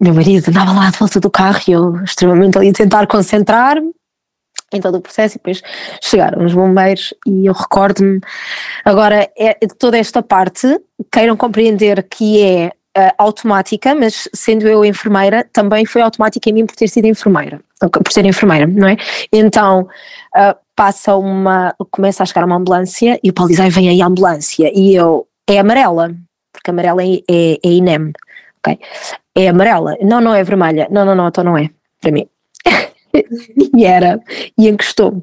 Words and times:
meu 0.00 0.14
marido 0.14 0.48
andava 0.48 0.72
lá 0.72 0.90
de 0.90 0.98
volta 0.98 1.20
do 1.20 1.30
carro 1.30 1.60
e 1.68 1.72
eu 1.72 2.02
extremamente 2.04 2.58
ali 2.58 2.70
a 2.70 2.72
tentar 2.72 3.06
concentrar-me 3.06 3.92
em 4.72 4.80
todo 4.80 4.96
o 4.96 5.00
processo 5.00 5.36
e 5.36 5.38
depois 5.38 5.62
chegaram 6.02 6.44
os 6.44 6.52
bombeiros 6.52 7.14
e 7.26 7.46
eu 7.46 7.52
recordo-me 7.52 8.20
agora 8.84 9.30
é, 9.38 9.54
toda 9.78 9.96
esta 9.96 10.22
parte 10.22 10.80
queiram 11.10 11.36
compreender 11.36 12.02
que 12.02 12.42
é 12.42 12.72
uh, 12.96 13.12
automática, 13.18 13.94
mas 13.94 14.28
sendo 14.34 14.66
eu 14.66 14.84
enfermeira 14.84 15.48
também 15.52 15.84
foi 15.84 16.02
automática 16.02 16.50
em 16.50 16.52
mim 16.52 16.66
por 16.66 16.74
ter 16.74 16.88
sido 16.88 17.06
enfermeira, 17.06 17.60
por 17.80 18.12
ser 18.12 18.24
enfermeira, 18.24 18.66
não 18.66 18.88
é? 18.88 18.96
Então 19.32 19.82
uh, 19.82 20.56
passa 20.74 21.16
uma, 21.16 21.74
começa 21.90 22.22
a 22.22 22.26
chegar 22.26 22.44
uma 22.44 22.56
ambulância 22.56 23.18
e 23.22 23.30
o 23.30 23.32
Paulo 23.32 23.50
diz, 23.50 23.60
ai 23.60 23.70
vem 23.70 23.88
aí 23.88 24.02
a 24.02 24.06
ambulância 24.06 24.70
e 24.74 24.94
eu, 24.94 25.26
é 25.48 25.58
amarela, 25.58 26.14
porque 26.52 26.70
amarela 26.70 27.02
é, 27.02 27.16
é, 27.30 27.58
é 27.62 27.68
INEM, 27.68 28.12
ok? 28.58 28.78
É 29.38 29.48
amarela, 29.48 29.94
não, 30.00 30.18
não 30.18 30.34
é 30.34 30.42
vermelha, 30.42 30.88
não, 30.90 31.04
não, 31.04 31.14
não, 31.14 31.28
então 31.28 31.44
não 31.44 31.58
é, 31.58 31.68
para 32.00 32.10
mim. 32.10 32.26
e 33.76 33.84
era, 33.84 34.18
e 34.58 34.66
encostou-me. 34.66 35.22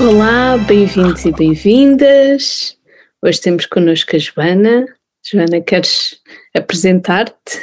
Olá, 0.00 0.56
bem-vindos 0.58 1.24
e 1.24 1.32
bem-vindas. 1.32 2.76
Hoje 3.20 3.40
temos 3.40 3.66
connosco 3.66 4.14
a 4.14 4.18
Joana. 4.18 4.86
Joana, 5.24 5.60
queres 5.60 6.20
apresentar-te? 6.56 7.58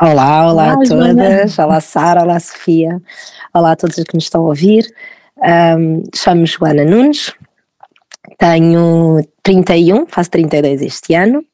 Olá, 0.00 0.48
olá, 0.48 0.52
olá 0.52 0.72
a 0.72 0.74
todas. 0.76 0.88
Joana. 0.88 1.46
Olá, 1.58 1.80
Sara, 1.80 2.22
olá, 2.22 2.38
Sofia. 2.38 3.02
Olá 3.52 3.72
a 3.72 3.76
todos 3.76 3.96
que 3.96 4.14
nos 4.14 4.22
estão 4.22 4.42
a 4.42 4.48
ouvir. 4.50 4.86
Um, 5.36 6.04
Chamo-me 6.14 6.46
Joana 6.46 6.84
Nunes, 6.84 7.34
tenho 8.38 9.20
31, 9.42 10.06
faço 10.06 10.30
32 10.30 10.80
este 10.82 11.14
ano 11.14 11.44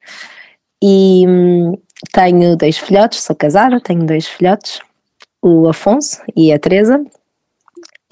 e 0.83 1.25
hum, 1.27 1.79
tenho 2.13 2.57
dois 2.57 2.77
filhotes, 2.77 3.21
sou 3.21 3.35
casada, 3.35 3.81
tenho 3.81 4.05
dois 4.05 4.27
filhotes, 4.27 4.81
o 5.41 5.67
Afonso 5.67 6.21
e 6.37 6.53
a 6.53 6.59
Teresa 6.59 7.03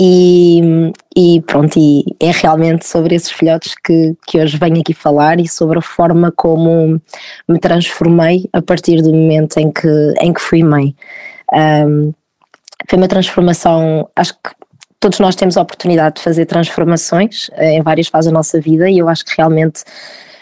e, 0.04 0.92
e, 1.16 1.40
pronto, 1.42 1.78
e 1.78 2.04
é 2.18 2.32
realmente 2.32 2.84
sobre 2.84 3.14
esses 3.14 3.30
filhotes 3.30 3.76
que, 3.84 4.16
que 4.26 4.40
hoje 4.40 4.58
venho 4.58 4.80
aqui 4.80 4.92
falar 4.92 5.38
e 5.38 5.46
sobre 5.46 5.78
a 5.78 5.82
forma 5.82 6.32
como 6.32 7.00
me 7.48 7.58
transformei 7.60 8.48
a 8.52 8.60
partir 8.60 9.00
do 9.00 9.14
momento 9.14 9.58
em 9.58 9.70
que, 9.70 10.14
em 10.20 10.32
que 10.32 10.40
fui 10.40 10.64
mãe. 10.64 10.92
Um, 11.52 12.12
foi 12.90 12.98
uma 12.98 13.06
transformação, 13.06 14.08
acho 14.16 14.34
que 14.34 14.50
todos 14.98 15.20
nós 15.20 15.36
temos 15.36 15.56
a 15.56 15.62
oportunidade 15.62 16.16
de 16.16 16.22
fazer 16.22 16.46
transformações 16.46 17.48
eh, 17.52 17.74
em 17.74 17.82
várias 17.82 18.08
fases 18.08 18.28
da 18.28 18.36
nossa 18.36 18.60
vida 18.60 18.90
e 18.90 18.98
eu 18.98 19.08
acho 19.08 19.24
que 19.24 19.34
realmente 19.36 19.84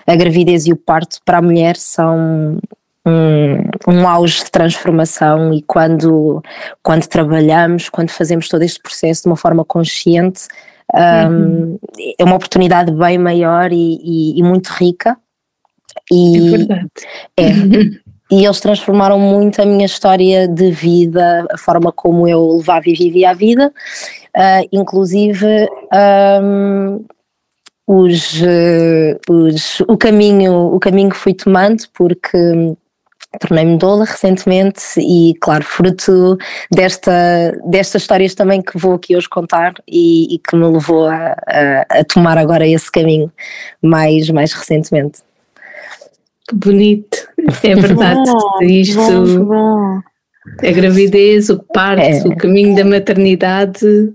a 0.06 0.16
gravidez 0.16 0.66
e 0.66 0.72
o 0.72 0.77
parto 0.77 1.19
para 1.22 1.36
a 1.36 1.42
mulher 1.42 1.77
são 1.77 2.58
um, 3.06 3.92
um 3.92 4.08
auge 4.08 4.44
de 4.44 4.50
transformação 4.50 5.52
e 5.54 5.62
quando, 5.62 6.42
quando 6.82 7.06
trabalhamos, 7.06 7.88
quando 7.88 8.10
fazemos 8.10 8.48
todo 8.48 8.62
este 8.62 8.80
processo 8.80 9.22
de 9.22 9.28
uma 9.28 9.36
forma 9.36 9.64
consciente, 9.64 10.48
um, 10.94 11.32
uhum. 11.32 11.78
é 12.19 12.25
uma 12.25 12.36
oportunidade 12.36 12.92
bem 12.92 13.16
maior 13.19 13.72
e, 13.72 14.00
e, 14.02 14.38
e 14.38 14.42
muito 14.42 14.69
rica. 14.69 15.16
E, 16.10 16.36
é 16.36 16.50
verdade. 16.50 16.88
É. 17.36 17.50
e 18.30 18.44
eles 18.44 18.60
transformaram 18.60 19.19
muito 19.19 19.60
a 19.60 19.64
minha 19.66 19.86
história 19.86 20.46
de 20.46 20.70
vida, 20.70 21.46
a 21.50 21.58
forma 21.58 21.91
como 21.92 22.28
eu 22.28 22.56
levava 22.56 22.88
e 22.88 22.94
vivia 22.94 23.30
a 23.30 23.34
vida, 23.34 23.72
uh, 24.36 24.69
inclusive 24.72 25.69
um, 26.42 27.04
os, 27.86 28.41
uh, 28.41 29.19
os, 29.28 29.80
o 29.80 29.96
caminho 29.96 30.72
o 30.72 30.78
caminho 30.78 31.10
que 31.10 31.16
fui 31.16 31.34
tomando, 31.34 31.82
porque 31.92 32.38
tornei-me 33.38 33.76
doula 33.78 34.04
recentemente 34.04 34.82
e, 34.98 35.34
claro, 35.41 35.62
fruto 35.62 36.36
desta, 36.70 37.56
destas 37.64 38.02
histórias 38.02 38.34
também 38.34 38.60
que 38.60 38.76
vou 38.76 38.94
aqui 38.94 39.16
hoje 39.16 39.28
contar 39.28 39.74
e, 39.86 40.34
e 40.34 40.38
que 40.38 40.56
me 40.56 40.66
levou 40.66 41.06
a, 41.06 41.36
a, 41.46 41.86
a, 41.88 42.04
tomar 42.04 42.36
agora 42.38 42.66
esse 42.66 42.90
caminho 42.90 43.30
mais, 43.80 44.28
mais 44.30 44.52
recentemente. 44.52 45.20
Que 46.48 46.56
bonito, 46.56 47.28
é 47.62 47.74
verdade, 47.76 48.24
bom, 48.24 48.62
isto, 48.62 49.44
bom, 49.44 50.00
a 50.62 50.72
gravidez, 50.72 51.48
o 51.50 51.62
parto, 51.72 52.02
é. 52.02 52.22
o 52.26 52.36
caminho 52.36 52.74
da 52.74 52.84
maternidade. 52.84 54.12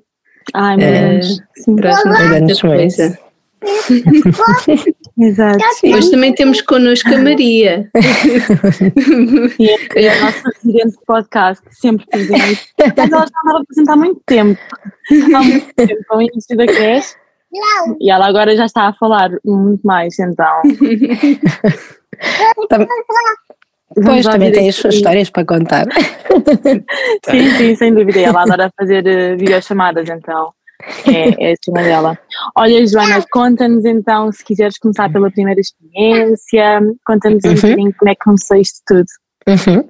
Ai, 0.54 0.76
meu 0.76 0.88
eh, 0.88 1.10
Deus, 1.20 1.42
uh, 1.68 1.76
traz 1.78 2.04
muita 2.04 2.62
coisa. 2.62 3.18
Exato. 5.18 5.60
Hoje 5.86 6.12
também 6.12 6.34
temos 6.34 6.62
connosco 6.62 7.08
a 7.14 7.18
Maria. 7.18 7.90
é, 9.96 10.04
é 10.04 10.10
a 10.10 10.22
nossa 10.26 10.50
residente 10.56 10.92
de 10.92 11.06
podcast, 11.06 11.64
sempre 11.72 12.06
isso. 12.16 12.34
Mas 12.98 13.12
ela 13.12 13.26
já 13.26 13.40
andava 13.44 13.60
a 13.60 13.62
apresentar 13.62 13.94
há 13.94 13.96
muito 13.96 14.22
tempo. 14.26 14.60
Há 15.34 15.40
muito 15.44 15.74
tempo, 15.74 16.04
com 16.10 16.18
o 16.18 16.22
início 16.22 16.58
da 16.58 16.66
creche. 16.66 17.16
E 18.02 18.12
ela 18.12 18.28
agora 18.28 18.56
já 18.58 18.66
está 18.66 18.90
a 18.90 18.94
falar 18.94 19.32
muito 19.46 19.82
mais, 19.84 20.20
então. 20.20 20.62
Pois, 24.04 24.26
também 24.26 24.52
tem 24.52 24.68
as 24.68 24.76
suas 24.76 24.96
histórias 24.96 25.30
para 25.30 25.46
contar. 25.46 25.86
sim, 27.30 27.50
sim, 27.52 27.76
sem 27.76 27.94
dúvida. 27.94 28.20
Ela 28.20 28.42
adora 28.44 28.70
fazer 28.78 29.06
uh, 29.06 29.38
videochamadas, 29.38 30.10
então 30.10 30.52
é, 31.08 31.50
é 31.50 31.54
a 31.54 31.56
cena 31.64 31.84
dela. 31.84 32.20
Olha, 32.56 32.86
Joana, 32.86 33.24
conta-nos 33.32 33.86
então, 33.86 34.32
se 34.32 34.44
quiseres 34.44 34.78
começar 34.78 35.12
pela 35.12 35.32
primeira 35.32 35.60
experiência, 35.60 36.82
conta-nos 37.06 37.44
uhum. 37.44 37.52
um 37.52 37.56
bocadinho 37.56 37.94
como 37.98 38.12
é 38.12 38.16
que 38.16 38.24
começou 38.24 38.58
isto 38.58 38.80
tudo. 38.86 39.06
Uhum. 39.48 39.90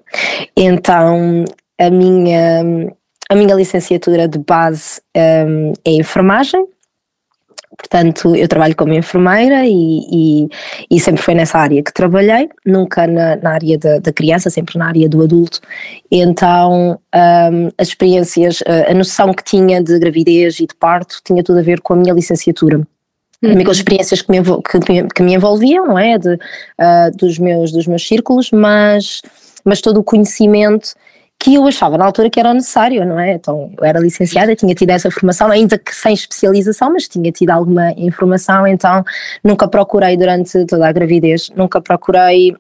Então, 0.56 1.46
a 1.79 1.90
minha, 1.90 2.62
a 3.29 3.35
minha 3.35 3.56
licenciatura 3.56 4.28
de 4.28 4.40
base 4.40 5.01
um, 5.16 5.73
é 5.85 5.91
enfermagem, 5.91 6.66
Portanto, 7.78 8.36
eu 8.36 8.47
trabalho 8.47 8.75
como 8.75 8.94
enfermeira 8.94 9.66
e, 9.66 10.00
e, 10.12 10.50
e, 10.90 11.00
sempre 11.00 11.22
foi 11.22 11.34
nessa 11.34 11.58
área 11.58 11.84
que 11.84 11.94
trabalhei, 11.94 12.50
nunca 12.66 13.06
na, 13.06 13.36
na 13.36 13.52
área 13.52 13.78
da, 13.78 14.00
da, 14.00 14.13
criança, 14.13 14.50
sempre 14.50 14.78
na 14.78 14.88
área 14.88 15.09
do 15.09 15.22
adulto. 15.22 15.59
Então, 16.12 17.00
um, 17.14 17.69
as 17.78 17.90
experiências, 17.90 18.64
a 18.90 18.94
noção 18.94 19.34
que 19.34 19.44
tinha 19.44 19.84
de 19.84 20.00
gravidez 20.00 20.59
e 20.59 20.68
de 20.68 20.75
parto 20.75 21.19
tinha 21.24 21.44
tudo 21.44 21.59
a 21.59 21.62
ver 21.62 21.81
com 21.81 21.94
a 21.94 21.97
minha 21.97 22.14
licenciatura. 22.14 22.81
Uhum. 23.41 23.69
As 23.69 23.78
experiências 23.78 24.22
que 24.22 24.31
me, 24.31 24.41
que, 24.41 25.08
que 25.14 25.24
me 25.24 25.34
envolviam, 25.34 25.85
não 25.85 26.00
é? 26.00 26.18
De, 26.18 26.34
uh, 26.34 27.16
dos, 27.16 27.38
meus, 27.38 27.72
dos 27.72 27.85
meus 27.85 28.08
círculos, 28.08 28.50
mas, 28.52 29.22
mas 29.64 29.81
todo 29.81 30.00
o 30.00 30.03
conhecimento 30.03 30.94
que 31.46 31.54
eu 31.54 31.68
achava 31.68 31.96
na 31.96 32.06
altura 32.06 32.28
que 32.28 32.40
era 32.40 32.52
necessário, 32.56 33.06
não 33.06 33.20
é? 33.20 33.34
Então, 33.34 33.72
eu 33.78 33.86
era 33.86 34.00
licenciada, 34.00 34.56
tinha 34.56 34.74
tido 34.74 34.90
essa 34.90 35.12
formação, 35.12 35.52
ainda 35.52 35.78
que 35.78 35.94
sem 35.94 36.12
especialização, 36.12 36.92
mas 36.92 37.08
tinha 37.08 37.32
tido 37.32 37.52
alguma 37.52 37.92
informação, 37.92 38.66
então 38.66 39.04
nunca 39.44 39.68
procurei 39.68 40.18
durante 40.18 40.66
toda 40.66 40.88
a 40.88 40.92
gravidez, 40.92 41.52
nunca 41.56 41.80
procurei 41.80 42.56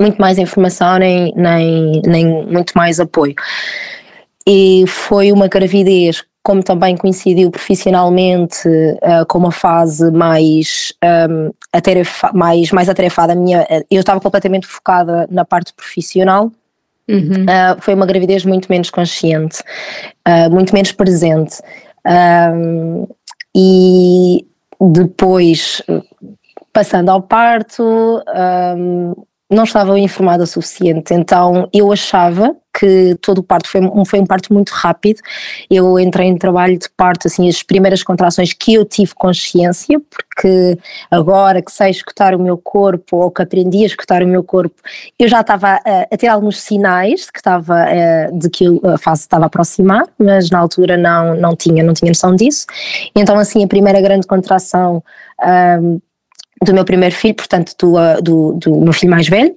muito 0.00 0.20
mais 0.20 0.36
informação 0.36 0.98
nem, 0.98 1.32
nem, 1.36 2.02
nem 2.04 2.44
muito 2.44 2.72
mais 2.74 2.98
apoio. 2.98 3.36
E 4.44 4.84
foi 4.88 5.30
uma 5.30 5.46
gravidez 5.46 6.24
como 6.42 6.60
também 6.60 6.96
coincidiu 6.96 7.52
profissionalmente 7.52 8.66
uh, 8.66 9.24
com 9.28 9.38
uma 9.38 9.52
fase 9.52 10.10
mais, 10.10 10.92
um, 11.30 11.52
atarefa, 11.72 12.32
mais, 12.32 12.72
mais 12.72 12.88
atarefada 12.88 13.34
minha, 13.36 13.64
eu 13.88 14.00
estava 14.00 14.18
completamente 14.18 14.66
focada 14.66 15.28
na 15.30 15.44
parte 15.44 15.72
profissional 15.72 16.50
Uhum. 17.08 17.44
Uh, 17.44 17.80
foi 17.80 17.94
uma 17.94 18.06
gravidez 18.06 18.44
muito 18.44 18.68
menos 18.68 18.90
consciente, 18.90 19.62
uh, 20.26 20.50
muito 20.50 20.74
menos 20.74 20.92
presente. 20.92 21.60
Um, 22.06 23.06
e 23.56 24.46
depois, 24.80 25.82
passando 26.72 27.08
ao 27.08 27.22
parto, 27.22 28.22
não 29.50 29.64
estava 29.64 29.98
informada 29.98 30.44
o 30.44 30.46
suficiente, 30.46 31.14
então 31.14 31.68
eu 31.72 31.90
achava 31.92 32.54
que 32.78 33.16
todo 33.20 33.38
o 33.38 33.42
parto 33.42 33.68
foi, 33.68 33.80
um, 33.80 34.04
foi 34.04 34.20
um 34.20 34.26
parto 34.26 34.52
muito 34.54 34.70
rápido. 34.70 35.20
Eu 35.68 35.98
entrei 35.98 36.28
em 36.28 36.38
trabalho 36.38 36.78
de 36.78 36.88
parto, 36.96 37.26
assim, 37.26 37.48
as 37.48 37.62
primeiras 37.62 38.04
contrações 38.04 38.52
que 38.52 38.74
eu 38.74 38.84
tive 38.84 39.14
consciência, 39.14 40.00
porque 40.08 40.78
agora 41.10 41.60
que 41.60 41.72
sei 41.72 41.90
escutar 41.90 42.34
o 42.34 42.38
meu 42.38 42.56
corpo, 42.56 43.16
ou 43.16 43.30
que 43.32 43.42
aprendi 43.42 43.82
a 43.82 43.86
escutar 43.86 44.22
o 44.22 44.28
meu 44.28 44.44
corpo, 44.44 44.76
eu 45.18 45.26
já 45.26 45.40
estava 45.40 45.80
a, 45.84 46.02
a 46.02 46.16
ter 46.16 46.28
alguns 46.28 46.60
sinais 46.60 47.22
de 47.22 47.32
que, 47.32 47.40
estava, 47.40 47.86
de 48.32 48.48
que 48.48 48.64
a 48.84 48.98
fase 48.98 49.22
estava 49.22 49.46
a 49.46 49.46
aproximar, 49.46 50.04
mas 50.16 50.48
na 50.48 50.60
altura 50.60 50.96
não, 50.96 51.34
não, 51.34 51.56
tinha, 51.56 51.82
não 51.82 51.94
tinha 51.94 52.10
noção 52.10 52.36
disso. 52.36 52.64
Então, 53.14 53.36
assim, 53.38 53.64
a 53.64 53.68
primeira 53.68 54.00
grande 54.00 54.26
contração. 54.26 55.02
Um, 55.80 56.00
do 56.64 56.74
meu 56.74 56.84
primeiro 56.84 57.14
filho, 57.14 57.34
portanto 57.34 57.74
do, 57.78 58.20
do, 58.20 58.52
do 58.54 58.80
meu 58.80 58.92
filho 58.92 59.10
mais 59.10 59.28
velho, 59.28 59.56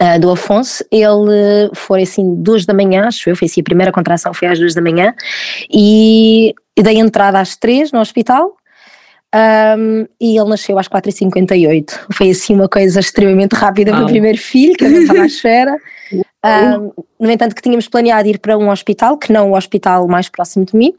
uh, 0.00 0.18
do 0.20 0.30
Afonso, 0.30 0.84
ele 0.90 1.70
foi 1.74 2.02
assim 2.02 2.34
duas 2.36 2.64
da 2.64 2.74
manhã, 2.74 3.06
acho 3.06 3.28
eu, 3.28 3.36
foi 3.36 3.46
assim 3.46 3.60
a 3.60 3.64
primeira 3.64 3.92
contração 3.92 4.32
foi 4.34 4.48
às 4.48 4.58
duas 4.58 4.74
da 4.74 4.80
manhã 4.80 5.14
e, 5.70 6.54
e 6.76 6.82
dei 6.82 6.98
entrada 6.98 7.40
às 7.40 7.56
três 7.56 7.92
no 7.92 8.00
hospital 8.00 8.56
um, 9.34 10.06
e 10.20 10.38
ele 10.38 10.48
nasceu 10.48 10.78
às 10.78 10.88
4h58. 10.88 12.06
Foi 12.12 12.30
assim 12.30 12.54
uma 12.54 12.68
coisa 12.68 13.00
extremamente 13.00 13.54
rápida 13.54 13.90
para 13.90 14.04
o 14.04 14.06
primeiro 14.06 14.38
filho, 14.38 14.74
que 14.74 14.84
eu 14.84 14.90
não 14.90 15.00
estava 15.00 15.22
à 15.22 15.26
espera. 15.26 15.76
Um, 16.12 16.92
no 17.18 17.30
entanto, 17.30 17.54
que 17.54 17.62
tínhamos 17.62 17.88
planeado 17.88 18.28
ir 18.28 18.38
para 18.38 18.56
um 18.56 18.70
hospital, 18.70 19.18
que 19.18 19.32
não 19.32 19.50
o 19.50 19.56
hospital 19.56 20.06
mais 20.06 20.28
próximo 20.28 20.64
de 20.64 20.76
mim, 20.76 20.94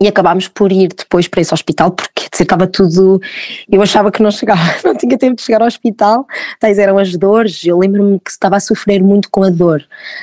e 0.00 0.08
acabámos 0.08 0.48
por 0.48 0.70
ir 0.72 0.88
depois 0.88 1.28
para 1.28 1.40
esse 1.40 1.52
hospital 1.52 1.90
porque 1.90 2.26
estava 2.32 2.66
tudo 2.66 3.20
eu 3.70 3.80
achava 3.80 4.12
que 4.12 4.22
não 4.22 4.30
chegava 4.30 4.60
não 4.84 4.94
tinha 4.94 5.16
tempo 5.16 5.36
de 5.36 5.42
chegar 5.42 5.60
ao 5.60 5.66
hospital. 5.66 6.26
Tais 6.60 6.78
eram 6.78 6.98
as 6.98 7.16
dores 7.16 7.64
eu 7.64 7.78
lembro-me 7.78 8.20
que 8.20 8.30
estava 8.30 8.56
a 8.56 8.60
sofrer 8.60 9.02
muito 9.02 9.30
com 9.30 9.42
a 9.42 9.50
dor 9.50 9.82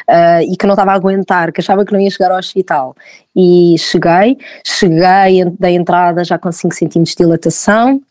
uh, 0.09 0.41
e 0.41 0.55
que 0.55 0.65
não 0.65 0.73
estava 0.73 0.91
a 0.91 0.95
aguentar 0.95 1.51
que 1.51 1.61
achava 1.61 1.85
que 1.85 1.93
não 1.93 1.99
ia 1.99 2.11
chegar 2.11 2.31
ao 2.31 2.37
hospital. 2.37 2.95
E 3.35 3.75
cheguei 3.79 4.37
cheguei 4.65 5.45
da 5.59 5.71
entrada 5.71 6.23
já 6.23 6.37
com 6.37 6.51
5 6.51 6.73
centímetros 6.75 7.15
de 7.15 7.23
dilatação 7.23 8.01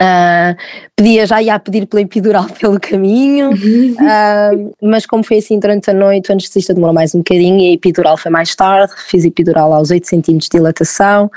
Uh, 0.00 0.56
pedia, 0.96 1.26
já 1.26 1.42
ia 1.42 1.58
pedir 1.58 1.84
pela 1.86 2.00
epidural 2.00 2.46
pelo 2.58 2.80
caminho, 2.80 3.50
uh, 3.50 4.74
mas 4.80 5.04
como 5.04 5.22
foi 5.22 5.38
assim 5.38 5.58
durante 5.58 5.90
a 5.90 5.94
noite, 5.94 6.30
o 6.30 6.32
anestesista 6.32 6.72
demorou 6.72 6.94
mais 6.94 7.14
um 7.14 7.18
bocadinho 7.18 7.60
e 7.60 7.68
a 7.68 7.74
epidural 7.74 8.16
foi 8.16 8.30
mais 8.30 8.54
tarde, 8.54 8.94
fiz 8.96 9.26
epidural 9.26 9.74
aos 9.74 9.90
8 9.90 10.06
centímetros 10.06 10.48
de 10.48 10.56
dilatação 10.56 11.30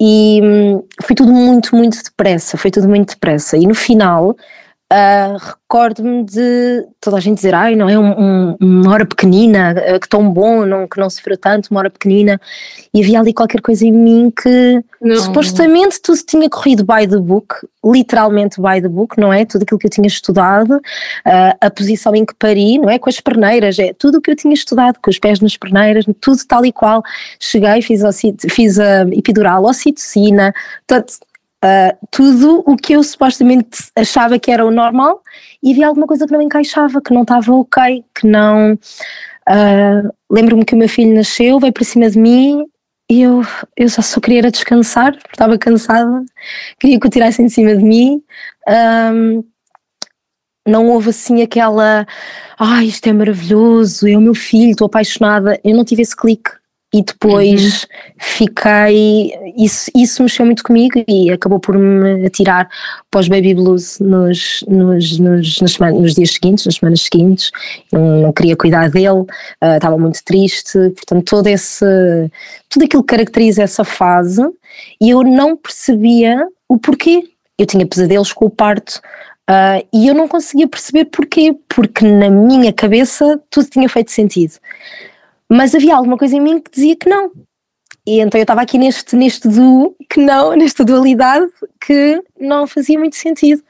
e 0.00 0.40
um, 0.42 0.82
foi 1.02 1.14
tudo 1.14 1.32
muito, 1.32 1.74
muito 1.74 2.02
depressa, 2.02 2.56
foi 2.56 2.70
tudo 2.70 2.88
muito 2.88 3.10
depressa. 3.10 3.56
E 3.56 3.66
no 3.66 3.74
final, 3.74 4.36
Uh, 4.90 5.36
recordo-me 5.36 6.24
de 6.24 6.86
toda 6.98 7.18
a 7.18 7.20
gente 7.20 7.36
dizer, 7.36 7.54
ai, 7.54 7.76
não 7.76 7.90
é 7.90 7.98
um, 7.98 8.08
um, 8.18 8.56
uma 8.58 8.90
hora 8.90 9.04
pequenina, 9.04 9.74
uh, 9.74 10.00
que 10.00 10.08
tão 10.08 10.30
bom, 10.32 10.64
não, 10.64 10.88
que 10.88 10.98
não 10.98 11.10
sofreu 11.10 11.36
tanto, 11.36 11.66
uma 11.70 11.80
hora 11.80 11.90
pequenina, 11.90 12.40
e 12.94 13.02
havia 13.02 13.20
ali 13.20 13.34
qualquer 13.34 13.60
coisa 13.60 13.84
em 13.84 13.92
mim 13.92 14.32
que 14.34 14.82
não. 14.98 15.16
supostamente 15.16 16.00
tudo 16.00 16.18
tinha 16.26 16.48
corrido 16.48 16.86
by 16.86 17.06
the 17.06 17.18
book, 17.18 17.54
literalmente 17.84 18.58
by 18.62 18.80
the 18.80 18.88
book, 18.88 19.20
não 19.20 19.30
é? 19.30 19.44
Tudo 19.44 19.64
aquilo 19.64 19.78
que 19.78 19.86
eu 19.86 19.90
tinha 19.90 20.06
estudado, 20.06 20.76
uh, 20.76 21.56
a 21.60 21.70
posição 21.70 22.14
em 22.14 22.24
que 22.24 22.34
pari, 22.34 22.78
não 22.78 22.88
é? 22.88 22.98
Com 22.98 23.10
as 23.10 23.20
perneiras, 23.20 23.78
é 23.78 23.92
tudo 23.92 24.16
o 24.16 24.20
que 24.22 24.30
eu 24.30 24.36
tinha 24.36 24.54
estudado, 24.54 24.98
com 25.02 25.10
os 25.10 25.18
pés 25.18 25.38
nas 25.40 25.54
perneiras, 25.54 26.06
tudo 26.18 26.40
tal 26.48 26.64
e 26.64 26.72
qual. 26.72 27.02
Cheguei, 27.38 27.82
fiz, 27.82 28.00
fiz 28.48 28.80
a 28.80 29.02
epidural, 29.12 29.64
ocitocina, 29.64 30.54
portanto, 30.86 31.18
uh, 31.64 32.06
tudo 32.10 32.62
o 32.66 32.76
que 32.76 32.94
eu 32.94 33.02
supostamente 33.02 33.90
achava 33.96 34.38
que 34.38 34.50
era 34.50 34.64
o 34.64 34.70
normal 34.70 35.22
e 35.62 35.72
havia 35.72 35.88
alguma 35.88 36.06
coisa 36.06 36.26
que 36.26 36.32
não 36.32 36.42
encaixava, 36.42 37.00
que 37.00 37.12
não 37.12 37.22
estava 37.22 37.52
ok, 37.52 38.04
que 38.14 38.26
não. 38.26 38.74
Uh, 38.74 40.12
Lembro-me 40.30 40.64
que 40.64 40.74
o 40.74 40.78
meu 40.78 40.88
filho 40.88 41.14
nasceu, 41.14 41.58
veio 41.58 41.72
para 41.72 41.84
cima 41.84 42.10
de 42.10 42.18
mim 42.18 42.66
e 43.10 43.22
eu, 43.22 43.42
eu 43.76 43.88
só, 43.88 44.02
só 44.02 44.20
queria 44.20 44.42
descansar, 44.42 45.16
estava 45.32 45.56
cansada, 45.56 46.22
queria 46.78 47.00
que 47.00 47.06
o 47.06 47.10
tirassem 47.10 47.46
de 47.46 47.52
cima 47.52 47.74
de 47.74 47.82
mim. 47.82 48.22
Um, 48.68 49.42
não 50.66 50.88
houve 50.88 51.08
assim 51.08 51.40
aquela, 51.40 52.06
ai, 52.58 52.80
ah, 52.80 52.84
isto 52.84 53.06
é 53.06 53.12
maravilhoso, 53.14 54.06
é 54.06 54.14
o 54.14 54.20
meu 54.20 54.34
filho, 54.34 54.72
estou 54.72 54.86
apaixonada. 54.86 55.58
Eu 55.64 55.74
não 55.74 55.84
tive 55.84 56.02
esse 56.02 56.14
clique 56.14 56.50
e 56.92 57.02
depois 57.02 57.82
uhum. 57.82 57.88
fiquei. 58.18 59.32
Isso, 59.56 59.90
isso 59.94 60.22
mexeu 60.22 60.46
muito 60.46 60.62
comigo 60.62 61.04
e 61.06 61.30
acabou 61.30 61.60
por 61.60 61.76
me 61.76 62.26
atirar 62.26 62.68
para 63.10 63.20
os 63.20 63.28
baby 63.28 63.54
blues 63.54 63.98
nos, 64.00 64.64
nos, 64.66 65.18
nos, 65.18 65.60
nas 65.60 65.78
nos 65.78 66.14
dias 66.14 66.32
seguintes, 66.32 66.64
nas 66.64 66.76
semanas 66.76 67.02
seguintes. 67.02 67.50
Não, 67.92 68.22
não 68.22 68.32
queria 68.32 68.56
cuidar 68.56 68.90
dele, 68.90 69.20
uh, 69.20 69.76
estava 69.76 69.98
muito 69.98 70.24
triste. 70.24 70.78
Portanto, 70.90 71.24
todo 71.24 71.46
esse. 71.46 71.84
Tudo 72.70 72.84
aquilo 72.84 73.02
que 73.02 73.14
caracteriza 73.14 73.62
essa 73.62 73.84
fase 73.84 74.42
e 75.00 75.10
eu 75.10 75.22
não 75.22 75.56
percebia 75.56 76.46
o 76.68 76.78
porquê. 76.78 77.24
Eu 77.58 77.66
tinha 77.66 77.86
pesadelos 77.86 78.32
com 78.32 78.46
o 78.46 78.50
parto. 78.50 79.00
Uh, 79.50 79.84
e 79.94 80.06
eu 80.06 80.14
não 80.14 80.28
conseguia 80.28 80.68
perceber 80.68 81.06
porquê, 81.06 81.56
porque 81.68 82.06
na 82.06 82.28
minha 82.28 82.70
cabeça 82.70 83.40
tudo 83.50 83.68
tinha 83.70 83.88
feito 83.88 84.10
sentido 84.10 84.58
mas 85.48 85.74
havia 85.74 85.96
alguma 85.96 86.18
coisa 86.18 86.36
em 86.36 86.40
mim 86.40 86.60
que 86.60 86.70
dizia 86.70 86.96
que 86.96 87.08
não. 87.08 87.30
E 88.06 88.20
então 88.20 88.38
eu 88.38 88.42
estava 88.42 88.62
aqui 88.62 88.78
neste, 88.78 89.14
neste 89.16 89.48
duo 89.48 89.94
que 90.08 90.18
não, 90.18 90.52
nesta 90.56 90.84
dualidade 90.84 91.46
que 91.80 92.22
não 92.40 92.66
fazia 92.66 92.98
muito 92.98 93.16
sentido. 93.16 93.62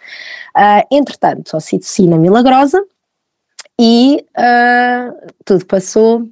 Uh, 0.56 0.86
entretanto, 0.90 1.56
ocitocina 1.56 2.16
milagrosa 2.16 2.82
e 3.80 4.24
uh, 4.36 5.32
tudo 5.44 5.66
passou. 5.66 6.22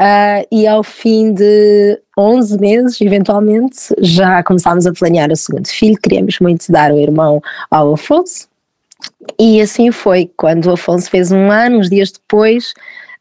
Uh, 0.00 0.46
e 0.52 0.64
ao 0.64 0.84
fim 0.84 1.32
de 1.32 2.00
11 2.16 2.58
meses, 2.58 3.00
eventualmente, 3.00 3.76
já 3.98 4.42
começámos 4.44 4.86
a 4.86 4.92
planear 4.92 5.30
o 5.30 5.36
segundo 5.36 5.66
filho. 5.66 5.98
Queríamos 6.00 6.38
muito 6.38 6.70
dar 6.70 6.92
o 6.92 6.98
irmão 6.98 7.40
ao 7.68 7.94
Afonso. 7.94 8.48
E 9.38 9.60
assim 9.60 9.90
foi. 9.90 10.30
Quando 10.36 10.66
o 10.66 10.72
Afonso 10.72 11.10
fez 11.10 11.32
um 11.32 11.50
ano, 11.50 11.78
uns 11.78 11.90
dias 11.90 12.12
depois, 12.12 12.74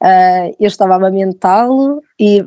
uh, 0.04 0.56
eu 0.60 0.68
estava 0.68 0.94
a 0.94 0.96
amamentá-lo 0.98 2.02
e 2.20 2.42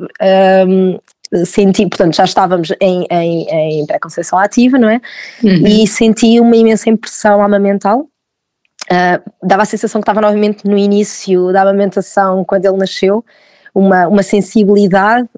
um, 0.67 0.99
senti, 1.45 1.87
portanto, 1.87 2.15
já 2.15 2.25
estávamos 2.25 2.71
em, 2.79 3.05
em, 3.09 3.47
em 3.49 3.85
pré-conceição 3.85 4.37
ativa, 4.37 4.77
não 4.77 4.89
é? 4.89 5.01
Uhum. 5.43 5.67
E 5.67 5.87
senti 5.87 6.39
uma 6.39 6.55
imensa 6.55 6.89
impressão 6.89 7.41
a 7.41 7.45
amamentá-lo. 7.45 8.09
Uh, 8.91 9.47
dava 9.47 9.63
a 9.63 9.65
sensação 9.65 10.01
que 10.01 10.03
estava 10.03 10.21
novamente 10.21 10.67
no 10.67 10.77
início 10.77 11.53
da 11.53 11.61
amamentação 11.61 12.43
quando 12.43 12.65
ele 12.65 12.77
nasceu, 12.77 13.23
uma, 13.73 14.07
uma 14.07 14.23
sensibilidade 14.23 15.29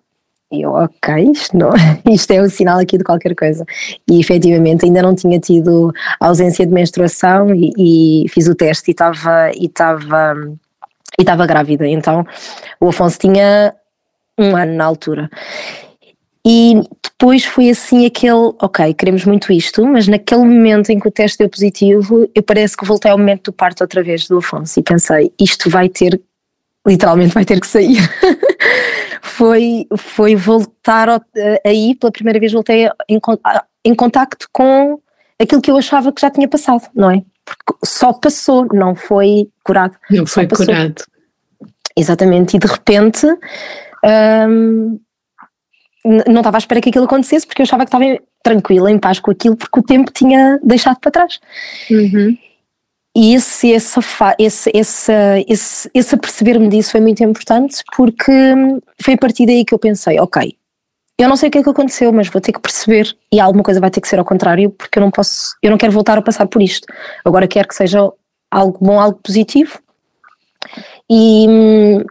e 0.54 0.62
eu, 0.62 0.72
ok, 0.72 1.32
isto, 1.32 1.58
não, 1.58 1.72
isto 2.14 2.30
é 2.32 2.40
um 2.40 2.48
sinal 2.48 2.78
aqui 2.78 2.96
de 2.96 3.04
qualquer 3.04 3.34
coisa. 3.34 3.66
E 4.08 4.20
efetivamente 4.20 4.86
ainda 4.86 5.02
não 5.02 5.16
tinha 5.16 5.40
tido 5.40 5.92
ausência 6.20 6.64
de 6.64 6.72
menstruação 6.72 7.54
e, 7.56 8.24
e 8.26 8.30
fiz 8.30 8.48
o 8.48 8.54
teste 8.54 8.92
e 8.92 8.92
estava 8.92 9.52
e 9.56 9.66
estava 9.66 10.36
e 11.20 11.22
estava 11.22 11.46
grávida. 11.46 11.88
Então 11.88 12.26
o 12.80 12.90
Afonso 12.90 13.20
tinha 13.20 13.74
um 14.38 14.56
ano 14.56 14.74
na 14.74 14.86
altura. 14.86 15.30
E 16.46 16.82
depois 17.02 17.46
foi 17.46 17.70
assim 17.70 18.06
aquele, 18.06 18.54
ok, 18.62 18.94
queremos 18.94 19.24
muito 19.24 19.54
isto, 19.54 19.86
mas 19.86 20.08
naquele 20.08 20.42
momento 20.42 20.90
em 20.90 21.00
que 21.00 21.08
o 21.08 21.12
teste 21.12 21.38
deu 21.38 21.48
positivo, 21.48 22.30
eu 22.36 22.44
parece 22.44 22.76
que 22.76 22.86
voltei 22.86 23.10
ao 23.10 23.18
momento 23.18 23.46
do 23.46 23.54
parto 23.54 23.82
outra 23.82 24.04
vez 24.04 24.28
do 24.28 24.40
Afonso 24.40 24.78
e 24.78 24.84
pensei, 24.84 25.32
isto 25.40 25.70
vai 25.70 25.88
ter, 25.88 26.20
literalmente 26.86 27.34
vai 27.34 27.46
ter 27.46 27.62
que 27.62 27.68
sair. 27.68 27.98
foi, 29.22 29.88
foi 29.98 30.36
voltar 30.36 31.08
aí, 31.66 31.96
pela 31.96 32.12
primeira 32.12 32.40
vez 32.40 32.52
voltei 32.52 32.90
em, 33.08 33.20
em 33.86 33.96
contacto 33.96 34.50
com 34.52 35.00
aquilo 35.40 35.62
que 35.62 35.72
eu 35.72 35.78
achava 35.78 36.12
que 36.12 36.22
já 36.22 36.30
tinha 36.30 36.48
passado, 36.48 36.90
não 36.94 37.10
é? 37.10 37.24
Porque 37.46 37.86
só 37.86 38.14
passou, 38.14 38.68
não 38.74 38.96
foi 38.96 39.50
curado. 39.64 39.96
Não 40.10 40.26
foi 40.26 40.48
curado. 40.48 41.04
Exatamente, 41.96 42.56
e 42.56 42.60
de 42.60 42.68
repente 42.68 43.28
hum, 44.48 45.00
não 46.28 46.38
estava 46.38 46.58
à 46.58 46.60
espera 46.60 46.82
que 46.82 46.90
aquilo 46.90 47.06
acontecesse 47.06 47.46
porque 47.46 47.62
eu 47.62 47.66
achava 47.66 47.86
que 47.86 47.96
estava 47.96 48.20
tranquila, 48.42 48.92
em 48.92 49.00
paz 49.00 49.20
com 49.20 49.32
aquilo, 49.32 49.56
porque 49.56 49.80
o 49.80 49.84
tempo 49.84 50.12
tinha 50.12 50.60
deixado 50.64 51.00
para 51.00 51.12
trás. 51.12 51.40
Uhum. 51.90 52.38
E 53.16 53.36
esse, 53.36 53.70
esse, 53.70 54.00
esse, 54.40 54.72
esse, 54.74 55.12
esse, 55.48 55.92
esse 55.94 56.16
aperceber-me 56.16 56.68
disso 56.68 56.92
foi 56.92 57.00
muito 57.00 57.24
importante 57.24 57.84
porque 57.96 58.32
foi 59.02 59.14
a 59.14 59.18
partir 59.18 59.46
daí 59.46 59.64
que 59.64 59.74
eu 59.74 59.80
pensei, 59.80 60.20
ok, 60.20 60.58
eu 61.18 61.30
não 61.30 61.36
sei 61.36 61.50
o 61.50 61.52
que 61.52 61.60
é 61.60 61.64
que 61.64 61.70
aconteceu, 61.70 62.12
mas 62.12 62.28
vou 62.28 62.42
ter 62.42 62.52
que 62.52 62.60
perceber 62.60 63.16
e 63.32 63.40
alguma 63.40 63.64
coisa 63.64 63.80
vai 63.80 63.92
ter 63.92 64.02
que 64.02 64.08
ser 64.08 64.18
ao 64.18 64.26
contrário, 64.26 64.72
porque 64.72 64.98
eu 64.98 65.02
não 65.02 65.12
posso, 65.12 65.56
eu 65.62 65.70
não 65.70 65.78
quero 65.78 65.92
voltar 65.92 66.18
a 66.18 66.22
passar 66.22 66.48
por 66.48 66.62
isto. 66.62 66.88
Agora 67.24 67.48
quero 67.48 67.68
que 67.68 67.76
seja 67.76 68.12
algo 68.50 68.78
bom, 68.82 69.00
algo 69.00 69.20
positivo. 69.24 69.80
E 71.10 71.46
hum, 71.48 72.04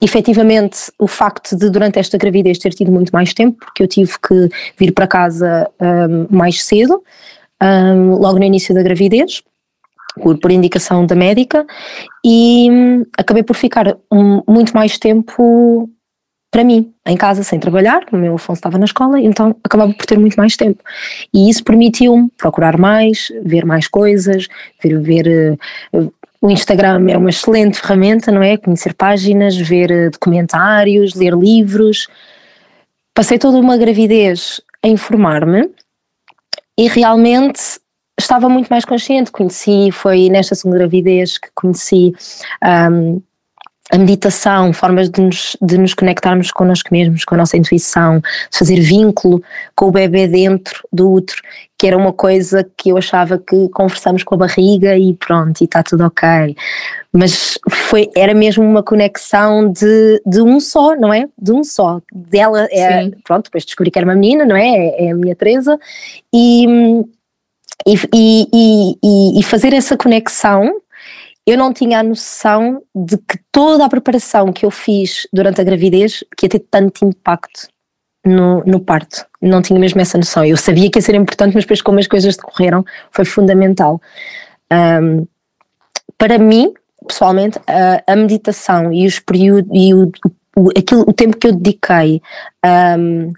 efetivamente 0.00 0.92
o 0.98 1.06
facto 1.06 1.56
de 1.56 1.70
durante 1.70 1.98
esta 1.98 2.18
gravidez 2.18 2.58
ter 2.58 2.74
tido 2.74 2.92
muito 2.92 3.10
mais 3.10 3.32
tempo, 3.32 3.58
porque 3.58 3.82
eu 3.82 3.88
tive 3.88 4.12
que 4.20 4.48
vir 4.76 4.92
para 4.92 5.06
casa 5.06 5.70
um, 5.80 6.26
mais 6.30 6.64
cedo, 6.64 7.02
um, 7.62 8.14
logo 8.16 8.38
no 8.38 8.44
início 8.44 8.74
da 8.74 8.82
gravidez, 8.82 9.42
por, 10.22 10.38
por 10.38 10.50
indicação 10.50 11.06
da 11.06 11.14
médica, 11.14 11.66
e 12.24 12.68
hum, 12.70 13.04
acabei 13.16 13.42
por 13.42 13.56
ficar 13.56 13.96
muito 14.46 14.72
mais 14.74 14.98
tempo 14.98 15.88
para 16.50 16.64
mim, 16.64 16.92
em 17.06 17.16
casa, 17.16 17.42
sem 17.42 17.60
trabalhar, 17.60 18.06
o 18.10 18.16
meu 18.16 18.34
Afonso 18.34 18.58
estava 18.58 18.78
na 18.78 18.86
escola, 18.86 19.20
então 19.20 19.54
acabava 19.62 19.92
por 19.92 20.06
ter 20.06 20.18
muito 20.18 20.36
mais 20.36 20.56
tempo. 20.56 20.82
E 21.32 21.50
isso 21.50 21.62
permitiu-me 21.62 22.30
procurar 22.38 22.78
mais, 22.78 23.30
ver 23.44 23.66
mais 23.66 23.86
coisas, 23.86 24.48
ver, 24.82 24.98
ver 25.00 25.58
uh, 25.92 26.12
o 26.40 26.50
Instagram 26.50 27.06
é 27.10 27.18
uma 27.18 27.28
excelente 27.28 27.78
ferramenta, 27.78 28.32
não 28.32 28.42
é? 28.42 28.56
Conhecer 28.56 28.94
páginas, 28.94 29.56
ver 29.56 29.90
uh, 29.90 30.10
documentários, 30.10 31.14
ler 31.14 31.34
livros. 31.34 32.08
Passei 33.12 33.38
toda 33.38 33.58
uma 33.58 33.76
gravidez 33.76 34.60
a 34.82 34.88
informar-me 34.88 35.68
e 36.78 36.88
realmente 36.88 37.60
estava 38.18 38.48
muito 38.48 38.68
mais 38.68 38.86
consciente. 38.86 39.30
Conheci, 39.30 39.90
foi 39.92 40.30
nesta 40.30 40.54
segunda 40.54 40.78
gravidez 40.78 41.36
que 41.36 41.48
conheci 41.54 42.12
um, 42.90 43.20
a 43.90 43.96
meditação, 43.96 44.72
formas 44.72 45.08
de 45.08 45.20
nos, 45.20 45.56
de 45.62 45.78
nos 45.78 45.94
conectarmos 45.94 46.50
connosco 46.50 46.88
mesmos, 46.92 47.24
com 47.24 47.34
a 47.34 47.38
nossa 47.38 47.56
intuição, 47.56 48.20
de 48.20 48.58
fazer 48.58 48.80
vínculo 48.80 49.42
com 49.74 49.86
o 49.86 49.90
bebê 49.90 50.28
dentro 50.28 50.86
do 50.92 51.10
útero, 51.10 51.40
que 51.78 51.86
era 51.86 51.96
uma 51.96 52.12
coisa 52.12 52.68
que 52.76 52.90
eu 52.90 52.98
achava 52.98 53.38
que 53.38 53.68
conversamos 53.70 54.22
com 54.22 54.34
a 54.34 54.38
barriga 54.38 54.96
e 54.96 55.14
pronto, 55.14 55.60
e 55.60 55.64
está 55.64 55.82
tudo 55.82 56.04
ok. 56.04 56.54
Mas 57.12 57.58
foi, 57.70 58.10
era 58.14 58.34
mesmo 58.34 58.62
uma 58.62 58.82
conexão 58.82 59.72
de, 59.72 60.20
de 60.26 60.42
um 60.42 60.60
só, 60.60 60.94
não 60.94 61.14
é? 61.14 61.26
De 61.40 61.52
um 61.52 61.64
só. 61.64 62.00
Dela, 62.12 62.68
é, 62.70 63.10
pronto, 63.24 63.44
depois 63.44 63.64
descobri 63.64 63.90
que 63.90 63.98
era 63.98 64.06
uma 64.06 64.14
menina, 64.14 64.44
não 64.44 64.56
é? 64.56 64.68
É, 64.68 65.06
é 65.06 65.10
a 65.12 65.14
minha 65.14 65.34
Teresa. 65.34 65.78
E, 66.34 66.66
e, 67.86 67.94
e, 68.12 68.98
e, 69.02 69.40
e 69.40 69.42
fazer 69.44 69.72
essa 69.72 69.96
conexão 69.96 70.80
eu 71.48 71.56
não 71.56 71.72
tinha 71.72 72.00
a 72.00 72.02
noção 72.02 72.82
de 72.94 73.16
que 73.16 73.38
toda 73.50 73.82
a 73.82 73.88
preparação 73.88 74.52
que 74.52 74.66
eu 74.66 74.70
fiz 74.70 75.26
durante 75.32 75.58
a 75.60 75.64
gravidez 75.64 76.22
que 76.36 76.44
ia 76.44 76.50
ter 76.50 76.58
tanto 76.70 77.06
impacto 77.06 77.68
no, 78.22 78.62
no 78.64 78.78
parto. 78.80 79.24
Não 79.40 79.62
tinha 79.62 79.80
mesmo 79.80 79.98
essa 79.98 80.18
noção. 80.18 80.44
Eu 80.44 80.58
sabia 80.58 80.90
que 80.90 80.98
ia 80.98 81.02
ser 81.02 81.14
importante, 81.14 81.54
mas 81.54 81.64
depois 81.64 81.80
como 81.80 81.98
as 81.98 82.06
coisas 82.06 82.36
decorreram 82.36 82.84
foi 83.10 83.24
fundamental. 83.24 83.98
Um, 84.70 85.26
para 86.18 86.38
mim, 86.38 86.74
pessoalmente, 87.06 87.58
a, 87.66 88.12
a, 88.12 88.14
meditação 88.14 88.92
e 88.92 89.06
os 89.06 89.18
períodos 89.18 89.70
e 89.72 89.94
o, 89.94 90.12
o, 90.54 90.68
aquilo, 90.76 91.00
o 91.08 91.14
tempo 91.14 91.38
que 91.38 91.46
eu 91.46 91.52
dediquei 91.52 92.20
um, 92.98 93.32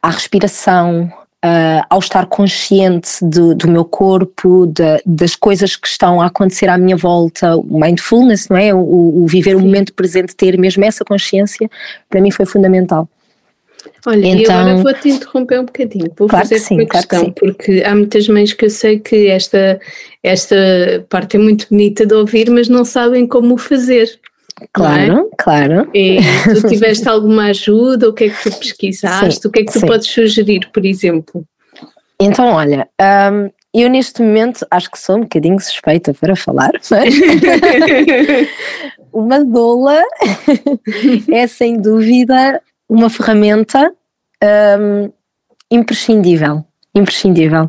à 0.00 0.08
respiração, 0.08 1.12
uh, 1.44 1.84
ao 1.88 1.98
estar 1.98 2.26
consciente 2.26 3.10
do, 3.22 3.54
do 3.54 3.68
meu 3.68 3.84
corpo, 3.84 4.66
de, 4.66 5.02
das 5.04 5.34
coisas 5.34 5.76
que 5.76 5.88
estão 5.88 6.20
a 6.20 6.26
acontecer 6.26 6.68
à 6.68 6.76
minha 6.76 6.96
volta, 6.96 7.56
o 7.56 7.80
mindfulness, 7.80 8.48
não 8.48 8.56
é? 8.56 8.74
O, 8.74 9.22
o 9.22 9.26
viver 9.26 9.50
Sim. 9.50 9.56
o 9.56 9.60
momento 9.60 9.92
presente, 9.92 10.34
ter 10.34 10.58
mesmo 10.58 10.84
essa 10.84 11.04
consciência, 11.04 11.68
para 12.08 12.20
mim 12.20 12.30
foi 12.30 12.46
fundamental. 12.46 13.08
Olha, 14.06 14.26
então, 14.26 14.54
e 14.54 14.70
agora 14.70 14.82
vou-te 14.82 15.08
interromper 15.08 15.60
um 15.60 15.64
bocadinho, 15.64 16.12
vou 16.16 16.28
claro 16.28 16.46
fazer 16.46 16.60
sim, 16.60 16.74
uma 16.74 16.86
claro 16.86 17.08
questão, 17.08 17.32
porque 17.32 17.82
há 17.84 17.94
muitas 17.94 18.28
mães 18.28 18.52
que 18.52 18.66
eu 18.66 18.70
sei 18.70 18.98
que 18.98 19.28
esta, 19.28 19.80
esta 20.22 20.56
parte 21.08 21.36
é 21.36 21.40
muito 21.40 21.66
bonita 21.70 22.04
de 22.04 22.14
ouvir, 22.14 22.50
mas 22.50 22.68
não 22.68 22.84
sabem 22.84 23.26
como 23.26 23.56
fazer. 23.56 24.19
Claro, 24.72 25.28
é? 25.32 25.36
claro. 25.36 25.90
E 25.94 26.18
tu 26.44 26.66
tiveste 26.68 27.08
alguma 27.08 27.46
ajuda? 27.46 28.08
O 28.08 28.12
que 28.12 28.24
é 28.24 28.28
que 28.30 28.50
tu 28.50 28.58
pesquisaste? 28.58 29.42
Sim, 29.42 29.48
o 29.48 29.50
que 29.50 29.60
é 29.60 29.64
que 29.64 29.72
tu 29.72 29.80
sim. 29.80 29.86
podes 29.86 30.08
sugerir, 30.08 30.68
por 30.72 30.84
exemplo? 30.84 31.44
Então, 32.20 32.52
olha, 32.52 32.88
um, 33.32 33.50
eu 33.74 33.88
neste 33.88 34.20
momento 34.22 34.66
acho 34.70 34.90
que 34.90 34.98
sou 34.98 35.16
um 35.16 35.20
bocadinho 35.20 35.58
suspeita 35.58 36.12
para 36.12 36.36
falar, 36.36 36.72
mas 36.90 37.14
uma 39.12 39.42
doula 39.44 40.02
é 41.32 41.46
sem 41.46 41.80
dúvida 41.80 42.60
uma 42.88 43.08
ferramenta 43.08 43.92
um, 44.78 45.10
imprescindível 45.70 46.64
imprescindível. 46.94 47.68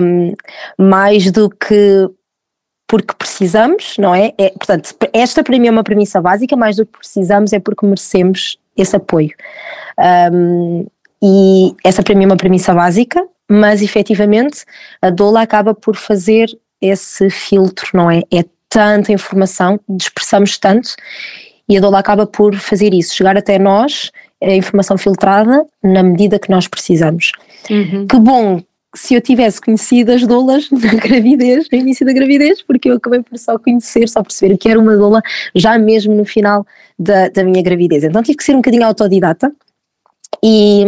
Um, 0.00 0.34
mais 0.78 1.30
do 1.30 1.48
que 1.48 2.08
porque 2.88 3.14
precisamos, 3.16 3.96
não 3.98 4.14
é? 4.14 4.32
é? 4.38 4.48
Portanto, 4.50 4.96
esta 5.12 5.44
para 5.44 5.58
mim 5.58 5.68
é 5.68 5.70
uma 5.70 5.84
premissa 5.84 6.20
básica, 6.22 6.56
mais 6.56 6.76
do 6.76 6.86
que 6.86 6.98
precisamos 6.98 7.52
é 7.52 7.60
porque 7.60 7.84
merecemos 7.84 8.58
esse 8.74 8.96
apoio. 8.96 9.30
Um, 10.32 10.86
e 11.22 11.74
essa 11.84 12.02
para 12.02 12.14
mim 12.14 12.24
é 12.24 12.26
uma 12.26 12.36
premissa 12.36 12.72
básica, 12.72 13.24
mas 13.48 13.82
efetivamente 13.82 14.64
a 15.02 15.10
doula 15.10 15.42
acaba 15.42 15.74
por 15.74 15.96
fazer 15.96 16.48
esse 16.80 17.28
filtro, 17.28 17.90
não 17.92 18.10
é? 18.10 18.22
É 18.32 18.44
tanta 18.70 19.12
informação, 19.12 19.78
dispersamos 19.88 20.56
tanto 20.56 20.94
e 21.68 21.76
a 21.76 21.80
doula 21.80 21.98
acaba 21.98 22.26
por 22.26 22.54
fazer 22.56 22.94
isso, 22.94 23.14
chegar 23.14 23.36
até 23.36 23.58
nós 23.58 24.10
a 24.42 24.52
informação 24.52 24.96
filtrada 24.96 25.66
na 25.82 26.02
medida 26.02 26.38
que 26.38 26.50
nós 26.50 26.66
precisamos. 26.66 27.32
Uhum. 27.68 28.06
Que 28.06 28.18
bom 28.18 28.62
se 28.94 29.14
eu 29.14 29.20
tivesse 29.20 29.60
conhecido 29.60 30.12
as 30.12 30.26
doulas 30.26 30.70
na 30.72 30.94
gravidez, 30.94 31.66
no 31.70 31.78
início 31.78 32.06
da 32.06 32.12
gravidez, 32.12 32.62
porque 32.62 32.90
eu 32.90 32.96
acabei 32.96 33.22
por 33.22 33.38
só 33.38 33.58
conhecer, 33.58 34.08
só 34.08 34.22
perceber 34.22 34.56
que 34.56 34.68
era 34.68 34.80
uma 34.80 34.96
doula 34.96 35.22
já 35.54 35.78
mesmo 35.78 36.14
no 36.14 36.24
final 36.24 36.66
da, 36.98 37.28
da 37.28 37.44
minha 37.44 37.62
gravidez. 37.62 38.04
Então 38.04 38.22
tive 38.22 38.38
que 38.38 38.44
ser 38.44 38.52
um 38.52 38.58
bocadinho 38.58 38.86
autodidata 38.86 39.52
e 40.42 40.84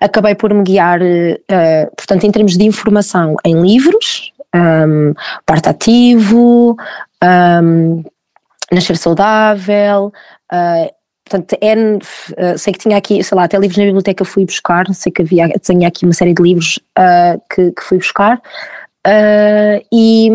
acabei 0.00 0.34
por 0.34 0.52
me 0.52 0.62
guiar, 0.62 1.00
uh, 1.00 1.96
portanto, 1.96 2.24
em 2.24 2.30
termos 2.30 2.56
de 2.56 2.64
informação, 2.64 3.36
em 3.44 3.60
livros, 3.60 4.32
um, 4.54 5.14
parte 5.46 5.68
ativo, 5.68 6.76
um, 7.22 8.02
nascer 8.70 8.96
saudável, 8.96 10.12
uh, 10.52 10.94
Portanto, 11.24 11.56
é, 11.60 11.74
uh, 11.74 12.58
sei 12.58 12.72
que 12.72 12.78
tinha 12.78 12.98
aqui, 12.98 13.24
sei 13.24 13.34
lá, 13.34 13.44
até 13.44 13.58
livros 13.58 13.78
na 13.78 13.84
biblioteca 13.84 14.24
fui 14.24 14.44
buscar, 14.44 14.86
sei 14.94 15.10
que 15.10 15.22
havia, 15.22 15.48
tinha 15.58 15.88
aqui 15.88 16.04
uma 16.04 16.12
série 16.12 16.34
de 16.34 16.42
livros 16.42 16.78
uh, 16.98 17.40
que, 17.52 17.72
que, 17.72 17.82
fui 17.82 17.96
buscar, 17.96 18.36
uh, 18.36 19.86
e, 19.90 20.28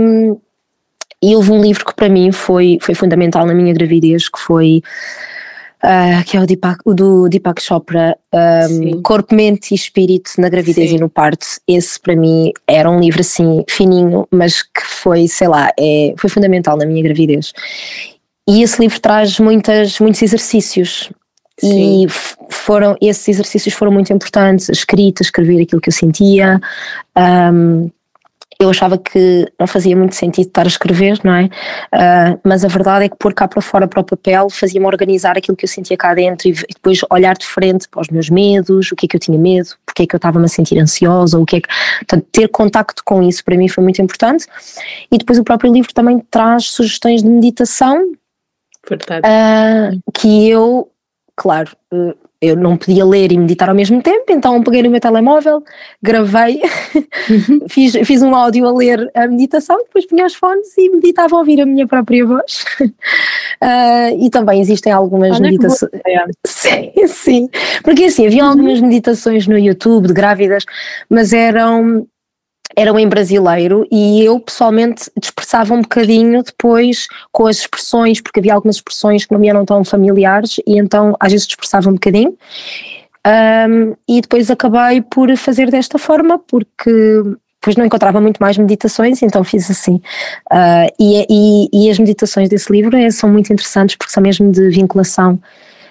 e 1.22 1.36
houve 1.36 1.52
um 1.52 1.62
livro 1.62 1.86
que 1.86 1.94
para 1.94 2.10
mim 2.10 2.32
foi, 2.32 2.80
foi 2.82 2.96
fundamental 2.96 3.46
na 3.46 3.54
minha 3.54 3.72
gravidez, 3.72 4.28
que 4.30 4.40
foi, 4.40 4.82
que 6.26 6.36
é 6.36 6.42
o, 6.42 6.48
Deepak, 6.48 6.80
o 6.84 6.94
do 6.94 7.30
Deepak 7.30 7.62
Chopra, 7.62 8.18
um, 8.34 9.02
Corpo, 9.04 9.36
Mente 9.36 9.72
e 9.72 9.76
Espírito 9.76 10.32
na 10.40 10.50
gravidez 10.50 10.90
Sim. 10.90 10.96
e 10.98 11.00
no 11.00 11.08
parto, 11.08 11.46
esse 11.68 12.00
para 12.00 12.16
mim 12.16 12.52
era 12.68 12.90
um 12.90 13.00
livro 13.00 13.22
assim, 13.22 13.64
fininho, 13.70 14.28
mas 14.32 14.64
que 14.64 14.82
foi, 14.84 15.28
sei 15.28 15.48
lá, 15.48 15.72
é, 15.80 16.14
foi 16.18 16.30
fundamental 16.30 16.76
na 16.76 16.86
minha 16.86 17.04
gravidez. 17.04 17.54
E 18.50 18.64
esse 18.64 18.82
livro 18.82 19.00
traz 19.00 19.40
muitas, 19.40 20.00
muitos 20.00 20.24
exercícios. 20.24 21.12
Sim. 21.60 22.06
E 22.06 22.08
foram, 22.50 22.98
esses 23.00 23.28
exercícios 23.28 23.76
foram 23.76 23.92
muito 23.92 24.12
importantes, 24.12 24.72
a 24.72 24.74
escrita, 24.74 25.22
escrever 25.22 25.62
aquilo 25.62 25.80
que 25.80 25.90
eu 25.90 25.94
sentia. 25.94 26.60
Um, 27.16 27.92
eu 28.60 28.70
achava 28.70 28.98
que 28.98 29.46
não 29.58 29.68
fazia 29.68 29.96
muito 29.96 30.16
sentido 30.16 30.48
estar 30.48 30.64
a 30.64 30.68
escrever, 30.68 31.20
não 31.24 31.34
é? 31.34 31.46
Uh, 31.46 32.40
mas 32.44 32.66
a 32.66 32.68
verdade 32.68 33.06
é 33.06 33.10
que 33.10 33.16
pôr 33.18 33.34
cá 33.36 33.48
para 33.48 33.62
fora 33.62 33.88
para 33.88 34.02
o 34.02 34.04
papel 34.04 34.50
fazia-me 34.50 34.86
organizar 34.88 35.38
aquilo 35.38 35.56
que 35.56 35.64
eu 35.64 35.70
sentia 35.70 35.96
cá 35.96 36.14
dentro 36.16 36.48
e, 36.48 36.52
e, 36.52 36.74
depois 36.74 37.00
olhar 37.10 37.38
de 37.38 37.46
frente 37.46 37.88
para 37.88 38.02
os 38.02 38.10
meus 38.10 38.30
medos, 38.30 38.92
o 38.92 38.96
que 38.96 39.06
é 39.06 39.10
que 39.10 39.16
eu 39.16 39.20
tinha 39.20 39.38
medo, 39.38 39.70
porque 39.86 40.04
é 40.04 40.08
que 40.08 40.16
eu 40.16 40.18
estava-me 40.18 40.46
a 40.46 40.50
sentir 40.50 40.80
ansiosa, 40.80 41.40
o 41.40 41.46
que 41.46 41.58
é 41.58 41.62
que. 41.62 41.70
Portanto, 42.00 42.26
ter 42.32 42.48
contacto 42.50 43.04
com 43.06 43.22
isso 43.22 43.46
para 43.46 43.56
mim 43.56 43.68
foi 43.68 43.84
muito 43.84 44.02
importante. 44.02 44.46
E 45.12 45.18
depois 45.18 45.38
o 45.38 45.44
próprio 45.44 45.72
livro 45.72 45.94
também 45.94 46.20
traz 46.32 46.66
sugestões 46.66 47.22
de 47.22 47.30
meditação 47.30 48.12
Uh, 48.96 50.00
que 50.14 50.50
eu, 50.50 50.90
claro, 51.36 51.72
eu 52.42 52.56
não 52.56 52.78
podia 52.78 53.06
ler 53.06 53.32
e 53.32 53.38
meditar 53.38 53.68
ao 53.68 53.76
mesmo 53.76 54.02
tempo, 54.02 54.26
então 54.30 54.64
peguei 54.64 54.82
no 54.84 54.90
meu 54.90 55.02
telemóvel, 55.02 55.62
gravei, 56.02 56.62
uhum. 57.30 57.60
fiz, 57.68 57.94
fiz 58.08 58.22
um 58.22 58.34
áudio 58.34 58.66
a 58.66 58.72
ler 58.72 59.12
a 59.14 59.28
meditação, 59.28 59.78
depois 59.80 60.06
punha 60.06 60.26
os 60.26 60.36
fones 60.36 60.78
e 60.78 60.90
meditava 60.90 61.36
a 61.36 61.40
ouvir 61.40 61.60
a 61.60 61.66
minha 61.66 61.86
própria 61.86 62.26
voz. 62.26 62.64
Uh, 62.80 64.16
e 64.24 64.30
também 64.30 64.62
existem 64.62 64.92
algumas 64.92 65.32
Olha 65.32 65.42
meditações. 65.42 65.92
Sim, 66.46 66.92
sim. 67.08 67.50
Porque 67.84 68.06
assim, 68.06 68.26
havia 68.26 68.44
uhum. 68.44 68.50
algumas 68.52 68.80
meditações 68.80 69.46
no 69.46 69.58
YouTube 69.58 70.08
de 70.08 70.14
grávidas, 70.14 70.64
mas 71.10 71.34
eram 71.34 72.08
eram 72.80 72.98
em 72.98 73.08
brasileiro 73.08 73.86
e 73.92 74.24
eu 74.24 74.40
pessoalmente 74.40 75.12
dispersava 75.20 75.74
um 75.74 75.82
bocadinho 75.82 76.42
depois 76.42 77.08
com 77.32 77.46
as 77.46 77.58
expressões, 77.58 78.22
porque 78.22 78.40
havia 78.40 78.54
algumas 78.54 78.78
expressões 78.78 79.26
que 79.26 79.34
não 79.34 79.40
me 79.40 79.50
eram 79.50 79.66
tão 79.66 79.84
familiares 79.84 80.62
e 80.66 80.78
então 80.78 81.16
às 81.20 81.32
vezes 81.32 81.46
dispersava 81.46 81.90
um 81.90 81.94
bocadinho. 81.94 82.38
Um, 83.28 83.96
e 84.08 84.22
depois 84.22 84.50
acabei 84.50 85.02
por 85.02 85.36
fazer 85.36 85.70
desta 85.70 86.00
forma 86.00 86.40
porque 86.40 86.90
depois 87.62 87.76
não 87.76 87.86
encontrava 87.86 88.22
muito 88.22 88.38
mais 88.38 88.58
meditações, 88.58 89.22
então 89.22 89.44
fiz 89.44 89.70
assim. 89.70 89.96
Uh, 90.50 90.88
e, 90.98 91.26
e, 91.30 91.70
e, 91.74 91.90
as 91.92 92.00
meditações 92.00 92.48
desse 92.48 92.72
livro 92.72 92.96
é, 92.96 93.12
são 93.12 93.30
muito 93.30 93.52
interessantes 93.52 93.98
porque 93.98 94.14
são 94.14 94.24
mesmo 94.24 94.50
de 94.50 94.70
vinculação 94.70 95.38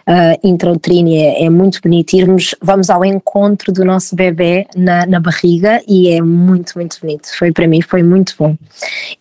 uh, 0.09 1.45
é, 1.45 1.50
muito 1.50 1.81
bonito. 1.83 2.15
Irmos, 2.15 2.55
vamos 2.62 2.88
ao 2.88 3.05
encontro 3.05 3.71
do 3.73 3.85
nosso 3.85 4.17
bebê 4.17 4.67
na, 4.75 5.05
na 5.07 5.21
barriga 5.21 5.83
e 5.87 6.09
é 6.09 6.23
muito, 6.23 6.73
muito 6.77 6.99
bonito. 7.00 7.29
Foi 7.37 7.53
para 7.53 7.69
mim, 7.69 7.83
foi 7.83 8.03
muito 8.03 8.35
bom. 8.38 8.57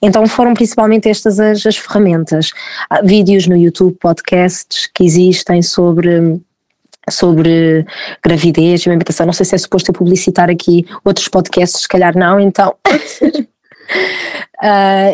Então 0.01 0.25
foram 0.25 0.53
principalmente 0.53 1.09
estas 1.09 1.37
as, 1.39 1.65
as 1.65 1.75
ferramentas. 1.75 2.51
Há 2.89 3.01
vídeos 3.01 3.47
no 3.47 3.57
YouTube, 3.57 3.97
podcasts 3.99 4.89
que 4.93 5.03
existem 5.03 5.61
sobre 5.61 6.39
sobre 7.09 7.85
gravidez 8.21 8.85
e 8.85 8.89
amamentação. 8.89 9.25
Não 9.25 9.33
sei 9.33 9.45
se 9.45 9.55
é 9.55 9.57
suposto 9.57 9.91
eu 9.91 9.93
publicitar 9.93 10.49
aqui 10.49 10.85
outros 11.05 11.29
podcasts, 11.29 11.81
se 11.81 11.87
calhar 11.87 12.17
não, 12.17 12.37
então. 12.37 12.75
uh, 12.85 13.47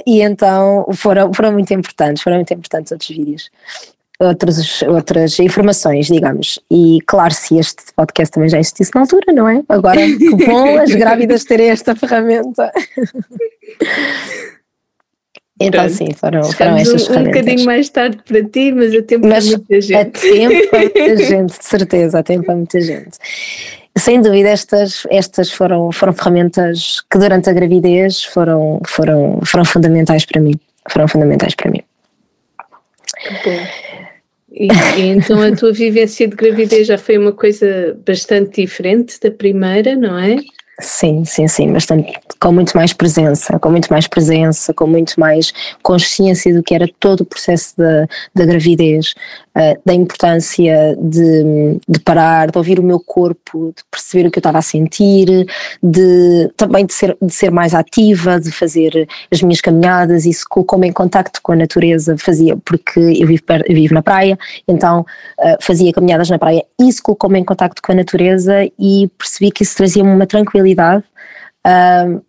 e 0.05 0.21
então 0.21 0.87
foram, 0.93 1.31
foram 1.31 1.51
muito 1.51 1.71
importantes, 1.71 2.23
foram 2.23 2.37
muito 2.37 2.51
importantes 2.51 2.91
outros 2.91 3.09
vídeos. 3.09 3.51
Outros, 4.19 4.81
outras 4.83 5.39
informações, 5.39 6.05
digamos. 6.07 6.59
E 6.69 6.99
claro, 7.07 7.33
se 7.33 7.57
este 7.57 7.83
podcast 7.95 8.31
também 8.31 8.49
já 8.49 8.59
existisse 8.59 8.91
na 8.93 9.01
altura, 9.01 9.33
não 9.33 9.49
é? 9.49 9.61
Agora, 9.67 9.99
que 9.99 10.29
bom 10.45 10.77
as 10.77 10.91
grávidas 10.91 11.43
terem 11.43 11.69
esta 11.69 11.95
ferramenta. 11.95 12.71
Então, 15.59 15.87
sim, 15.89 16.13
foram, 16.13 16.43
foram 16.43 16.77
estas 16.77 17.09
um, 17.09 17.19
um 17.19 17.23
bocadinho 17.23 17.65
mais 17.65 17.89
tarde 17.89 18.19
para 18.27 18.43
ti, 18.43 18.71
mas 18.71 18.93
a 18.93 19.01
tempo 19.01 19.27
mas 19.27 19.47
para 19.47 19.57
muita 19.57 19.81
gente. 19.81 19.95
A 19.95 20.05
tempo 20.05 20.69
para 20.69 20.79
muita 20.79 21.17
gente, 21.17 21.59
de 21.59 21.65
certeza, 21.65 22.19
a 22.19 22.23
tempo 22.23 22.45
para 22.45 22.55
muita 22.55 22.81
gente. 22.81 23.17
Sem 23.97 24.21
dúvida, 24.21 24.49
estas, 24.49 25.05
estas 25.09 25.51
foram, 25.51 25.91
foram 25.91 26.13
ferramentas 26.13 27.01
que 27.09 27.17
durante 27.17 27.49
a 27.49 27.53
gravidez 27.53 28.23
foram, 28.23 28.81
foram, 28.85 29.39
foram 29.45 29.63
fundamentais 29.63 30.25
para 30.25 30.41
mim. 30.41 30.59
Foram 30.89 31.07
fundamentais 31.07 31.53
para 31.55 31.71
mim. 31.71 31.81
Que 33.21 33.49
bom. 33.49 33.92
E, 34.53 34.67
e, 34.97 35.01
então 35.07 35.41
a 35.41 35.55
tua 35.55 35.73
vivência 35.73 36.27
de 36.27 36.35
gravidez 36.35 36.85
já 36.85 36.97
foi 36.97 37.17
uma 37.17 37.31
coisa 37.31 37.97
bastante 38.05 38.61
diferente 38.61 39.19
da 39.19 39.31
primeira, 39.31 39.95
não 39.95 40.17
é? 40.17 40.37
Sim, 40.79 41.23
sim, 41.23 41.47
sim, 41.47 41.71
bastante, 41.71 42.13
com 42.39 42.51
muito 42.51 42.75
mais 42.75 42.93
presença, 42.93 43.59
com 43.59 43.69
muito 43.69 43.89
mais 43.89 44.07
presença, 44.07 44.73
com 44.73 44.87
muito 44.87 45.19
mais 45.19 45.53
consciência 45.83 46.53
do 46.53 46.63
que 46.63 46.73
era 46.73 46.87
todo 46.99 47.21
o 47.21 47.25
processo 47.25 47.77
da, 47.77 48.07
da 48.33 48.45
gravidez, 48.45 49.13
uh, 49.55 49.81
da 49.85 49.93
importância 49.93 50.97
de, 50.99 51.79
de 51.87 51.99
parar, 51.99 52.51
de 52.51 52.57
ouvir 52.57 52.79
o 52.79 52.83
meu 52.83 52.99
corpo, 52.99 53.73
de 53.75 53.83
perceber 53.89 54.27
o 54.27 54.31
que 54.31 54.37
eu 54.37 54.41
estava 54.41 54.57
a 54.57 54.61
sentir, 54.61 55.45
de 55.81 56.51
também 56.57 56.85
de 56.85 56.93
ser, 56.93 57.17
de 57.21 57.33
ser 57.33 57.51
mais 57.51 57.73
ativa, 57.73 58.39
de 58.39 58.51
fazer 58.51 59.07
as 59.31 59.41
minhas 59.41 59.61
caminhadas, 59.61 60.25
isso 60.25 60.45
colocou-me 60.49 60.87
em 60.87 60.93
contacto 60.93 61.41
com 61.41 61.51
a 61.51 61.55
natureza, 61.55 62.17
fazia, 62.17 62.57
porque 62.57 62.99
eu 62.99 63.27
vivo, 63.27 63.43
eu 63.67 63.75
vivo 63.75 63.93
na 63.93 64.01
praia, 64.01 64.37
então 64.67 65.01
uh, 65.01 65.57
fazia 65.61 65.93
caminhadas 65.93 66.29
na 66.29 66.39
praia, 66.39 66.63
isso 66.79 67.01
colocou-me 67.03 67.39
em 67.39 67.43
contacto 67.43 67.81
com 67.81 67.91
a 67.91 67.95
natureza 67.95 68.65
e 68.79 69.09
percebi 69.17 69.51
que 69.51 69.63
isso 69.63 69.75
trazia-me 69.75 70.09
uma 70.09 70.27
tranquilidade 70.27 71.03
uh, 71.65 72.21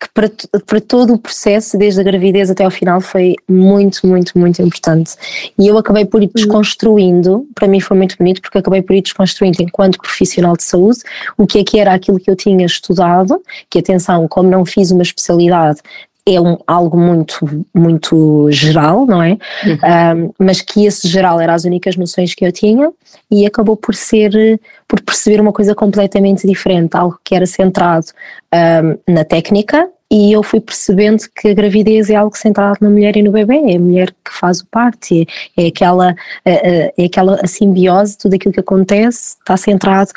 que 0.00 0.08
para, 0.14 0.30
para 0.64 0.80
todo 0.80 1.12
o 1.12 1.18
processo, 1.18 1.76
desde 1.76 2.00
a 2.00 2.02
gravidez 2.02 2.50
até 2.50 2.64
ao 2.64 2.70
final, 2.70 3.02
foi 3.02 3.36
muito, 3.46 4.06
muito, 4.06 4.38
muito 4.38 4.62
importante. 4.62 5.14
E 5.58 5.66
eu 5.66 5.76
acabei 5.76 6.06
por 6.06 6.22
ir 6.22 6.26
uhum. 6.26 6.32
desconstruindo, 6.34 7.46
para 7.54 7.68
mim 7.68 7.80
foi 7.80 7.96
muito 7.96 8.16
bonito, 8.16 8.40
porque 8.40 8.56
acabei 8.56 8.80
por 8.80 8.96
ir 8.96 9.02
desconstruindo 9.02 9.62
enquanto 9.62 9.98
profissional 9.98 10.56
de 10.56 10.62
saúde, 10.62 11.00
o 11.36 11.46
que 11.46 11.58
é 11.58 11.64
que 11.64 11.78
era 11.78 11.92
aquilo 11.92 12.18
que 12.18 12.30
eu 12.30 12.36
tinha 12.36 12.64
estudado, 12.64 13.42
que 13.68 13.78
atenção, 13.78 14.26
como 14.26 14.48
não 14.48 14.64
fiz 14.64 14.90
uma 14.90 15.02
especialidade, 15.02 15.80
é 16.26 16.40
um, 16.40 16.58
algo 16.66 16.98
muito, 16.98 17.66
muito 17.74 18.50
geral, 18.50 19.06
não 19.06 19.22
é? 19.22 19.38
Uhum. 19.64 20.26
Um, 20.26 20.34
mas 20.38 20.60
que 20.60 20.86
esse 20.86 21.08
geral 21.08 21.40
era 21.40 21.54
as 21.54 21.64
únicas 21.64 21.96
noções 21.96 22.34
que 22.34 22.44
eu 22.44 22.52
tinha 22.52 22.90
e 23.30 23.46
acabou 23.46 23.76
por 23.76 23.94
ser, 23.94 24.60
por 24.86 25.00
perceber 25.00 25.40
uma 25.40 25.52
coisa 25.52 25.74
completamente 25.74 26.46
diferente, 26.46 26.96
algo 26.96 27.18
que 27.24 27.34
era 27.34 27.46
centrado 27.46 28.06
um, 28.54 29.12
na 29.12 29.24
técnica 29.24 29.88
e 30.12 30.32
eu 30.32 30.42
fui 30.42 30.60
percebendo 30.60 31.22
que 31.36 31.48
a 31.48 31.54
gravidez 31.54 32.10
é 32.10 32.16
algo 32.16 32.36
centrado 32.36 32.78
na 32.80 32.90
mulher 32.90 33.16
e 33.16 33.22
no 33.22 33.30
bebê, 33.30 33.58
é 33.72 33.76
a 33.76 33.80
mulher 33.80 34.10
que 34.10 34.32
faz 34.32 34.60
o 34.60 34.66
parto, 34.66 35.14
é, 35.14 35.24
é 35.56 35.68
aquela, 35.68 36.16
é, 36.44 36.92
é 36.98 37.04
aquela 37.04 37.36
a 37.36 37.46
simbiose, 37.46 38.18
tudo 38.18 38.34
aquilo 38.34 38.52
que 38.52 38.58
acontece 38.58 39.36
está 39.38 39.56
centrado 39.56 40.10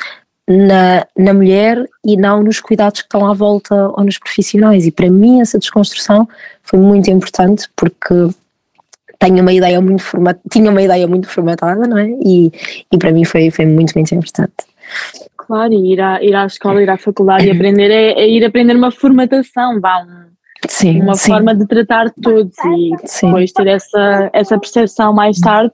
na, 0.48 1.06
na 1.16 1.32
mulher 1.32 1.84
e 2.04 2.16
não 2.16 2.42
nos 2.42 2.60
cuidados 2.60 3.00
que 3.00 3.06
estão 3.06 3.26
à 3.26 3.32
volta 3.32 3.88
ou 3.88 4.04
nos 4.04 4.18
profissionais. 4.18 4.86
E 4.86 4.90
para 4.90 5.10
mim 5.10 5.40
essa 5.40 5.58
desconstrução 5.58 6.28
foi 6.62 6.78
muito 6.78 7.10
importante 7.10 7.68
porque 7.74 8.28
tenho 9.18 9.40
uma 9.40 9.52
ideia 9.52 9.80
muito 9.80 10.02
format, 10.02 10.38
tinha 10.50 10.70
uma 10.70 10.82
ideia 10.82 11.06
muito 11.06 11.28
formatada, 11.28 11.86
não 11.86 11.96
é? 11.96 12.08
E, 12.24 12.52
e 12.92 12.98
para 12.98 13.10
mim 13.10 13.24
foi, 13.24 13.50
foi 13.50 13.64
muito, 13.64 13.92
muito 13.94 14.14
importante. 14.14 14.54
Claro, 15.36 15.72
e 15.72 15.92
ir 15.92 16.00
à, 16.00 16.22
ir 16.22 16.34
à 16.34 16.46
escola, 16.46 16.82
ir 16.82 16.90
à 16.90 16.98
faculdade 16.98 17.46
e 17.46 17.50
aprender 17.50 17.90
é, 17.90 18.12
é 18.12 18.28
ir 18.28 18.44
aprender 18.44 18.76
uma 18.76 18.90
formatação, 18.90 19.80
vá, 19.80 20.02
um, 20.02 20.30
sim, 20.68 21.00
uma 21.00 21.14
sim. 21.14 21.32
forma 21.32 21.54
de 21.54 21.66
tratar 21.66 22.10
todos 22.22 22.56
e 22.58 22.90
sim. 23.04 23.26
depois 23.26 23.52
ter 23.52 23.66
essa, 23.66 24.30
essa 24.32 24.58
percepção 24.58 25.12
mais 25.12 25.38
tarde 25.38 25.72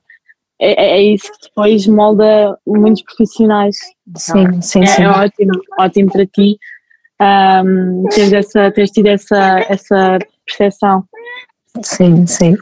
é, 0.61 0.73
é, 0.73 0.99
é 0.99 1.03
isso 1.03 1.33
que 1.33 1.49
depois 1.49 1.87
molda 1.87 2.59
muitos 2.66 3.03
profissionais. 3.03 3.77
Sim, 4.16 4.40
então, 4.40 4.62
sim, 4.62 4.83
é, 4.83 4.87
sim. 4.87 5.03
É 5.03 5.09
ótimo, 5.09 5.53
ótimo 5.79 6.12
para 6.12 6.27
ti 6.27 6.59
um, 7.20 8.05
teres, 8.11 8.33
essa, 8.33 8.70
teres 8.70 8.90
tido 8.90 9.07
essa, 9.07 9.59
essa 9.68 10.18
percepção. 10.46 11.05
Sim, 11.83 12.27
sim. 12.27 12.57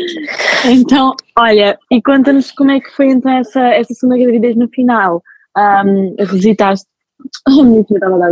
então, 0.70 1.14
olha, 1.36 1.78
e 1.90 2.02
conta-nos 2.02 2.52
como 2.52 2.70
é 2.70 2.80
que 2.80 2.90
foi 2.90 3.06
então 3.08 3.32
essa, 3.32 3.60
essa 3.60 3.94
segunda 3.94 4.18
gravidez 4.18 4.56
no 4.56 4.68
final. 4.68 5.22
Um, 5.56 6.14
revisitaste. 6.18 6.86
estava 7.48 8.16
a 8.16 8.18
dar 8.18 8.30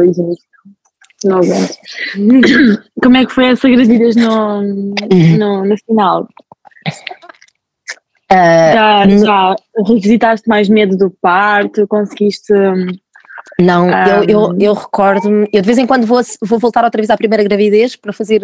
não 1.24 1.40
Como 3.02 3.16
é 3.16 3.24
que 3.24 3.32
foi 3.32 3.46
essa 3.46 3.68
gravidez 3.68 4.16
no, 4.16 4.62
no, 4.62 5.64
no 5.64 5.76
final? 5.86 6.28
Uh, 8.32 8.74
já, 8.74 9.06
já 9.18 9.56
revisitaste 9.86 10.48
mais 10.48 10.68
medo 10.68 10.96
do 10.96 11.10
parto? 11.10 11.86
Conseguiste. 11.86 12.52
Não, 13.60 13.86
um, 13.86 13.90
eu, 13.90 14.24
eu, 14.24 14.58
eu 14.58 14.72
recordo-me, 14.72 15.46
eu 15.52 15.60
de 15.60 15.66
vez 15.66 15.76
em 15.76 15.86
quando 15.86 16.06
vou, 16.06 16.20
vou 16.42 16.58
voltar 16.58 16.84
outra 16.84 17.00
vez 17.00 17.10
à 17.10 17.16
primeira 17.16 17.44
gravidez 17.44 17.96
para 17.96 18.12
fazer, 18.12 18.40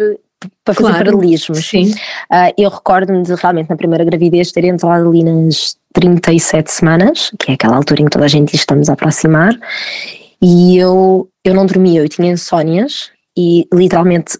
para 0.63 0.73
fazer 0.73 0.89
claro, 0.89 1.05
paralelismos. 1.05 1.65
Sim. 1.65 1.91
Uh, 2.31 2.53
eu 2.57 2.69
recordo-me 2.69 3.23
de 3.23 3.33
realmente 3.33 3.69
na 3.69 3.75
primeira 3.75 4.03
gravidez 4.03 4.51
ter 4.51 4.65
entrado 4.65 5.09
ali 5.09 5.23
nas 5.23 5.75
37 5.93 6.71
semanas, 6.71 7.31
que 7.39 7.51
é 7.51 7.55
aquela 7.55 7.75
altura 7.75 8.01
em 8.01 8.05
que 8.05 8.11
toda 8.11 8.25
a 8.25 8.29
gente 8.29 8.55
estamos 8.55 8.89
a 8.89 8.93
aproximar, 8.93 9.57
e 10.41 10.77
eu, 10.77 11.27
eu 11.43 11.53
não 11.53 11.65
dormia, 11.65 12.01
eu 12.01 12.09
tinha 12.09 12.31
insónias 12.31 13.09
e 13.35 13.67
literalmente 13.73 14.37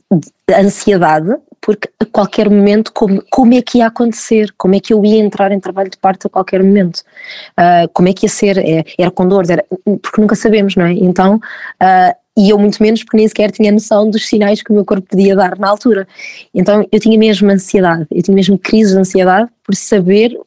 ansiedade 0.51 1.35
porque 1.61 1.89
a 1.99 2.05
qualquer 2.05 2.49
momento 2.49 2.91
como, 2.93 3.23
como 3.29 3.53
é 3.53 3.61
que 3.61 3.79
ia 3.79 3.87
acontecer, 3.87 4.53
como 4.57 4.75
é 4.75 4.79
que 4.79 4.93
eu 4.93 5.03
ia 5.03 5.17
entrar 5.17 5.51
em 5.51 5.59
trabalho 5.59 5.89
de 5.89 5.97
parto 5.97 6.27
a 6.27 6.29
qualquer 6.29 6.63
momento, 6.63 6.97
uh, 7.57 7.89
como 7.93 8.07
é 8.07 8.13
que 8.13 8.25
ia 8.25 8.29
ser, 8.29 8.57
é, 8.57 8.83
era 8.97 9.11
com 9.11 9.27
dores, 9.27 9.49
era, 9.49 9.65
porque 10.01 10.21
nunca 10.21 10.35
sabemos, 10.35 10.75
não 10.75 10.85
é? 10.85 10.93
Então, 10.93 11.35
uh, 11.35 12.15
e 12.37 12.49
eu 12.49 12.57
muito 12.57 12.81
menos 12.81 13.03
porque 13.03 13.17
nem 13.17 13.27
sequer 13.27 13.51
tinha 13.51 13.71
noção 13.71 14.09
dos 14.09 14.27
sinais 14.27 14.61
que 14.61 14.71
o 14.71 14.73
meu 14.73 14.85
corpo 14.85 15.07
podia 15.09 15.35
dar 15.35 15.59
na 15.59 15.69
altura. 15.69 16.07
Então 16.53 16.87
eu 16.89 16.99
tinha 16.99 17.17
mesmo 17.17 17.49
ansiedade, 17.51 18.07
eu 18.09 18.23
tinha 18.23 18.33
mesmo 18.33 18.57
crise 18.57 18.93
de 18.93 18.99
ansiedade 18.99 19.49
por 19.61 19.75
saber, 19.75 20.39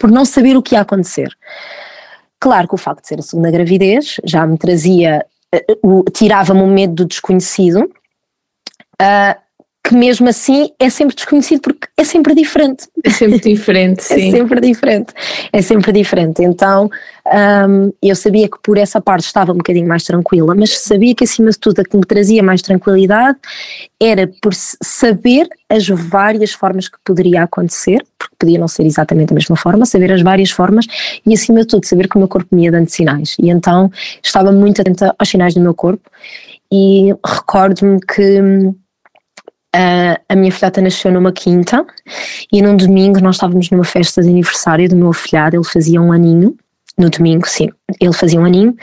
por 0.00 0.10
não 0.10 0.24
saber 0.24 0.56
o 0.56 0.62
que 0.62 0.74
ia 0.74 0.80
acontecer. 0.80 1.28
Claro 2.40 2.66
que 2.66 2.74
o 2.74 2.78
facto 2.78 3.02
de 3.02 3.08
ser 3.08 3.18
a 3.20 3.22
segunda 3.22 3.50
gravidez 3.50 4.20
já 4.24 4.44
me 4.44 4.58
trazia, 4.58 5.24
uh, 5.84 6.10
tirava-me 6.10 6.62
o 6.62 6.66
medo 6.66 6.94
do 6.94 7.04
desconhecido, 7.04 7.88
Uh, 8.94 9.34
que 9.86 9.94
mesmo 9.94 10.26
assim 10.26 10.70
é 10.78 10.88
sempre 10.88 11.14
desconhecido 11.14 11.60
porque 11.60 11.86
é 11.94 12.04
sempre 12.04 12.34
diferente. 12.34 12.88
É 13.04 13.10
sempre 13.10 13.38
diferente, 13.38 14.00
é 14.10 14.16
sim. 14.16 14.28
É 14.28 14.30
sempre 14.30 14.60
diferente, 14.60 15.14
é 15.52 15.62
sempre 15.62 15.92
diferente. 15.92 16.42
Então 16.42 16.88
um, 17.68 17.92
eu 18.02 18.16
sabia 18.16 18.48
que 18.48 18.56
por 18.62 18.78
essa 18.78 18.98
parte 18.98 19.26
estava 19.26 19.52
um 19.52 19.58
bocadinho 19.58 19.86
mais 19.86 20.02
tranquila, 20.02 20.54
mas 20.54 20.78
sabia 20.78 21.14
que 21.14 21.24
acima 21.24 21.50
de 21.50 21.58
tudo 21.58 21.80
a 21.80 21.84
que 21.84 21.94
me 21.98 22.02
trazia 22.02 22.42
mais 22.42 22.62
tranquilidade 22.62 23.38
era 24.00 24.26
por 24.40 24.54
saber 24.54 25.48
as 25.68 25.86
várias 25.86 26.52
formas 26.52 26.88
que 26.88 26.96
poderia 27.04 27.42
acontecer, 27.42 28.02
porque 28.18 28.36
podia 28.38 28.58
não 28.58 28.68
ser 28.68 28.86
exatamente 28.86 29.28
da 29.28 29.34
mesma 29.34 29.56
forma, 29.56 29.84
saber 29.84 30.10
as 30.12 30.22
várias 30.22 30.50
formas 30.50 30.86
e 31.26 31.34
acima 31.34 31.60
de 31.60 31.66
tudo 31.66 31.86
saber 31.86 32.08
que 32.08 32.16
o 32.16 32.18
meu 32.18 32.28
corpo 32.28 32.56
me 32.56 32.64
ia 32.64 32.72
dando 32.72 32.88
sinais. 32.88 33.36
E 33.38 33.50
então 33.50 33.90
estava 34.22 34.50
muito 34.50 34.80
atenta 34.80 35.14
aos 35.18 35.28
sinais 35.28 35.52
do 35.52 35.60
meu 35.60 35.74
corpo 35.74 36.10
e 36.72 37.14
recordo-me 37.22 38.00
que 38.00 38.74
Uh, 39.74 40.14
a 40.28 40.36
minha 40.36 40.52
filhota 40.52 40.80
nasceu 40.80 41.10
numa 41.10 41.32
quinta 41.32 41.84
e 42.52 42.62
num 42.62 42.76
domingo 42.76 43.20
nós 43.20 43.34
estávamos 43.34 43.70
numa 43.70 43.82
festa 43.82 44.22
de 44.22 44.28
aniversário 44.28 44.88
do 44.88 44.94
meu 44.94 45.10
afilhado, 45.10 45.56
ele 45.56 45.64
fazia 45.64 46.00
um 46.00 46.12
aninho, 46.12 46.56
no 46.96 47.10
domingo, 47.10 47.48
sim, 47.48 47.68
ele 48.00 48.12
fazia 48.12 48.40
um 48.40 48.44
aninho 48.44 48.76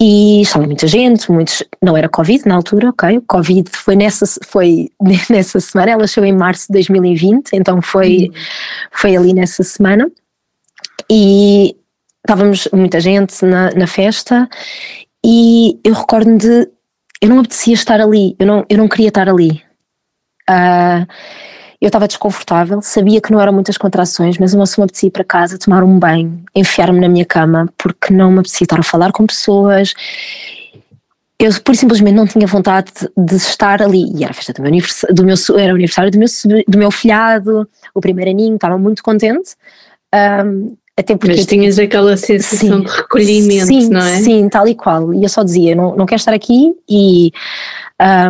e 0.00 0.42
estava 0.42 0.66
muita 0.66 0.88
gente, 0.88 1.30
muitos, 1.30 1.62
não 1.80 1.96
era 1.96 2.08
Covid 2.08 2.48
na 2.48 2.56
altura, 2.56 2.88
ok, 2.88 3.18
o 3.18 3.22
Covid 3.22 3.70
foi 3.70 3.94
nessa, 3.94 4.26
foi 4.44 4.90
nessa 5.30 5.60
semana, 5.60 5.92
ela 5.92 6.02
nasceu 6.02 6.24
em 6.24 6.32
março 6.32 6.66
de 6.66 6.72
2020, 6.72 7.50
então 7.52 7.80
foi, 7.80 8.24
uhum. 8.24 8.32
foi 8.90 9.16
ali 9.16 9.32
nessa 9.32 9.62
semana 9.62 10.10
e 11.08 11.76
estávamos 12.26 12.66
muita 12.72 12.98
gente 12.98 13.44
na, 13.44 13.70
na 13.70 13.86
festa 13.86 14.48
e 15.24 15.78
eu 15.84 15.94
recordo-me 15.94 16.38
de 16.38 16.68
eu 17.20 17.28
não 17.28 17.38
apetecia 17.38 17.74
estar 17.74 18.00
ali, 18.00 18.34
eu 18.36 18.46
não, 18.46 18.66
eu 18.68 18.76
não 18.76 18.88
queria 18.88 19.06
estar 19.06 19.28
ali. 19.28 19.62
Uh, 20.52 21.06
eu 21.82 21.88
estava 21.88 22.06
desconfortável, 22.06 22.80
sabia 22.80 23.20
que 23.20 23.32
não 23.32 23.40
eram 23.40 23.52
muitas 23.52 23.76
contrações, 23.76 24.38
mas 24.38 24.52
só 24.52 24.80
me 24.80 24.84
apetecia 24.84 25.08
ir 25.08 25.10
para 25.10 25.24
casa, 25.24 25.58
tomar 25.58 25.82
um 25.82 25.98
banho, 25.98 26.44
enfiar-me 26.54 27.00
na 27.00 27.08
minha 27.08 27.24
cama, 27.24 27.68
porque 27.76 28.14
não 28.14 28.30
me 28.30 28.38
apetecia 28.38 28.64
estar 28.64 28.78
a 28.78 28.84
falar 28.84 29.10
com 29.10 29.26
pessoas. 29.26 29.92
Eu 31.36 31.50
por 31.64 31.74
simplesmente 31.74 32.14
não 32.14 32.24
tinha 32.24 32.46
vontade 32.46 32.92
de 33.16 33.34
estar 33.34 33.82
ali. 33.82 34.04
E 34.16 34.22
era 34.22 34.30
a 34.30 34.34
festa 34.34 34.52
do 34.52 34.62
meu 34.62 34.68
aniversário, 34.68 35.12
do 35.12 35.24
meu, 35.24 35.34
era 35.58 35.72
o 35.72 35.74
aniversário 35.74 36.10
do 36.12 36.18
meu, 36.18 36.28
do 36.68 36.78
meu 36.78 36.90
filhado, 36.92 37.68
o 37.92 38.00
primeiro 38.00 38.30
aninho, 38.30 38.54
estava 38.54 38.78
muito 38.78 39.02
contente. 39.02 39.56
Um, 40.14 40.76
até 40.96 41.16
porque 41.16 41.34
Mas 41.34 41.46
tinhas 41.46 41.80
aquela 41.80 42.16
sensação 42.16 42.78
sim, 42.78 42.84
de 42.84 42.90
recolhimento, 42.90 43.66
sim, 43.66 43.88
não 43.88 44.00
é? 44.00 44.20
Sim, 44.20 44.48
tal 44.48 44.68
e 44.68 44.76
qual. 44.76 45.12
E 45.12 45.24
eu 45.24 45.28
só 45.28 45.42
dizia, 45.42 45.74
não, 45.74 45.96
não 45.96 46.06
quero 46.06 46.20
estar 46.20 46.32
aqui 46.32 46.76
e 46.88 47.32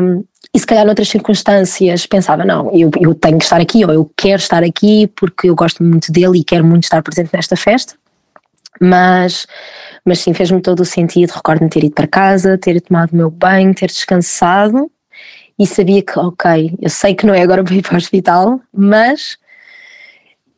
um, 0.00 0.24
e 0.54 0.58
se 0.58 0.66
calhar 0.66 0.84
noutras 0.84 1.08
circunstâncias 1.08 2.06
pensava, 2.06 2.44
não, 2.44 2.70
eu, 2.72 2.90
eu 3.00 3.14
tenho 3.14 3.38
que 3.38 3.44
estar 3.44 3.60
aqui, 3.60 3.84
ou 3.84 3.92
eu 3.92 4.10
quero 4.16 4.40
estar 4.40 4.62
aqui 4.62 5.06
porque 5.16 5.48
eu 5.48 5.54
gosto 5.54 5.82
muito 5.82 6.12
dele 6.12 6.40
e 6.40 6.44
quero 6.44 6.64
muito 6.64 6.84
estar 6.84 7.02
presente 7.02 7.30
nesta 7.32 7.56
festa. 7.56 7.94
Mas, 8.80 9.46
mas 10.04 10.18
sim, 10.18 10.34
fez-me 10.34 10.60
todo 10.60 10.80
o 10.80 10.84
sentido. 10.84 11.30
Recordo-me 11.30 11.70
ter 11.70 11.84
ido 11.84 11.94
para 11.94 12.06
casa, 12.06 12.58
ter 12.58 12.80
tomado 12.80 13.12
o 13.12 13.16
meu 13.16 13.30
banho, 13.30 13.74
ter 13.74 13.86
descansado 13.86 14.90
e 15.58 15.66
sabia 15.66 16.02
que, 16.02 16.18
ok, 16.18 16.74
eu 16.80 16.90
sei 16.90 17.14
que 17.14 17.24
não 17.24 17.34
é 17.34 17.42
agora 17.42 17.62
para 17.62 17.74
ir 17.74 17.82
para 17.82 17.94
o 17.94 17.96
hospital, 17.96 18.60
mas 18.72 19.38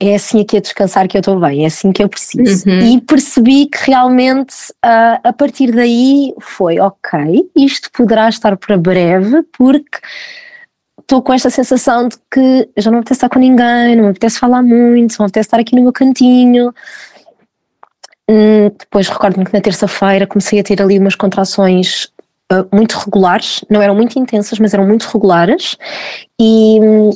é 0.00 0.14
assim 0.14 0.40
aqui 0.40 0.56
a 0.56 0.60
descansar 0.60 1.08
que 1.08 1.16
eu 1.16 1.20
estou 1.20 1.38
bem, 1.38 1.64
é 1.64 1.66
assim 1.66 1.92
que 1.92 2.02
eu 2.02 2.08
preciso. 2.08 2.68
Uhum. 2.68 2.80
E 2.80 3.00
percebi 3.00 3.66
que 3.66 3.78
realmente 3.90 4.54
uh, 4.84 5.20
a 5.22 5.32
partir 5.32 5.72
daí 5.72 6.34
foi 6.40 6.78
ok, 6.80 7.48
isto 7.56 7.90
poderá 7.92 8.28
estar 8.28 8.56
para 8.56 8.76
breve, 8.76 9.42
porque 9.56 9.98
estou 11.00 11.22
com 11.22 11.32
esta 11.32 11.50
sensação 11.50 12.08
de 12.08 12.16
que 12.30 12.68
já 12.76 12.90
não 12.90 12.98
me 12.98 13.00
apetece 13.00 13.18
estar 13.18 13.28
com 13.28 13.38
ninguém, 13.38 13.96
não 13.96 14.04
me 14.04 14.10
apetece 14.10 14.38
falar 14.38 14.62
muito, 14.62 15.12
não 15.18 15.24
me 15.24 15.28
apetece 15.28 15.46
estar 15.46 15.60
aqui 15.60 15.76
no 15.76 15.82
meu 15.82 15.92
cantinho. 15.92 16.74
Hum, 18.28 18.70
depois 18.78 19.08
recordo-me 19.08 19.44
que 19.44 19.52
na 19.52 19.60
terça-feira 19.60 20.26
comecei 20.26 20.58
a 20.58 20.62
ter 20.62 20.80
ali 20.80 20.98
umas 20.98 21.14
contrações 21.14 22.08
uh, 22.50 22.66
muito 22.72 22.96
regulares, 22.96 23.64
não 23.68 23.82
eram 23.82 23.94
muito 23.94 24.18
intensas, 24.18 24.58
mas 24.58 24.72
eram 24.72 24.86
muito 24.86 25.04
regulares, 25.04 25.76
e 26.40 26.78
hum, 26.80 27.10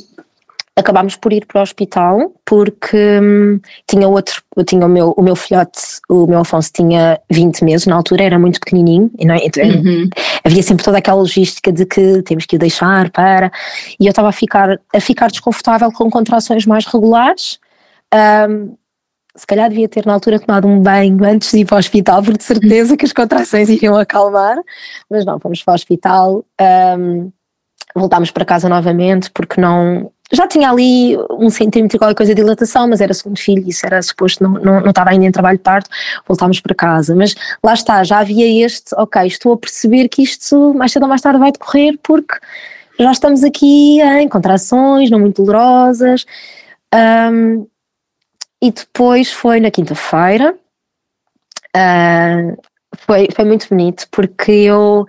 acabámos 0.79 1.15
por 1.15 1.33
ir 1.33 1.45
para 1.45 1.59
o 1.59 1.63
hospital 1.63 2.33
porque 2.45 3.19
hum, 3.21 3.59
tinha 3.87 4.07
outro, 4.07 4.41
tinha 4.65 4.85
o 4.85 4.89
meu, 4.89 5.13
o 5.15 5.21
meu 5.21 5.35
filhote, 5.35 5.79
o 6.09 6.25
meu 6.25 6.39
Afonso 6.39 6.71
tinha 6.73 7.19
20 7.29 7.63
meses 7.63 7.87
na 7.87 7.95
altura, 7.95 8.23
era 8.23 8.39
muito 8.39 8.59
pequenininho, 8.59 9.11
e 9.17 9.25
não, 9.25 9.35
é? 9.35 9.39
então, 9.43 9.63
uhum. 9.63 10.09
havia 10.43 10.63
sempre 10.63 10.83
toda 10.83 10.97
aquela 10.97 11.17
logística 11.17 11.71
de 11.71 11.85
que 11.85 12.23
temos 12.23 12.45
que 12.45 12.55
o 12.55 12.59
deixar 12.59 13.09
para, 13.11 13.51
e 13.99 14.07
eu 14.07 14.09
estava 14.09 14.29
a 14.29 14.31
ficar, 14.31 14.79
a 14.93 14.99
ficar 14.99 15.29
desconfortável 15.29 15.91
com 15.91 16.09
contrações 16.09 16.65
mais 16.65 16.85
regulares, 16.85 17.59
um, 18.49 18.75
se 19.35 19.45
calhar 19.45 19.69
devia 19.69 19.87
ter 19.87 20.05
na 20.05 20.13
altura 20.13 20.39
tomado 20.39 20.67
um 20.67 20.81
banho 20.81 21.23
antes 21.23 21.51
de 21.51 21.59
ir 21.59 21.65
para 21.65 21.75
o 21.75 21.79
hospital, 21.79 22.23
porque 22.23 22.39
de 22.39 22.43
certeza 22.43 22.97
que 22.97 23.05
as 23.05 23.13
contrações 23.13 23.69
iriam 23.69 23.95
acalmar, 23.95 24.57
mas 25.09 25.23
não, 25.23 25.39
fomos 25.39 25.63
para 25.63 25.73
o 25.73 25.75
hospital, 25.75 26.43
um, 26.97 27.31
voltámos 27.95 28.31
para 28.31 28.45
casa 28.45 28.69
novamente 28.69 29.31
porque 29.31 29.59
não 29.59 30.11
já 30.31 30.47
tinha 30.47 30.69
ali 30.69 31.17
um 31.31 31.49
centímetro 31.49 31.95
e 31.95 31.99
qualquer 31.99 32.15
coisa 32.15 32.35
de 32.35 32.41
dilatação, 32.41 32.87
mas 32.87 33.01
era 33.01 33.13
segundo 33.13 33.39
filho, 33.39 33.67
isso 33.67 33.85
era 33.85 34.01
suposto, 34.01 34.43
não, 34.43 34.51
não, 34.53 34.81
não 34.81 34.89
estava 34.89 35.09
ainda 35.09 35.25
em 35.25 35.31
trabalho 35.31 35.57
de 35.57 35.63
parto, 35.63 35.89
voltámos 36.27 36.59
para 36.59 36.75
casa. 36.75 37.15
Mas 37.15 37.35
lá 37.63 37.73
está, 37.73 38.03
já 38.03 38.19
havia 38.19 38.65
este, 38.65 38.93
ok, 38.95 39.25
estou 39.25 39.53
a 39.53 39.57
perceber 39.57 40.07
que 40.07 40.21
isto 40.21 40.73
mais 40.73 40.91
cedo 40.91 41.03
ou 41.03 41.09
mais 41.09 41.21
tarde 41.21 41.39
vai 41.39 41.51
decorrer 41.51 41.97
porque 42.03 42.35
já 42.99 43.11
estamos 43.11 43.43
aqui 43.43 44.01
em 44.01 44.27
contrações, 44.27 45.09
não 45.09 45.19
muito 45.19 45.43
dolorosas. 45.43 46.25
Um, 46.93 47.65
e 48.61 48.71
depois 48.71 49.31
foi 49.31 49.59
na 49.59 49.71
quinta-feira, 49.71 50.53
uh, 51.75 52.61
foi, 52.97 53.29
foi 53.33 53.45
muito 53.45 53.67
bonito 53.69 54.05
porque 54.11 54.51
eu 54.51 55.07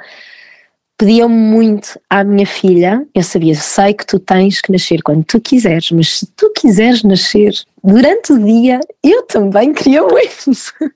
pediam 1.01 1.31
muito 1.31 1.99
à 2.11 2.23
minha 2.23 2.45
filha, 2.45 3.07
eu 3.15 3.23
sabia, 3.23 3.55
sei 3.55 3.95
que 3.95 4.05
tu 4.05 4.19
tens 4.19 4.61
que 4.61 4.71
nascer 4.71 5.01
quando 5.03 5.25
tu 5.25 5.41
quiseres, 5.41 5.91
mas 5.93 6.19
se 6.19 6.27
tu 6.37 6.53
quiseres 6.55 7.03
nascer 7.03 7.55
durante 7.83 8.35
o 8.35 8.39
dia, 8.39 8.79
eu 9.03 9.23
também 9.23 9.73
queria 9.73 10.03
muito. 10.03 10.51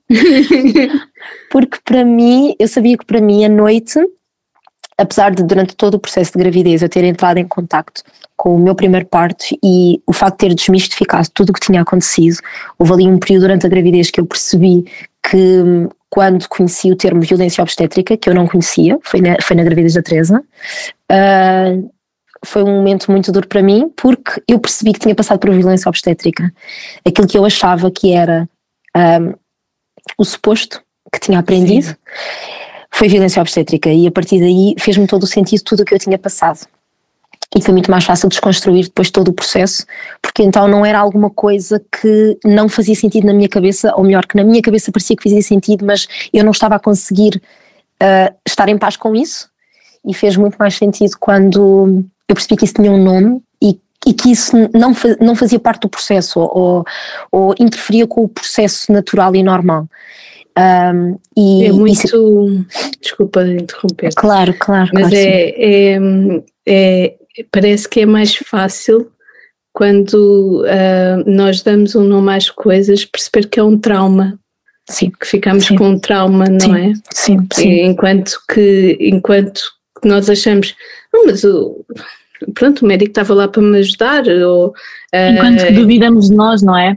Porque 1.49 1.79
para 1.83 2.05
mim, 2.05 2.55
eu 2.59 2.67
sabia 2.67 2.95
que 2.95 3.03
para 3.03 3.19
mim 3.19 3.45
a 3.45 3.49
noite, 3.49 3.99
apesar 4.95 5.33
de 5.33 5.41
durante 5.41 5.75
todo 5.75 5.95
o 5.95 5.99
processo 5.99 6.33
de 6.33 6.37
gravidez 6.37 6.83
eu 6.83 6.89
ter 6.89 7.03
entrado 7.03 7.39
em 7.39 7.47
contacto 7.47 8.03
com 8.37 8.55
o 8.55 8.59
meu 8.59 8.75
primeiro 8.75 9.07
parto 9.07 9.43
e 9.63 10.03
o 10.05 10.13
facto 10.13 10.41
de 10.41 10.49
ter 10.49 10.53
desmistificado 10.53 11.29
tudo 11.33 11.49
o 11.49 11.53
que 11.53 11.65
tinha 11.65 11.81
acontecido, 11.81 12.37
houve 12.77 12.93
ali 12.93 13.07
um 13.07 13.17
período 13.17 13.41
durante 13.41 13.65
a 13.65 13.69
gravidez 13.69 14.11
que 14.11 14.21
eu 14.21 14.25
percebi 14.27 14.85
que 15.27 15.89
quando 16.15 16.47
conheci 16.47 16.89
o 16.89 16.95
termo 16.95 17.19
violência 17.19 17.61
obstétrica, 17.61 18.15
que 18.15 18.29
eu 18.29 18.33
não 18.33 18.47
conhecia, 18.47 18.97
foi 19.03 19.19
na, 19.19 19.35
foi 19.41 19.53
na 19.53 19.63
gravidez 19.65 19.95
da 19.95 20.01
Teresa, 20.01 20.41
uh, 21.11 21.91
foi 22.45 22.63
um 22.63 22.73
momento 22.73 23.11
muito 23.11 23.33
duro 23.33 23.45
para 23.49 23.61
mim, 23.61 23.91
porque 23.97 24.41
eu 24.47 24.57
percebi 24.57 24.93
que 24.93 24.99
tinha 24.99 25.13
passado 25.13 25.39
por 25.39 25.51
violência 25.51 25.89
obstétrica. 25.89 26.53
Aquilo 27.05 27.27
que 27.27 27.37
eu 27.37 27.43
achava 27.43 27.91
que 27.91 28.13
era 28.13 28.47
um, 28.95 29.31
ah, 29.31 29.35
o 30.17 30.23
suposto 30.23 30.81
que 31.11 31.19
tinha 31.19 31.37
aprendido 31.37 31.87
Sim. 31.87 31.95
foi 32.91 33.09
violência 33.09 33.41
obstétrica, 33.41 33.89
e 33.89 34.07
a 34.07 34.11
partir 34.11 34.39
daí 34.39 34.73
fez-me 34.79 35.07
todo 35.07 35.23
o 35.23 35.27
sentido 35.27 35.63
tudo 35.65 35.81
o 35.81 35.85
que 35.85 35.95
eu 35.95 35.99
tinha 35.99 36.17
passado 36.17 36.65
e 37.55 37.61
foi 37.61 37.73
muito 37.73 37.89
mais 37.89 38.03
fácil 38.03 38.27
desconstruir 38.27 38.83
depois 38.83 39.09
todo 39.09 39.29
o 39.29 39.33
processo, 39.33 39.85
porque 40.21 40.43
então 40.43 40.67
não 40.67 40.85
era 40.85 40.99
alguma 40.99 41.29
coisa 41.29 41.81
que 42.01 42.37
não 42.43 42.67
fazia 42.67 42.95
sentido 42.95 43.25
na 43.25 43.33
minha 43.33 43.47
cabeça, 43.47 43.93
ou 43.95 44.03
melhor, 44.03 44.25
que 44.25 44.35
na 44.35 44.43
minha 44.43 44.61
cabeça 44.61 44.91
parecia 44.91 45.15
que 45.15 45.23
fazia 45.23 45.41
sentido, 45.41 45.85
mas 45.85 46.05
eu 46.33 46.43
não 46.43 46.51
estava 46.51 46.75
a 46.75 46.79
conseguir 46.79 47.41
uh, 48.03 48.35
estar 48.45 48.67
em 48.67 48.77
paz 48.77 48.97
com 48.97 49.15
isso, 49.15 49.49
e 50.05 50.13
fez 50.13 50.35
muito 50.35 50.57
mais 50.57 50.75
sentido 50.75 51.11
quando 51.17 52.03
eu 52.27 52.35
percebi 52.35 52.57
que 52.57 52.65
isso 52.65 52.73
tinha 52.73 52.91
um 52.91 53.01
nome 53.01 53.41
e, 53.63 53.79
e 54.05 54.13
que 54.13 54.31
isso 54.31 54.55
não, 54.73 54.93
não 55.21 55.35
fazia 55.35 55.59
parte 55.59 55.83
do 55.83 55.89
processo, 55.89 56.39
ou, 56.39 56.83
ou 57.31 57.55
interferia 57.57 58.05
com 58.05 58.25
o 58.25 58.29
processo 58.29 58.91
natural 58.91 59.33
e 59.33 59.41
normal. 59.41 59.87
Um, 60.57 61.17
e, 61.35 61.65
é 61.65 61.71
muito. 61.71 61.91
Isso... 61.91 62.65
Desculpa 63.01 63.45
interromper. 63.45 64.13
Claro, 64.15 64.53
claro. 64.57 64.89
Mas 64.93 65.09
claro, 65.09 65.15
é, 65.15 65.53
é, 65.57 65.99
é, 66.65 67.15
parece 67.51 67.87
que 67.87 68.01
é 68.01 68.05
mais 68.05 68.35
fácil 68.35 69.11
quando 69.73 70.63
uh, 70.63 71.29
nós 71.29 71.61
damos 71.61 71.95
um 71.95 72.03
nome 72.03 72.33
às 72.33 72.49
coisas 72.49 73.03
perceber 73.03 73.47
que 73.47 73.59
é 73.59 73.63
um 73.63 73.77
trauma. 73.77 74.39
Sim. 74.89 75.11
Que 75.19 75.27
ficamos 75.27 75.65
sim. 75.65 75.75
com 75.75 75.89
um 75.89 75.99
trauma, 75.99 76.45
não 76.45 76.59
sim. 76.59 76.77
é? 76.77 76.93
Sim, 77.13 77.47
sim. 77.51 77.81
Enquanto 77.81 78.39
que, 78.49 78.97
enquanto 79.01 79.61
que 80.01 80.07
nós 80.07 80.29
achamos, 80.29 80.75
oh, 81.13 81.25
mas 81.25 81.43
o, 81.43 81.85
pronto, 82.53 82.83
o 82.83 82.87
médico 82.87 83.09
estava 83.09 83.33
lá 83.33 83.47
para 83.47 83.61
me 83.61 83.79
ajudar. 83.79 84.23
Ou, 84.27 84.73
enquanto 85.13 85.61
uh, 85.61 85.65
que 85.65 85.73
duvidamos 85.73 86.29
de 86.29 86.35
nós, 86.35 86.61
não 86.61 86.77
é? 86.77 86.95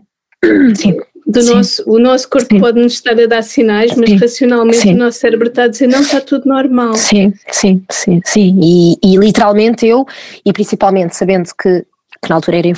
Sim 0.77 0.99
do 1.29 1.45
nosso, 1.45 1.85
o 1.87 1.99
nosso 1.99 2.29
corpo 2.29 2.59
pode 2.59 2.81
nos 2.81 2.95
estar 2.95 3.13
a 3.13 3.27
dar 3.27 3.43
sinais, 3.43 3.95
mas 3.95 4.09
sim. 4.09 4.17
racionalmente 4.17 4.79
sim. 4.79 4.95
o 4.95 4.97
nosso 4.97 5.19
cérebro 5.19 5.49
está 5.49 5.65
a 5.65 5.69
dizer 5.69 5.87
não, 5.87 6.01
está 6.01 6.23
tudo 6.23 6.49
normal. 6.49 6.95
Sim, 6.95 7.35
sim, 7.53 7.85
sim, 7.91 8.23
sim. 8.25 8.59
E, 8.63 8.97
e 9.05 9.17
literalmente 9.19 9.87
eu, 9.87 10.07
e 10.45 10.53
principalmente 10.55 11.15
sabendo 11.15 11.51
que 11.61 11.85
que 12.21 12.29
na 12.29 12.35
altura 12.35 12.59
era 12.59 12.69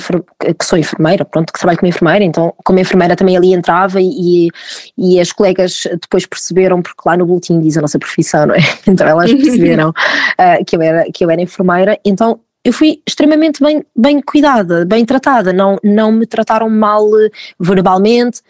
que 0.53 0.65
sou 0.65 0.77
enfermeira, 0.77 1.25
pronto, 1.25 1.51
que 1.51 1.57
trabalho 1.57 1.79
como 1.79 1.89
enfermeira, 1.89 2.23
então 2.23 2.53
como 2.63 2.79
enfermeira 2.79 3.15
também 3.15 3.35
ali 3.35 3.53
entrava 3.53 3.99
e, 3.99 4.49
e 4.95 5.19
as 5.19 5.31
colegas 5.31 5.87
depois 5.99 6.27
perceberam, 6.27 6.81
porque 6.81 7.01
lá 7.03 7.17
no 7.17 7.25
boletim 7.25 7.59
diz 7.59 7.75
a 7.75 7.81
nossa 7.81 7.97
profissão, 7.97 8.45
não 8.45 8.55
é? 8.55 8.59
Então 8.87 9.07
elas 9.07 9.31
perceberam 9.33 9.89
uh, 9.89 10.63
que, 10.67 10.75
eu 10.75 10.81
era, 10.81 11.05
que 11.11 11.25
eu 11.25 11.31
era 11.31 11.41
enfermeira, 11.41 11.99
então 12.05 12.39
eu 12.63 12.71
fui 12.71 13.01
extremamente 13.07 13.61
bem, 13.61 13.83
bem 13.95 14.21
cuidada, 14.21 14.85
bem 14.85 15.05
tratada, 15.05 15.51
não, 15.51 15.77
não 15.83 16.11
me 16.11 16.27
trataram 16.27 16.69
mal 16.69 17.07
eh, 17.19 17.29
verbalmente, 17.59 18.41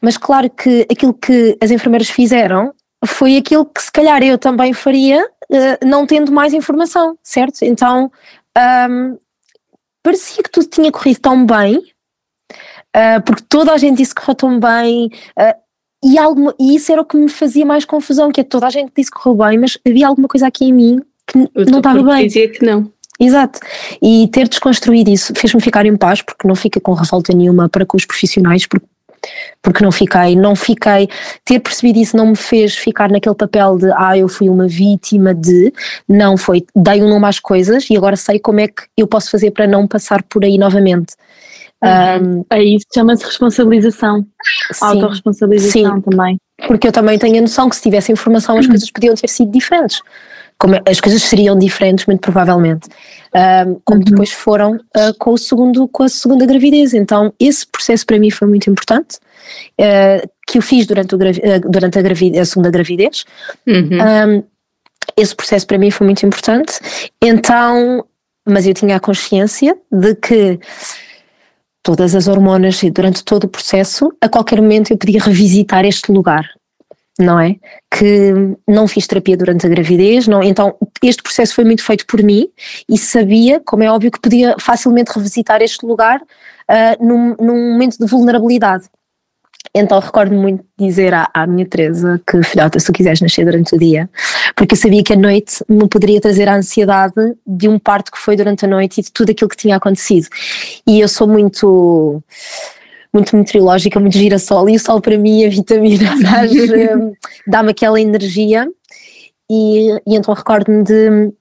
mas 0.00 0.16
claro 0.16 0.48
que 0.48 0.86
aquilo 0.90 1.12
que 1.14 1.58
as 1.60 1.70
enfermeiras 1.70 2.08
fizeram 2.08 2.72
foi 3.04 3.36
aquilo 3.36 3.66
que 3.66 3.82
se 3.82 3.90
calhar 3.90 4.22
eu 4.22 4.38
também 4.38 4.72
faria, 4.72 5.24
uh, 5.24 5.86
não 5.86 6.06
tendo 6.06 6.32
mais 6.32 6.52
informação, 6.54 7.18
certo? 7.22 7.62
Então 7.62 8.10
um, 8.90 9.18
parecia 10.02 10.42
que 10.42 10.50
tudo 10.50 10.66
tinha 10.66 10.92
corrido 10.92 11.20
tão 11.20 11.44
bem, 11.44 11.76
uh, 11.76 13.22
porque 13.24 13.42
toda 13.48 13.72
a 13.72 13.78
gente 13.78 13.98
disse 13.98 14.14
que 14.14 14.20
correu 14.20 14.36
tão 14.36 14.60
bem. 14.60 15.10
Uh, 15.38 15.64
e, 16.04 16.16
e 16.60 16.76
isso 16.76 16.92
era 16.92 17.00
o 17.00 17.04
que 17.04 17.16
me 17.16 17.28
fazia 17.28 17.64
mais 17.64 17.84
confusão, 17.84 18.30
que 18.30 18.40
é 18.40 18.44
toda 18.44 18.66
a 18.66 18.70
gente 18.70 18.92
disse 18.94 19.10
que 19.10 19.18
correu 19.18 19.46
bem, 19.46 19.58
mas 19.58 19.78
havia 19.86 20.06
alguma 20.06 20.28
coisa 20.28 20.46
aqui 20.46 20.66
em 20.66 20.72
mim 20.72 21.00
que 21.42 21.70
não 21.70 21.78
estava 21.78 22.02
bem. 22.02 22.26
dizia 22.26 22.48
que 22.48 22.64
não. 22.64 22.90
Exato. 23.18 23.60
E 24.02 24.28
ter 24.28 24.48
desconstruído 24.48 25.10
isso 25.10 25.32
fez-me 25.36 25.60
ficar 25.60 25.86
em 25.86 25.96
paz, 25.96 26.20
porque 26.20 26.46
não 26.46 26.54
fica 26.54 26.80
com 26.80 26.92
revolta 26.94 27.32
nenhuma 27.32 27.68
para 27.68 27.86
com 27.86 27.96
os 27.96 28.04
profissionais, 28.04 28.66
porque 28.66 28.86
porque 29.62 29.82
não 29.82 29.90
fiquei, 29.90 30.36
não 30.36 30.54
fiquei, 30.54 31.08
ter 31.44 31.58
percebido 31.58 31.98
isso 31.98 32.16
não 32.16 32.28
me 32.28 32.36
fez 32.36 32.76
ficar 32.76 33.10
naquele 33.10 33.34
papel 33.34 33.78
de 33.78 33.90
ah, 33.96 34.18
eu 34.18 34.28
fui 34.28 34.50
uma 34.50 34.68
vítima 34.68 35.34
de, 35.34 35.72
não 36.08 36.36
foi, 36.36 36.64
dei 36.76 37.02
um 37.02 37.08
nome 37.08 37.26
às 37.26 37.38
coisas 37.38 37.88
e 37.88 37.96
agora 37.96 38.16
sei 38.16 38.38
como 38.38 38.60
é 38.60 38.68
que 38.68 38.82
eu 38.96 39.06
posso 39.06 39.30
fazer 39.30 39.50
para 39.50 39.66
não 39.66 39.86
passar 39.86 40.22
por 40.24 40.44
aí 40.44 40.58
novamente. 40.58 41.14
Uhum. 41.82 42.38
Um, 42.40 42.44
é 42.50 42.62
isso, 42.62 42.86
chama-se 42.94 43.24
responsabilização, 43.24 44.26
autorresponsabilização 44.80 46.00
também. 46.00 46.38
Porque 46.66 46.88
eu 46.88 46.92
também 46.92 47.18
tenho 47.18 47.38
a 47.38 47.40
noção 47.42 47.68
que 47.68 47.76
se 47.76 47.82
tivesse 47.82 48.12
informação 48.12 48.56
as 48.56 48.64
uhum. 48.64 48.72
coisas 48.72 48.90
podiam 48.90 49.14
ter 49.14 49.28
sido 49.28 49.50
diferentes. 49.50 50.00
Como 50.58 50.80
as 50.88 51.00
coisas 51.00 51.22
seriam 51.22 51.58
diferentes, 51.58 52.06
muito 52.06 52.20
provavelmente, 52.20 52.88
um, 53.66 53.80
como 53.84 53.98
uhum. 53.98 54.04
depois 54.04 54.32
foram 54.32 54.76
uh, 54.76 55.14
com, 55.18 55.32
o 55.32 55.38
segundo, 55.38 55.88
com 55.88 56.04
a 56.04 56.08
segunda 56.08 56.46
gravidez. 56.46 56.94
Então, 56.94 57.32
esse 57.38 57.66
processo 57.66 58.06
para 58.06 58.18
mim 58.18 58.30
foi 58.30 58.48
muito 58.48 58.70
importante, 58.70 59.18
uh, 59.80 60.28
que 60.46 60.58
eu 60.58 60.62
fiz 60.62 60.86
durante, 60.86 61.14
o, 61.14 61.18
uh, 61.18 61.70
durante 61.70 61.98
a, 61.98 62.02
gravidez, 62.02 62.40
a, 62.40 62.44
segunda 62.44 62.70
gravidez. 62.70 63.24
Uhum. 63.66 64.38
Um, 64.38 64.44
esse 65.16 65.34
processo 65.34 65.66
para 65.66 65.78
mim 65.78 65.90
foi 65.90 66.06
muito 66.06 66.24
importante. 66.24 66.72
Então, 67.20 68.04
mas 68.46 68.66
eu 68.66 68.74
tinha 68.74 68.96
a 68.96 69.00
consciência 69.00 69.76
de 69.90 70.14
que 70.14 70.58
todas 71.82 72.14
as 72.14 72.28
hormonas 72.28 72.82
e 72.82 72.90
durante 72.90 73.22
todo 73.22 73.44
o 73.44 73.48
processo, 73.48 74.12
a 74.20 74.28
qualquer 74.28 74.60
momento 74.60 74.90
eu 74.90 74.96
podia 74.96 75.20
revisitar 75.20 75.84
este 75.84 76.10
lugar, 76.10 76.48
não 77.18 77.38
é? 77.38 77.56
Que 77.90 78.32
não 78.66 78.88
fiz 78.88 79.06
terapia 79.06 79.36
durante 79.36 79.66
a 79.66 79.68
gravidez, 79.68 80.26
não, 80.26 80.42
então 80.42 80.76
este 81.02 81.22
processo 81.22 81.54
foi 81.54 81.64
muito 81.64 81.84
feito 81.84 82.06
por 82.06 82.22
mim 82.22 82.48
e 82.88 82.98
sabia, 82.98 83.60
como 83.60 83.82
é 83.82 83.90
óbvio, 83.90 84.10
que 84.10 84.20
podia 84.20 84.56
facilmente 84.58 85.12
revisitar 85.12 85.62
este 85.62 85.86
lugar 85.86 86.20
uh, 86.20 87.04
num, 87.04 87.36
num 87.40 87.72
momento 87.72 87.98
de 87.98 88.06
vulnerabilidade. 88.06 88.84
Então 89.74 89.98
recordo-me 89.98 90.40
muito 90.40 90.64
dizer 90.78 91.12
à, 91.14 91.28
à 91.34 91.46
minha 91.46 91.66
Teresa 91.66 92.20
que, 92.26 92.42
filhota, 92.42 92.78
se 92.78 92.86
tu 92.86 92.92
quiseres 92.92 93.20
nascer 93.20 93.44
durante 93.44 93.74
o 93.74 93.78
dia, 93.78 94.08
porque 94.54 94.74
eu 94.74 94.78
sabia 94.78 95.02
que 95.02 95.12
a 95.12 95.16
noite 95.16 95.64
me 95.68 95.88
poderia 95.88 96.20
trazer 96.20 96.48
a 96.48 96.54
ansiedade 96.54 97.14
de 97.46 97.68
um 97.68 97.78
parto 97.78 98.12
que 98.12 98.18
foi 98.18 98.36
durante 98.36 98.64
a 98.64 98.68
noite 98.68 99.00
e 99.00 99.02
de 99.02 99.12
tudo 99.12 99.30
aquilo 99.30 99.48
que 99.48 99.56
tinha 99.56 99.76
acontecido. 99.76 100.28
E 100.86 101.00
eu 101.00 101.08
sou 101.08 101.26
muito 101.26 102.22
muito 103.14 103.36
meteorológica, 103.36 104.00
muito 104.00 104.18
girassol, 104.18 104.68
e 104.68 104.76
o 104.76 104.80
sol 104.80 105.00
para 105.00 105.16
mim, 105.16 105.46
a 105.46 105.48
vitamina, 105.48 106.10
dá-me 107.46 107.70
aquela 107.70 108.00
energia. 108.00 108.68
E, 109.50 109.90
e 110.06 110.16
então 110.16 110.34
recordo-me 110.34 110.82
de, 110.82 111.32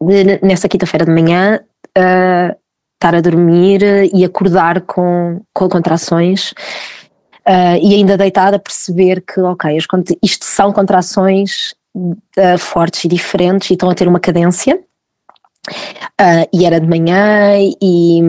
de, 0.00 0.40
nessa 0.42 0.68
quinta-feira 0.68 1.06
de 1.06 1.12
manhã, 1.12 1.60
uh, 1.96 2.56
estar 2.94 3.14
a 3.14 3.20
dormir 3.20 3.82
e 4.12 4.24
acordar 4.24 4.82
com, 4.82 5.40
com 5.52 5.68
contrações 5.68 6.52
uh, 7.46 7.78
e 7.80 7.94
ainda 7.94 8.16
deitada 8.16 8.58
perceber 8.58 9.22
que, 9.22 9.40
ok, 9.40 9.78
isto 10.22 10.44
são 10.44 10.72
contrações 10.72 11.74
uh, 11.94 12.58
fortes 12.58 13.04
e 13.04 13.08
diferentes 13.08 13.70
e 13.70 13.74
estão 13.74 13.90
a 13.90 13.94
ter 13.94 14.08
uma 14.08 14.20
cadência. 14.20 14.80
Uh, 16.20 16.46
e 16.52 16.66
era 16.66 16.78
de 16.78 16.86
manhã 16.86 17.56
e 17.80 18.20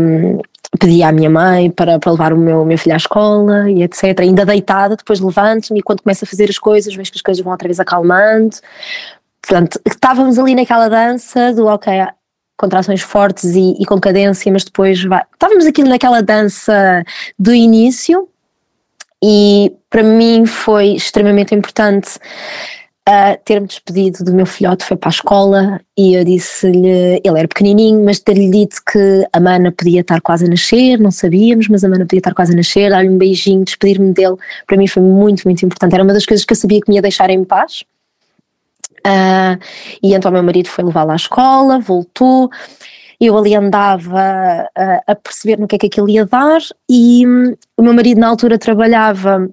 pedi 0.78 1.04
à 1.04 1.12
minha 1.12 1.30
mãe 1.30 1.70
para, 1.70 2.00
para 2.00 2.12
levar 2.12 2.34
o 2.34 2.38
meu, 2.38 2.66
meu 2.66 2.78
filho 2.78 2.94
à 2.94 2.98
escola 2.98 3.70
e 3.70 3.84
etc. 3.84 4.20
Ainda 4.20 4.46
deitada, 4.46 4.96
depois 4.96 5.20
levanto-me 5.20 5.80
e 5.80 5.84
quando 5.84 6.02
começo 6.02 6.26
a 6.26 6.28
fazer 6.28 6.50
as 6.50 6.58
coisas, 6.58 6.94
vejo 6.96 7.12
que 7.12 7.18
as 7.18 7.22
coisas 7.22 7.44
vão 7.44 7.52
outra 7.52 7.68
vez 7.68 7.80
acalmando. 7.80 8.56
Portanto, 9.42 9.80
estávamos 9.86 10.40
ali 10.40 10.56
naquela 10.56 10.88
dança 10.88 11.54
do 11.54 11.68
ok, 11.68 11.94
contrações 12.58 13.02
fortes 13.02 13.56
e, 13.56 13.76
e 13.80 13.86
com 13.86 14.00
cadência, 14.00 14.52
mas 14.52 14.64
depois 14.64 15.04
vai. 15.04 15.24
Estávamos 15.34 15.66
aqui 15.66 15.84
naquela 15.84 16.22
dança 16.22 17.04
do 17.38 17.54
início 17.54 18.28
e 19.24 19.74
para 19.90 20.04
mim 20.04 20.46
foi 20.46 20.90
extremamente 20.90 21.54
importante 21.54 22.20
uh, 23.08 23.40
ter-me 23.46 23.68
despedido 23.68 24.24
do 24.24 24.34
meu 24.34 24.46
filhote, 24.46 24.84
foi 24.84 24.98
para 24.98 25.10
a 25.10 25.12
escola 25.12 25.82
e 25.98 26.16
eu 26.16 26.26
disse-lhe, 26.26 27.22
ele 27.24 27.40
era 27.40 27.48
pequenininho, 27.48 28.04
mas 28.04 28.20
ter-lhe 28.20 28.50
dito 28.50 28.78
que 28.92 29.28
a 29.32 29.40
Mana 29.40 29.72
podia 29.72 30.02
estar 30.02 30.20
quase 30.22 30.46
a 30.46 30.50
nascer, 30.50 31.00
não 31.00 31.12
sabíamos, 31.12 31.68
mas 31.68 31.84
a 31.84 31.90
Mana 31.90 32.06
podia 32.06 32.20
estar 32.20 32.34
quase 32.34 32.54
a 32.54 32.56
nascer, 32.56 32.90
dar-lhe 32.90 33.10
um 33.10 33.18
beijinho, 33.18 33.64
despedir-me 33.64 34.12
dele, 34.12 34.36
para 34.68 34.78
mim 34.78 34.88
foi 34.88 35.04
muito, 35.04 35.44
muito 35.46 35.66
importante, 35.66 35.94
era 35.94 36.04
uma 36.04 36.14
das 36.14 36.26
coisas 36.26 36.46
que 36.46 36.54
eu 36.54 36.58
sabia 36.58 36.82
que 36.82 36.90
me 36.90 36.96
ia 36.96 37.02
deixar 37.02 37.30
em 37.30 37.44
paz. 37.44 37.84
Uh, 39.06 39.62
e 40.02 40.16
então 40.16 40.32
meu 40.32 40.42
marido 40.42 40.68
foi 40.68 40.84
levá-la 40.84 41.14
à 41.14 41.16
escola, 41.16 41.78
voltou, 41.78 42.50
eu 43.22 43.38
ali 43.38 43.56
andava 43.56 44.68
a, 44.76 45.04
a, 45.08 45.16
perceber 45.16 45.60
no 45.60 45.68
que 45.68 45.76
é 45.76 45.80
que 45.80 45.86
aquilo 45.86 46.10
ia 46.10 46.26
dar 46.26 46.60
e 46.90 47.26
hum, 47.26 47.56
o 47.78 47.84
meu 47.84 47.94
marido 47.94 48.20
na 48.20 48.28
altura 48.28 48.58
trabalhava 48.58 49.48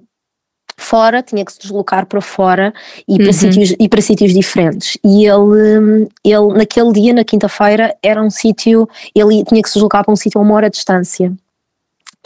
fora, 0.77 1.21
tinha 1.21 1.43
que 1.45 1.53
se 1.53 1.59
deslocar 1.59 2.05
para 2.05 2.21
fora 2.21 2.73
e 3.07 3.17
para, 3.17 3.27
uhum. 3.27 3.33
sítios, 3.33 3.75
e 3.79 3.89
para 3.89 4.01
sítios 4.01 4.33
diferentes. 4.33 4.97
E 5.03 5.25
ele, 5.25 6.07
ele 6.23 6.53
naquele 6.57 6.91
dia, 6.91 7.13
na 7.13 7.23
quinta-feira, 7.23 7.95
era 8.01 8.21
um 8.21 8.29
sítio, 8.29 8.87
ele 9.15 9.43
tinha 9.43 9.61
que 9.61 9.69
se 9.69 9.75
deslocar 9.75 10.03
para 10.03 10.13
um 10.13 10.15
sítio 10.15 10.39
a 10.39 10.43
uma 10.43 10.55
hora 10.55 10.69
de 10.69 10.75
distância. 10.75 11.31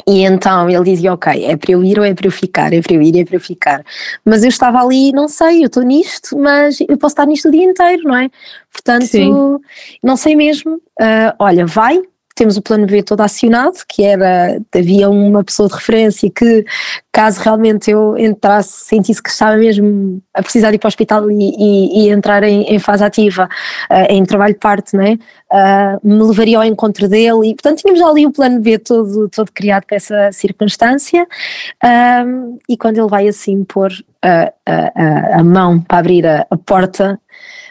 E 0.07 0.23
então 0.23 0.69
ele 0.69 0.83
dizia: 0.83 1.13
Ok, 1.13 1.45
é 1.45 1.57
para 1.57 1.71
eu 1.71 1.83
ir 1.83 1.99
ou 1.99 2.05
é 2.05 2.13
para 2.13 2.27
eu 2.27 2.31
ficar? 2.31 2.71
É 2.71 2.81
para 2.81 2.93
eu 2.93 3.01
ir, 3.01 3.19
é 3.19 3.25
para 3.25 3.36
eu 3.36 3.41
ficar. 3.41 3.83
Mas 4.23 4.43
eu 4.43 4.49
estava 4.49 4.81
ali, 4.81 5.12
não 5.12 5.27
sei, 5.27 5.63
eu 5.63 5.67
estou 5.67 5.83
nisto, 5.83 6.38
mas 6.38 6.79
eu 6.81 6.97
posso 6.97 7.13
estar 7.13 7.25
nisto 7.25 7.49
o 7.49 7.51
dia 7.51 7.63
inteiro, 7.63 8.03
não 8.03 8.15
é? 8.15 8.29
Portanto, 8.71 9.05
Sim. 9.05 9.60
não 10.01 10.15
sei 10.15 10.36
mesmo. 10.36 10.75
Uh, 10.75 11.33
olha, 11.39 11.65
vai, 11.65 12.01
temos 12.38 12.56
o 12.56 12.62
plano 12.62 12.86
B 12.86 13.02
todo 13.02 13.21
acionado, 13.21 13.80
que 13.89 14.04
era, 14.04 14.60
havia 14.73 15.10
uma 15.10 15.43
pessoa 15.43 15.67
de 15.67 15.73
referência 15.73 16.30
que, 16.30 16.63
caso 17.12 17.41
realmente 17.41 17.89
eu 17.89 18.15
entrasse, 18.15 18.86
sentisse 18.86 19.21
que 19.21 19.30
estava 19.30 19.58
mesmo 19.58 20.21
a 20.36 20.43
precisar 20.43 20.71
ir 20.71 20.78
para 20.78 20.86
o 20.86 20.89
hospital 20.89 21.32
e, 21.32 21.56
e, 21.58 22.04
e 22.04 22.10
entrar 22.10 22.43
em, 22.43 22.62
em, 22.63 22.78
fase 22.78 23.04
ativa, 23.04 23.50
uh, 23.89 24.13
em 24.13 24.23
trabalho 24.23 24.54
de 24.54 24.60
parte, 24.60 24.95
né? 24.95 25.17
Uh, 25.52 26.08
me 26.08 26.23
levaria 26.23 26.60
ao 26.60 26.63
encontro 26.63 27.10
dele 27.10 27.50
e, 27.50 27.56
portanto, 27.56 27.80
tínhamos 27.80 28.02
ali 28.04 28.26
o 28.28 28.32
plano 28.32 28.60
B 28.60 28.78
todo, 28.78 29.28
todo 29.30 29.52
criado 29.52 29.86
para 29.88 29.97
essa 29.97 30.32
circunstância 30.32 31.23
uh, 31.23 32.60
e 32.69 32.78
quando 32.78 33.00
ele 33.00 33.10
vai 33.10 33.28
assim 33.28 33.63
pôr 33.63 33.91
a, 34.21 34.54
a, 34.65 35.39
a 35.39 35.43
mão 35.43 35.80
para 35.80 35.97
abrir 35.97 36.28
a, 36.28 36.45
a 36.52 36.58
porta 36.58 37.19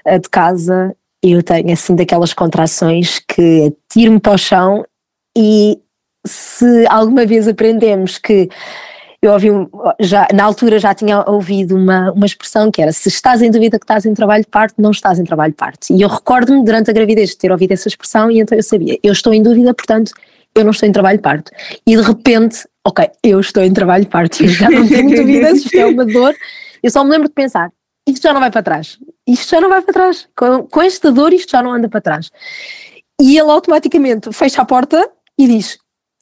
de 0.04 0.28
casa 0.28 0.94
eu 1.22 1.42
tenho 1.42 1.72
assim 1.72 1.94
daquelas 1.94 2.32
contrações 2.32 3.18
que 3.18 3.72
tiro-me 3.90 4.20
para 4.20 4.34
o 4.34 4.38
chão 4.38 4.84
e 5.36 5.78
se 6.26 6.86
alguma 6.88 7.24
vez 7.24 7.46
aprendemos 7.46 8.18
que 8.18 8.48
eu 9.22 9.32
ouvi 9.32 9.48
já 10.00 10.28
na 10.32 10.44
altura 10.44 10.78
já 10.78 10.94
tinha 10.94 11.24
ouvido 11.28 11.74
uma, 11.74 12.12
uma 12.12 12.26
expressão 12.26 12.70
que 12.70 12.80
era 12.80 12.92
se 12.92 13.08
estás 13.08 13.42
em 13.42 13.50
dúvida 13.50 13.78
que 13.78 13.84
estás 13.84 14.04
em 14.06 14.14
trabalho 14.14 14.44
de 14.44 14.50
parte, 14.50 14.74
não 14.78 14.90
estás 14.90 15.18
em 15.18 15.24
trabalho 15.24 15.52
de 15.52 15.56
parte. 15.56 15.92
E 15.92 16.02
eu 16.02 16.08
recordo-me 16.08 16.64
durante 16.64 16.90
a 16.90 16.92
gravidez 16.92 17.30
de 17.30 17.38
ter 17.38 17.50
ouvido 17.50 17.72
essa 17.72 17.88
expressão 17.88 18.30
e 18.30 18.40
então 18.40 18.56
eu 18.56 18.62
sabia, 18.62 18.98
eu 19.02 19.12
estou 19.12 19.32
em 19.32 19.42
dúvida, 19.42 19.74
portanto, 19.74 20.12
eu 20.54 20.64
não 20.64 20.70
estou 20.70 20.88
em 20.88 20.92
trabalho 20.92 21.18
de 21.18 21.22
parto. 21.22 21.50
E 21.86 21.96
de 21.96 22.02
repente, 22.02 22.66
ok, 22.86 23.08
eu 23.22 23.40
estou 23.40 23.62
em 23.62 23.72
trabalho 23.72 24.04
de 24.04 24.10
parto, 24.10 24.42
eu 24.42 24.48
já 24.48 24.70
não 24.70 24.86
tenho 24.86 25.10
dúvidas, 25.16 25.58
isto 25.58 25.76
é 25.76 25.86
uma 25.86 26.04
dor. 26.04 26.34
Eu 26.82 26.90
só 26.90 27.02
me 27.02 27.10
lembro 27.10 27.28
de 27.28 27.34
pensar, 27.34 27.70
isto 28.06 28.22
já 28.22 28.32
não 28.32 28.40
vai 28.40 28.50
para 28.50 28.62
trás, 28.62 28.98
isto 29.26 29.50
já 29.50 29.60
não 29.60 29.68
vai 29.68 29.82
para 29.82 29.92
trás, 29.92 30.28
com, 30.36 30.66
com 30.66 30.82
esta 30.82 31.10
dor 31.10 31.32
isto 31.32 31.50
já 31.50 31.62
não 31.62 31.72
anda 31.72 31.88
para 31.88 32.00
trás. 32.00 32.30
E 33.20 33.38
ele 33.38 33.50
automaticamente 33.50 34.32
fecha 34.32 34.62
a 34.62 34.64
porta 34.64 35.10
e 35.38 35.46
diz, 35.46 35.78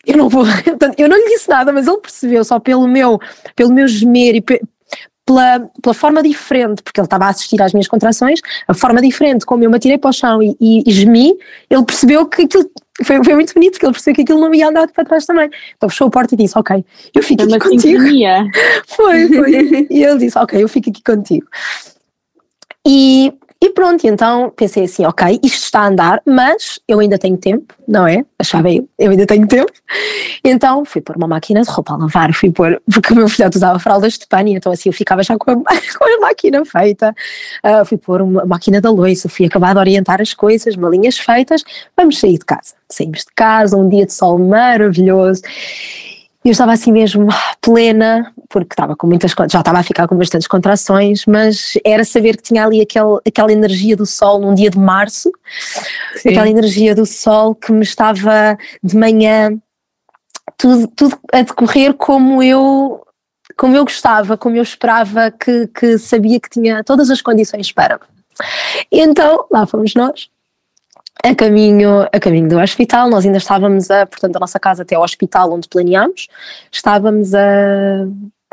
eu 0.06 0.16
não 0.16 0.28
vou, 0.28 0.44
eu 0.96 1.08
não 1.08 1.16
lhe 1.16 1.28
disse 1.28 1.48
nada, 1.48 1.72
mas 1.72 1.86
ele 1.86 1.98
percebeu 1.98 2.44
só 2.44 2.58
pelo 2.58 2.86
meu, 2.86 3.20
pelo 3.54 3.72
meu 3.72 3.88
gemer 3.88 4.36
e 4.36 4.44
pela, 5.24 5.60
pela 5.82 5.94
forma 5.94 6.22
diferente, 6.22 6.82
porque 6.82 7.00
ele 7.00 7.06
estava 7.06 7.24
a 7.26 7.28
assistir 7.28 7.60
às 7.62 7.72
minhas 7.72 7.88
contrações, 7.88 8.40
a 8.68 8.74
forma 8.74 9.00
diferente 9.00 9.46
como 9.46 9.64
eu 9.64 9.70
me 9.70 9.76
atirei 9.76 9.98
para 9.98 10.10
o 10.10 10.12
chão 10.12 10.42
e, 10.42 10.56
e, 10.60 10.82
e 10.86 10.92
gemi, 10.92 11.36
ele 11.70 11.84
percebeu 11.84 12.26
que 12.26 12.42
aquilo 12.42 12.70
foi, 13.02 13.22
foi 13.24 13.34
muito 13.34 13.52
bonito, 13.54 13.72
porque 13.72 13.86
ele 13.86 13.92
percebeu 13.92 14.14
que 14.14 14.22
aquilo 14.22 14.40
não 14.40 14.54
ia 14.54 14.68
andar 14.68 14.88
para 14.88 15.04
trás 15.04 15.26
também. 15.26 15.50
Então 15.76 15.88
fechou 15.88 16.06
a 16.06 16.10
porta 16.10 16.34
e 16.34 16.38
disse: 16.38 16.56
Ok, 16.56 16.84
eu 17.12 17.22
fico 17.22 17.42
aqui 17.42 17.58
contigo. 17.58 18.04
Foi, 18.86 19.28
foi. 19.28 19.86
e 19.90 20.04
ele 20.04 20.18
disse: 20.18 20.38
Ok, 20.38 20.62
eu 20.62 20.68
fico 20.68 20.90
aqui 20.90 21.02
contigo. 21.02 21.46
E 22.86 23.32
e 23.64 23.70
pronto, 23.70 24.06
então 24.06 24.52
pensei 24.54 24.84
assim, 24.84 25.06
ok, 25.06 25.40
isto 25.42 25.64
está 25.64 25.80
a 25.80 25.86
andar, 25.86 26.20
mas 26.26 26.78
eu 26.86 26.98
ainda 27.00 27.16
tenho 27.16 27.38
tempo, 27.38 27.74
não 27.88 28.06
é? 28.06 28.22
Achava 28.38 28.70
eu, 28.70 28.86
eu 28.98 29.10
ainda 29.10 29.24
tenho 29.24 29.48
tempo. 29.48 29.72
Então 30.44 30.84
fui 30.84 31.00
pôr 31.00 31.16
uma 31.16 31.26
máquina 31.26 31.62
de 31.62 31.70
roupa 31.70 31.94
a 31.94 31.96
lavar, 31.96 32.34
fui 32.34 32.52
pôr, 32.52 32.78
porque 32.92 33.14
o 33.14 33.16
meu 33.16 33.26
filhote 33.26 33.56
usava 33.56 33.78
fraldas 33.78 34.18
de 34.18 34.26
pano, 34.26 34.50
então 34.50 34.70
assim 34.70 34.90
eu 34.90 34.92
ficava 34.92 35.22
já 35.22 35.38
com 35.38 35.50
a, 35.50 35.54
com 35.98 36.04
a 36.04 36.20
máquina 36.20 36.62
feita. 36.66 37.14
Uh, 37.64 37.86
fui 37.86 37.96
pôr 37.96 38.20
uma 38.20 38.44
máquina 38.44 38.82
da 38.82 38.90
louça, 38.90 39.30
fui 39.30 39.46
acabar 39.46 39.72
de 39.72 39.78
orientar 39.78 40.20
as 40.20 40.34
coisas, 40.34 40.76
malinhas 40.76 41.16
feitas, 41.16 41.64
vamos 41.96 42.20
sair 42.20 42.36
de 42.36 42.44
casa. 42.44 42.74
Saímos 42.90 43.20
de 43.20 43.32
casa, 43.34 43.78
um 43.78 43.88
dia 43.88 44.04
de 44.04 44.12
sol 44.12 44.38
maravilhoso 44.38 45.40
eu 46.44 46.52
estava 46.52 46.72
assim 46.72 46.92
mesmo 46.92 47.28
plena, 47.60 48.32
porque 48.50 48.74
estava 48.74 48.94
com 48.94 49.06
muitas 49.06 49.32
já 49.50 49.60
estava 49.60 49.78
a 49.78 49.82
ficar 49.82 50.06
com 50.06 50.16
bastantes 50.16 50.46
contrações, 50.46 51.24
mas 51.26 51.72
era 51.84 52.04
saber 52.04 52.36
que 52.36 52.42
tinha 52.42 52.66
ali 52.66 52.82
aquele, 52.82 53.18
aquela 53.26 53.52
energia 53.52 53.96
do 53.96 54.04
sol 54.04 54.38
num 54.38 54.54
dia 54.54 54.68
de 54.68 54.78
março, 54.78 55.32
Sim. 56.16 56.30
aquela 56.30 56.48
energia 56.48 56.94
do 56.94 57.06
sol 57.06 57.54
que 57.54 57.72
me 57.72 57.82
estava 57.82 58.58
de 58.82 58.96
manhã 58.96 59.58
tudo, 60.58 60.86
tudo 60.88 61.18
a 61.32 61.42
decorrer 61.42 61.94
como 61.94 62.42
eu 62.42 63.00
como 63.56 63.76
eu 63.76 63.84
gostava, 63.84 64.36
como 64.36 64.56
eu 64.56 64.62
esperava, 64.62 65.30
que, 65.30 65.68
que 65.68 65.96
sabia 65.96 66.40
que 66.40 66.50
tinha 66.50 66.82
todas 66.82 67.08
as 67.08 67.22
condições 67.22 67.70
para. 67.70 68.00
Então, 68.90 69.46
lá 69.50 69.64
fomos 69.64 69.94
nós, 69.94 70.28
a 71.22 71.34
caminho, 71.34 72.02
a 72.12 72.20
caminho 72.20 72.48
do 72.48 72.58
hospital, 72.58 73.08
nós 73.08 73.24
ainda 73.24 73.38
estávamos 73.38 73.90
a, 73.90 74.06
portanto, 74.06 74.32
da 74.32 74.40
nossa 74.40 74.58
casa 74.58 74.82
até 74.82 74.94
ao 74.94 75.02
hospital 75.02 75.52
onde 75.52 75.68
planeámos, 75.68 76.28
estávamos 76.70 77.34
a 77.34 78.06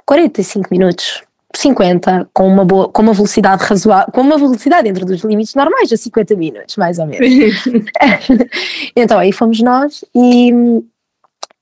45 0.06 0.68
minutos, 0.72 1.24
50, 1.56 2.30
com 2.34 2.48
uma, 2.48 2.64
boa, 2.64 2.88
com 2.90 3.02
uma 3.02 3.14
velocidade 3.14 3.64
razoável, 3.64 4.12
com 4.14 4.22
uma 4.22 4.38
velocidade 4.38 4.84
dentro 4.84 5.06
dos 5.06 5.22
limites 5.24 5.54
normais, 5.54 5.92
a 5.92 5.98
50 5.98 6.36
minutos, 6.36 6.78
mais 6.78 6.98
ou 6.98 7.08
menos. 7.08 7.28
então 8.96 9.20
aí 9.20 9.32
fomos 9.32 9.62
nós 9.62 10.06
e 10.16 10.54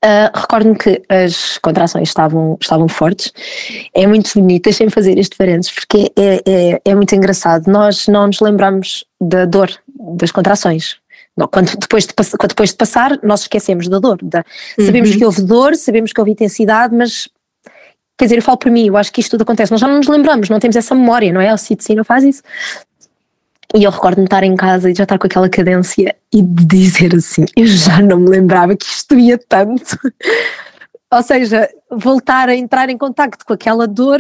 Uh, 0.04 0.32
Recordo-me 0.34 0.78
que 0.78 1.02
as 1.10 1.58
contrações 1.58 2.08
estavam, 2.08 2.58
estavam 2.62 2.88
fortes. 2.88 3.34
É 3.94 4.08
muito 4.08 4.32
bonito, 4.34 4.64
deixem-me 4.64 4.92
fazer 4.92 5.18
este 5.18 5.36
parênteses, 5.36 5.74
porque 5.74 6.10
é, 6.16 6.42
é, 6.46 6.82
é, 6.86 6.96
muito 6.96 7.14
engraçado. 7.14 7.68
Nós 7.70 8.08
não 8.08 8.28
nos 8.28 8.40
lembramos 8.40 9.04
da 9.20 9.44
dor 9.44 9.70
das 10.00 10.32
contrações. 10.32 10.98
Quando, 11.52 11.76
depois, 11.78 12.06
de, 12.06 12.14
depois 12.48 12.70
de 12.70 12.76
passar, 12.76 13.20
nós 13.24 13.42
esquecemos 13.42 13.88
da 13.88 14.00
dor. 14.00 14.20
Da, 14.22 14.44
uhum. 14.78 14.86
Sabemos 14.86 15.16
que 15.16 15.26
houve 15.26 15.42
dor, 15.42 15.76
sabemos 15.76 16.12
que 16.12 16.20
houve 16.20 16.32
intensidade, 16.32 16.96
mas 16.96 17.30
quer 18.18 18.26
dizer, 18.26 18.38
eu 18.38 18.42
falo 18.42 18.58
por 18.58 18.72
mim, 18.72 18.88
eu 18.88 18.98
acho 18.98 19.12
que 19.12 19.22
isto 19.22 19.32
tudo 19.32 19.44
acontece. 19.44 19.72
Nós 19.72 19.80
já 19.80 19.88
não 19.88 19.98
nos 19.98 20.08
lembramos, 20.08 20.50
não 20.50 20.60
temos 20.60 20.76
essa 20.76 20.94
memória, 20.94 21.32
não 21.32 21.40
é? 21.40 21.54
O 21.54 21.58
CITC 21.58 21.96
não 21.96 22.04
faz 22.04 22.24
isso. 22.24 22.42
E 23.76 23.84
eu 23.84 23.92
recordo-me 23.92 24.26
estar 24.26 24.44
em 24.44 24.56
casa 24.56 24.90
e 24.90 24.96
já 24.96 25.04
estar 25.04 25.20
com 25.20 25.28
aquela 25.28 25.48
cadência 25.48 26.16
e 26.34 26.42
de 26.42 26.66
dizer 26.66 27.16
assim: 27.16 27.46
eu 27.56 27.68
já 27.68 28.02
não 28.02 28.20
me 28.20 28.30
lembrava 28.30 28.76
que 28.76 28.86
isto 28.86 29.18
ia 29.18 29.38
tanto. 29.38 29.98
Ou 31.12 31.24
seja, 31.24 31.70
voltar 31.90 32.50
a 32.50 32.56
entrar 32.56 32.90
em 32.90 32.98
contacto 32.98 33.46
com 33.46 33.54
aquela 33.54 33.88
dor, 33.88 34.20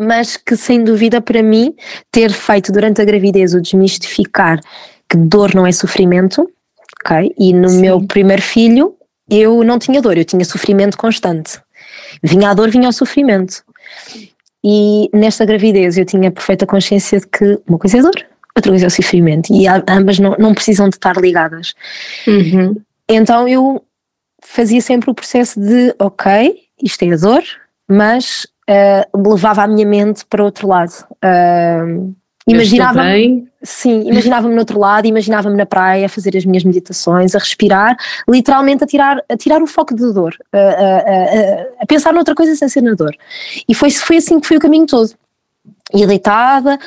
mas 0.00 0.36
que 0.36 0.56
sem 0.56 0.82
dúvida 0.82 1.20
para 1.20 1.42
mim, 1.42 1.74
ter 2.10 2.32
feito 2.32 2.72
durante 2.72 3.00
a 3.00 3.04
gravidez 3.04 3.54
o 3.54 3.60
desmistificar 3.60 4.60
que 5.08 5.16
dor 5.16 5.54
não 5.54 5.66
é 5.66 5.72
sofrimento, 5.72 6.48
ok? 7.04 7.34
E 7.38 7.52
no 7.52 7.68
Sim. 7.68 7.80
meu 7.80 8.06
primeiro 8.06 8.42
filho 8.42 8.96
eu 9.28 9.62
não 9.62 9.78
tinha 9.78 10.02
dor, 10.02 10.18
eu 10.18 10.24
tinha 10.24 10.44
sofrimento 10.44 10.96
constante. 10.96 11.60
Vinha 12.22 12.50
a 12.50 12.54
dor, 12.54 12.70
vinha 12.70 12.88
o 12.88 12.92
sofrimento. 12.92 13.62
E 14.62 15.08
nesta 15.12 15.44
gravidez 15.44 15.96
eu 15.96 16.04
tinha 16.04 16.30
perfeita 16.30 16.66
consciência 16.66 17.20
de 17.20 17.26
que 17.26 17.60
uma 17.66 17.78
coisa 17.78 17.98
é 17.98 18.02
dor, 18.02 18.26
outra 18.56 18.72
coisa 18.72 18.86
é 18.86 18.88
o 18.88 18.90
sofrimento, 18.90 19.52
e 19.52 19.66
ambas 19.88 20.18
não, 20.18 20.36
não 20.38 20.52
precisam 20.52 20.88
de 20.88 20.96
estar 20.96 21.16
ligadas. 21.16 21.74
Uhum. 22.26 22.76
Então 23.08 23.48
eu 23.48 23.82
fazia 24.42 24.80
sempre 24.80 25.10
o 25.10 25.14
processo 25.14 25.60
de, 25.60 25.94
ok, 25.98 26.58
isto 26.82 27.02
é 27.02 27.12
a 27.12 27.16
dor, 27.16 27.42
mas 27.88 28.46
uh, 28.70 29.28
levava 29.28 29.62
a 29.62 29.66
minha 29.66 29.86
mente 29.86 30.24
para 30.24 30.44
outro 30.44 30.68
lado. 30.68 30.92
Uh, 31.24 32.14
imaginava 32.46 33.02
sim, 33.62 34.08
imaginava-me 34.08 34.54
no 34.54 34.60
outro 34.60 34.78
lado, 34.78 35.06
imaginava-me 35.06 35.56
na 35.56 35.66
praia 35.66 36.06
a 36.06 36.08
fazer 36.08 36.36
as 36.36 36.44
minhas 36.44 36.64
meditações, 36.64 37.34
a 37.34 37.38
respirar, 37.38 37.96
literalmente 38.28 38.84
a 38.84 38.86
tirar, 38.86 39.22
a 39.28 39.36
tirar 39.36 39.62
o 39.62 39.66
foco 39.66 39.94
da 39.94 40.10
dor, 40.10 40.34
a, 40.52 40.58
a, 40.58 40.62
a, 40.62 41.66
a, 41.82 41.86
pensar 41.86 42.12
noutra 42.12 42.34
coisa 42.34 42.54
sem 42.54 42.68
ser 42.68 42.82
na 42.82 42.94
dor. 42.94 43.14
E 43.68 43.74
foi, 43.74 43.90
foi 43.90 44.16
assim 44.16 44.40
que 44.40 44.46
foi 44.46 44.56
o 44.56 44.60
caminho 44.60 44.86
todo. 44.86 45.10
E 45.92 46.06
deitada, 46.06 46.78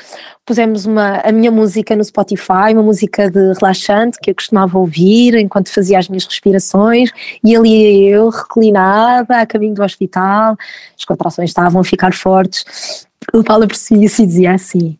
pusemos 0.45 0.85
uma, 0.85 1.17
a 1.17 1.31
minha 1.31 1.51
música 1.51 1.95
no 1.95 2.03
Spotify, 2.03 2.73
uma 2.73 2.83
música 2.83 3.29
de 3.29 3.53
relaxante 3.59 4.17
que 4.21 4.31
eu 4.31 4.35
costumava 4.35 4.77
ouvir 4.77 5.35
enquanto 5.35 5.69
fazia 5.69 5.99
as 5.99 6.07
minhas 6.07 6.25
respirações, 6.25 7.11
e 7.43 7.55
ali 7.55 8.07
eu, 8.07 8.29
reclinada, 8.29 9.41
a 9.41 9.45
caminho 9.45 9.73
do 9.73 9.83
hospital, 9.83 10.55
as 10.97 11.03
contrações 11.03 11.49
estavam 11.49 11.81
a 11.81 11.83
ficar 11.83 12.13
fortes. 12.13 13.05
O 13.33 13.43
Paulo 13.43 13.65
aprecia-se 13.65 14.23
e 14.23 14.25
dizia 14.25 14.53
assim: 14.53 14.97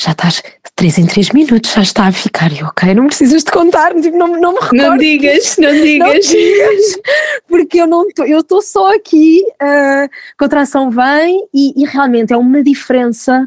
já 0.00 0.12
estás 0.12 0.34
de 0.34 0.72
3 0.74 0.98
em 0.98 1.06
3 1.06 1.30
minutos, 1.30 1.72
já 1.72 1.82
está 1.82 2.06
a 2.06 2.12
ficar. 2.12 2.50
E 2.52 2.62
ok, 2.62 2.94
não 2.94 3.06
precisas 3.06 3.44
de 3.44 3.50
contar, 3.50 3.94
tipo, 3.94 4.16
não, 4.16 4.28
não 4.40 4.52
me 4.52 4.60
recordo. 4.60 4.76
Não 4.76 4.96
digas, 4.96 5.56
não 5.58 5.72
digas. 5.72 6.08
Não 6.08 6.20
digas 6.20 7.00
porque 7.46 7.80
eu 7.80 7.86
não 7.86 8.06
estou, 8.06 8.24
eu 8.24 8.40
estou 8.40 8.62
só 8.62 8.94
aqui, 8.94 9.44
a 9.60 10.08
contração 10.38 10.90
vem 10.90 11.46
e, 11.52 11.82
e, 11.82 11.84
realmente 11.84 12.32
é 12.32 12.36
uma 12.36 12.62
diferença. 12.62 13.46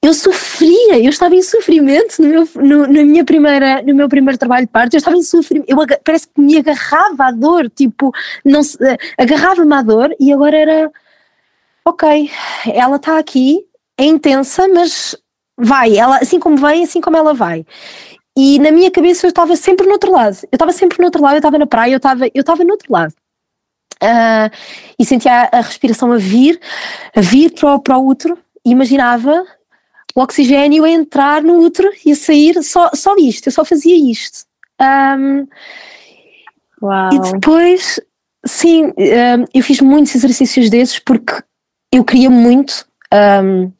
Eu 0.00 0.12
sofria, 0.12 0.98
eu 0.98 1.10
estava 1.10 1.34
em 1.34 1.42
sofrimento 1.42 2.20
no 2.20 2.28
meu, 2.28 2.48
no, 2.56 2.86
na 2.86 3.04
minha 3.04 3.24
primeira, 3.24 3.82
no 3.82 3.94
meu 3.94 4.08
primeiro 4.08 4.36
trabalho 4.36 4.66
de 4.66 4.72
parto, 4.72 4.94
eu 4.94 4.98
estava 4.98 5.16
em 5.16 5.22
sofrimento, 5.22 5.68
eu, 5.68 5.76
parece 6.04 6.26
que 6.28 6.40
me 6.40 6.58
agarrava 6.58 7.26
à 7.26 7.30
dor, 7.30 7.70
tipo, 7.70 8.12
não 8.44 8.60
agarrava-me 9.16 9.74
à 9.74 9.80
dor 9.80 10.14
e 10.18 10.32
agora 10.32 10.56
era, 10.56 10.92
ok, 11.84 12.30
ela 12.74 12.96
está 12.96 13.16
aqui, 13.16 13.64
é 13.96 14.04
intensa, 14.04 14.66
mas 14.68 15.16
vai, 15.58 15.96
ela, 15.96 16.18
assim 16.18 16.38
como 16.38 16.56
vem, 16.56 16.84
assim 16.84 17.00
como 17.00 17.16
ela 17.16 17.34
vai. 17.34 17.64
E 18.36 18.58
na 18.58 18.70
minha 18.70 18.90
cabeça 18.90 19.26
eu 19.26 19.28
estava 19.28 19.54
sempre 19.56 19.86
no 19.86 19.92
outro 19.92 20.10
lado. 20.10 20.36
Eu 20.44 20.56
estava 20.56 20.72
sempre 20.72 20.98
no 20.98 21.04
outro 21.04 21.22
lado, 21.22 21.34
eu 21.34 21.38
estava 21.38 21.58
na 21.58 21.66
praia, 21.66 21.92
eu 21.92 21.98
estava, 21.98 22.26
eu 22.26 22.40
estava 22.40 22.64
no 22.64 22.72
outro 22.72 22.92
lado. 22.92 23.14
Uh, 24.02 24.50
e 24.98 25.04
sentia 25.04 25.42
a, 25.52 25.58
a, 25.58 25.60
respiração 25.60 26.10
a 26.12 26.16
vir, 26.18 26.60
a 27.14 27.20
vir 27.20 27.52
para 27.52 27.74
o, 27.74 27.78
para 27.80 27.98
o 27.98 28.06
útero, 28.06 28.36
e 28.64 28.70
imaginava 28.70 29.44
o 30.14 30.20
oxigênio 30.20 30.84
a 30.84 30.90
entrar 30.90 31.42
no 31.42 31.60
útero 31.60 31.90
e 32.04 32.12
a 32.12 32.16
sair, 32.16 32.60
só, 32.62 32.90
só 32.94 33.14
isto, 33.16 33.46
eu 33.46 33.52
só 33.52 33.64
fazia 33.64 33.94
isto. 34.10 34.44
Um. 34.80 35.46
E 37.12 37.32
depois, 37.32 38.00
sim, 38.44 38.86
um, 38.86 39.44
eu 39.54 39.62
fiz 39.62 39.80
muitos 39.80 40.14
exercícios 40.14 40.68
desses 40.68 40.98
porque 40.98 41.40
eu 41.92 42.04
queria 42.04 42.28
muito 42.28 42.84
um, 43.44 43.70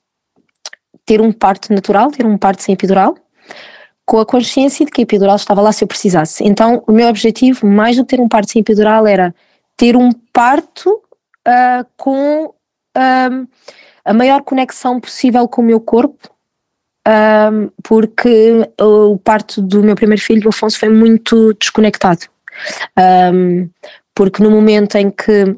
ter 1.04 1.20
um 1.20 1.32
parto 1.32 1.72
natural, 1.72 2.10
ter 2.10 2.26
um 2.26 2.38
parto 2.38 2.62
sem 2.62 2.74
epidural, 2.74 3.16
com 4.04 4.18
a 4.18 4.26
consciência 4.26 4.84
de 4.84 4.90
que 4.90 5.00
a 5.00 5.04
epidural 5.04 5.36
estava 5.36 5.60
lá 5.60 5.72
se 5.72 5.84
eu 5.84 5.88
precisasse. 5.88 6.44
Então, 6.44 6.82
o 6.86 6.92
meu 6.92 7.08
objetivo, 7.08 7.66
mais 7.66 7.96
do 7.96 8.04
que 8.04 8.16
ter 8.16 8.22
um 8.22 8.28
parto 8.28 8.50
sem 8.50 8.60
epidural, 8.60 9.06
era 9.06 9.34
ter 9.76 9.96
um 9.96 10.10
parto 10.32 10.90
uh, 11.48 11.86
com 11.96 12.46
uh, 12.46 13.48
a 14.04 14.12
maior 14.12 14.42
conexão 14.42 15.00
possível 15.00 15.46
com 15.48 15.62
o 15.62 15.64
meu 15.64 15.80
corpo, 15.80 16.28
uh, 17.06 17.72
porque 17.82 18.68
o 18.80 19.18
parto 19.18 19.62
do 19.62 19.82
meu 19.82 19.94
primeiro 19.94 20.22
filho, 20.22 20.48
Afonso, 20.48 20.78
foi 20.78 20.88
muito 20.88 21.54
desconectado. 21.54 22.26
porque 24.14 24.42
no 24.42 24.50
momento 24.50 24.96
em 24.96 25.10
que 25.10 25.56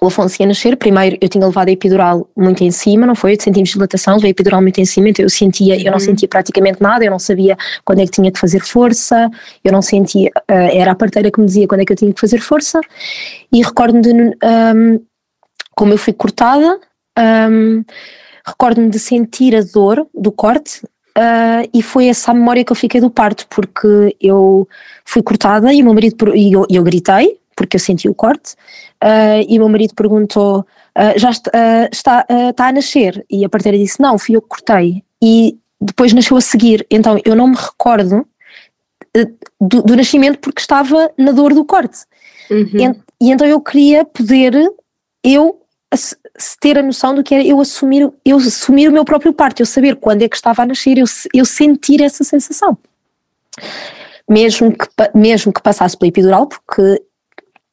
o 0.00 0.06
Afonso 0.06 0.40
ia 0.40 0.46
nascer, 0.46 0.76
primeiro 0.76 1.18
eu 1.20 1.28
tinha 1.28 1.44
levado 1.44 1.68
a 1.68 1.72
epidural 1.72 2.28
muito 2.36 2.64
em 2.64 2.70
cima, 2.70 3.06
não 3.06 3.14
foi? 3.14 3.32
8 3.32 3.42
centímetros 3.42 3.70
de 3.70 3.74
dilatação, 3.74 4.18
veio 4.18 4.30
a 4.30 4.30
epidural 4.30 4.62
muito 4.62 4.80
em 4.80 4.84
cima, 4.84 5.10
então 5.10 5.22
eu 5.22 5.28
sentia, 5.28 5.76
eu 5.76 5.84
não 5.84 5.92
uhum. 5.92 6.00
sentia 6.00 6.26
praticamente 6.26 6.80
nada, 6.80 7.04
eu 7.04 7.10
não 7.10 7.18
sabia 7.18 7.56
quando 7.84 8.00
é 8.00 8.04
que 8.06 8.12
tinha 8.12 8.32
que 8.32 8.38
fazer 8.38 8.60
força, 8.60 9.30
eu 9.62 9.70
não 9.70 9.82
sentia, 9.82 10.30
uh, 10.50 10.70
era 10.72 10.92
a 10.92 10.94
parteira 10.94 11.30
que 11.30 11.38
me 11.38 11.46
dizia 11.46 11.68
quando 11.68 11.82
é 11.82 11.84
que 11.84 11.92
eu 11.92 11.96
tinha 11.96 12.12
que 12.12 12.20
fazer 12.20 12.40
força, 12.40 12.80
e 13.52 13.62
recordo-me 13.62 14.00
de, 14.00 14.12
um, 14.12 15.00
como 15.76 15.92
eu 15.92 15.98
fui 15.98 16.14
cortada, 16.14 16.80
um, 17.50 17.84
recordo-me 18.46 18.88
de 18.88 18.98
sentir 18.98 19.54
a 19.54 19.62
dor 19.62 20.06
do 20.14 20.32
corte, 20.32 20.82
Uh, 21.10 21.68
e 21.74 21.82
foi 21.82 22.06
essa 22.06 22.30
a 22.30 22.34
memória 22.34 22.64
que 22.64 22.70
eu 22.70 22.76
fiquei 22.76 23.00
do 23.00 23.10
parto, 23.10 23.44
porque 23.50 24.16
eu 24.20 24.66
fui 25.04 25.20
cortada 25.22 25.72
e 25.72 25.82
o 25.82 25.84
meu 25.84 25.92
marido, 25.92 26.34
e 26.34 26.52
eu, 26.52 26.64
eu 26.70 26.82
gritei, 26.84 27.36
porque 27.60 27.76
eu 27.76 27.80
senti 27.80 28.08
o 28.08 28.14
corte, 28.14 28.54
uh, 29.04 29.44
e 29.46 29.58
o 29.58 29.60
meu 29.60 29.68
marido 29.68 29.94
perguntou: 29.94 30.60
uh, 30.60 31.18
já 31.18 31.28
está, 31.28 31.50
uh, 31.50 31.88
está, 31.92 32.26
está, 32.48 32.68
a 32.68 32.72
nascer? 32.72 33.22
E 33.30 33.44
a 33.44 33.50
parteira 33.50 33.76
disse: 33.76 34.00
Não, 34.00 34.18
fui 34.18 34.34
eu 34.34 34.40
que 34.40 34.48
cortei. 34.48 35.04
E 35.22 35.58
depois 35.78 36.14
nasceu 36.14 36.38
a 36.38 36.40
seguir. 36.40 36.86
Então 36.90 37.20
eu 37.22 37.36
não 37.36 37.48
me 37.48 37.56
recordo 37.56 38.26
do, 39.60 39.82
do, 39.82 39.94
nascimento 39.94 40.38
porque 40.38 40.62
estava 40.62 41.12
na 41.18 41.32
dor 41.32 41.52
do 41.52 41.66
corte. 41.66 41.98
Uhum. 42.50 42.96
E, 43.20 43.26
e, 43.26 43.30
então 43.30 43.46
eu 43.46 43.60
queria 43.60 44.06
poder, 44.06 44.54
eu 45.22 45.60
ter 46.60 46.78
a 46.78 46.82
noção 46.82 47.14
do 47.14 47.22
que 47.22 47.34
era 47.34 47.44
eu 47.44 47.60
assumir, 47.60 48.10
eu 48.24 48.38
assumir 48.38 48.88
o 48.88 48.92
meu 48.92 49.04
próprio 49.04 49.34
parto, 49.34 49.60
eu 49.60 49.66
saber 49.66 49.96
quando 49.96 50.22
é 50.22 50.28
que 50.30 50.36
estava 50.36 50.62
a 50.62 50.66
nascer, 50.66 50.96
eu, 50.96 51.04
eu 51.34 51.44
sentir 51.44 52.00
essa 52.00 52.24
sensação. 52.24 52.78
Mesmo 54.26 54.72
que, 54.72 54.86
mesmo 55.14 55.52
que 55.52 55.60
passasse 55.60 55.98
pela 55.98 56.08
epidural, 56.08 56.46
porque 56.46 57.02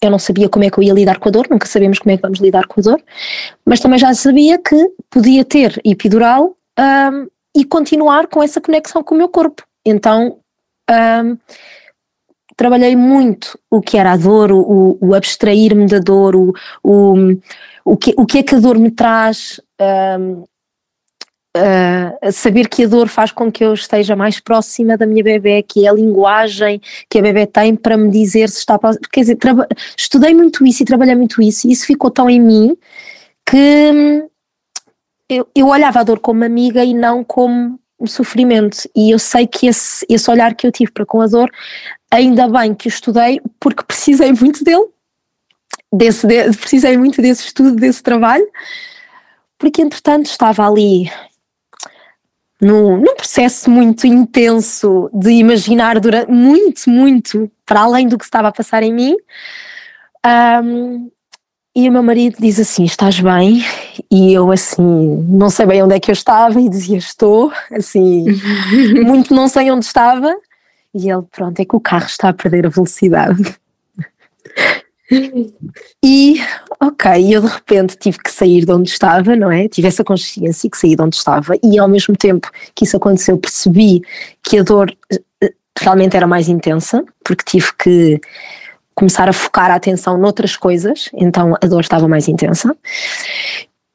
eu 0.01 0.11
não 0.11 0.19
sabia 0.19 0.47
como 0.47 0.63
é 0.63 0.69
que 0.69 0.77
eu 0.77 0.83
ia 0.83 0.93
lidar 0.93 1.19
com 1.19 1.29
a 1.29 1.31
dor, 1.31 1.47
nunca 1.49 1.65
sabemos 1.65 1.99
como 1.99 2.11
é 2.11 2.17
que 2.17 2.21
vamos 2.21 2.39
lidar 2.39 2.67
com 2.67 2.79
a 2.79 2.83
dor, 2.83 3.03
mas 3.65 3.79
também 3.79 3.97
já 3.97 4.13
sabia 4.13 4.57
que 4.57 4.75
podia 5.09 5.43
ter 5.43 5.79
epidural 5.83 6.55
um, 6.79 7.27
e 7.55 7.65
continuar 7.65 8.27
com 8.27 8.43
essa 8.43 8.61
conexão 8.61 9.03
com 9.03 9.15
o 9.15 9.17
meu 9.17 9.29
corpo. 9.29 9.63
Então 9.85 10.37
um, 10.89 11.37
trabalhei 12.55 12.95
muito 12.95 13.57
o 13.69 13.81
que 13.81 13.97
era 13.97 14.11
a 14.11 14.17
dor, 14.17 14.51
o, 14.51 14.97
o 15.01 15.13
abstrair-me 15.15 15.87
da 15.87 15.99
dor, 15.99 16.35
o, 16.35 16.53
o, 16.83 17.15
o, 17.85 17.97
que, 17.97 18.13
o 18.17 18.25
que 18.25 18.39
é 18.39 18.43
que 18.43 18.55
a 18.55 18.59
dor 18.59 18.77
me 18.77 18.91
traz. 18.91 19.61
Um, 20.19 20.43
saber 22.31 22.67
que 22.67 22.83
a 22.83 22.87
dor 22.87 23.07
faz 23.07 23.31
com 23.31 23.51
que 23.51 23.63
eu 23.63 23.73
esteja 23.73 24.15
mais 24.15 24.39
próxima 24.39 24.97
da 24.97 25.05
minha 25.05 25.23
bebê, 25.23 25.63
que 25.63 25.85
é 25.85 25.89
a 25.89 25.93
linguagem 25.93 26.81
que 27.09 27.19
a 27.19 27.21
bebê 27.21 27.45
tem 27.45 27.75
para 27.75 27.97
me 27.97 28.09
dizer 28.09 28.49
se 28.49 28.59
está 28.59 28.77
próxima. 28.77 29.07
Quer 29.11 29.21
dizer, 29.21 29.37
estudei 29.97 30.33
muito 30.33 30.65
isso 30.65 30.83
e 30.83 30.85
trabalhei 30.85 31.15
muito 31.15 31.41
isso, 31.41 31.67
e 31.67 31.71
isso 31.71 31.85
ficou 31.85 32.11
tão 32.11 32.29
em 32.29 32.39
mim 32.39 32.77
que 33.45 33.91
hum, 33.93 34.27
eu, 35.29 35.47
eu 35.55 35.67
olhava 35.67 35.99
a 35.99 36.03
dor 36.03 36.19
como 36.19 36.43
amiga 36.43 36.83
e 36.83 36.93
não 36.93 37.23
como 37.23 37.79
um 37.99 38.07
sofrimento. 38.07 38.77
E 38.95 39.11
eu 39.11 39.19
sei 39.19 39.47
que 39.47 39.67
esse, 39.67 40.05
esse 40.09 40.29
olhar 40.29 40.55
que 40.55 40.65
eu 40.67 40.71
tive 40.71 40.91
para 40.91 41.05
com 41.05 41.21
a 41.21 41.27
dor, 41.27 41.51
ainda 42.11 42.47
bem 42.47 42.73
que 42.73 42.87
o 42.87 42.89
estudei, 42.89 43.41
porque 43.59 43.83
precisei 43.83 44.31
muito 44.33 44.63
dele. 44.63 44.87
Desse, 45.91 46.27
de, 46.27 46.51
precisei 46.57 46.97
muito 46.97 47.21
desse 47.21 47.45
estudo, 47.45 47.75
desse 47.75 48.03
trabalho, 48.03 48.45
porque 49.57 49.81
entretanto 49.81 50.25
estava 50.25 50.67
ali 50.67 51.09
num, 52.61 52.97
num 52.97 53.15
processo 53.15 53.69
muito 53.69 54.07
intenso 54.07 55.09
de 55.13 55.31
imaginar 55.31 55.99
durante, 55.99 56.31
muito, 56.31 56.89
muito 56.89 57.51
para 57.65 57.81
além 57.81 58.07
do 58.07 58.17
que 58.17 58.25
estava 58.25 58.47
a 58.47 58.51
passar 58.51 58.83
em 58.83 58.93
mim. 58.93 59.15
Um, 60.25 61.09
e 61.75 61.87
o 61.87 61.91
meu 61.91 62.01
marido 62.01 62.37
diz 62.39 62.59
assim: 62.59 62.85
Estás 62.85 63.19
bem? 63.19 63.63
E 64.09 64.33
eu, 64.33 64.51
assim, 64.51 64.81
não 65.29 65.49
sei 65.49 65.65
bem 65.67 65.83
onde 65.83 65.93
é 65.93 65.99
que 65.99 66.09
eu 66.09 66.13
estava, 66.13 66.59
e 66.59 66.67
dizia: 66.67 66.97
Estou, 66.97 67.51
assim, 67.71 68.25
muito 69.05 69.33
não 69.33 69.47
sei 69.47 69.69
onde 69.69 69.85
estava. 69.85 70.35
E 70.93 71.11
ele, 71.11 71.21
pronto, 71.31 71.59
é 71.59 71.65
que 71.65 71.75
o 71.75 71.79
carro 71.79 72.07
está 72.07 72.29
a 72.29 72.33
perder 72.33 72.65
a 72.65 72.69
velocidade. 72.69 73.55
E, 76.03 76.41
ok, 76.81 77.33
eu 77.33 77.41
de 77.41 77.47
repente 77.47 77.97
tive 77.97 78.17
que 78.19 78.31
sair 78.31 78.65
de 78.65 78.71
onde 78.71 78.89
estava, 78.89 79.35
não 79.35 79.51
é? 79.51 79.67
Tive 79.67 79.87
essa 79.87 80.03
consciência 80.03 80.69
que 80.69 80.77
saí 80.77 80.95
de 80.95 81.01
onde 81.01 81.15
estava, 81.15 81.53
e 81.63 81.79
ao 81.79 81.87
mesmo 81.87 82.15
tempo 82.15 82.51
que 82.75 82.83
isso 82.83 82.97
aconteceu, 82.97 83.37
percebi 83.37 84.01
que 84.43 84.59
a 84.59 84.63
dor 84.63 84.93
eh, 85.11 85.53
realmente 85.79 86.17
era 86.17 86.27
mais 86.27 86.49
intensa, 86.49 87.05
porque 87.23 87.43
tive 87.45 87.73
que 87.77 88.19
começar 88.93 89.29
a 89.29 89.33
focar 89.33 89.69
a 89.69 89.75
atenção 89.75 90.17
noutras 90.17 90.57
coisas, 90.57 91.09
então 91.13 91.53
a 91.61 91.67
dor 91.67 91.81
estava 91.81 92.07
mais 92.07 92.27
intensa. 92.27 92.75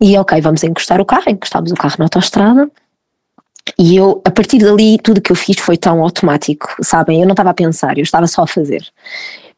E 0.00 0.16
ok, 0.16 0.40
vamos 0.40 0.62
encostar 0.62 1.00
o 1.00 1.04
carro, 1.04 1.28
encostámos 1.28 1.72
o 1.72 1.74
carro 1.74 1.96
na 1.98 2.04
autostrada. 2.06 2.70
E 3.78 3.96
eu, 3.96 4.20
a 4.24 4.30
partir 4.30 4.58
dali, 4.58 4.98
tudo 4.98 5.20
que 5.20 5.30
eu 5.30 5.36
fiz 5.36 5.58
foi 5.58 5.76
tão 5.76 6.02
automático, 6.02 6.74
sabem? 6.82 7.20
Eu 7.20 7.26
não 7.26 7.32
estava 7.32 7.50
a 7.50 7.54
pensar, 7.54 7.98
eu 7.98 8.02
estava 8.02 8.26
só 8.26 8.42
a 8.42 8.46
fazer. 8.46 8.84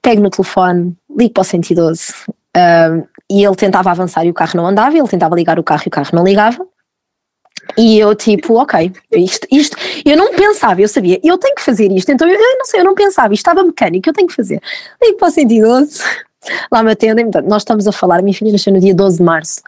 Pego 0.02 0.22
no 0.22 0.30
telefone, 0.30 0.94
ligo 1.16 1.32
para 1.32 1.42
o 1.42 1.44
112 1.44 2.12
uh, 2.28 3.06
e 3.30 3.44
ele 3.44 3.56
tentava 3.56 3.90
avançar 3.90 4.24
e 4.24 4.30
o 4.30 4.34
carro 4.34 4.52
não 4.56 4.66
andava, 4.66 4.96
ele 4.96 5.08
tentava 5.08 5.34
ligar 5.34 5.58
o 5.58 5.62
carro 5.62 5.82
e 5.86 5.88
o 5.88 5.90
carro 5.90 6.10
não 6.12 6.24
ligava. 6.24 6.66
E 7.78 7.98
eu 7.98 8.14
tipo, 8.14 8.54
ok, 8.60 8.92
isto, 9.12 9.46
isto, 9.50 9.76
eu 10.04 10.16
não 10.16 10.34
pensava, 10.34 10.80
eu 10.82 10.88
sabia, 10.88 11.18
eu 11.24 11.38
tenho 11.38 11.54
que 11.54 11.62
fazer 11.62 11.90
isto, 11.90 12.10
então 12.12 12.28
eu, 12.28 12.34
eu 12.34 12.58
não 12.58 12.64
sei, 12.66 12.80
eu 12.80 12.84
não 12.84 12.94
pensava, 12.94 13.32
isto 13.32 13.40
estava 13.40 13.64
mecânico, 13.64 14.08
eu 14.08 14.12
tenho 14.12 14.28
que 14.28 14.34
fazer. 14.34 14.60
Ligo 15.02 15.16
para 15.16 15.28
o 15.28 15.30
112, 15.30 16.00
lá 16.70 16.82
me 16.82 16.92
atendem, 16.92 17.30
nós 17.46 17.62
estamos 17.62 17.88
a 17.88 17.92
falar, 17.92 18.22
minha 18.22 18.34
filha 18.34 18.52
nasceu 18.52 18.72
no 18.72 18.80
dia 18.80 18.94
12 18.94 19.16
de 19.16 19.22
março, 19.22 19.62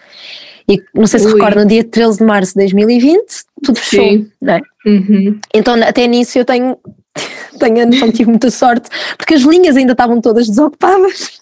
e 0.69 0.83
não 0.93 1.07
sei 1.07 1.21
se 1.21 1.27
recordam, 1.27 1.63
no 1.63 1.69
dia 1.69 1.85
13 1.85 2.19
de 2.19 2.25
março 2.25 2.53
de 2.53 2.61
2020, 2.61 3.23
tudo 3.65 3.79
fechou, 3.79 4.05
Sim. 4.05 4.31
não 4.43 4.55
é? 4.55 4.61
Uhum. 4.85 5.41
Então 5.55 5.75
até 5.83 6.07
nisso 6.07 6.39
eu 6.39 6.45
tenho, 6.45 6.77
tenho 7.59 7.83
a 7.83 7.87
noção 7.87 8.09
que 8.09 8.19
tive 8.19 8.31
muita 8.31 8.51
sorte, 8.51 8.89
porque 9.17 9.35
as 9.35 9.43
linhas 9.43 9.77
ainda 9.77 9.93
estavam 9.93 10.21
todas 10.21 10.49
desocupadas. 10.49 11.41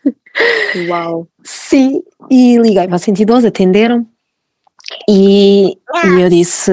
Uau! 0.89 1.27
Sim, 1.43 2.03
e 2.31 2.57
liguei 2.59 2.87
para 2.87 2.97
o 2.97 2.99
112, 2.99 3.47
atenderam, 3.47 4.07
e, 5.09 5.79
e 6.05 6.21
eu 6.21 6.29
disse: 6.29 6.71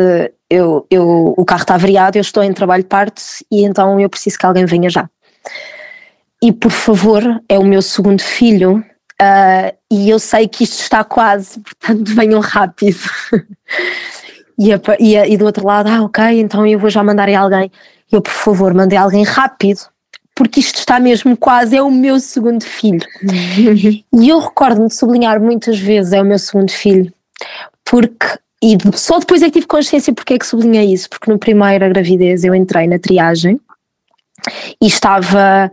eu, 0.49 0.85
eu, 0.91 1.33
o 1.37 1.45
carro 1.45 1.61
está 1.61 1.75
avariado, 1.75 2.17
eu 2.17 2.21
estou 2.21 2.43
em 2.43 2.53
trabalho 2.53 2.83
de 2.83 2.89
parte 2.89 3.23
e 3.49 3.63
então 3.63 3.99
eu 3.99 4.09
preciso 4.09 4.37
que 4.37 4.45
alguém 4.45 4.65
venha 4.65 4.89
já. 4.89 5.09
E 6.43 6.51
por 6.51 6.71
favor, 6.71 7.23
é 7.47 7.57
o 7.57 7.63
meu 7.63 7.81
segundo 7.81 8.21
filho 8.21 8.83
uh, 9.21 9.77
e 9.89 10.09
eu 10.09 10.19
sei 10.19 10.47
que 10.47 10.65
isto 10.65 10.81
está 10.81 11.03
quase, 11.03 11.59
portanto 11.59 12.11
venham 12.13 12.41
rápido. 12.41 12.99
e, 14.59 14.73
a, 14.73 14.81
e, 14.99 15.17
a, 15.17 15.27
e, 15.27 15.37
do 15.37 15.45
outro 15.45 15.65
lado, 15.65 15.87
ah, 15.87 16.03
ok, 16.03 16.41
então 16.41 16.67
eu 16.67 16.77
vou 16.77 16.89
já 16.89 17.01
mandar 17.01 17.29
aí 17.29 17.35
alguém. 17.35 17.71
Eu, 18.11 18.21
por 18.21 18.33
favor, 18.33 18.73
mandei 18.73 18.97
alguém 18.97 19.23
rápido, 19.23 19.81
porque 20.35 20.59
isto 20.59 20.79
está 20.79 20.99
mesmo 20.99 21.37
quase, 21.37 21.77
é 21.77 21.81
o 21.81 21.91
meu 21.91 22.19
segundo 22.19 22.63
filho. 22.63 23.05
e 24.13 24.29
eu 24.29 24.39
recordo-me 24.39 24.87
de 24.87 24.95
sublinhar 24.95 25.39
muitas 25.39 25.79
vezes: 25.79 26.13
é 26.13 26.21
o 26.21 26.25
meu 26.25 26.39
segundo 26.39 26.71
filho, 26.71 27.11
porque 27.85 28.39
e 28.63 28.77
só 28.95 29.17
depois 29.17 29.41
é 29.41 29.47
que 29.47 29.53
tive 29.53 29.65
consciência 29.65 30.13
porque 30.13 30.35
é 30.35 30.37
que 30.37 30.45
sublinhei 30.45 30.93
isso, 30.93 31.09
porque 31.09 31.31
no 31.31 31.39
primeiro 31.39 31.83
a 31.83 31.89
gravidez 31.89 32.43
eu 32.43 32.53
entrei 32.53 32.85
na 32.85 32.99
triagem 32.99 33.59
e 34.79 34.85
estava, 34.85 35.71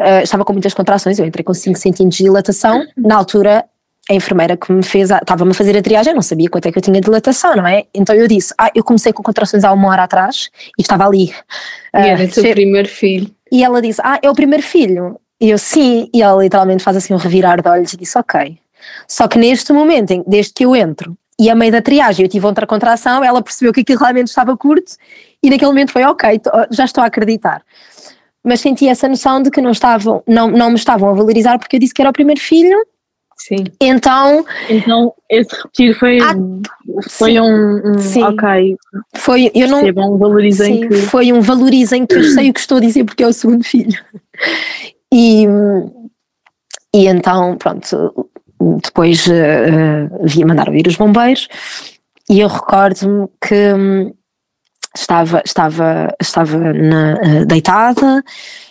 uh, 0.00 0.22
estava 0.22 0.42
com 0.42 0.54
muitas 0.54 0.72
contrações, 0.72 1.18
eu 1.18 1.26
entrei 1.26 1.44
com 1.44 1.52
5 1.52 1.78
centímetros 1.78 2.16
de 2.16 2.24
dilatação, 2.24 2.86
na 2.96 3.16
altura 3.16 3.66
a 4.10 4.14
enfermeira 4.14 4.56
que 4.56 4.70
me 4.70 4.82
fez, 4.82 5.10
estava-me 5.10 5.52
a 5.52 5.54
fazer 5.54 5.76
a 5.76 5.82
triagem, 5.82 6.14
não 6.14 6.22
sabia 6.22 6.48
quanto 6.50 6.66
é 6.66 6.72
que 6.72 6.78
eu 6.78 6.82
tinha 6.82 7.00
de 7.00 7.04
dilatação, 7.04 7.56
não 7.56 7.66
é? 7.66 7.84
Então 7.94 8.14
eu 8.14 8.28
disse, 8.28 8.52
ah, 8.58 8.70
eu 8.74 8.84
comecei 8.84 9.12
com 9.12 9.22
contrações 9.22 9.64
há 9.64 9.72
uma 9.72 9.88
hora 9.88 10.02
atrás 10.02 10.50
e 10.78 10.82
estava 10.82 11.06
ali. 11.06 11.32
Uh, 11.94 11.98
e 11.98 12.08
era 12.08 12.24
o 12.24 12.28
teu 12.28 12.50
primeiro 12.50 12.88
filho. 12.88 13.30
E 13.50 13.64
ela 13.64 13.80
disse, 13.80 14.00
ah, 14.04 14.18
é 14.22 14.28
o 14.28 14.34
primeiro 14.34 14.62
filho? 14.62 15.18
E 15.40 15.50
eu, 15.50 15.58
sim, 15.58 16.10
e 16.12 16.22
ela 16.22 16.42
literalmente 16.42 16.82
faz 16.82 16.96
assim 16.96 17.14
um 17.14 17.16
revirar 17.16 17.62
de 17.62 17.68
olhos 17.68 17.92
e 17.92 17.96
disse, 17.96 18.18
ok. 18.18 18.58
Só 19.08 19.26
que 19.26 19.38
neste 19.38 19.72
momento, 19.72 20.22
desde 20.26 20.52
que 20.52 20.64
eu 20.64 20.76
entro 20.76 21.16
e 21.38 21.48
a 21.50 21.54
meio 21.54 21.72
da 21.72 21.80
triagem 21.80 22.24
eu 22.24 22.30
tive 22.30 22.46
outra 22.46 22.66
contração, 22.66 23.24
ela 23.24 23.42
percebeu 23.42 23.72
que 23.72 23.80
aquilo 23.80 23.98
realmente 23.98 24.28
estava 24.28 24.56
curto 24.56 24.92
e 25.42 25.50
naquele 25.50 25.70
momento 25.70 25.92
foi 25.92 26.04
ok, 26.04 26.40
já 26.70 26.84
estou 26.84 27.02
a 27.02 27.06
acreditar. 27.06 27.62
Mas 28.42 28.60
senti 28.60 28.86
essa 28.86 29.08
noção 29.08 29.42
de 29.42 29.50
que 29.50 29.60
não, 29.62 29.70
estavam, 29.70 30.22
não, 30.26 30.48
não 30.48 30.68
me 30.68 30.76
estavam 30.76 31.08
a 31.08 31.12
valorizar 31.14 31.58
porque 31.58 31.76
eu 31.76 31.80
disse 31.80 31.94
que 31.94 32.02
era 32.02 32.10
o 32.10 32.12
primeiro 32.12 32.40
filho. 32.40 32.76
Sim. 33.36 33.64
Então. 33.80 34.44
Então, 34.68 35.12
esse 35.28 35.54
repetir 35.54 35.98
foi, 35.98 36.18
ah, 36.20 36.34
foi 37.08 37.32
sim, 37.32 37.40
um, 37.40 37.92
um 37.92 37.98
sim. 37.98 38.22
ok. 38.22 38.76
Foi, 39.16 39.50
eu 39.54 39.68
não, 39.68 39.82
um 39.84 40.18
valorizem 40.18 40.82
sim, 40.82 40.88
que. 40.88 40.96
Foi 40.96 41.32
um 41.32 41.40
valorizem 41.40 42.06
que 42.06 42.14
eu 42.14 42.24
sei 42.24 42.50
o 42.50 42.54
que 42.54 42.60
estou 42.60 42.78
a 42.78 42.80
dizer 42.80 43.04
porque 43.04 43.22
é 43.22 43.26
o 43.26 43.32
segundo 43.32 43.64
filho. 43.64 43.98
E, 45.12 45.46
e 46.94 47.06
então, 47.06 47.56
pronto, 47.56 48.28
depois 48.82 49.26
uh, 49.26 50.26
via 50.26 50.46
mandar 50.46 50.70
vir 50.70 50.86
os 50.86 50.96
bombeiros 50.96 51.48
e 52.28 52.40
eu 52.40 52.48
recordo-me 52.48 53.28
que 53.40 53.74
um, 53.74 54.14
estava, 54.96 55.42
estava, 55.44 56.14
estava 56.20 56.58
na, 56.72 57.14
uh, 57.14 57.46
deitada, 57.46 58.24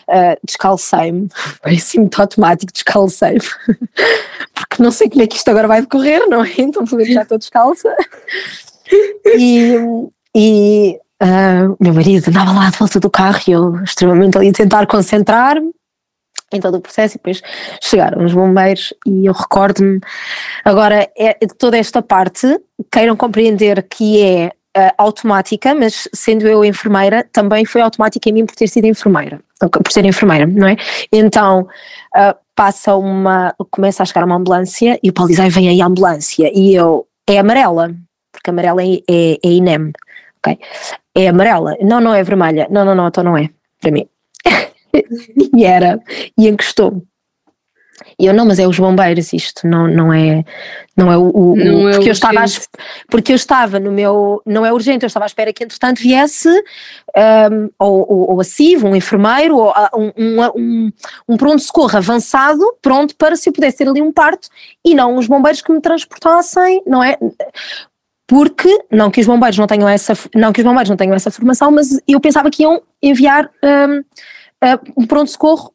uh, 0.07 0.37
descalcei-me, 0.43 1.29
parece 1.61 1.99
muito 1.99 2.21
automático, 2.21 2.71
descalcei-me, 2.71 3.41
porque 4.53 4.81
não 4.81 4.91
sei 4.91 5.09
como 5.09 5.21
é 5.23 5.27
que 5.27 5.35
isto 5.35 5.49
agora 5.49 5.67
vai 5.67 5.81
decorrer, 5.81 6.27
não 6.27 6.43
é? 6.43 6.51
Então 6.57 6.85
por 6.85 7.03
já 7.03 7.23
estou 7.23 7.37
descalça. 7.37 7.93
E, 9.25 9.73
e 10.35 10.99
uh, 11.23 11.75
meu 11.79 11.93
marido 11.93 12.29
andava 12.29 12.51
lá 12.51 12.69
de 12.69 12.77
volta 12.77 12.99
do 12.99 13.09
carro 13.09 13.39
e 13.47 13.51
eu 13.51 13.81
extremamente 13.81 14.37
ali 14.37 14.49
a 14.49 14.53
tentar 14.53 14.85
concentrar-me 14.85 15.71
em 16.51 16.59
todo 16.59 16.75
o 16.75 16.81
processo 16.81 17.15
e 17.15 17.17
depois 17.17 17.41
chegaram 17.81 18.23
os 18.23 18.33
bombeiros 18.33 18.93
e 19.07 19.25
eu 19.25 19.33
recordo-me 19.33 19.99
agora 20.63 21.09
é, 21.17 21.33
toda 21.57 21.77
esta 21.77 22.01
parte 22.01 22.59
queiram 22.91 23.15
compreender 23.15 23.81
que 23.83 24.21
é 24.21 24.51
uh, 24.77 24.93
automática, 24.97 25.73
mas 25.73 26.07
sendo 26.13 26.47
eu 26.47 26.63
enfermeira 26.63 27.27
também 27.31 27.65
foi 27.65 27.81
automática 27.81 28.29
em 28.29 28.33
mim 28.33 28.45
por 28.45 28.55
ter 28.55 28.67
sido 28.67 28.85
enfermeira, 28.85 29.39
por 29.69 29.91
ser 29.91 30.05
enfermeira, 30.05 30.45
não 30.45 30.67
é? 30.67 30.75
Então 31.11 31.61
uh, 32.15 32.35
passa 32.55 32.95
uma, 32.95 33.53
começa 33.71 34.03
a 34.03 34.05
chegar 34.05 34.25
uma 34.25 34.35
ambulância 34.35 34.99
e 35.03 35.09
o 35.09 35.13
Paulo 35.13 35.29
diz, 35.29 35.39
ai 35.39 35.49
vem 35.49 35.69
aí 35.69 35.81
a 35.81 35.85
ambulância 35.85 36.51
e 36.53 36.73
eu, 36.73 37.07
é 37.27 37.39
amarela, 37.39 37.93
porque 38.31 38.49
amarela 38.49 38.81
é, 38.83 38.95
é, 39.09 39.39
é 39.43 39.49
INEM, 39.49 39.91
ok? 40.39 40.59
É 41.15 41.27
amarela, 41.27 41.75
não, 41.81 42.01
não 42.01 42.13
é 42.13 42.23
vermelha, 42.23 42.67
não, 42.69 42.85
não, 42.85 42.95
não, 42.95 43.07
então 43.07 43.23
não 43.23 43.37
é, 43.37 43.49
para 43.79 43.91
mim 43.91 44.07
e 45.55 45.65
era, 45.65 45.99
e 46.37 46.47
encostou. 46.47 47.03
E 48.19 48.25
eu, 48.25 48.33
não, 48.33 48.45
mas 48.45 48.59
é 48.59 48.67
os 48.67 48.77
bombeiros 48.77 49.33
isto, 49.33 49.67
não, 49.67 49.87
não 49.87 50.13
é, 50.13 50.43
não 50.95 51.11
é 51.11 51.17
o, 51.17 51.31
o 51.33 51.55
não 51.55 51.91
porque 51.91 52.05
é 52.05 52.09
eu 52.09 52.13
estava 52.13 52.45
porque 53.09 53.31
eu 53.31 53.35
estava 53.35 53.79
no 53.79 53.91
meu, 53.91 54.41
não 54.45 54.65
é 54.65 54.71
urgente, 54.71 55.03
eu 55.03 55.07
estava 55.07 55.25
à 55.25 55.27
espera 55.27 55.51
que 55.51 55.63
entretanto 55.63 55.99
viesse 55.99 56.49
um, 56.49 57.69
ou, 57.79 58.11
ou, 58.11 58.31
ou 58.33 58.41
a 58.41 58.43
CIV, 58.43 58.85
um 58.85 58.95
enfermeiro, 58.95 59.57
ou 59.57 59.73
um, 59.95 60.11
um, 60.55 60.91
um 61.27 61.37
pronto-socorro 61.37 61.97
avançado, 61.97 62.61
pronto 62.81 63.15
para 63.15 63.35
se 63.35 63.49
eu 63.49 63.53
pudesse 63.53 63.77
ter 63.77 63.87
ali 63.87 64.01
um 64.01 64.11
parto, 64.11 64.47
e 64.85 64.93
não 64.93 65.17
os 65.17 65.27
bombeiros 65.27 65.61
que 65.61 65.71
me 65.71 65.81
transportassem, 65.81 66.81
não 66.85 67.03
é? 67.03 67.17
Porque, 68.27 68.69
não 68.91 69.11
que 69.11 69.21
os 69.21 69.27
bombeiros 69.27 69.57
não 69.57 69.67
tenham 69.67 69.87
essa, 69.87 70.13
não 70.33 70.53
que 70.53 70.61
os 70.61 70.65
bombeiros 70.65 70.89
não 70.89 70.97
tenham 70.97 71.15
essa 71.15 71.31
formação, 71.31 71.71
mas 71.71 71.99
eu 72.07 72.19
pensava 72.19 72.49
que 72.49 72.63
iam 72.63 72.81
enviar 73.01 73.49
um, 73.63 74.03
um 74.97 75.05
pronto-socorro 75.05 75.73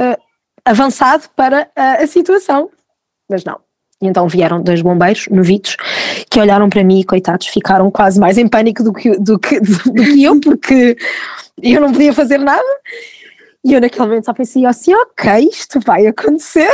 uh, 0.00 0.31
avançado 0.64 1.28
para 1.34 1.62
uh, 1.76 2.02
a 2.02 2.06
situação. 2.06 2.70
Mas 3.28 3.44
não. 3.44 3.58
E 4.00 4.06
então 4.06 4.26
vieram 4.26 4.60
dois 4.60 4.82
bombeiros 4.82 5.28
novitos 5.28 5.76
que 6.28 6.40
olharam 6.40 6.68
para 6.68 6.82
mim 6.82 7.00
e, 7.00 7.04
coitados, 7.04 7.46
ficaram 7.46 7.90
quase 7.90 8.18
mais 8.18 8.36
em 8.36 8.48
pânico 8.48 8.82
do 8.82 8.92
que, 8.92 9.16
do 9.16 9.38
que, 9.38 9.60
do, 9.60 9.92
do 9.92 10.02
que 10.02 10.24
eu, 10.24 10.40
porque 10.40 10.96
eu 11.62 11.80
não 11.80 11.92
podia 11.92 12.12
fazer 12.12 12.38
nada. 12.38 12.66
E 13.64 13.72
eu 13.72 13.80
naquele 13.80 14.04
momento 14.06 14.24
só 14.24 14.34
pensei 14.34 14.66
assim, 14.66 14.92
ok, 14.92 15.48
isto 15.50 15.78
vai 15.80 16.06
acontecer. 16.08 16.68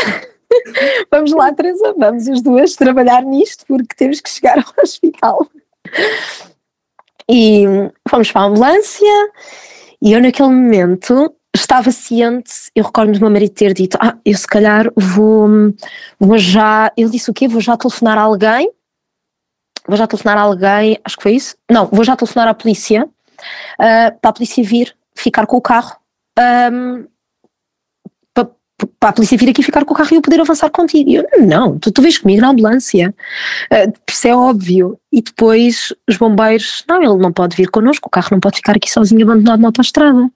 vamos 1.10 1.32
lá, 1.32 1.52
Teresa, 1.52 1.94
vamos 1.98 2.26
as 2.28 2.40
duas 2.40 2.74
trabalhar 2.74 3.22
nisto 3.22 3.66
porque 3.66 3.94
temos 3.94 4.22
que 4.22 4.30
chegar 4.30 4.56
ao 4.56 4.82
hospital. 4.82 5.46
E 7.30 7.64
fomos 8.08 8.32
para 8.32 8.40
a 8.40 8.44
ambulância 8.46 9.30
e 10.00 10.14
eu 10.14 10.22
naquele 10.22 10.48
momento 10.48 11.34
estava 11.58 11.90
ciente, 11.90 12.52
eu 12.74 12.84
recordo-me 12.84 13.18
do 13.18 13.20
meu 13.20 13.30
marido 13.30 13.52
ter 13.52 13.74
dito, 13.74 13.98
ah, 14.00 14.16
eu 14.24 14.36
se 14.36 14.46
calhar 14.46 14.90
vou, 14.96 15.48
vou 16.18 16.38
já, 16.38 16.92
ele 16.96 17.10
disse 17.10 17.30
o 17.30 17.34
quê? 17.34 17.48
Vou 17.48 17.60
já 17.60 17.76
telefonar 17.76 18.18
a 18.18 18.22
alguém, 18.22 18.70
vou 19.86 19.96
já 19.96 20.06
telefonar 20.06 20.38
a 20.38 20.42
alguém, 20.42 20.98
acho 21.04 21.16
que 21.16 21.22
foi 21.22 21.32
isso, 21.32 21.56
não, 21.70 21.86
vou 21.86 22.04
já 22.04 22.16
telefonar 22.16 22.48
à 22.48 22.54
polícia, 22.54 23.04
uh, 23.04 24.18
para 24.20 24.30
a 24.30 24.32
polícia 24.32 24.62
vir, 24.62 24.94
ficar 25.14 25.46
com 25.46 25.56
o 25.56 25.60
carro, 25.60 25.96
um, 26.72 27.06
para, 28.32 28.48
para 29.00 29.08
a 29.08 29.12
polícia 29.12 29.36
vir 29.36 29.48
aqui 29.48 29.62
ficar 29.62 29.84
com 29.84 29.92
o 29.92 29.96
carro 29.96 30.10
e 30.12 30.16
eu 30.16 30.22
poder 30.22 30.40
avançar 30.40 30.70
contigo. 30.70 31.10
E 31.10 31.16
eu, 31.16 31.26
não, 31.40 31.78
tu, 31.78 31.90
tu 31.90 32.00
vês 32.00 32.18
comigo 32.18 32.40
na 32.40 32.50
ambulância, 32.50 33.14
uh, 33.72 33.92
isso 34.08 34.28
é 34.28 34.36
óbvio. 34.36 34.98
E 35.10 35.22
depois 35.22 35.92
os 36.08 36.16
bombeiros, 36.16 36.84
não, 36.88 37.02
ele 37.02 37.16
não 37.16 37.32
pode 37.32 37.56
vir 37.56 37.70
connosco, 37.70 38.06
o 38.06 38.10
carro 38.10 38.28
não 38.32 38.40
pode 38.40 38.56
ficar 38.56 38.76
aqui 38.76 38.90
sozinho 38.90 39.22
abandonado 39.22 39.60
na 39.60 39.68
autostrada. 39.68 40.30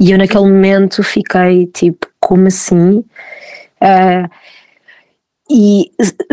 E 0.00 0.10
eu 0.10 0.18
naquele 0.18 0.44
momento 0.44 1.02
fiquei 1.02 1.66
tipo, 1.66 2.06
como 2.20 2.48
assim? 2.48 3.04
Uh, 3.80 4.28
e 5.50 5.90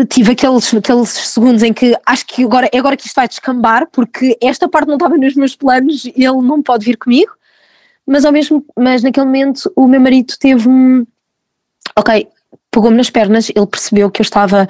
tive 0.08 0.32
aqueles, 0.32 0.72
aqueles 0.74 1.10
segundos 1.10 1.62
em 1.62 1.72
que 1.72 1.96
acho 2.06 2.26
que 2.26 2.44
agora, 2.44 2.68
é 2.72 2.78
agora 2.78 2.96
que 2.96 3.06
isto 3.06 3.14
vai 3.14 3.28
descambar, 3.28 3.86
porque 3.92 4.36
esta 4.40 4.68
parte 4.68 4.88
não 4.88 4.94
estava 4.94 5.16
nos 5.16 5.34
meus 5.34 5.54
planos, 5.54 6.06
ele 6.06 6.42
não 6.42 6.62
pode 6.62 6.84
vir 6.84 6.96
comigo, 6.96 7.30
mas 8.06 8.24
ao 8.24 8.32
mesmo, 8.32 8.64
mas 8.76 9.02
naquele 9.02 9.26
momento 9.26 9.70
o 9.76 9.86
meu 9.86 10.00
marido 10.00 10.34
teve 10.40 10.68
um, 10.68 11.06
ok, 11.96 12.26
pegou-me 12.70 12.96
nas 12.96 13.10
pernas, 13.10 13.50
ele 13.54 13.66
percebeu 13.66 14.10
que 14.10 14.22
eu 14.22 14.24
estava, 14.24 14.66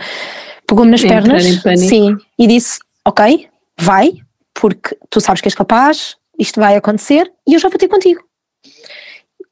pegou-me 0.67 0.91
nas 0.91 1.03
pernas, 1.03 1.45
sim, 1.79 2.17
e 2.37 2.47
disse, 2.49 2.81
ok, 3.07 3.49
vai, 3.79 4.13
porque 4.53 4.97
tu 5.09 5.21
sabes 5.21 5.41
que 5.41 5.47
és 5.47 5.55
capaz, 5.55 6.17
isto 6.37 6.59
vai 6.59 6.75
acontecer 6.77 7.33
e 7.47 7.55
eu 7.55 7.61
já 7.61 7.69
vou 7.69 7.79
ter 7.79 7.89
contigo. 7.89 8.23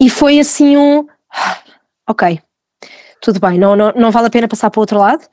E 0.01 0.09
foi 0.09 0.41
assim 0.41 0.77
um. 0.77 1.07
Ok, 2.09 2.41
tudo 3.21 3.39
bem, 3.39 3.59
não, 3.59 3.77
não, 3.77 3.93
não 3.95 4.11
vale 4.11 4.27
a 4.27 4.31
pena 4.31 4.49
passar 4.49 4.71
para 4.71 4.79
o 4.79 4.83
outro 4.83 4.99
lado. 4.99 5.25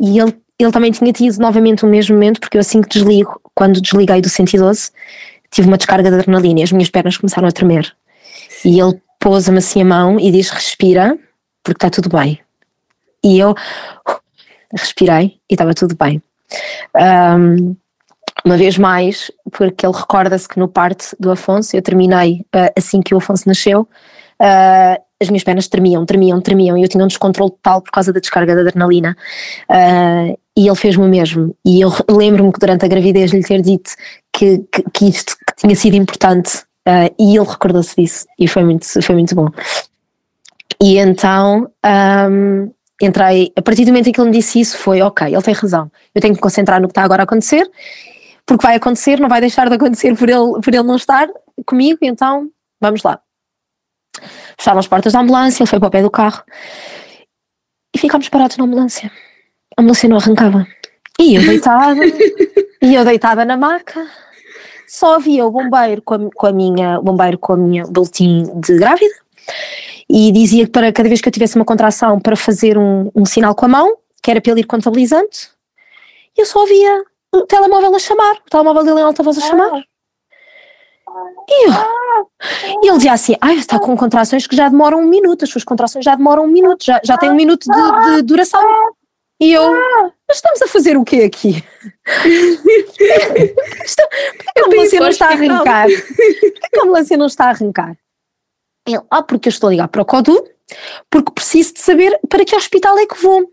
E 0.00 0.18
ele, 0.18 0.36
ele 0.58 0.72
também 0.72 0.90
tinha 0.90 1.12
tido 1.12 1.38
novamente 1.38 1.84
o 1.84 1.88
mesmo 1.88 2.14
momento, 2.14 2.40
porque 2.40 2.56
eu 2.56 2.60
assim 2.60 2.80
que 2.80 2.88
desligo, 2.88 3.40
quando 3.54 3.80
desliguei 3.80 4.20
do 4.20 4.28
112, 4.28 4.90
tive 5.50 5.68
uma 5.68 5.76
descarga 5.76 6.10
de 6.10 6.16
adrenalina 6.16 6.60
e 6.60 6.62
as 6.62 6.72
minhas 6.72 6.88
pernas 6.88 7.16
começaram 7.16 7.46
a 7.46 7.52
tremer. 7.52 7.94
E 8.64 8.80
ele 8.80 9.00
pôs-me 9.20 9.58
assim 9.58 9.82
a 9.82 9.84
mão 9.84 10.18
e 10.18 10.30
diz: 10.30 10.50
Respira, 10.50 11.18
porque 11.62 11.86
está 11.86 11.90
tudo 11.90 12.08
bem. 12.16 12.40
E 13.22 13.38
eu 13.38 13.54
respirei 14.72 15.38
e 15.48 15.54
estava 15.54 15.74
tudo 15.74 15.96
bem. 15.96 16.22
Um, 16.96 17.76
uma 18.44 18.56
vez 18.56 18.78
mais, 18.78 19.30
porque 19.52 19.84
ele 19.84 19.94
recorda-se 19.94 20.48
que 20.48 20.58
no 20.58 20.68
parte 20.68 21.14
do 21.18 21.30
Afonso, 21.30 21.76
eu 21.76 21.82
terminei 21.82 22.44
uh, 22.54 22.72
assim 22.76 23.02
que 23.02 23.14
o 23.14 23.18
Afonso 23.18 23.48
nasceu, 23.48 23.82
uh, 23.82 25.02
as 25.20 25.28
minhas 25.28 25.42
pernas 25.42 25.66
tremiam, 25.66 26.06
tremiam, 26.06 26.40
tremiam, 26.40 26.78
e 26.78 26.82
eu 26.82 26.88
tinha 26.88 27.02
um 27.02 27.08
descontrole 27.08 27.50
total 27.50 27.82
por 27.82 27.90
causa 27.90 28.12
da 28.12 28.20
descarga 28.20 28.54
da 28.54 28.60
adrenalina. 28.60 29.16
Uh, 29.68 30.38
e 30.56 30.66
ele 30.66 30.76
fez-me 30.76 31.04
o 31.04 31.08
mesmo. 31.08 31.56
E 31.64 31.80
eu 31.80 31.92
lembro-me 32.08 32.52
que 32.52 32.60
durante 32.60 32.84
a 32.84 32.88
gravidez 32.88 33.32
lhe 33.32 33.42
ter 33.42 33.60
dito 33.60 33.90
que, 34.32 34.58
que, 34.72 34.82
que 34.92 35.08
isto 35.08 35.36
que 35.36 35.56
tinha 35.56 35.74
sido 35.74 35.94
importante, 35.94 36.62
e 37.18 37.36
ele 37.36 37.46
recordou-se 37.46 37.94
disso, 37.94 38.26
e 38.38 38.48
foi 38.48 38.64
muito, 38.64 38.86
foi 39.02 39.14
muito 39.14 39.34
bom. 39.34 39.48
E 40.82 40.98
então. 40.98 41.68
Um, 42.30 42.70
entrei, 43.00 43.52
a 43.54 43.62
partir 43.62 43.84
do 43.84 43.88
momento 43.88 44.08
em 44.08 44.12
que 44.12 44.20
ele 44.20 44.30
me 44.30 44.36
disse 44.36 44.58
isso, 44.58 44.76
foi 44.76 45.00
ok, 45.02 45.28
ele 45.28 45.42
tem 45.42 45.54
razão, 45.54 45.88
eu 46.12 46.20
tenho 46.20 46.34
que 46.34 46.38
me 46.38 46.42
concentrar 46.42 46.80
no 46.80 46.88
que 46.88 46.92
está 46.92 47.04
agora 47.04 47.22
a 47.22 47.24
acontecer 47.24 47.64
porque 48.48 48.66
vai 48.66 48.76
acontecer, 48.76 49.20
não 49.20 49.28
vai 49.28 49.42
deixar 49.42 49.68
de 49.68 49.74
acontecer 49.74 50.16
por 50.16 50.26
ele, 50.26 50.60
por 50.64 50.74
ele 50.74 50.82
não 50.82 50.96
estar 50.96 51.28
comigo, 51.66 51.98
então 52.00 52.48
vamos 52.80 53.02
lá. 53.02 53.20
Fecharam 54.56 54.80
as 54.80 54.88
portas 54.88 55.12
da 55.12 55.20
ambulância, 55.20 55.62
ele 55.62 55.68
foi 55.68 55.78
para 55.78 55.88
o 55.88 55.90
pé 55.90 56.02
do 56.02 56.10
carro 56.10 56.42
e 57.94 57.98
ficámos 57.98 58.26
parados 58.30 58.56
na 58.56 58.64
ambulância. 58.64 59.12
A 59.76 59.82
ambulância 59.82 60.08
não 60.08 60.16
arrancava. 60.16 60.66
E 61.20 61.34
eu 61.34 61.42
deitada, 61.42 62.00
e 62.80 62.94
eu 62.94 63.04
deitada 63.04 63.44
na 63.44 63.56
maca, 63.56 64.08
só 64.88 65.16
havia 65.16 65.44
o 65.44 65.50
bombeiro 65.50 66.00
com 66.00 66.14
a, 66.14 66.30
com 66.34 66.46
a 66.46 66.52
minha, 66.52 66.98
o 66.98 67.02
bombeiro 67.02 67.38
com 67.38 67.52
a 67.52 67.56
minha 67.56 67.84
boletim 67.84 68.50
de 68.60 68.78
grávida 68.78 69.14
e 70.08 70.32
dizia 70.32 70.64
que 70.64 70.72
para 70.72 70.90
cada 70.90 71.06
vez 71.06 71.20
que 71.20 71.28
eu 71.28 71.32
tivesse 71.32 71.56
uma 71.56 71.66
contração 71.66 72.18
para 72.18 72.34
fazer 72.34 72.78
um, 72.78 73.10
um 73.14 73.26
sinal 73.26 73.54
com 73.54 73.66
a 73.66 73.68
mão, 73.68 73.98
que 74.22 74.30
era 74.30 74.40
para 74.40 74.52
ele 74.52 74.62
ir 74.62 74.64
contabilizando, 74.64 75.28
eu 76.34 76.46
só 76.46 76.60
ouvia 76.60 77.04
o 77.34 77.42
telemóvel 77.42 77.94
a 77.94 77.98
chamar, 77.98 78.36
o 78.36 78.50
telemóvel 78.50 78.84
dele 78.84 79.00
em 79.00 79.04
alta 79.04 79.22
voz 79.22 79.38
a 79.38 79.40
chamar. 79.40 79.70
Ah. 79.72 79.82
E, 81.48 81.66
eu, 81.66 81.72
e 82.82 82.88
ele 82.88 82.96
dizia 82.96 83.12
assim: 83.12 83.36
ah, 83.40 83.54
está 83.54 83.78
com 83.78 83.96
contrações 83.96 84.46
que 84.46 84.56
já 84.56 84.68
demoram 84.68 85.00
um 85.00 85.08
minuto, 85.08 85.44
as 85.44 85.50
suas 85.50 85.64
contrações 85.64 86.04
já 86.04 86.14
demoram 86.14 86.44
um 86.44 86.48
minuto, 86.48 86.84
já, 86.84 87.00
já 87.02 87.16
tem 87.16 87.30
um 87.30 87.34
minuto 87.34 87.64
de, 87.70 88.16
de 88.16 88.22
duração. 88.22 88.62
E 89.40 89.52
eu, 89.52 89.70
mas 90.26 90.38
estamos 90.38 90.60
a 90.62 90.66
fazer 90.66 90.96
o 90.96 91.04
quê 91.04 91.22
aqui? 91.22 91.64
Porquê 92.04 93.54
que 94.52 94.60
a 94.60 94.66
ambulância 94.66 95.00
não 95.00 95.08
está 95.08 95.26
a 95.26 95.32
arrancar? 95.32 95.86
Porquê 95.86 96.50
que 96.70 96.78
a 96.78 96.82
ambulância 96.82 97.16
não 97.16 97.26
está 97.26 97.44
a 97.44 97.50
arrancar? 97.50 97.96
Ele, 98.86 99.00
ah, 99.10 99.22
porque 99.22 99.48
eu 99.48 99.50
estou 99.50 99.68
a 99.68 99.70
ligar 99.70 99.88
para 99.88 100.02
o 100.02 100.04
CODU, 100.04 100.44
porque 101.08 101.32
preciso 101.32 101.74
de 101.74 101.80
saber 101.80 102.18
para 102.28 102.44
que 102.44 102.56
hospital 102.56 102.98
é 102.98 103.06
que 103.06 103.20
vou. 103.22 103.52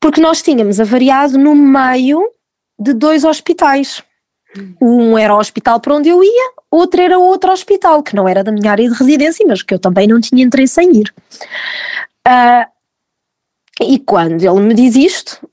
Porque 0.00 0.20
nós 0.20 0.40
tínhamos 0.42 0.80
avariado 0.80 1.36
no 1.36 1.54
meio 1.54 2.26
de 2.80 2.94
dois 2.94 3.24
hospitais. 3.24 4.02
Um 4.80 5.16
era 5.16 5.34
o 5.34 5.38
hospital 5.38 5.78
para 5.78 5.94
onde 5.94 6.08
eu 6.08 6.24
ia, 6.24 6.52
outro 6.70 7.00
era 7.00 7.18
outro 7.18 7.52
hospital, 7.52 8.02
que 8.02 8.16
não 8.16 8.26
era 8.26 8.42
da 8.42 8.50
minha 8.50 8.72
área 8.72 8.88
de 8.88 8.96
residência, 8.96 9.46
mas 9.46 9.62
que 9.62 9.72
eu 9.72 9.78
também 9.78 10.08
não 10.08 10.20
tinha 10.20 10.42
interesse 10.42 10.80
em 10.80 10.90
ir. 10.96 11.14
Uh, 12.26 12.66
e 13.80 13.98
quando 14.00 14.42
ele 14.42 14.60
me 14.60 14.74
diz 14.74 14.96
isto, 14.96 15.48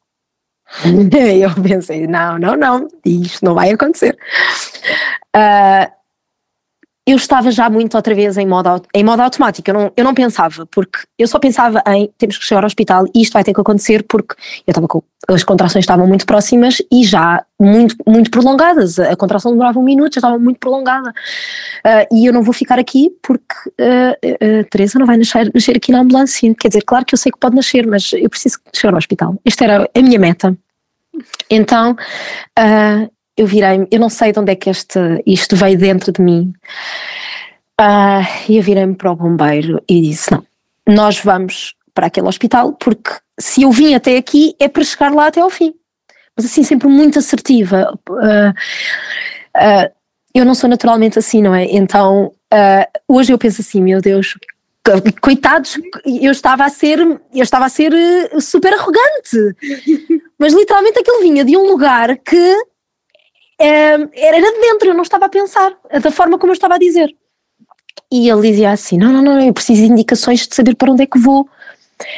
eu 0.84 1.61
pensei: 1.61 2.07
não, 2.07 2.39
não, 2.39 2.55
não, 2.55 2.88
isto 3.05 3.45
não 3.45 3.53
vai 3.53 3.71
acontecer. 3.71 4.17
Uh, 5.36 5.96
eu 7.07 7.15
estava 7.15 7.49
já 7.51 7.69
muito 7.69 7.95
outra 7.95 8.13
vez 8.13 8.37
em 8.37 8.45
modo, 8.45 8.81
em 8.93 9.01
modo 9.01 9.21
automático, 9.21 9.69
eu 9.69 9.73
não, 9.73 9.91
eu 9.95 10.03
não 10.03 10.13
pensava, 10.13 10.65
porque 10.65 10.99
eu 11.17 11.25
só 11.25 11.39
pensava 11.39 11.81
em 11.87 12.11
temos 12.17 12.37
que 12.37 12.43
chegar 12.43 12.63
ao 12.63 12.67
hospital 12.67 13.05
e 13.15 13.21
isto 13.21 13.31
vai 13.31 13.45
ter 13.45 13.53
que 13.53 13.61
acontecer 13.61 14.03
porque 14.03 14.35
eu 14.67 14.71
estava 14.71 14.89
com, 14.89 15.01
as 15.29 15.41
contrações 15.41 15.83
estavam 15.83 16.05
muito 16.05 16.25
próximas 16.25 16.81
e 16.91 17.05
já 17.05 17.45
muito, 17.57 17.95
muito 18.05 18.29
prolongadas, 18.29 18.99
a 18.99 19.15
contração 19.15 19.51
demorava 19.51 19.79
um 19.79 19.83
minuto, 19.83 20.15
já 20.15 20.19
estava 20.19 20.37
muito 20.37 20.59
prolongada. 20.59 21.09
Uh, 21.09 22.15
e 22.15 22.25
eu 22.25 22.33
não 22.33 22.43
vou 22.43 22.53
ficar 22.53 22.77
aqui 22.77 23.09
porque 23.21 23.55
uh, 23.79 24.61
uh, 24.61 24.69
Teresa 24.69 24.99
não 24.99 25.05
vai 25.05 25.15
nascer, 25.15 25.49
nascer 25.53 25.77
aqui 25.77 25.93
na 25.93 26.01
ambulância, 26.01 26.53
quer 26.59 26.67
dizer, 26.67 26.81
claro 26.81 27.05
que 27.05 27.13
eu 27.13 27.17
sei 27.17 27.31
que 27.31 27.39
pode 27.39 27.55
nascer, 27.55 27.87
mas 27.87 28.11
eu 28.11 28.29
preciso 28.29 28.59
chegar 28.75 28.93
ao 28.93 28.97
hospital, 28.97 29.35
esta 29.45 29.63
era 29.63 29.89
a 29.95 30.01
minha 30.01 30.19
meta. 30.19 30.57
Então, 31.49 31.93
uh, 32.59 33.16
eu 33.38 33.45
virei-me, 33.45 33.88
eu 33.91 33.99
não 33.99 34.09
sei 34.09 34.31
de 34.31 34.39
onde 34.39 34.51
é 34.51 34.55
que 34.55 34.69
este, 34.69 34.99
isto 35.25 35.55
veio 35.55 35.77
dentro 35.77 36.11
de 36.11 36.21
mim. 36.21 36.51
Uh, 37.79 38.25
e 38.49 38.57
eu 38.57 38.63
virei-me 38.63 38.95
para 38.95 39.11
o 39.11 39.15
bombeiro 39.15 39.81
e 39.88 40.01
disse: 40.01 40.31
Não, 40.31 40.43
nós 40.88 41.19
vamos 41.19 41.75
para 41.93 42.07
aquele 42.07 42.27
hospital 42.27 42.73
porque 42.73 43.11
se 43.39 43.61
eu 43.61 43.71
vim 43.71 43.93
até 43.93 44.17
aqui 44.17 44.55
é 44.59 44.67
para 44.67 44.83
chegar 44.83 45.13
lá 45.13 45.27
até 45.27 45.39
ao 45.39 45.49
fim. 45.49 45.73
Mas 46.35 46.45
assim, 46.45 46.63
sempre 46.63 46.88
muito 46.88 47.19
assertiva. 47.19 47.97
Uh, 48.09 48.49
uh, 49.55 49.91
eu 50.33 50.43
não 50.43 50.55
sou 50.55 50.69
naturalmente 50.69 51.19
assim, 51.19 51.41
não 51.41 51.53
é? 51.53 51.65
Então, 51.65 52.31
hoje 53.07 53.31
eu 53.31 53.38
penso 53.38 53.61
assim: 53.61 53.81
Meu 53.81 54.01
Deus, 54.01 54.35
coitados, 55.21 55.79
eu 56.05 56.31
estava 56.31 56.65
a 56.65 56.69
ser, 56.69 56.99
eu 56.99 57.43
estava 57.43 57.65
a 57.65 57.69
ser 57.69 57.91
super 58.39 58.73
arrogante. 58.73 59.55
Mas 60.38 60.53
literalmente 60.53 60.99
aquilo 60.99 61.21
vinha 61.21 61.43
de 61.43 61.57
um 61.57 61.67
lugar 61.67 62.17
que 62.17 62.55
era 63.59 64.41
de 64.41 64.61
dentro, 64.61 64.89
eu 64.89 64.93
não 64.93 65.01
estava 65.01 65.25
a 65.25 65.29
pensar, 65.29 65.73
da 66.01 66.11
forma 66.11 66.37
como 66.37 66.51
eu 66.51 66.55
estava 66.55 66.75
a 66.75 66.79
dizer. 66.79 67.15
E 68.11 68.29
ele 68.29 68.49
dizia 68.49 68.71
assim: 68.71 68.97
Não, 68.97 69.11
não, 69.11 69.21
não, 69.21 69.41
eu 69.41 69.53
preciso 69.53 69.81
de 69.81 69.91
indicações 69.91 70.47
de 70.47 70.55
saber 70.55 70.75
para 70.75 70.91
onde 70.91 71.03
é 71.03 71.05
que 71.05 71.19
vou. 71.19 71.47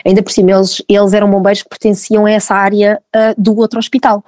Ainda 0.05 0.21
por 0.21 0.31
cima, 0.31 0.51
eles, 0.51 0.83
eles 0.89 1.13
eram 1.13 1.29
bombeiros 1.29 1.63
que 1.63 1.69
pertenciam 1.69 2.25
a 2.25 2.31
essa 2.31 2.53
área 2.53 3.01
uh, 3.15 3.41
do 3.41 3.57
outro 3.57 3.79
hospital. 3.79 4.23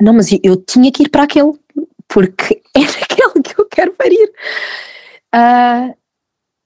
Não, 0.00 0.12
mas 0.12 0.32
eu, 0.32 0.40
eu, 0.42 0.56
tinha 0.56 0.90
que 0.90 1.04
ir 1.04 1.08
para 1.08 1.22
aquele, 1.22 1.52
porque 2.08 2.60
é 2.74 2.80
naquele 2.80 3.42
que 3.42 3.60
eu 3.60 3.66
quero 3.66 3.92
parir. 3.92 4.32
Uh, 5.34 5.94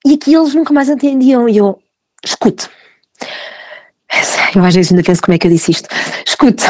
e 0.06 0.14
aqui 0.14 0.34
eles 0.34 0.54
nunca 0.54 0.72
mais 0.72 0.88
entendiam. 0.88 1.48
E 1.48 1.58
eu, 1.58 1.78
escute, 2.24 2.68
eu 4.56 4.64
às 4.64 4.74
vezes 4.74 4.90
ainda 4.90 5.04
penso 5.04 5.22
como 5.22 5.34
é 5.34 5.38
que 5.38 5.46
eu 5.46 5.50
disse 5.50 5.72
isto. 5.72 5.88
Escute, 6.26 6.64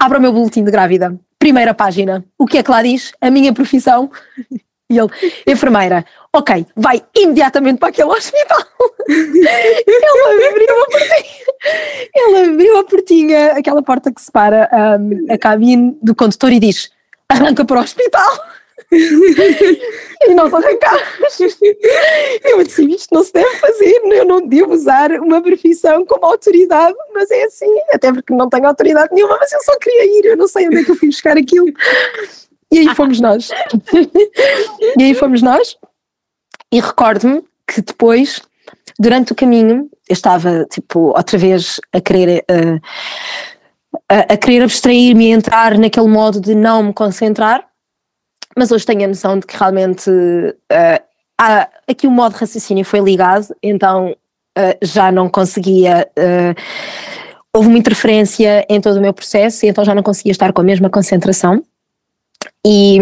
abra 0.00 0.18
o 0.18 0.20
meu 0.22 0.32
boletim 0.32 0.64
de 0.64 0.70
grávida. 0.70 1.18
Primeira 1.38 1.74
página. 1.74 2.24
O 2.38 2.46
que 2.46 2.58
é 2.58 2.62
que 2.62 2.70
lá 2.70 2.82
diz? 2.82 3.12
A 3.20 3.30
minha 3.30 3.52
profissão. 3.52 4.10
E 4.88 4.98
ele, 4.98 5.08
enfermeira, 5.46 6.04
ok, 6.32 6.66
vai 6.76 7.02
imediatamente 7.16 7.78
para 7.78 7.88
aquele 7.88 8.08
hospital. 8.08 8.58
ele 9.08 10.46
abriu 10.46 10.82
a 10.82 10.86
portinha, 10.86 11.46
ele 12.14 12.50
abriu 12.50 12.78
a 12.78 12.84
portinha, 12.84 13.52
aquela 13.52 13.82
porta 13.82 14.12
que 14.12 14.20
separa 14.20 14.68
um, 15.00 15.32
a 15.32 15.38
cabine 15.38 15.96
do 16.02 16.14
condutor 16.14 16.52
e 16.52 16.60
diz: 16.60 16.90
arranca 17.28 17.64
para 17.64 17.80
o 17.80 17.82
hospital. 17.82 18.38
e 20.28 20.34
nós 20.34 20.52
arrancámos. 20.52 21.40
Eu 22.44 22.62
disse: 22.62 22.84
isto 22.84 23.14
não 23.14 23.22
se 23.22 23.32
deve 23.32 23.56
fazer, 23.56 24.00
eu 24.04 24.24
não 24.24 24.46
devo 24.46 24.72
usar 24.72 25.12
uma 25.12 25.42
profissão 25.42 26.04
como 26.06 26.26
autoridade, 26.26 26.96
mas 27.12 27.30
é 27.30 27.44
assim, 27.44 27.72
até 27.92 28.12
porque 28.12 28.34
não 28.34 28.48
tenho 28.48 28.66
autoridade 28.66 29.12
nenhuma, 29.12 29.36
mas 29.38 29.52
eu 29.52 29.60
só 29.62 29.76
queria 29.78 30.04
ir, 30.20 30.24
eu 30.26 30.36
não 30.36 30.48
sei 30.48 30.66
onde 30.66 30.78
é 30.78 30.84
que 30.84 30.90
eu 30.90 30.96
fui 30.96 31.08
buscar 31.08 31.36
aquilo. 31.36 31.72
E 32.72 32.78
aí 32.78 32.94
fomos 32.94 33.20
nós. 33.20 33.50
e 34.98 35.02
aí 35.02 35.14
fomos 35.14 35.42
nós. 35.42 35.76
E 36.72 36.80
recordo-me 36.80 37.44
que 37.68 37.80
depois, 37.80 38.42
durante 38.98 39.32
o 39.32 39.34
caminho, 39.34 39.88
eu 40.08 40.12
estava, 40.12 40.64
tipo, 40.64 41.16
outra 41.16 41.38
vez 41.38 41.80
a 41.92 42.00
querer. 42.00 42.44
Uh, 42.50 42.80
a, 44.08 44.34
a 44.34 44.36
querer 44.36 44.62
abstrair-me 44.62 45.26
e 45.26 45.30
entrar 45.30 45.78
naquele 45.78 46.08
modo 46.08 46.40
de 46.40 46.54
não 46.54 46.82
me 46.82 46.92
concentrar, 46.92 47.64
mas 48.56 48.70
hoje 48.70 48.86
tenho 48.86 49.04
a 49.04 49.08
noção 49.08 49.38
de 49.38 49.46
que 49.46 49.56
realmente 49.56 50.10
uh, 50.10 51.04
há, 51.38 51.68
aqui 51.88 52.06
o 52.06 52.10
modo 52.10 52.34
de 52.34 52.40
raciocínio 52.40 52.84
foi 52.84 53.00
ligado, 53.00 53.54
então 53.62 54.10
uh, 54.10 54.78
já 54.82 55.10
não 55.10 55.28
conseguia. 55.28 56.08
Uh, 56.18 56.54
houve 57.52 57.68
uma 57.68 57.78
interferência 57.78 58.66
em 58.68 58.80
todo 58.80 58.96
o 58.96 59.00
meu 59.00 59.12
processo 59.12 59.64
e 59.64 59.68
então 59.68 59.84
já 59.84 59.94
não 59.94 60.02
conseguia 60.02 60.32
estar 60.32 60.52
com 60.52 60.60
a 60.60 60.64
mesma 60.64 60.90
concentração. 60.90 61.62
E 62.66 62.98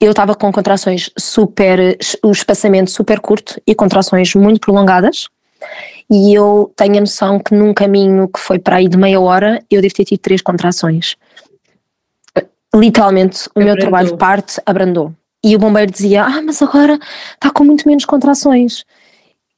eu 0.00 0.10
estava 0.10 0.34
com 0.34 0.52
contrações 0.52 1.10
super, 1.18 1.98
o 2.22 2.30
espaçamento 2.30 2.90
super 2.90 3.18
curto 3.18 3.60
e 3.66 3.74
contrações 3.74 4.34
muito 4.34 4.60
prolongadas. 4.60 5.28
E 6.10 6.34
eu 6.34 6.72
tenho 6.76 6.98
a 6.98 7.00
noção 7.00 7.38
que 7.40 7.54
num 7.54 7.72
caminho 7.72 8.28
que 8.28 8.38
foi 8.38 8.58
para 8.58 8.76
aí 8.76 8.88
de 8.88 8.96
meia 8.96 9.20
hora, 9.20 9.62
eu 9.70 9.80
devo 9.80 9.94
ter 9.94 10.04
tido 10.04 10.18
três 10.18 10.42
contrações. 10.42 11.16
Literalmente, 12.78 13.48
o 13.48 13.60
abrandou. 13.60 13.64
meu 13.64 13.78
trabalho 13.78 14.08
de 14.08 14.16
parte 14.16 14.60
abrandou. 14.66 15.12
E 15.42 15.54
o 15.56 15.58
bombeiro 15.58 15.90
dizia: 15.90 16.24
Ah, 16.24 16.42
mas 16.42 16.60
agora 16.60 16.98
está 17.34 17.50
com 17.50 17.64
muito 17.64 17.86
menos 17.88 18.04
contrações. 18.04 18.84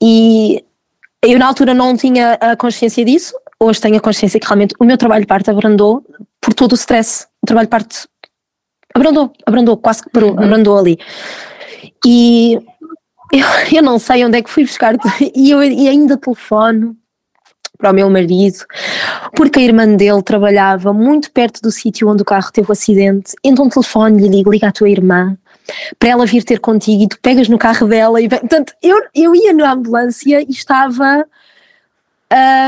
E 0.03 0.65
eu 1.23 1.39
na 1.39 1.47
altura 1.47 1.75
não 1.75 1.97
tinha 1.97 2.35
a 2.35 2.57
consciência 2.57 3.05
disso, 3.05 3.35
hoje 3.59 3.81
tenho 3.81 3.97
a 3.97 4.01
consciência 4.01 4.39
que 4.39 4.47
realmente 4.47 4.75
o 4.79 4.85
meu 4.85 4.97
trabalho 4.97 5.23
de 5.23 5.27
parte 5.27 5.51
abrandou 5.51 6.05
por 6.41 6.55
todo 6.55 6.73
o 6.73 6.75
stress. 6.77 7.27
O 7.43 7.47
trabalho 7.47 7.67
de 7.67 7.71
parte 7.71 8.09
abrandou, 8.95 9.33
abrandou, 9.45 9.77
quase 9.77 10.03
que 10.03 10.11
parou, 10.11 10.33
uhum. 10.33 10.45
abrandou 10.45 10.79
ali. 10.79 10.99
E 12.07 12.55
eu, 13.33 13.47
eu 13.73 13.83
não 13.83 13.99
sei 13.99 14.25
onde 14.25 14.39
é 14.39 14.43
que 14.43 14.51
fui 14.51 14.65
buscar, 14.65 14.95
e 15.35 15.51
eu 15.51 15.63
e 15.63 15.89
ainda 15.89 16.17
telefono 16.17 16.97
para 17.79 17.93
o 17.93 17.95
meu 17.95 18.11
marido, 18.11 18.59
porque 19.35 19.61
a 19.61 19.63
irmã 19.63 19.87
dele 19.95 20.23
trabalhava 20.23 20.93
muito 20.93 21.31
perto 21.31 21.63
do 21.63 21.71
sítio 21.71 22.09
onde 22.09 22.23
o 22.23 22.25
carro 22.25 22.51
teve 22.53 22.69
o 22.69 22.73
acidente, 22.73 23.35
então 23.43 23.69
telefone 23.69 24.19
e 24.19 24.23
lhe 24.23 24.37
digo, 24.37 24.51
liga 24.51 24.69
à 24.69 24.73
tua 24.73 24.91
irmã, 24.91 25.39
para 25.99 26.09
ela 26.09 26.27
vir 26.27 26.43
ter 26.43 26.59
contigo 26.59 27.05
e 27.05 27.09
tu 27.09 27.19
pegas 27.21 27.49
no 27.49 27.57
carro 27.57 27.87
dela 27.87 28.21
e 28.21 28.29
portanto 28.29 28.73
eu, 28.83 29.01
eu 29.15 29.35
ia 29.35 29.53
na 29.53 29.73
ambulância 29.73 30.43
e 30.43 30.51
estava 30.51 31.25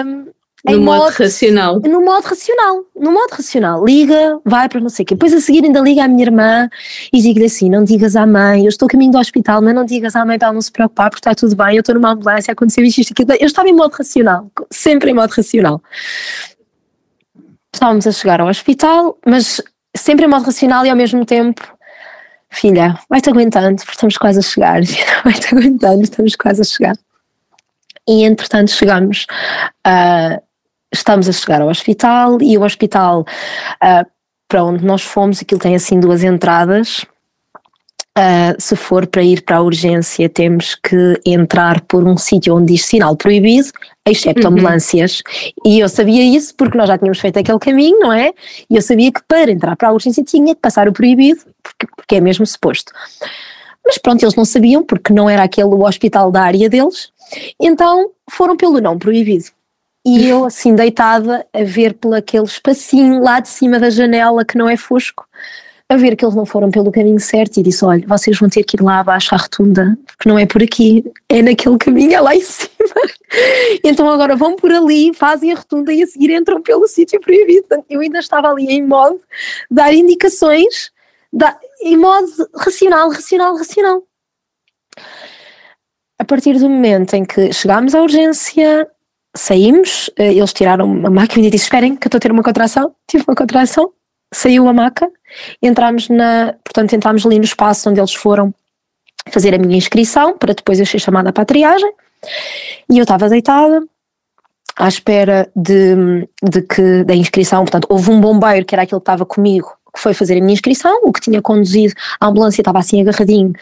um, 0.07 0.27
no 0.65 0.81
modo, 0.81 1.05
modo, 1.05 1.13
racional. 1.15 1.81
No 1.81 2.05
modo 2.05 2.25
racional, 2.25 2.85
no 2.95 3.13
modo 3.13 3.31
racional. 3.31 3.85
Liga, 3.85 4.39
vai 4.45 4.69
para 4.69 4.81
não 4.81 4.91
sei 4.91 5.05
o 5.05 5.07
quê. 5.07 5.15
Depois 5.15 5.33
a 5.33 5.41
seguir 5.41 5.65
ainda 5.65 5.81
liga 5.81 6.05
à 6.05 6.09
minha 6.09 6.23
irmã 6.23 6.69
e 7.13 7.21
digo-lhe 7.21 7.47
assim: 7.47 7.71
não 7.71 7.83
digas 7.83 8.15
à 8.15 8.27
mãe, 8.27 8.65
eu 8.65 8.69
estou 8.69 8.87
a 8.87 8.91
caminho 8.91 9.13
do 9.13 9.19
hospital, 9.19 9.63
mas 9.63 9.75
não 9.75 9.85
digas 9.85 10.15
à 10.15 10.25
mãe 10.25 10.39
para 10.39 10.49
ela 10.49 10.55
não 10.55 10.61
se 10.61 10.71
preocupar 10.71 11.09
porque 11.09 11.21
está 11.21 11.35
tudo 11.35 11.57
bem, 11.57 11.77
eu 11.77 11.81
estou 11.81 11.95
numa 11.95 12.11
ambulância, 12.11 12.53
aconteceu 12.53 12.85
isto, 12.85 13.01
isto, 13.01 13.13
aquilo. 13.13 13.33
Eu 13.41 13.47
estava 13.47 13.69
em 13.69 13.75
modo 13.75 13.93
racional, 13.93 14.51
sempre 14.71 15.11
em 15.11 15.15
modo 15.15 15.31
racional. 15.31 15.83
Estávamos 17.73 18.07
a 18.07 18.13
chegar 18.13 18.41
ao 18.41 18.49
hospital, 18.49 19.19
mas 19.25 19.63
sempre 19.97 20.27
em 20.27 20.29
modo 20.29 20.45
racional 20.45 20.85
e 20.85 20.91
ao 20.91 20.97
mesmo 20.97 21.25
tempo, 21.25 21.63
filha, 22.51 22.99
vai-te 23.09 23.31
aguentando, 23.31 23.77
porque 23.77 23.93
estamos 23.93 24.19
quase 24.19 24.41
a 24.41 24.43
chegar, 24.43 24.81
vai-te 25.25 25.55
aguentando, 25.55 26.03
estamos 26.03 26.37
quase 26.37 26.61
a 26.61 26.65
chegar. 26.65 26.97
E 28.07 28.25
entretanto 28.25 28.73
chegamos 28.73 29.27
a 29.85 30.41
estamos 30.93 31.28
a 31.28 31.32
chegar 31.32 31.61
ao 31.61 31.68
hospital 31.68 32.38
e 32.43 32.57
o 32.57 32.62
hospital 32.62 33.24
uh, 33.82 34.11
para 34.51 34.64
onde 34.64 34.84
nós 34.84 35.03
fomos, 35.03 35.41
aquilo 35.41 35.61
tem 35.61 35.76
assim 35.76 36.01
duas 36.01 36.24
entradas. 36.24 37.07
Uh, 38.18 38.59
se 38.59 38.74
for 38.74 39.07
para 39.07 39.22
ir 39.22 39.43
para 39.43 39.59
a 39.59 39.62
urgência, 39.62 40.28
temos 40.28 40.74
que 40.74 41.20
entrar 41.24 41.80
por 41.82 42.05
um 42.07 42.16
sítio 42.16 42.57
onde 42.57 42.72
diz 42.72 42.84
sinal 42.84 43.16
proibido, 43.16 43.68
excepto 44.05 44.49
uhum. 44.49 44.55
ambulâncias. 44.55 45.22
E 45.64 45.78
eu 45.78 45.88
sabia 45.88 46.24
isso 46.24 46.53
porque 46.57 46.76
nós 46.76 46.88
já 46.88 46.99
tínhamos 46.99 47.20
feito 47.20 47.38
aquele 47.38 47.61
caminho, 47.61 48.01
não 48.01 48.12
é? 48.12 48.32
E 48.68 48.74
eu 48.74 48.82
sabia 48.82 49.12
que 49.12 49.20
para 49.28 49.53
entrar 49.53 49.76
para 49.76 49.88
a 49.88 49.93
urgência 49.93 50.24
tinha 50.24 50.55
que 50.55 50.61
passar 50.61 50.88
o 50.88 50.93
proibido, 50.93 51.41
porque, 51.62 51.86
porque 51.97 52.16
é 52.16 52.20
mesmo 52.20 52.45
suposto. 52.45 52.93
Mas 53.86 53.97
pronto, 53.97 54.22
eles 54.22 54.34
não 54.34 54.45
sabiam 54.45 54.82
porque 54.84 55.12
não 55.12 55.30
era 55.30 55.45
aquele 55.45 55.68
o 55.68 55.86
hospital 55.86 56.32
da 56.32 56.43
área 56.43 56.68
deles, 56.68 57.12
então 57.61 58.11
foram 58.28 58.57
pelo 58.57 58.80
não 58.80 58.99
proibido. 58.99 59.45
E 60.05 60.27
eu 60.27 60.47
assim 60.47 60.75
deitada 60.75 61.47
a 61.53 61.63
ver 61.63 61.95
por 61.95 62.15
aquele 62.15 62.45
espacinho 62.45 63.23
lá 63.23 63.39
de 63.41 63.49
cima 63.49 63.79
da 63.79 63.91
janela 63.91 64.45
que 64.45 64.57
não 64.57 64.69
é 64.69 64.77
fosco, 64.77 65.27
a 65.91 65.97
ver 65.97 66.17
que 66.17 66.25
eles 66.25 66.37
não 66.37 66.47
foram 66.47 66.71
pelo 66.71 66.91
caminho 66.91 67.19
certo 67.21 67.59
e 67.59 67.63
disse: 67.63 67.85
Olha, 67.85 68.07
vocês 68.07 68.39
vão 68.39 68.49
ter 68.49 68.63
que 68.63 68.77
ir 68.77 68.83
lá 68.83 69.01
abaixo 69.01 69.35
à 69.35 69.39
rotunda, 69.39 69.99
porque 70.07 70.29
não 70.29 70.39
é 70.39 70.47
por 70.47 70.63
aqui, 70.63 71.05
é 71.29 71.43
naquele 71.43 71.77
caminho, 71.77 72.15
é 72.15 72.21
lá 72.21 72.35
em 72.35 72.41
cima. 72.43 72.71
então 73.85 74.09
agora 74.09 74.37
vão 74.37 74.57
por 74.57 74.73
ali, 74.73 75.13
fazem 75.13 75.53
a 75.53 75.57
rotunda 75.57 75.93
e 75.93 76.03
a 76.03 76.07
seguir 76.07 76.31
entram 76.31 76.63
pelo 76.63 76.87
sítio 76.87 77.21
proibido. 77.21 77.67
Eu 77.89 78.01
ainda 78.01 78.21
estava 78.21 78.49
ali 78.49 78.69
em 78.69 78.87
modo 78.87 79.21
dar 79.71 79.93
indicações, 79.93 80.93
dar, 81.31 81.59
em 81.83 81.97
modo 81.97 82.29
racional, 82.55 83.11
racional, 83.11 83.57
racional. 83.57 84.03
A 86.19 86.25
partir 86.25 86.59
do 86.59 86.71
momento 86.71 87.15
em 87.15 87.25
que 87.25 87.53
chegámos 87.53 87.95
à 87.95 88.01
urgência, 88.01 88.89
saímos, 89.35 90.11
eh, 90.16 90.33
eles 90.35 90.53
tiraram 90.53 91.07
a 91.07 91.11
máquina 91.11 91.47
e 91.47 91.51
disse: 91.51 91.64
Esperem, 91.64 91.97
que 91.97 92.07
eu 92.07 92.09
estou 92.09 92.18
a 92.18 92.20
ter 92.20 92.33
uma 92.33 92.43
contração. 92.43 92.95
Tive 93.07 93.24
uma 93.26 93.35
contração, 93.35 93.91
saiu 94.33 94.68
a 94.68 94.72
maca, 94.72 95.09
entramos 95.62 96.09
na. 96.09 96.55
Portanto, 96.64 96.95
entramos 96.95 97.24
ali 97.24 97.39
no 97.39 97.45
espaço 97.45 97.89
onde 97.89 98.01
eles 98.01 98.14
foram 98.14 98.55
fazer 99.31 99.55
a 99.55 99.59
minha 99.59 99.76
inscrição, 99.76 100.37
para 100.37 100.55
depois 100.55 100.81
eu 100.81 100.87
ser 100.87 100.99
chamada 100.99 101.33
para 101.33 101.43
a 101.43 101.47
triagem. 101.47 101.93
E 102.89 102.99
eu 102.99 103.03
estava 103.03 103.28
deitada, 103.28 103.83
à 104.76 104.89
espera 104.89 105.51
de, 105.55 106.26
de 106.43 106.62
que 106.62 107.05
da 107.05 107.14
inscrição, 107.14 107.64
portanto, 107.64 107.87
houve 107.89 108.11
um 108.11 108.20
bombeiro 108.20 108.64
que 108.64 108.74
era 108.74 108.83
aquele 108.83 109.01
que 109.01 109.03
estava 109.03 109.24
comigo, 109.24 109.72
que 109.95 110.01
foi 110.01 110.14
fazer 110.14 110.39
a 110.39 110.41
minha 110.41 110.53
inscrição, 110.53 111.01
o 111.03 111.12
que 111.12 111.20
tinha 111.20 111.41
conduzido 111.43 111.95
a 112.20 112.26
ambulância 112.26 112.61
estava 112.61 112.78
assim 112.78 113.01
agarradinho, 113.01 113.53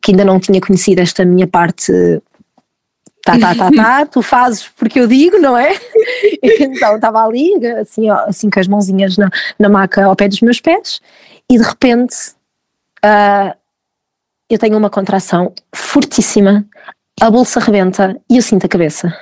que 0.00 0.12
ainda 0.12 0.24
não 0.24 0.38
tinha 0.38 0.60
conhecido 0.60 1.00
esta 1.00 1.24
minha 1.24 1.46
parte 1.46 1.92
tá, 3.22 3.38
tá, 3.38 3.54
tá, 3.54 3.70
tá, 3.70 4.06
tu 4.06 4.22
fazes 4.22 4.68
porque 4.68 5.00
eu 5.00 5.06
digo, 5.06 5.38
não 5.38 5.56
é? 5.56 5.74
Então 6.42 6.96
estava 6.96 7.24
ali, 7.24 7.54
assim, 7.80 8.10
ó, 8.10 8.24
assim 8.26 8.48
com 8.48 8.60
as 8.60 8.68
mãozinhas 8.68 9.16
na, 9.16 9.30
na 9.58 9.68
maca 9.68 10.04
ao 10.04 10.16
pé 10.16 10.28
dos 10.28 10.40
meus 10.40 10.60
pés, 10.60 11.00
e 11.48 11.58
de 11.58 11.64
repente 11.64 12.14
uh, 13.04 13.54
eu 14.48 14.58
tenho 14.58 14.76
uma 14.76 14.90
contração 14.90 15.52
fortíssima, 15.74 16.66
a 17.20 17.30
bolsa 17.30 17.60
rebenta 17.60 18.20
e 18.28 18.36
eu 18.36 18.42
sinto 18.42 18.66
a 18.66 18.68
cabeça. 18.68 19.14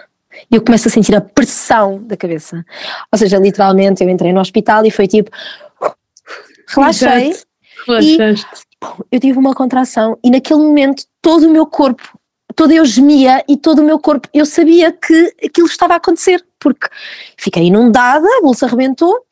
E 0.50 0.54
eu 0.54 0.62
começo 0.62 0.88
a 0.88 0.90
sentir 0.90 1.14
a 1.16 1.20
pressão 1.20 2.02
da 2.02 2.16
cabeça. 2.16 2.64
Ou 3.12 3.18
seja, 3.18 3.38
literalmente 3.38 4.02
eu 4.02 4.08
entrei 4.08 4.32
no 4.32 4.40
hospital 4.40 4.86
e 4.86 4.90
foi 4.90 5.08
tipo, 5.08 5.30
relaxei. 6.68 7.34
Relaxaste. 7.86 8.46
E 9.10 9.16
eu 9.16 9.20
tive 9.20 9.38
uma 9.38 9.54
contração 9.54 10.18
e 10.22 10.30
naquele 10.30 10.60
momento 10.60 11.04
todo 11.20 11.48
o 11.48 11.52
meu 11.52 11.66
corpo 11.66 12.17
toda 12.58 12.74
eu 12.74 12.84
gemia 12.84 13.44
e 13.46 13.56
todo 13.56 13.78
o 13.78 13.84
meu 13.84 14.00
corpo, 14.00 14.28
eu 14.34 14.44
sabia 14.44 14.90
que 14.90 15.32
aquilo 15.44 15.68
estava 15.68 15.94
a 15.94 15.98
acontecer, 15.98 16.44
porque 16.58 16.88
fiquei 17.36 17.62
inundada, 17.66 18.26
a 18.26 18.40
bolsa 18.40 18.66
arrebentou, 18.66 19.24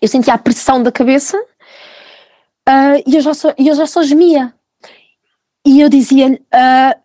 eu 0.00 0.08
sentia 0.08 0.32
a 0.32 0.38
pressão 0.38 0.82
da 0.82 0.90
cabeça 0.90 1.36
uh, 1.36 3.02
e 3.06 3.16
eu 3.16 3.20
já, 3.20 3.34
só, 3.34 3.52
eu 3.58 3.74
já 3.74 3.86
só 3.86 4.02
gemia. 4.02 4.54
E 5.66 5.82
eu 5.82 5.90
dizia-lhe: 5.90 6.36
uh, 6.36 6.98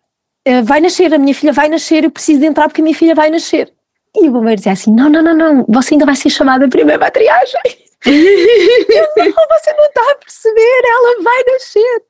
uh, 0.48 0.64
vai 0.64 0.80
nascer, 0.80 1.12
a 1.12 1.18
minha 1.18 1.34
filha 1.34 1.52
vai 1.52 1.68
nascer, 1.68 2.04
eu 2.04 2.10
preciso 2.10 2.40
de 2.40 2.46
entrar 2.46 2.66
porque 2.66 2.80
a 2.80 2.84
minha 2.84 2.96
filha 2.96 3.14
vai 3.14 3.28
nascer. 3.28 3.70
E 4.16 4.30
o 4.30 4.32
bombeiro 4.32 4.56
dizia 4.56 4.72
assim: 4.72 4.90
não, 4.90 5.10
não, 5.10 5.20
não, 5.20 5.34
não, 5.36 5.66
você 5.68 5.92
ainda 5.92 6.06
vai 6.06 6.16
ser 6.16 6.30
chamada 6.30 6.66
primeiro 6.66 7.04
a 7.04 7.10
triagem. 7.10 7.60
eu, 8.06 9.06
não, 9.18 9.32
você 9.60 9.72
não 9.74 9.84
está 9.84 10.12
a 10.12 10.14
perceber, 10.14 10.82
ela 10.86 11.22
vai 11.22 11.44
nascer. 11.52 12.02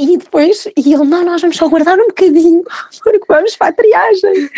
E 0.00 0.16
depois, 0.16 0.66
e 0.76 0.94
ele, 0.94 1.04
não, 1.04 1.24
nós 1.24 1.40
vamos 1.40 1.56
só 1.56 1.68
guardar 1.68 1.98
um 1.98 2.08
bocadinho, 2.08 2.64
porque 3.02 3.20
vamos 3.28 3.56
para 3.56 3.68
a 3.68 3.72
triagem. 3.72 4.50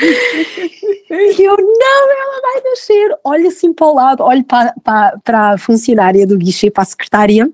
e 1.10 1.42
eu, 1.42 1.56
não, 1.56 2.10
ela 2.10 2.40
vai 2.40 2.62
nascer. 2.62 3.18
Olho 3.24 3.48
assim 3.48 3.72
para 3.72 3.86
o 3.86 3.94
lado, 3.94 4.22
olho 4.22 4.44
para, 4.44 4.74
para, 4.82 5.18
para 5.22 5.50
a 5.50 5.58
funcionária 5.58 6.26
do 6.26 6.38
guichê, 6.38 6.70
para 6.70 6.82
a 6.82 6.86
secretária. 6.86 7.50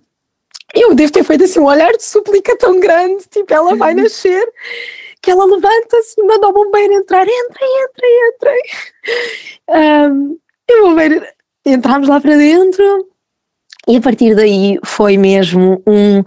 Eu 0.75 0.95
devo 0.95 1.11
ter 1.11 1.25
feito 1.25 1.45
assim 1.45 1.59
um 1.59 1.65
olhar 1.65 1.91
de 1.93 2.05
súplica 2.05 2.57
tão 2.57 2.79
grande, 2.79 3.25
tipo, 3.29 3.53
ela 3.53 3.75
vai 3.75 3.93
nascer, 3.93 4.47
que 5.21 5.31
ela 5.31 5.45
levanta-se 5.45 6.21
e 6.21 6.25
manda 6.25 6.47
o 6.47 6.53
bombeiro 6.53 6.93
entrar, 6.93 7.27
entra, 7.27 7.67
entra, 7.83 8.53
entra. 9.69 10.11
Um, 10.11 10.39
e 10.69 10.81
o 10.81 10.89
bombeiro, 10.89 11.27
entramos 11.67 12.09
lá 12.09 12.21
para 12.21 12.37
dentro, 12.37 13.09
e 13.89 13.97
a 13.97 14.01
partir 14.01 14.37
daí 14.37 14.79
foi 14.85 15.17
mesmo 15.17 15.83
um 15.85 16.23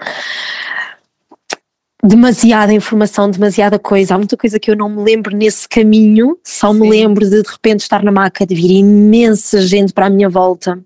demasiada 2.03 2.73
informação, 2.73 3.31
demasiada 3.31 3.79
coisa. 3.79 4.15
Há 4.15 4.17
muita 4.17 4.35
coisa 4.35 4.59
que 4.59 4.69
eu 4.69 4.75
não 4.75 4.89
me 4.89 5.01
lembro 5.01 5.35
nesse 5.35 5.67
caminho, 5.69 6.37
só 6.43 6.73
Sim. 6.73 6.79
me 6.81 6.89
lembro 6.89 7.27
de 7.29 7.41
de 7.41 7.49
repente 7.49 7.81
estar 7.81 8.03
na 8.03 8.11
maca, 8.11 8.45
de 8.45 8.53
vir 8.53 8.71
imensa 8.71 9.61
gente 9.61 9.93
para 9.93 10.07
a 10.07 10.09
minha 10.09 10.29
volta. 10.29 10.83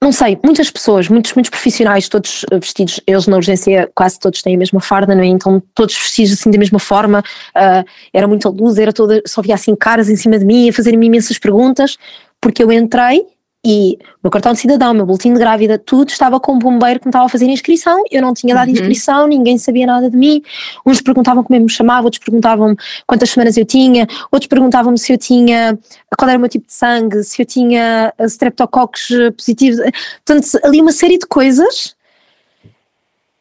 Não 0.00 0.12
sei, 0.12 0.38
muitas 0.44 0.70
pessoas, 0.70 1.08
muitos, 1.08 1.32
muitos 1.32 1.50
profissionais, 1.50 2.08
todos 2.08 2.44
vestidos, 2.52 3.00
eles 3.06 3.26
na 3.26 3.36
urgência 3.36 3.90
quase 3.94 4.20
todos 4.20 4.42
têm 4.42 4.54
a 4.54 4.58
mesma 4.58 4.78
farda, 4.78 5.14
não 5.14 5.22
é? 5.22 5.26
Então 5.26 5.60
todos 5.74 5.96
vestidos 5.96 6.34
assim 6.34 6.50
da 6.50 6.58
mesma 6.58 6.78
forma, 6.78 7.20
uh, 7.20 7.84
era 8.12 8.28
muita 8.28 8.48
luz, 8.48 8.78
era 8.78 8.92
toda, 8.92 9.22
só 9.26 9.42
via 9.42 9.54
assim 9.54 9.74
caras 9.74 10.08
em 10.08 10.14
cima 10.14 10.38
de 10.38 10.44
mim, 10.44 10.68
a 10.68 10.72
fazerem-me 10.72 11.06
imensas 11.06 11.38
perguntas, 11.38 11.96
porque 12.40 12.62
eu 12.62 12.70
entrei 12.70 13.26
e 13.68 13.98
meu 14.22 14.30
cartão 14.30 14.52
de 14.52 14.60
cidadão, 14.60 14.94
meu 14.94 15.04
boletim 15.04 15.32
de 15.32 15.40
grávida, 15.40 15.76
tudo 15.76 16.08
estava 16.08 16.38
com 16.38 16.52
o 16.52 16.58
bombeiro 16.58 17.00
que 17.00 17.06
me 17.06 17.10
estava 17.10 17.24
a 17.26 17.28
fazer 17.28 17.46
inscrição. 17.46 18.00
Eu 18.12 18.22
não 18.22 18.32
tinha 18.32 18.54
dado 18.54 18.68
uhum. 18.68 18.74
inscrição, 18.74 19.26
ninguém 19.26 19.58
sabia 19.58 19.84
nada 19.84 20.08
de 20.08 20.16
mim. 20.16 20.40
Uns 20.86 21.00
perguntavam 21.00 21.42
como 21.42 21.58
eu 21.58 21.62
me 21.62 21.68
chamava, 21.68 22.04
outros 22.04 22.22
perguntavam 22.22 22.76
quantas 23.08 23.28
semanas 23.28 23.56
eu 23.56 23.64
tinha, 23.64 24.06
outros 24.30 24.46
perguntavam-me 24.46 24.96
se 24.96 25.12
eu 25.12 25.18
tinha, 25.18 25.76
qual 26.16 26.28
era 26.28 26.38
o 26.38 26.40
meu 26.40 26.48
tipo 26.48 26.64
de 26.64 26.72
sangue, 26.72 27.24
se 27.24 27.42
eu 27.42 27.46
tinha 27.46 28.14
streptococcus 28.20 29.08
positivos. 29.36 29.80
Portanto, 30.24 30.46
ali 30.62 30.80
uma 30.80 30.92
série 30.92 31.18
de 31.18 31.26
coisas. 31.26 31.96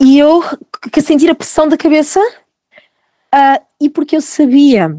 E 0.01 0.17
eu 0.17 0.43
que 0.91 1.01
sentir 1.03 1.29
a 1.29 1.35
pressão 1.35 1.67
da 1.67 1.77
cabeça, 1.77 2.19
uh, 2.19 3.63
e 3.79 3.91
porque 3.91 4.15
eu 4.15 4.21
sabia 4.21 4.97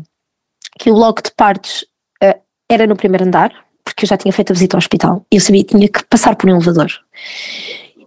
que 0.78 0.88
o 0.88 0.94
bloco 0.94 1.20
de 1.20 1.32
partes 1.32 1.82
uh, 2.22 2.40
era 2.70 2.86
no 2.86 2.94
primeiro 2.94 3.24
andar 3.24 3.65
porque 3.96 4.04
eu 4.04 4.08
já 4.08 4.16
tinha 4.18 4.32
feito 4.32 4.50
a 4.50 4.54
visita 4.54 4.76
ao 4.76 4.78
hospital 4.78 5.26
eu 5.30 5.40
sabia 5.40 5.64
que 5.64 5.74
tinha 5.74 5.88
que 5.88 6.04
passar 6.04 6.36
por 6.36 6.50
um 6.50 6.56
elevador. 6.56 6.92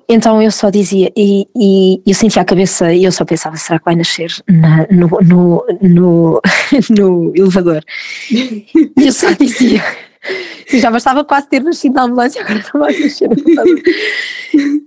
Então 0.07 0.41
eu 0.41 0.51
só 0.51 0.69
dizia, 0.69 1.11
e, 1.15 1.47
e 1.55 2.01
eu 2.05 2.13
sentia 2.13 2.41
a 2.41 2.45
cabeça 2.45 2.93
e 2.93 3.03
eu 3.03 3.11
só 3.11 3.25
pensava: 3.25 3.57
será 3.57 3.79
que 3.79 3.85
vai 3.85 3.95
nascer 3.95 4.31
na, 4.47 4.87
no, 4.91 5.07
no, 5.21 5.65
no, 5.81 6.41
no 6.89 7.33
elevador? 7.35 7.83
E 8.31 8.91
eu 8.97 9.11
só 9.11 9.31
dizia. 9.31 9.83
já 10.73 10.91
bastava 10.91 11.23
quase 11.23 11.47
ter 11.47 11.63
nascido 11.63 11.93
na 11.93 12.03
ambulância, 12.03 12.41
agora 12.41 12.63
não 12.73 12.81
vai 12.81 12.99
nascer 12.99 13.29
no 13.29 13.35
elevador. 13.35 13.81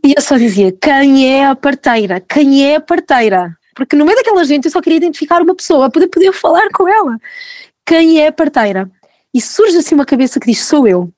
E 0.05 0.15
eu 0.17 0.23
só 0.23 0.37
dizia: 0.37 0.73
quem 0.73 1.33
é 1.33 1.47
a 1.47 1.57
parteira? 1.57 2.21
Quem 2.21 2.65
é 2.65 2.77
a 2.77 2.81
parteira? 2.81 3.57
Porque 3.75 3.97
no 3.97 4.05
meio 4.05 4.17
daquela 4.17 4.45
gente 4.45 4.67
eu 4.67 4.71
só 4.71 4.81
queria 4.81 4.99
identificar 4.99 5.41
uma 5.41 5.55
pessoa 5.55 5.91
para 5.91 6.07
poder 6.09 6.33
falar 6.33 6.69
com 6.73 6.89
ela. 6.89 7.17
Quem 7.87 8.21
é 8.21 8.29
a 8.29 8.33
parteira? 8.33 8.91
E 9.35 9.41
surge 9.41 9.77
assim 9.77 9.95
uma 9.95 10.05
cabeça 10.05 10.39
que 10.39 10.47
diz: 10.47 10.63
Sou 10.65 10.87
eu. 10.87 11.13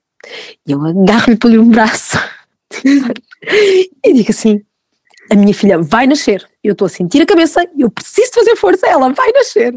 E 0.67 0.73
eu 0.73 0.85
agarro-lhe 0.85 1.37
pelo 1.37 1.61
um 1.63 1.69
braço 1.69 2.17
e 2.85 4.13
digo 4.13 4.31
assim: 4.31 4.63
A 5.31 5.35
minha 5.35 5.55
filha 5.55 5.79
vai 5.79 6.07
nascer. 6.07 6.47
Eu 6.63 6.73
estou 6.73 6.87
a 6.87 6.89
sentir 6.89 7.23
a 7.23 7.27
cabeça, 7.27 7.67
eu 7.79 7.91
preciso 7.91 8.33
fazer 8.33 8.57
força, 8.57 8.87
ela 8.87 9.13
vai 9.13 9.31
nascer. 9.33 9.75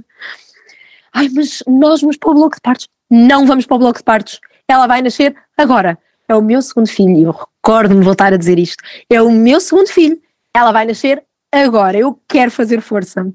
Ai, 1.13 1.29
mas 1.29 1.63
nós 1.67 2.01
vamos 2.01 2.17
para 2.17 2.29
o 2.29 2.33
bloco 2.33 2.55
de 2.55 2.61
partos. 2.61 2.87
Não 3.09 3.45
vamos 3.45 3.65
para 3.65 3.75
o 3.75 3.79
bloco 3.79 3.99
de 3.99 4.03
partos. 4.03 4.39
Ela 4.67 4.87
vai 4.87 5.01
nascer 5.01 5.35
agora. 5.57 5.97
É 6.27 6.35
o 6.35 6.41
meu 6.41 6.61
segundo 6.61 6.87
filho. 6.87 7.17
E 7.17 7.23
eu 7.23 7.31
recordo-me 7.31 8.03
voltar 8.03 8.33
a 8.33 8.37
dizer 8.37 8.59
isto. 8.59 8.83
É 9.09 9.21
o 9.21 9.31
meu 9.31 9.59
segundo 9.59 9.87
filho. 9.87 10.21
Ela 10.53 10.71
vai 10.71 10.85
nascer 10.85 11.23
agora. 11.51 11.97
Eu 11.97 12.19
quero 12.27 12.51
fazer 12.51 12.81
força. 12.81 13.25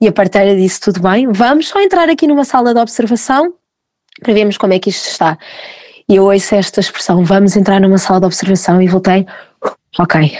E 0.00 0.06
a 0.06 0.12
parteira 0.12 0.54
disse: 0.54 0.80
Tudo 0.80 1.00
bem, 1.00 1.26
vamos 1.28 1.68
só 1.68 1.80
entrar 1.80 2.08
aqui 2.08 2.26
numa 2.26 2.44
sala 2.44 2.72
de 2.72 2.80
observação 2.80 3.54
para 4.22 4.34
vermos 4.34 4.56
como 4.56 4.72
é 4.72 4.78
que 4.78 4.90
isto 4.90 5.08
está. 5.08 5.38
E 6.08 6.16
eu 6.16 6.24
ouço 6.24 6.54
esta 6.54 6.80
expressão, 6.80 7.24
vamos 7.24 7.56
entrar 7.56 7.80
numa 7.80 7.98
sala 7.98 8.20
de 8.20 8.26
observação 8.26 8.80
e 8.80 8.86
voltei, 8.86 9.26
ok, 9.98 10.38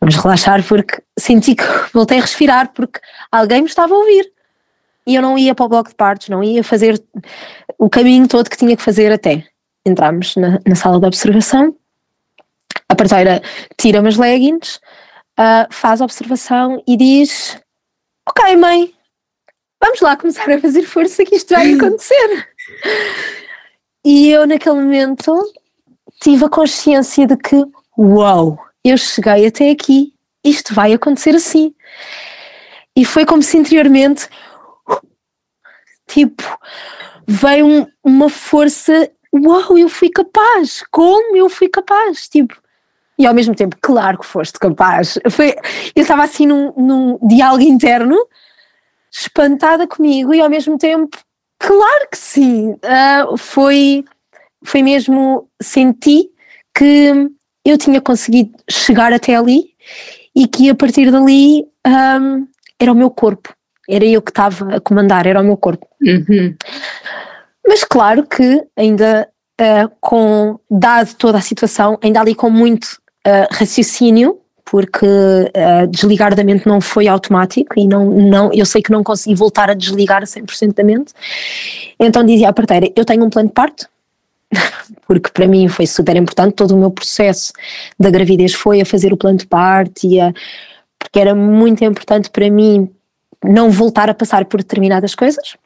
vamos 0.00 0.16
relaxar 0.16 0.62
porque 0.62 1.02
senti 1.18 1.54
que 1.54 1.64
voltei 1.92 2.18
a 2.18 2.22
respirar 2.22 2.72
porque 2.72 3.00
alguém 3.32 3.62
me 3.62 3.68
estava 3.68 3.94
a 3.94 3.98
ouvir. 3.98 4.30
E 5.06 5.14
eu 5.14 5.22
não 5.22 5.36
ia 5.36 5.54
para 5.54 5.66
o 5.66 5.68
bloco 5.68 5.90
de 5.90 5.96
partos, 5.96 6.28
não 6.28 6.42
ia 6.42 6.64
fazer 6.64 7.02
o 7.78 7.90
caminho 7.90 8.26
todo 8.26 8.48
que 8.48 8.56
tinha 8.56 8.76
que 8.76 8.82
fazer 8.82 9.12
até. 9.12 9.44
Entramos 9.84 10.34
na, 10.36 10.58
na 10.66 10.74
sala 10.74 10.98
de 10.98 11.06
observação, 11.06 11.76
a 12.88 12.94
parteira 12.94 13.42
tira-me 13.76 14.08
as 14.08 14.16
leggings, 14.16 14.80
uh, 15.38 15.66
faz 15.70 16.00
a 16.00 16.04
observação 16.04 16.82
e 16.86 16.96
diz: 16.96 17.58
Ok, 18.28 18.56
mãe, 18.56 18.94
vamos 19.82 20.00
lá 20.00 20.16
começar 20.16 20.50
a 20.50 20.60
fazer 20.60 20.82
força 20.82 21.24
que 21.24 21.36
isto 21.36 21.54
vai 21.54 21.72
acontecer. 21.74 22.48
E 24.04 24.30
eu, 24.30 24.46
naquele 24.46 24.74
momento, 24.74 25.32
tive 26.20 26.44
a 26.44 26.48
consciência 26.48 27.26
de 27.26 27.36
que, 27.36 27.64
uau, 27.98 28.58
eu 28.84 28.98
cheguei 28.98 29.46
até 29.46 29.70
aqui, 29.70 30.12
isto 30.44 30.74
vai 30.74 30.92
acontecer 30.92 31.34
assim. 31.34 31.74
E 32.94 33.04
foi 33.04 33.24
como 33.24 33.42
se 33.42 33.56
interiormente, 33.56 34.28
tipo, 36.06 36.42
veio 37.26 37.66
um, 37.66 37.86
uma 38.04 38.28
força, 38.28 39.10
uau, 39.34 39.78
eu 39.78 39.88
fui 39.88 40.10
capaz, 40.10 40.84
como 40.90 41.36
eu 41.36 41.48
fui 41.48 41.68
capaz, 41.68 42.28
tipo. 42.28 42.62
E 43.18 43.26
ao 43.26 43.34
mesmo 43.34 43.54
tempo, 43.54 43.76
claro 43.80 44.18
que 44.18 44.26
foste 44.26 44.58
capaz. 44.58 45.18
Foi, 45.30 45.54
eu 45.94 46.02
estava 46.02 46.24
assim 46.24 46.46
num, 46.46 46.72
num 46.76 47.18
diálogo 47.26 47.62
interno, 47.62 48.16
espantada 49.10 49.86
comigo 49.86 50.34
e 50.34 50.40
ao 50.40 50.50
mesmo 50.50 50.76
tempo 50.76 51.16
Claro 51.66 52.08
que 52.10 52.18
sim. 52.18 52.72
Uh, 52.72 53.36
foi, 53.38 54.04
foi 54.64 54.82
mesmo. 54.82 55.48
Senti 55.62 56.28
que 56.76 57.30
eu 57.64 57.78
tinha 57.78 58.00
conseguido 58.00 58.52
chegar 58.68 59.12
até 59.12 59.34
ali 59.34 59.70
e 60.36 60.46
que 60.46 60.68
a 60.68 60.74
partir 60.74 61.10
dali 61.10 61.64
um, 61.86 62.46
era 62.78 62.92
o 62.92 62.94
meu 62.94 63.10
corpo. 63.10 63.54
Era 63.88 64.04
eu 64.04 64.20
que 64.20 64.30
estava 64.30 64.76
a 64.76 64.80
comandar, 64.80 65.26
era 65.26 65.40
o 65.40 65.44
meu 65.44 65.56
corpo. 65.56 65.86
Uhum. 66.02 66.54
Mas 67.66 67.82
claro 67.84 68.26
que 68.26 68.66
ainda 68.76 69.28
uh, 69.60 69.90
com, 70.00 70.58
dado 70.70 71.14
toda 71.14 71.38
a 71.38 71.42
situação, 71.42 71.98
ainda 72.02 72.20
ali 72.20 72.34
com 72.34 72.50
muito 72.50 72.98
uh, 73.26 73.48
raciocínio, 73.50 74.38
porque 74.74 75.06
uh, 75.06 75.86
desligar 75.88 76.34
da 76.34 76.42
mente 76.42 76.66
não 76.66 76.80
foi 76.80 77.06
automático 77.06 77.78
e 77.78 77.86
não, 77.86 78.06
não, 78.06 78.52
eu 78.52 78.66
sei 78.66 78.82
que 78.82 78.90
não 78.90 79.04
consegui 79.04 79.36
voltar 79.36 79.70
a 79.70 79.74
desligar 79.74 80.20
a 80.20 80.26
100% 80.26 80.74
da 80.74 80.82
mente. 80.82 81.12
Então 81.96 82.24
dizia 82.24 82.48
à 82.48 82.52
parteira: 82.52 82.90
Eu 82.96 83.04
tenho 83.04 83.24
um 83.24 83.30
plano 83.30 83.50
de 83.50 83.54
parto, 83.54 83.88
porque 85.06 85.30
para 85.30 85.46
mim 85.46 85.68
foi 85.68 85.86
super 85.86 86.16
importante. 86.16 86.54
Todo 86.54 86.74
o 86.74 86.76
meu 86.76 86.90
processo 86.90 87.52
da 87.96 88.10
gravidez 88.10 88.52
foi 88.52 88.80
a 88.80 88.84
fazer 88.84 89.12
o 89.12 89.16
plano 89.16 89.38
de 89.38 89.46
parto, 89.46 90.08
e 90.08 90.20
a, 90.20 90.34
porque 90.98 91.20
era 91.20 91.36
muito 91.36 91.84
importante 91.84 92.28
para 92.28 92.50
mim 92.50 92.90
não 93.44 93.70
voltar 93.70 94.10
a 94.10 94.14
passar 94.14 94.44
por 94.44 94.58
determinadas 94.58 95.14
coisas. 95.14 95.56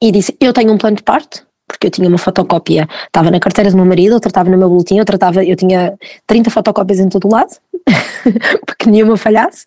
E 0.00 0.12
disse: 0.12 0.36
Eu 0.38 0.52
tenho 0.52 0.72
um 0.72 0.78
plano 0.78 0.98
de 0.98 1.02
parto, 1.02 1.44
porque 1.66 1.86
eu 1.86 1.90
tinha 1.90 2.08
uma 2.08 2.18
fotocópia, 2.18 2.88
estava 3.06 3.30
na 3.30 3.40
carteira 3.40 3.70
do 3.70 3.76
meu 3.76 3.86
marido, 3.86 4.12
outra 4.12 4.28
estava 4.28 4.50
no 4.50 4.58
meu 4.58 4.68
boletim, 4.68 4.98
outra 4.98 5.16
estava, 5.16 5.44
eu 5.44 5.56
tinha 5.56 5.98
30 6.26 6.50
fotocópias 6.50 7.00
em 7.00 7.08
todo 7.08 7.26
o 7.26 7.32
lado, 7.32 7.56
porque 8.66 8.90
nenhuma 8.90 9.16
falhasse. 9.16 9.64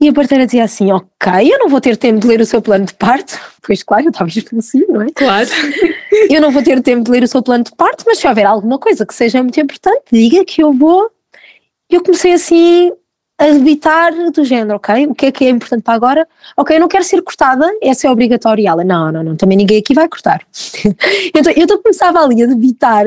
E 0.00 0.08
a 0.08 0.12
parteira 0.12 0.44
dizia 0.44 0.64
assim: 0.64 0.92
Ok, 0.92 1.32
eu 1.42 1.58
não 1.58 1.68
vou 1.68 1.80
ter 1.80 1.96
tempo 1.96 2.20
de 2.20 2.26
ler 2.26 2.40
o 2.40 2.46
seu 2.46 2.60
plano 2.60 2.84
de 2.84 2.94
parto. 2.94 3.38
Pois, 3.66 3.82
claro, 3.82 4.04
eu 4.04 4.10
estava 4.10 4.30
assim, 4.30 4.84
não 4.88 5.02
é? 5.02 5.06
Claro. 5.12 5.48
eu 6.30 6.40
não 6.40 6.52
vou 6.52 6.62
ter 6.62 6.80
tempo 6.80 7.02
de 7.02 7.10
ler 7.10 7.24
o 7.24 7.26
seu 7.26 7.42
plano 7.42 7.64
de 7.64 7.74
parto, 7.74 8.04
mas 8.06 8.18
se 8.18 8.28
houver 8.28 8.46
alguma 8.46 8.78
coisa 8.78 9.04
que 9.04 9.12
seja 9.12 9.42
muito 9.42 9.58
importante, 9.58 10.04
diga 10.12 10.44
que 10.44 10.62
eu 10.62 10.72
vou. 10.72 11.10
Eu 11.90 12.00
comecei 12.00 12.32
assim 12.32 12.92
a 13.38 13.46
debitar 13.48 14.12
do 14.32 14.44
género, 14.44 14.76
ok? 14.76 15.06
O 15.06 15.14
que 15.14 15.26
é 15.26 15.32
que 15.32 15.44
é 15.44 15.50
importante 15.50 15.82
para 15.82 15.94
agora? 15.94 16.28
Ok, 16.56 16.74
eu 16.74 16.80
não 16.80 16.88
quero 16.88 17.04
ser 17.04 17.20
cortada, 17.22 17.70
essa 17.82 18.06
é 18.06 18.10
obrigatória. 18.10 18.62
E 18.62 18.66
ela, 18.66 18.82
não, 18.82 19.12
não, 19.12 19.22
não, 19.22 19.36
também 19.36 19.58
ninguém 19.58 19.78
aqui 19.78 19.92
vai 19.92 20.08
cortar. 20.08 20.42
então 21.34 21.52
eu 21.54 21.82
começava 21.82 22.20
ali 22.20 22.42
a 22.42 22.46
debitar 22.46 23.06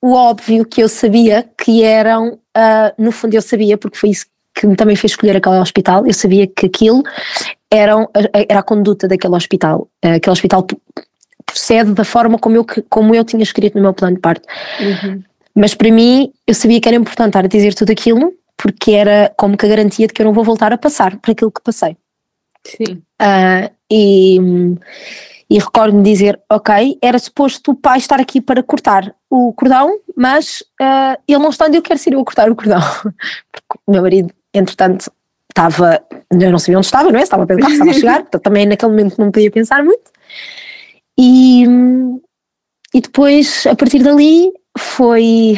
o 0.00 0.12
óbvio 0.12 0.64
que 0.64 0.82
eu 0.82 0.88
sabia 0.88 1.48
que 1.58 1.82
eram, 1.82 2.34
uh, 2.56 2.92
no 2.96 3.10
fundo 3.10 3.34
eu 3.34 3.42
sabia, 3.42 3.76
porque 3.76 3.98
foi 3.98 4.10
isso 4.10 4.26
que 4.54 4.66
me 4.66 4.76
também 4.76 4.94
fez 4.94 5.12
escolher 5.12 5.36
aquele 5.36 5.56
hospital, 5.56 6.06
eu 6.06 6.14
sabia 6.14 6.46
que 6.46 6.66
aquilo 6.66 7.02
eram, 7.70 8.08
era 8.48 8.60
a 8.60 8.62
conduta 8.62 9.08
daquele 9.08 9.34
hospital. 9.34 9.88
Uh, 10.04 10.14
aquele 10.14 10.32
hospital 10.32 10.64
procede 11.44 11.92
da 11.92 12.04
forma 12.04 12.38
como 12.38 12.56
eu, 12.56 12.66
como 12.88 13.14
eu 13.16 13.24
tinha 13.24 13.42
escrito 13.42 13.74
no 13.74 13.82
meu 13.82 13.92
plano 13.92 14.14
de 14.14 14.22
parto. 14.22 14.46
Uhum. 14.78 15.22
Mas 15.56 15.74
para 15.74 15.90
mim, 15.90 16.30
eu 16.46 16.54
sabia 16.54 16.80
que 16.80 16.88
era 16.88 16.96
importante 16.96 17.28
estar 17.28 17.44
a 17.44 17.48
dizer 17.48 17.74
tudo 17.74 17.90
aquilo 17.90 18.32
porque 18.56 18.92
era 18.92 19.32
como 19.36 19.56
que 19.56 19.66
a 19.66 19.68
garantia 19.68 20.06
de 20.06 20.12
que 20.12 20.22
eu 20.22 20.26
não 20.26 20.32
vou 20.32 20.44
voltar 20.44 20.72
a 20.72 20.78
passar 20.78 21.16
por 21.18 21.30
aquilo 21.30 21.52
que 21.52 21.62
passei. 21.62 21.96
Sim. 22.64 23.02
Uh, 23.20 23.70
e, 23.90 24.38
e 25.48 25.58
recordo-me 25.58 26.02
dizer: 26.02 26.40
Ok, 26.50 26.98
era 27.02 27.18
suposto 27.18 27.72
o 27.72 27.76
pai 27.76 27.98
estar 27.98 28.20
aqui 28.20 28.40
para 28.40 28.62
cortar 28.62 29.14
o 29.30 29.52
cordão, 29.52 29.98
mas 30.16 30.62
uh, 30.80 31.20
ele 31.28 31.38
não 31.38 31.50
está 31.50 31.66
onde 31.66 31.76
eu 31.76 31.82
quero 31.82 31.98
ser 31.98 32.14
eu 32.14 32.20
a 32.20 32.24
cortar 32.24 32.50
o 32.50 32.56
cordão. 32.56 32.80
Porque 33.52 33.80
o 33.86 33.92
meu 33.92 34.02
marido, 34.02 34.32
entretanto, 34.52 35.10
estava, 35.50 36.02
eu 36.30 36.50
não 36.50 36.58
sabia 36.58 36.78
onde 36.78 36.86
estava, 36.86 37.10
não 37.10 37.18
é? 37.18 37.22
Estava 37.22 37.44
a 37.44 37.46
pensar, 37.46 37.70
estava 37.70 37.90
a 37.90 37.94
chegar, 37.94 38.22
portanto, 38.22 38.42
também 38.42 38.66
naquele 38.66 38.90
momento 38.90 39.18
não 39.18 39.30
podia 39.30 39.50
pensar 39.50 39.82
muito. 39.82 40.10
E, 41.18 41.64
e 42.92 43.00
depois, 43.00 43.66
a 43.66 43.74
partir 43.74 44.02
dali, 44.02 44.52
foi. 44.76 45.56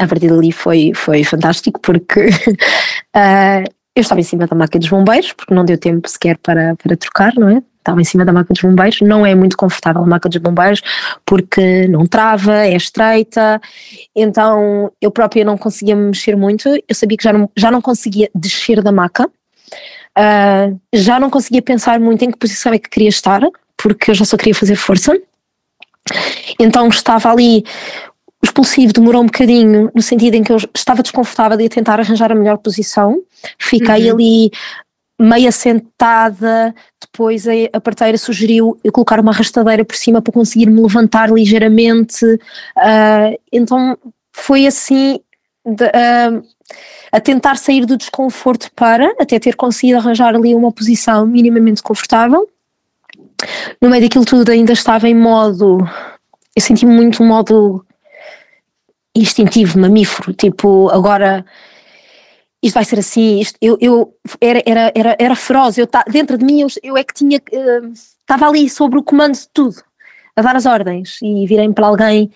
A 0.00 0.06
partir 0.06 0.28
dali 0.28 0.50
foi, 0.50 0.92
foi 0.94 1.22
fantástico 1.22 1.78
porque 1.78 2.28
uh, 2.28 3.64
eu 3.94 4.00
estava 4.00 4.18
em 4.18 4.24
cima 4.24 4.46
da 4.46 4.56
máquina 4.56 4.80
dos 4.80 4.88
bombeiros, 4.88 5.32
porque 5.34 5.52
não 5.52 5.62
deu 5.62 5.76
tempo 5.76 6.08
sequer 6.08 6.38
para, 6.38 6.74
para 6.76 6.96
trocar, 6.96 7.34
não 7.34 7.50
é? 7.50 7.62
Estava 7.78 8.00
em 8.00 8.04
cima 8.04 8.24
da 8.24 8.32
máquina 8.32 8.54
dos 8.54 8.62
bombeiros, 8.62 9.00
não 9.02 9.26
é 9.26 9.34
muito 9.34 9.58
confortável 9.58 10.02
a 10.02 10.06
máquina 10.06 10.30
dos 10.30 10.40
bombeiros 10.40 10.80
porque 11.26 11.86
não 11.88 12.06
trava, 12.06 12.66
é 12.66 12.74
estreita, 12.74 13.60
então 14.16 14.90
eu 15.02 15.10
própria 15.10 15.44
não 15.44 15.58
conseguia 15.58 15.94
me 15.94 16.06
mexer 16.06 16.34
muito, 16.34 16.68
eu 16.68 16.94
sabia 16.94 17.18
que 17.18 17.24
já 17.24 17.32
não, 17.32 17.50
já 17.54 17.70
não 17.70 17.82
conseguia 17.82 18.30
descer 18.34 18.82
da 18.82 18.92
maca, 18.92 19.26
uh, 19.26 20.80
já 20.94 21.20
não 21.20 21.28
conseguia 21.28 21.60
pensar 21.60 22.00
muito 22.00 22.24
em 22.24 22.30
que 22.30 22.38
posição 22.38 22.72
é 22.72 22.78
que 22.78 22.88
queria 22.88 23.08
estar, 23.10 23.42
porque 23.76 24.12
eu 24.12 24.14
já 24.14 24.24
só 24.24 24.38
queria 24.38 24.54
fazer 24.54 24.76
força, 24.76 25.14
então 26.58 26.88
estava 26.88 27.30
ali 27.30 27.64
o 28.42 28.46
expulsivo 28.46 28.92
demorou 28.92 29.22
um 29.22 29.26
bocadinho, 29.26 29.90
no 29.94 30.02
sentido 30.02 30.34
em 30.34 30.42
que 30.42 30.52
eu 30.52 30.56
estava 30.74 31.02
desconfortável 31.02 31.60
e 31.60 31.66
a 31.66 31.68
tentar 31.68 32.00
arranjar 32.00 32.32
a 32.32 32.34
melhor 32.34 32.56
posição. 32.58 33.20
Fiquei 33.58 34.08
uhum. 34.08 34.14
ali 34.14 34.50
meia 35.18 35.52
sentada, 35.52 36.74
depois 36.98 37.46
a, 37.46 37.52
a 37.74 37.80
parteira 37.80 38.16
sugeriu 38.16 38.78
eu 38.82 38.90
colocar 38.90 39.20
uma 39.20 39.32
arrastadeira 39.32 39.84
por 39.84 39.94
cima 39.94 40.22
para 40.22 40.32
conseguir 40.32 40.66
me 40.66 40.80
levantar 40.80 41.30
ligeiramente. 41.30 42.24
Uh, 42.24 43.38
então 43.52 43.98
foi 44.32 44.66
assim 44.66 45.20
de, 45.64 45.84
uh, 45.84 46.42
a 47.12 47.20
tentar 47.20 47.56
sair 47.56 47.84
do 47.84 47.98
desconforto 47.98 48.70
para 48.74 49.12
até 49.20 49.38
ter 49.38 49.54
conseguido 49.54 49.98
arranjar 49.98 50.34
ali 50.34 50.54
uma 50.54 50.72
posição 50.72 51.26
minimamente 51.26 51.82
confortável. 51.82 52.48
No 53.80 53.90
meio 53.90 54.02
daquilo 54.02 54.24
tudo 54.24 54.50
ainda 54.50 54.72
estava 54.72 55.06
em 55.06 55.14
modo, 55.14 55.78
eu 56.56 56.62
senti 56.62 56.86
muito 56.86 57.22
um 57.22 57.26
modo 57.26 57.84
instintivo, 59.20 59.78
mamífero, 59.78 60.32
tipo, 60.32 60.88
agora 60.90 61.44
isto 62.62 62.74
vai 62.74 62.84
ser 62.84 62.98
assim, 62.98 63.40
isto, 63.40 63.56
eu, 63.60 63.78
eu 63.80 64.14
era, 64.40 64.62
era, 64.66 64.92
era, 64.94 65.16
era 65.18 65.36
feroz, 65.36 65.78
eu, 65.78 65.88
dentro 66.10 66.36
de 66.36 66.44
mim 66.44 66.60
eu, 66.60 66.68
eu 66.82 66.96
é 66.96 67.02
que 67.02 67.14
tinha, 67.14 67.38
uh, 67.38 67.92
estava 67.92 68.46
ali 68.46 68.68
sobre 68.68 68.98
o 68.98 69.02
comando 69.02 69.34
de 69.34 69.48
tudo, 69.52 69.76
a 70.36 70.42
dar 70.42 70.56
as 70.56 70.66
ordens 70.66 71.18
e 71.22 71.46
virei 71.46 71.68
para 71.72 71.86
alguém, 71.86 72.30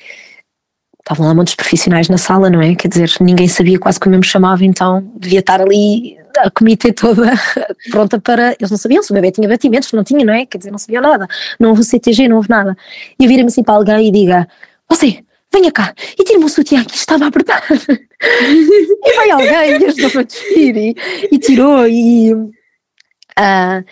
estavam 0.99 1.26
lá 1.26 1.35
muitos 1.35 1.55
profissionais 1.55 2.09
na 2.09 2.16
sala, 2.16 2.49
não 2.49 2.62
é? 2.62 2.74
Quer 2.74 2.89
dizer, 2.89 3.12
ninguém 3.20 3.47
sabia 3.47 3.78
quase 3.78 4.01
como 4.01 4.14
eu 4.14 4.18
me 4.18 4.24
chamava, 4.24 4.64
então 4.64 5.12
devia 5.16 5.41
estar 5.41 5.61
ali 5.61 6.16
a 6.39 6.51
comitê 6.51 6.93
toda 6.93 7.30
pronta 7.93 8.18
para, 8.18 8.57
eles 8.59 8.70
não 8.70 8.78
sabiam 8.78 9.03
se 9.03 9.11
o 9.11 9.14
bebê 9.14 9.30
tinha 9.30 9.47
batimentos, 9.47 9.93
não 9.93 10.03
tinha, 10.03 10.24
não 10.24 10.32
é? 10.32 10.47
Quer 10.47 10.59
dizer, 10.59 10.70
não 10.70 10.78
sabiam 10.78 11.03
nada, 11.03 11.28
não 11.61 11.70
houve 11.70 11.85
CTG, 11.85 12.28
não 12.28 12.37
houve 12.37 12.49
nada. 12.49 12.74
E 13.18 13.24
eu 13.24 13.28
virei-me 13.28 13.49
assim 13.49 13.62
para 13.62 13.74
alguém 13.74 14.09
e 14.09 14.11
diga, 14.11 14.49
você, 14.89 15.22
venha 15.55 15.70
cá, 15.70 15.94
e 16.18 16.24
tira-me 16.24 16.44
o 16.44 16.48
sutiã 16.48 16.84
que 16.84 16.96
estava 16.96 17.24
a 17.24 17.28
apertar. 17.28 17.62
e 17.70 19.12
vai 19.14 19.30
alguém 19.30 19.80
e 19.80 19.86
ajudou-me 19.86 20.18
a 20.18 20.22
despir 20.22 20.76
e, 20.76 20.96
e, 21.30 21.38
tirou 21.38 21.86
e, 21.86 22.32
uh, 22.34 23.84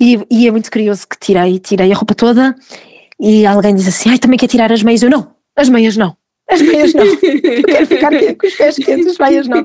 e, 0.00 0.18
e, 0.30 0.48
é 0.48 0.50
muito 0.50 0.70
curioso 0.70 1.06
que 1.06 1.18
tirei, 1.18 1.58
tirei 1.58 1.92
a 1.92 1.94
roupa 1.94 2.14
toda 2.14 2.54
e 3.20 3.44
alguém 3.46 3.74
diz 3.74 3.86
assim, 3.86 4.10
ai 4.10 4.18
também 4.18 4.38
quer 4.38 4.48
tirar 4.48 4.72
as 4.72 4.82
meias? 4.82 5.02
Eu 5.02 5.10
não, 5.10 5.34
as 5.54 5.68
meias 5.68 5.96
não. 5.96 6.16
As 6.50 6.60
meias 6.60 6.92
não. 6.92 7.16
quero 7.16 7.86
ficar 7.86 8.10
com 8.10 8.46
os 8.46 8.54
pés 8.54 8.76
quentes, 8.76 9.06
as 9.06 9.18
meias 9.18 9.48
não. 9.48 9.64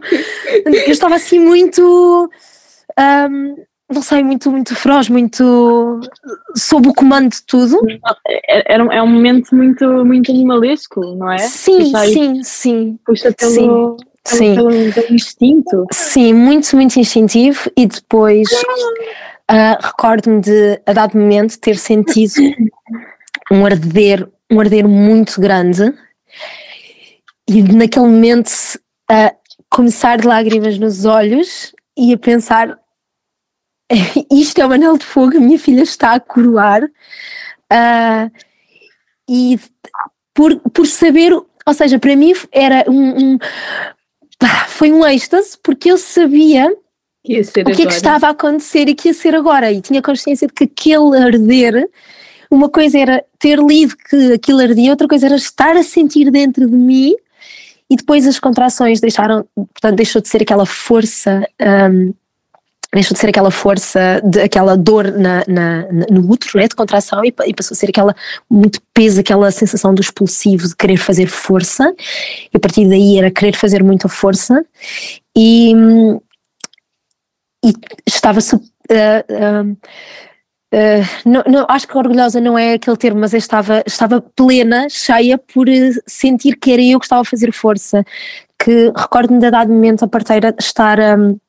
Eu 0.65 0.91
estava 0.91 1.15
assim 1.15 1.39
muito. 1.39 2.29
Um, 2.99 3.55
não 3.89 4.01
sei, 4.01 4.21
muito, 4.21 4.51
muito 4.51 4.75
feroz, 4.75 5.07
muito 5.07 6.01
sob 6.55 6.89
o 6.89 6.93
comando 6.93 7.31
de 7.31 7.43
tudo. 7.43 7.79
É, 8.27 8.75
é, 8.75 8.77
é 8.77 9.01
um 9.01 9.07
momento 9.07 9.55
muito, 9.55 9.85
muito 10.05 10.29
animalesco, 10.31 10.99
não 11.15 11.31
é? 11.31 11.37
Sim, 11.37 11.93
sim, 11.95 12.43
sim. 12.43 12.99
Puxa 13.05 13.31
pelo, 13.31 13.51
sim, 13.51 13.97
sim. 14.25 14.55
Pelo, 14.55 14.69
pelo, 14.93 15.13
instinto. 15.13 15.85
Sim, 15.93 16.33
muito, 16.33 16.75
muito 16.75 16.99
instintivo 16.99 17.71
e 17.77 17.85
depois 17.85 18.49
uh, 19.49 19.77
recordo-me 19.81 20.41
de, 20.41 20.81
a 20.85 20.91
dado 20.91 21.17
momento, 21.17 21.57
ter 21.57 21.77
sentido 21.77 22.33
um 23.49 23.65
arder, 23.65 24.27
um 24.51 24.59
arder 24.59 24.85
muito 24.85 25.39
grande 25.39 25.93
e 27.47 27.63
naquele 27.63 28.07
momento 28.07 28.49
uh, 29.09 29.33
começar 29.69 30.17
de 30.17 30.27
lágrimas 30.27 30.77
nos 30.77 31.05
olhos 31.05 31.73
e 31.97 32.13
a 32.13 32.17
pensar 32.17 32.77
isto 34.31 34.59
é 34.59 34.65
o 34.65 34.71
anel 34.71 34.97
de 34.97 35.05
fogo, 35.05 35.37
a 35.37 35.39
minha 35.39 35.59
filha 35.59 35.83
está 35.83 36.13
a 36.13 36.19
coroar. 36.19 36.83
Uh, 37.71 38.31
e 39.29 39.59
por, 40.33 40.57
por 40.71 40.85
saber, 40.85 41.33
ou 41.33 41.73
seja, 41.73 41.99
para 41.99 42.15
mim 42.15 42.33
era 42.51 42.85
um, 42.89 43.33
um 43.33 43.37
foi 44.67 44.91
um 44.91 45.05
êxtase, 45.05 45.57
porque 45.63 45.91
eu 45.91 45.97
sabia 45.97 46.69
o 46.69 46.73
que 47.23 47.59
agora. 47.59 47.71
é 47.71 47.85
que 47.87 47.93
estava 47.93 48.27
a 48.27 48.31
acontecer 48.31 48.87
e 48.87 48.95
que 48.95 49.09
ia 49.09 49.13
ser 49.13 49.35
agora, 49.35 49.71
e 49.71 49.81
tinha 49.81 50.01
consciência 50.01 50.47
de 50.47 50.53
que 50.53 50.65
aquele 50.65 51.17
arder, 51.17 51.89
uma 52.49 52.69
coisa 52.69 52.97
era 52.97 53.25
ter 53.39 53.59
lido 53.59 53.97
que 53.97 54.33
aquilo 54.33 54.59
ardia, 54.59 54.91
outra 54.91 55.07
coisa 55.07 55.25
era 55.25 55.35
estar 55.35 55.75
a 55.75 55.83
sentir 55.83 56.29
dentro 56.31 56.67
de 56.67 56.75
mim, 56.75 57.15
e 57.89 57.95
depois 57.95 58.27
as 58.27 58.39
contrações 58.39 58.99
deixaram, 58.99 59.45
portanto, 59.55 59.95
deixou 59.95 60.21
de 60.21 60.29
ser 60.29 60.41
aquela 60.41 60.65
força. 60.65 61.47
Um, 61.91 62.13
deixou 62.93 63.13
de 63.13 63.19
ser 63.19 63.29
aquela 63.29 63.51
força, 63.51 64.21
de, 64.23 64.41
aquela 64.41 64.77
dor 64.77 65.11
na, 65.11 65.43
na, 65.47 65.85
no 66.09 66.29
útero, 66.31 66.57
né, 66.57 66.67
de 66.67 66.75
contração, 66.75 67.23
e, 67.23 67.33
e, 67.45 67.53
passou 67.53 67.75
a 67.75 67.77
ser 67.77 67.89
aquela 67.89 68.15
muito 68.49 68.81
peso, 68.93 69.19
aquela 69.19 69.51
sensação 69.51 69.93
do 69.93 70.01
expulsivo, 70.01 70.67
de 70.67 70.75
querer 70.75 70.97
fazer 70.97 71.27
força, 71.27 71.93
e 72.53 72.57
a 72.57 72.59
partir 72.59 72.87
daí 72.87 73.17
era 73.17 73.31
querer 73.31 73.55
fazer 73.55 73.83
muita 73.83 74.07
força, 74.07 74.65
e, 75.35 75.73
e 77.63 77.73
estava. 78.05 78.39
Uh, 78.39 79.71
uh, 79.71 79.77
Uh, 80.73 80.99
não, 81.25 81.43
não, 81.47 81.65
acho 81.69 81.87
que 81.87 81.97
orgulhosa 81.97 82.41
não 82.41 82.57
é 82.59 82.73
aquele 82.73 82.97
termo, 82.97 83.21
mas 83.21 83.33
estava, 83.33 83.81
estava 83.87 84.19
plena, 84.19 84.89
cheia, 84.89 85.37
por 85.37 85.65
sentir 86.05 86.57
que 86.57 86.73
era 86.73 86.81
eu 86.81 86.99
que 86.99 87.05
estava 87.05 87.21
a 87.21 87.25
fazer 87.25 87.53
força. 87.53 88.03
Que 88.59 88.91
recordo-me 88.93 89.39
de 89.39 89.49
dado 89.49 89.71
momento 89.71 90.03
a 90.03 90.09
parteira 90.09 90.53
estar 90.59 90.99
um, 90.99 91.39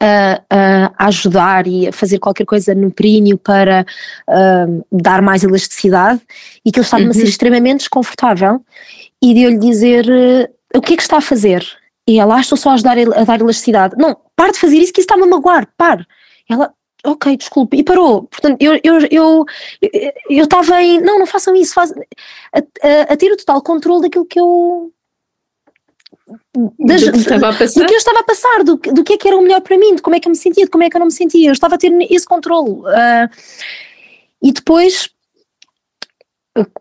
a, 0.00 0.42
a, 0.50 1.06
ajudar 1.06 1.66
e 1.66 1.88
a 1.88 1.92
fazer 1.92 2.18
qualquer 2.18 2.44
coisa 2.44 2.74
no 2.74 2.90
períneo 2.90 3.38
para 3.38 3.86
uh, 4.28 4.86
dar 4.90 5.22
mais 5.22 5.44
elasticidade 5.44 6.20
e 6.64 6.70
que 6.70 6.78
ele 6.78 6.84
estava-me 6.84 7.06
uhum. 7.06 7.12
a 7.12 7.14
ser 7.14 7.24
extremamente 7.24 7.78
desconfortável 7.80 8.64
e 9.22 9.34
de 9.34 9.42
eu 9.42 9.50
lhe 9.50 9.58
dizer 9.58 10.06
uh, 10.06 10.78
o 10.78 10.80
que 10.80 10.94
é 10.94 10.96
que 10.96 11.02
está 11.02 11.18
a 11.18 11.22
fazer? 11.22 11.64
E 12.08 12.20
ela, 12.20 12.36
ah, 12.36 12.40
estou 12.40 12.56
só 12.56 12.70
a 12.70 12.74
ajudar 12.74 12.96
a, 12.98 13.24
dar 13.24 13.40
elasticidade. 13.40 13.96
Não, 13.98 14.16
pare 14.36 14.52
de 14.52 14.58
fazer 14.58 14.76
isso 14.76 14.92
que 14.92 15.00
isso 15.00 15.06
está-me 15.06 15.24
a 15.24 15.26
magoar, 15.26 15.68
pare. 15.76 16.06
Ela, 16.48 16.72
ok, 17.04 17.36
desculpe, 17.36 17.76
e 17.76 17.82
parou. 17.82 18.24
Portanto, 18.24 18.60
eu 18.60 18.78
eu 18.84 18.98
eu 19.10 19.44
eu 20.30 20.44
estava 20.44 20.80
em, 20.82 21.00
não, 21.00 21.18
não 21.18 21.26
façam 21.26 21.54
isso, 21.56 21.74
faz, 21.74 21.92
a, 22.52 22.58
a, 22.58 23.12
a 23.12 23.16
ter 23.16 23.32
o 23.32 23.36
total 23.36 23.60
controle 23.62 24.02
daquilo 24.02 24.26
que 24.26 24.38
eu 24.38 24.92
das, 26.78 27.02
do, 27.02 27.12
que 27.12 27.18
estava 27.18 27.50
a 27.50 27.52
passar. 27.54 27.80
do 27.80 27.86
que 27.86 27.94
eu 27.94 27.98
estava 27.98 28.18
a 28.18 28.24
passar, 28.24 28.64
do, 28.64 28.76
do 28.76 29.04
que 29.04 29.12
é 29.12 29.16
que 29.16 29.28
era 29.28 29.36
o 29.36 29.42
melhor 29.42 29.60
para 29.60 29.78
mim, 29.78 29.94
de 29.94 30.02
como 30.02 30.16
é 30.16 30.20
que 30.20 30.26
eu 30.26 30.30
me 30.30 30.36
sentia, 30.36 30.64
de 30.64 30.70
como 30.70 30.82
é 30.84 30.90
que 30.90 30.96
eu 30.96 31.00
não 31.00 31.06
me 31.06 31.12
sentia. 31.12 31.48
Eu 31.48 31.52
estava 31.52 31.76
a 31.76 31.78
ter 31.78 31.92
esse 32.10 32.26
controle. 32.26 32.70
Uh, 32.70 33.28
e 34.42 34.52
depois 34.52 35.10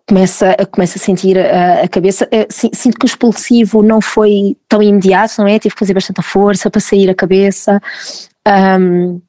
começa, 0.08 0.56
começa 0.72 0.98
a 0.98 1.02
sentir 1.02 1.38
a, 1.38 1.84
a 1.84 1.88
cabeça, 1.88 2.26
uh, 2.26 2.48
sinto 2.50 2.98
que 2.98 3.06
o 3.06 3.08
expulsivo 3.08 3.84
não 3.84 4.02
foi 4.02 4.58
tão 4.68 4.82
imediato, 4.82 5.36
não 5.40 5.48
é? 5.48 5.60
Tive 5.60 5.76
que 5.76 5.80
fazer 5.80 5.94
bastante 5.94 6.22
força 6.22 6.70
para 6.70 6.82
sair 6.82 7.10
a 7.10 7.16
cabeça. 7.16 7.80
Um, 8.48 9.22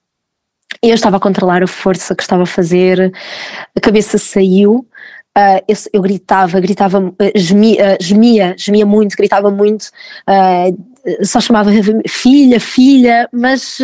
eu 0.83 0.95
estava 0.95 1.17
a 1.17 1.21
controlar 1.21 1.63
a 1.63 1.67
força 1.67 2.15
que 2.15 2.23
estava 2.23 2.43
a 2.43 2.47
fazer, 2.47 3.13
a 3.75 3.81
cabeça 3.81 4.19
saiu, 4.19 4.87
Uh, 5.37 5.61
eu, 5.69 5.77
eu, 5.93 6.03
gritava, 6.03 6.59
gritava, 6.61 6.99
uh, 6.99 7.15
gemia, 7.35 7.95
uh, 7.95 8.03
gemia, 8.03 8.55
gemia 8.57 8.87
muito, 8.87 9.15
gritava 9.15 9.51
muito, 9.51 9.91
só 11.23 11.41
chamava 11.43 11.71
filha, 12.09 12.59
filha, 12.59 13.29
mas 13.31 13.79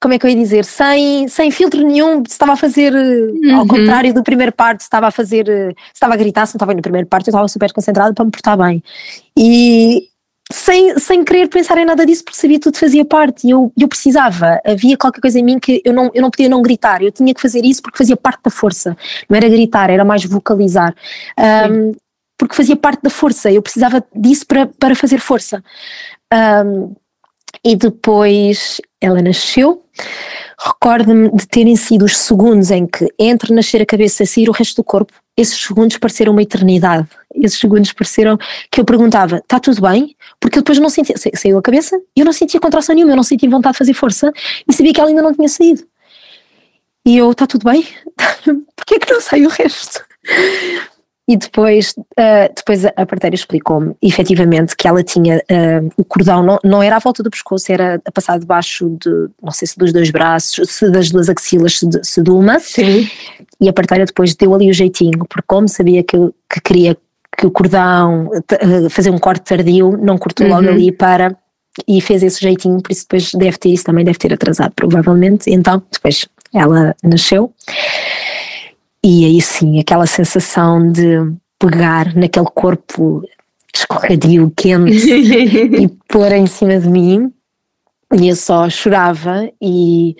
como 0.00 0.14
é 0.14 0.18
que 0.18 0.24
eu 0.24 0.30
ia 0.30 0.36
dizer? 0.36 0.64
Sem, 0.64 1.28
sem 1.28 1.50
filtro 1.50 1.86
nenhum, 1.86 2.22
estava 2.26 2.54
a 2.54 2.56
fazer, 2.56 2.94
uhum. 2.94 3.56
ao 3.56 3.66
contrário 3.66 4.14
do 4.14 4.22
primeiro 4.22 4.52
parte, 4.52 4.80
estava 4.80 5.08
a 5.08 5.10
fazer, 5.10 5.76
estava 5.92 6.14
a 6.14 6.16
gritar, 6.16 6.46
se 6.46 6.54
não 6.54 6.56
estava 6.56 6.72
no 6.72 6.80
primeiro 6.80 7.06
parte, 7.06 7.28
eu 7.28 7.32
estava 7.32 7.46
super 7.46 7.70
concentrada 7.70 8.14
para 8.14 8.24
me 8.24 8.30
portar 8.30 8.56
bem. 8.56 8.82
E, 9.36 10.08
sem, 10.52 10.98
sem 10.98 11.24
querer 11.24 11.48
pensar 11.48 11.78
em 11.78 11.84
nada 11.84 12.04
disso, 12.04 12.24
porque 12.24 12.38
sabia 12.38 12.58
que 12.58 12.64
tudo 12.64 12.76
fazia 12.76 13.04
parte 13.04 13.46
e 13.46 13.50
eu, 13.50 13.72
eu 13.78 13.88
precisava. 13.88 14.60
Havia 14.64 14.96
qualquer 14.96 15.20
coisa 15.20 15.38
em 15.38 15.44
mim 15.44 15.58
que 15.58 15.80
eu 15.84 15.92
não, 15.92 16.10
eu 16.12 16.20
não 16.20 16.30
podia 16.30 16.48
não 16.48 16.60
gritar, 16.60 17.02
eu 17.02 17.12
tinha 17.12 17.32
que 17.32 17.40
fazer 17.40 17.64
isso 17.64 17.80
porque 17.80 17.98
fazia 17.98 18.16
parte 18.16 18.40
da 18.42 18.50
força. 18.50 18.96
Não 19.28 19.36
era 19.36 19.48
gritar, 19.48 19.90
era 19.90 20.04
mais 20.04 20.24
vocalizar. 20.24 20.94
Um, 21.70 21.92
porque 22.36 22.54
fazia 22.54 22.76
parte 22.76 23.02
da 23.02 23.10
força, 23.10 23.50
eu 23.52 23.62
precisava 23.62 24.04
disso 24.14 24.46
para, 24.46 24.66
para 24.66 24.94
fazer 24.94 25.18
força. 25.18 25.62
Um, 26.32 26.94
e 27.64 27.76
depois 27.76 28.80
ela 29.00 29.22
nasceu. 29.22 29.84
Recordo-me 30.58 31.30
de 31.30 31.46
terem 31.46 31.76
sido 31.76 32.04
os 32.04 32.16
segundos 32.16 32.70
em 32.70 32.86
que, 32.86 33.06
entre 33.18 33.52
nascer 33.54 33.82
a 33.82 33.86
cabeça 33.86 34.22
e 34.22 34.26
sair 34.26 34.48
o 34.48 34.52
resto 34.52 34.76
do 34.76 34.84
corpo, 34.84 35.12
esses 35.36 35.58
segundos 35.62 35.96
pareceram 35.98 36.32
uma 36.32 36.42
eternidade. 36.42 37.08
Esses 37.34 37.58
segundos 37.58 37.92
pareceram 37.92 38.38
que 38.70 38.80
eu 38.80 38.84
perguntava: 38.84 39.36
está 39.36 39.58
tudo 39.58 39.80
bem? 39.82 40.16
Porque 40.38 40.58
eu 40.58 40.62
depois 40.62 40.78
não 40.78 40.88
sentia, 40.88 41.14
saiu 41.16 41.58
a 41.58 41.62
cabeça 41.62 41.96
e 42.16 42.20
eu 42.20 42.24
não 42.24 42.32
sentia 42.32 42.60
contração 42.60 42.94
nenhuma, 42.94 43.12
eu 43.12 43.16
não 43.16 43.22
sentia 43.22 43.48
vontade 43.48 43.74
de 43.74 43.78
fazer 43.78 43.94
força 43.94 44.32
e 44.68 44.72
sabia 44.72 44.92
que 44.92 45.00
ela 45.00 45.10
ainda 45.10 45.22
não 45.22 45.34
tinha 45.34 45.48
saído. 45.48 45.82
E 47.06 47.16
eu: 47.16 47.30
está 47.30 47.46
tudo 47.46 47.64
bem? 47.64 47.86
Porquê 48.76 48.98
que 48.98 49.12
não 49.12 49.20
sai 49.20 49.46
o 49.46 49.48
resto? 49.48 50.04
E 51.30 51.36
depois, 51.36 51.94
uh, 51.96 52.52
depois 52.56 52.84
a 52.84 53.06
parteira 53.06 53.36
explicou-me, 53.36 53.94
efetivamente, 54.02 54.74
que 54.74 54.88
ela 54.88 55.00
tinha 55.00 55.36
uh, 55.36 55.88
o 55.96 56.04
cordão, 56.04 56.42
não, 56.42 56.58
não 56.64 56.82
era 56.82 56.96
à 56.96 56.98
volta 56.98 57.22
do 57.22 57.30
pescoço, 57.30 57.70
era 57.70 58.02
a 58.04 58.10
passar 58.10 58.36
debaixo 58.36 58.98
de, 59.00 59.28
não 59.40 59.52
sei 59.52 59.68
se 59.68 59.78
dos 59.78 59.92
dois 59.92 60.10
braços, 60.10 60.68
se 60.68 60.90
das 60.90 61.08
duas 61.08 61.28
axilas, 61.28 61.78
se 61.78 61.88
de, 61.88 62.04
se 62.04 62.20
de 62.20 62.30
uma. 62.30 62.58
Sim. 62.58 63.08
E 63.60 63.68
a 63.68 63.72
parteira 63.72 64.04
depois 64.06 64.34
deu 64.34 64.52
ali 64.52 64.68
o 64.68 64.72
jeitinho, 64.72 65.24
porque 65.28 65.44
como 65.46 65.68
sabia 65.68 66.02
que, 66.02 66.16
que 66.52 66.60
queria 66.60 66.96
que 67.40 67.46
o 67.46 67.50
cordão, 67.50 68.26
uh, 68.28 68.90
fazer 68.90 69.10
um 69.10 69.18
corte 69.18 69.44
tardio, 69.44 69.96
não 69.96 70.18
cortou 70.18 70.46
uhum. 70.46 70.52
logo 70.52 70.68
ali 70.68 70.92
para 70.92 71.34
e 71.88 72.00
fez 72.00 72.22
esse 72.22 72.40
jeitinho, 72.40 72.82
por 72.82 72.92
isso 72.92 73.06
depois 73.08 73.32
deve 73.32 73.56
ter 73.56 73.70
isso 73.70 73.84
também 73.84 74.04
deve 74.04 74.18
ter 74.18 74.32
atrasado 74.32 74.72
provavelmente, 74.74 75.50
então 75.50 75.82
depois 75.90 76.28
ela 76.52 76.94
nasceu 77.02 77.52
e 79.02 79.24
aí 79.24 79.40
sim, 79.40 79.80
aquela 79.80 80.06
sensação 80.06 80.92
de 80.92 81.32
pegar 81.58 82.14
naquele 82.14 82.46
corpo 82.54 83.22
escorregadio, 83.74 84.52
quente 84.54 84.92
e 85.10 85.88
pôr 86.08 86.32
em 86.32 86.46
cima 86.46 86.78
de 86.78 86.88
mim. 86.88 87.32
E 88.12 88.28
eu 88.28 88.36
só 88.36 88.68
chorava 88.68 89.48
e, 89.60 90.16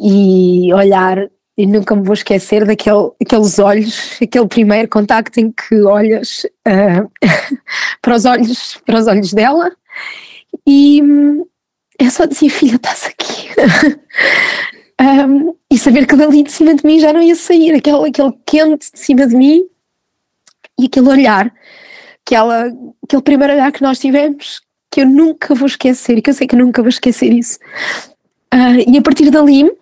e 0.00 0.72
olhar, 0.72 1.18
e 1.60 1.66
nunca 1.66 1.94
me 1.94 2.02
vou 2.02 2.14
esquecer 2.14 2.64
daquele, 2.64 3.10
daqueles 3.20 3.58
olhos, 3.58 4.18
aquele 4.22 4.46
primeiro 4.46 4.88
contacto 4.88 5.38
em 5.38 5.52
que 5.52 5.82
olhas 5.82 6.46
uh, 6.66 7.10
para, 8.00 8.14
os 8.14 8.24
olhos, 8.24 8.78
para 8.86 8.98
os 8.98 9.06
olhos 9.06 9.32
dela 9.32 9.70
e 10.66 11.02
é 11.98 12.08
só 12.08 12.24
dizer, 12.24 12.48
filha, 12.48 12.76
estás 12.76 13.06
aqui. 13.06 13.48
Um, 15.00 15.54
e 15.70 15.78
saber 15.78 16.06
que 16.06 16.14
dali 16.14 16.42
de 16.42 16.52
cima 16.52 16.74
de 16.74 16.86
mim 16.86 17.00
já 17.00 17.10
não 17.10 17.22
ia 17.22 17.34
sair, 17.34 17.72
aquele, 17.72 18.10
aquele 18.10 18.32
quente 18.44 18.92
de 18.92 18.98
cima 18.98 19.26
de 19.26 19.34
mim 19.34 19.64
e 20.78 20.84
aquele 20.84 21.08
olhar, 21.08 21.50
aquela, 22.22 22.70
aquele 23.02 23.22
primeiro 23.22 23.54
olhar 23.54 23.72
que 23.72 23.80
nós 23.80 23.98
tivemos, 23.98 24.60
que 24.90 25.00
eu 25.00 25.06
nunca 25.06 25.54
vou 25.54 25.66
esquecer, 25.66 26.20
que 26.20 26.28
eu 26.28 26.34
sei 26.34 26.46
que 26.46 26.54
nunca 26.54 26.82
vou 26.82 26.90
esquecer 26.90 27.32
isso. 27.32 27.58
Uh, 28.52 28.84
e 28.86 28.98
a 28.98 29.00
partir 29.00 29.30
dali, 29.30 29.72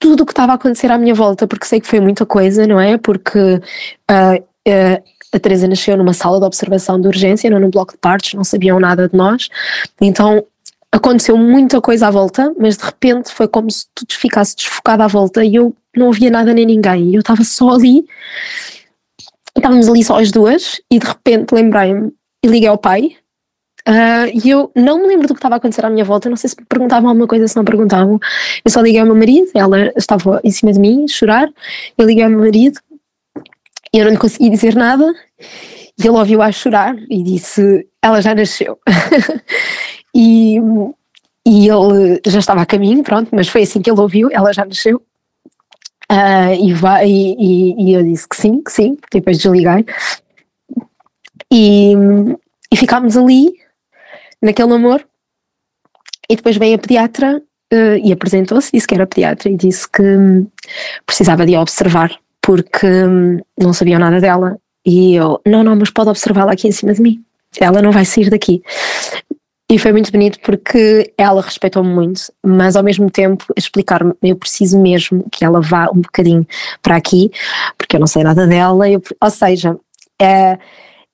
tudo 0.00 0.22
o 0.22 0.26
que 0.26 0.32
estava 0.32 0.52
a 0.52 0.54
acontecer 0.56 0.90
à 0.90 0.98
minha 0.98 1.14
volta, 1.14 1.46
porque 1.46 1.66
sei 1.66 1.80
que 1.80 1.86
foi 1.86 2.00
muita 2.00 2.26
coisa, 2.26 2.66
não 2.66 2.80
é? 2.80 2.96
Porque 2.96 3.38
uh, 3.38 4.36
uh, 4.68 5.04
a 5.32 5.38
Teresa 5.38 5.68
nasceu 5.68 5.96
numa 5.96 6.14
sala 6.14 6.40
de 6.40 6.46
observação 6.46 7.00
de 7.00 7.06
urgência, 7.06 7.50
não 7.50 7.60
num 7.60 7.70
bloco 7.70 7.92
de 7.92 7.98
partos, 7.98 8.34
não 8.34 8.42
sabiam 8.42 8.80
nada 8.80 9.08
de 9.08 9.16
nós, 9.16 9.48
então 10.00 10.44
aconteceu 10.90 11.36
muita 11.36 11.80
coisa 11.80 12.08
à 12.08 12.10
volta, 12.10 12.52
mas 12.58 12.76
de 12.76 12.84
repente 12.84 13.30
foi 13.30 13.46
como 13.46 13.70
se 13.70 13.86
tudo 13.94 14.12
ficasse 14.12 14.56
desfocado 14.56 15.02
à 15.02 15.06
volta 15.06 15.44
e 15.44 15.54
eu 15.54 15.74
não 15.96 16.06
ouvia 16.06 16.30
nada 16.30 16.52
nem 16.52 16.66
ninguém. 16.66 17.14
Eu 17.14 17.20
estava 17.20 17.44
só 17.44 17.70
ali, 17.70 18.04
estávamos 19.56 19.88
ali 19.88 20.02
só 20.02 20.18
as 20.18 20.32
duas, 20.32 20.80
e 20.90 20.98
de 20.98 21.06
repente 21.06 21.54
lembrei-me 21.54 22.12
e 22.44 22.48
liguei 22.48 22.68
ao 22.68 22.78
pai. 22.78 23.16
Uh, 23.90 24.30
e 24.44 24.48
eu 24.48 24.70
não 24.76 25.02
me 25.02 25.08
lembro 25.08 25.26
do 25.26 25.34
que 25.34 25.38
estava 25.38 25.56
a 25.56 25.58
acontecer 25.58 25.84
à 25.84 25.90
minha 25.90 26.04
volta, 26.04 26.30
não 26.30 26.36
sei 26.36 26.48
se 26.48 26.56
perguntavam 26.68 27.08
alguma 27.08 27.26
coisa, 27.26 27.48
se 27.48 27.56
não 27.56 27.64
perguntavam. 27.64 28.20
Eu 28.64 28.70
só 28.70 28.80
liguei 28.80 29.00
ao 29.00 29.06
meu 29.06 29.16
marido, 29.16 29.50
ela 29.52 29.92
estava 29.96 30.40
em 30.44 30.50
cima 30.52 30.72
de 30.72 30.78
mim, 30.78 31.04
a 31.04 31.08
chorar. 31.08 31.48
Eu 31.98 32.06
liguei 32.06 32.22
ao 32.22 32.30
meu 32.30 32.38
marido 32.38 32.78
e 33.92 33.98
eu 33.98 34.04
não 34.04 34.12
lhe 34.12 34.18
consegui 34.18 34.48
dizer 34.48 34.76
nada. 34.76 35.12
E 35.98 36.06
ele 36.06 36.16
ouviu 36.16 36.40
a 36.40 36.52
chorar 36.52 36.94
e 37.10 37.20
disse: 37.24 37.84
Ela 38.00 38.20
já 38.20 38.34
nasceu. 38.34 38.78
E, 40.12 40.56
e 41.46 41.68
ele 41.68 42.20
já 42.26 42.40
estava 42.40 42.62
a 42.62 42.66
caminho, 42.66 43.04
pronto, 43.04 43.28
mas 43.32 43.46
foi 43.46 43.62
assim 43.62 43.80
que 43.80 43.88
ele 43.88 44.00
ouviu, 44.00 44.28
ela 44.32 44.52
já 44.52 44.64
nasceu. 44.64 45.00
Uh, 46.10 46.52
e, 46.60 46.74
vai, 46.74 47.08
e, 47.08 47.74
e, 47.78 47.92
eu 47.94 48.02
disse 48.02 48.28
que 48.28 48.34
sim, 48.34 48.60
que 48.60 48.72
sim, 48.72 48.98
depois 49.12 49.38
desliguei. 49.38 49.86
E, 51.52 51.92
e 52.72 52.76
ficámos 52.76 53.16
ali, 53.16 53.59
naquele 54.42 54.68
namoro. 54.68 55.04
E 56.28 56.36
depois 56.36 56.56
veio 56.56 56.76
a 56.76 56.78
pediatra 56.78 57.42
uh, 57.72 57.96
e 58.04 58.12
apresentou-se, 58.12 58.70
disse 58.72 58.86
que 58.86 58.94
era 58.94 59.06
pediatra 59.06 59.50
e 59.50 59.56
disse 59.56 59.90
que 59.90 60.02
um, 60.02 60.46
precisava 61.04 61.44
de 61.44 61.56
observar 61.56 62.16
porque 62.40 62.86
um, 62.86 63.38
não 63.58 63.72
sabiam 63.72 63.98
nada 63.98 64.20
dela. 64.20 64.56
E 64.84 65.14
eu, 65.14 65.40
não, 65.46 65.62
não, 65.62 65.76
mas 65.76 65.90
pode 65.90 66.08
observá-la 66.08 66.52
aqui 66.52 66.68
em 66.68 66.72
cima 66.72 66.94
de 66.94 67.02
mim. 67.02 67.22
Ela 67.58 67.82
não 67.82 67.90
vai 67.90 68.04
sair 68.04 68.30
daqui. 68.30 68.62
E 69.70 69.78
foi 69.78 69.92
muito 69.92 70.10
bonito 70.10 70.40
porque 70.40 71.12
ela 71.16 71.40
respeitou-me 71.40 71.94
muito, 71.94 72.22
mas 72.44 72.74
ao 72.74 72.82
mesmo 72.82 73.08
tempo 73.08 73.44
explicar-me, 73.56 74.12
eu 74.20 74.34
preciso 74.34 74.80
mesmo 74.80 75.24
que 75.30 75.44
ela 75.44 75.60
vá 75.60 75.88
um 75.94 76.00
bocadinho 76.00 76.44
para 76.82 76.96
aqui, 76.96 77.30
porque 77.78 77.94
eu 77.94 78.00
não 78.00 78.06
sei 78.08 78.24
nada 78.24 78.48
dela, 78.48 78.90
eu, 78.90 79.00
ou 79.22 79.30
seja, 79.30 79.78
é, 80.20 80.58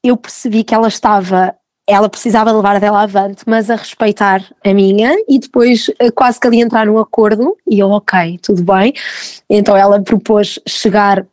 eu 0.03 0.17
percebi 0.17 0.65
que 0.65 0.75
ela 0.75 0.89
estava, 0.89 1.55
ela 1.89 2.09
precisava 2.09 2.51
levar 2.51 2.81
dela 2.81 3.03
avante, 3.03 3.45
mas 3.47 3.71
a 3.71 3.77
respeitar 3.77 4.43
a 4.65 4.75
minha 4.75 5.17
e 5.29 5.39
depois 5.39 5.89
eh, 6.01 6.11
quase 6.11 6.41
que 6.41 6.47
ali 6.47 6.61
entrar 6.61 6.85
num 6.87 6.99
acordo 6.99 7.57
e 7.67 7.79
eu, 7.79 7.89
ok, 7.91 8.39
tudo 8.43 8.63
bem. 8.65 8.93
Então 9.49 9.77
ela 9.77 10.01
propôs 10.01 10.59
chegar 10.67 11.25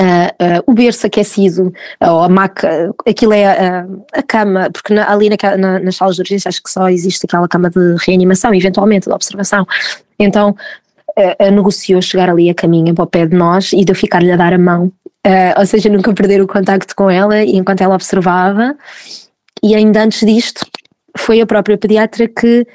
Uh, 0.00 0.32
uh, 0.42 0.62
o 0.66 0.72
berço 0.72 1.06
aquecido, 1.06 1.70
ou 2.00 2.22
a 2.22 2.28
maca, 2.30 2.90
aquilo 3.06 3.34
é 3.34 3.44
a, 3.44 3.86
a 4.14 4.22
cama, 4.22 4.70
porque 4.72 4.94
na, 4.94 5.12
ali 5.12 5.28
na, 5.28 5.56
na, 5.58 5.78
nas 5.78 5.96
salas 5.96 6.16
de 6.16 6.22
urgência 6.22 6.48
acho 6.48 6.62
que 6.62 6.70
só 6.70 6.88
existe 6.88 7.26
aquela 7.26 7.46
cama 7.46 7.68
de 7.68 7.96
reanimação, 8.06 8.54
eventualmente, 8.54 9.10
de 9.10 9.14
observação. 9.14 9.66
Então 10.18 10.56
negociou 11.52 12.00
chegar 12.00 12.30
ali 12.30 12.48
a 12.48 12.54
caminho 12.54 12.94
para 12.94 13.04
o 13.04 13.06
pé 13.06 13.26
de 13.26 13.36
nós 13.36 13.74
e 13.74 13.84
de 13.84 13.92
eu 13.92 13.94
ficar-lhe 13.94 14.32
a 14.32 14.36
dar 14.36 14.54
a 14.54 14.58
mão, 14.58 14.90
ou 15.58 15.66
seja, 15.66 15.90
nunca 15.90 16.14
perder 16.14 16.40
o 16.40 16.46
contacto 16.46 16.96
com 16.96 17.10
ela 17.10 17.44
enquanto 17.44 17.82
ela 17.82 17.94
observava. 17.94 18.74
E 19.62 19.74
ainda 19.74 20.02
antes 20.02 20.26
disto, 20.26 20.66
foi 21.16 21.40
a 21.40 21.46
própria 21.46 21.76
pediatra 21.76 22.28
que 22.28 22.66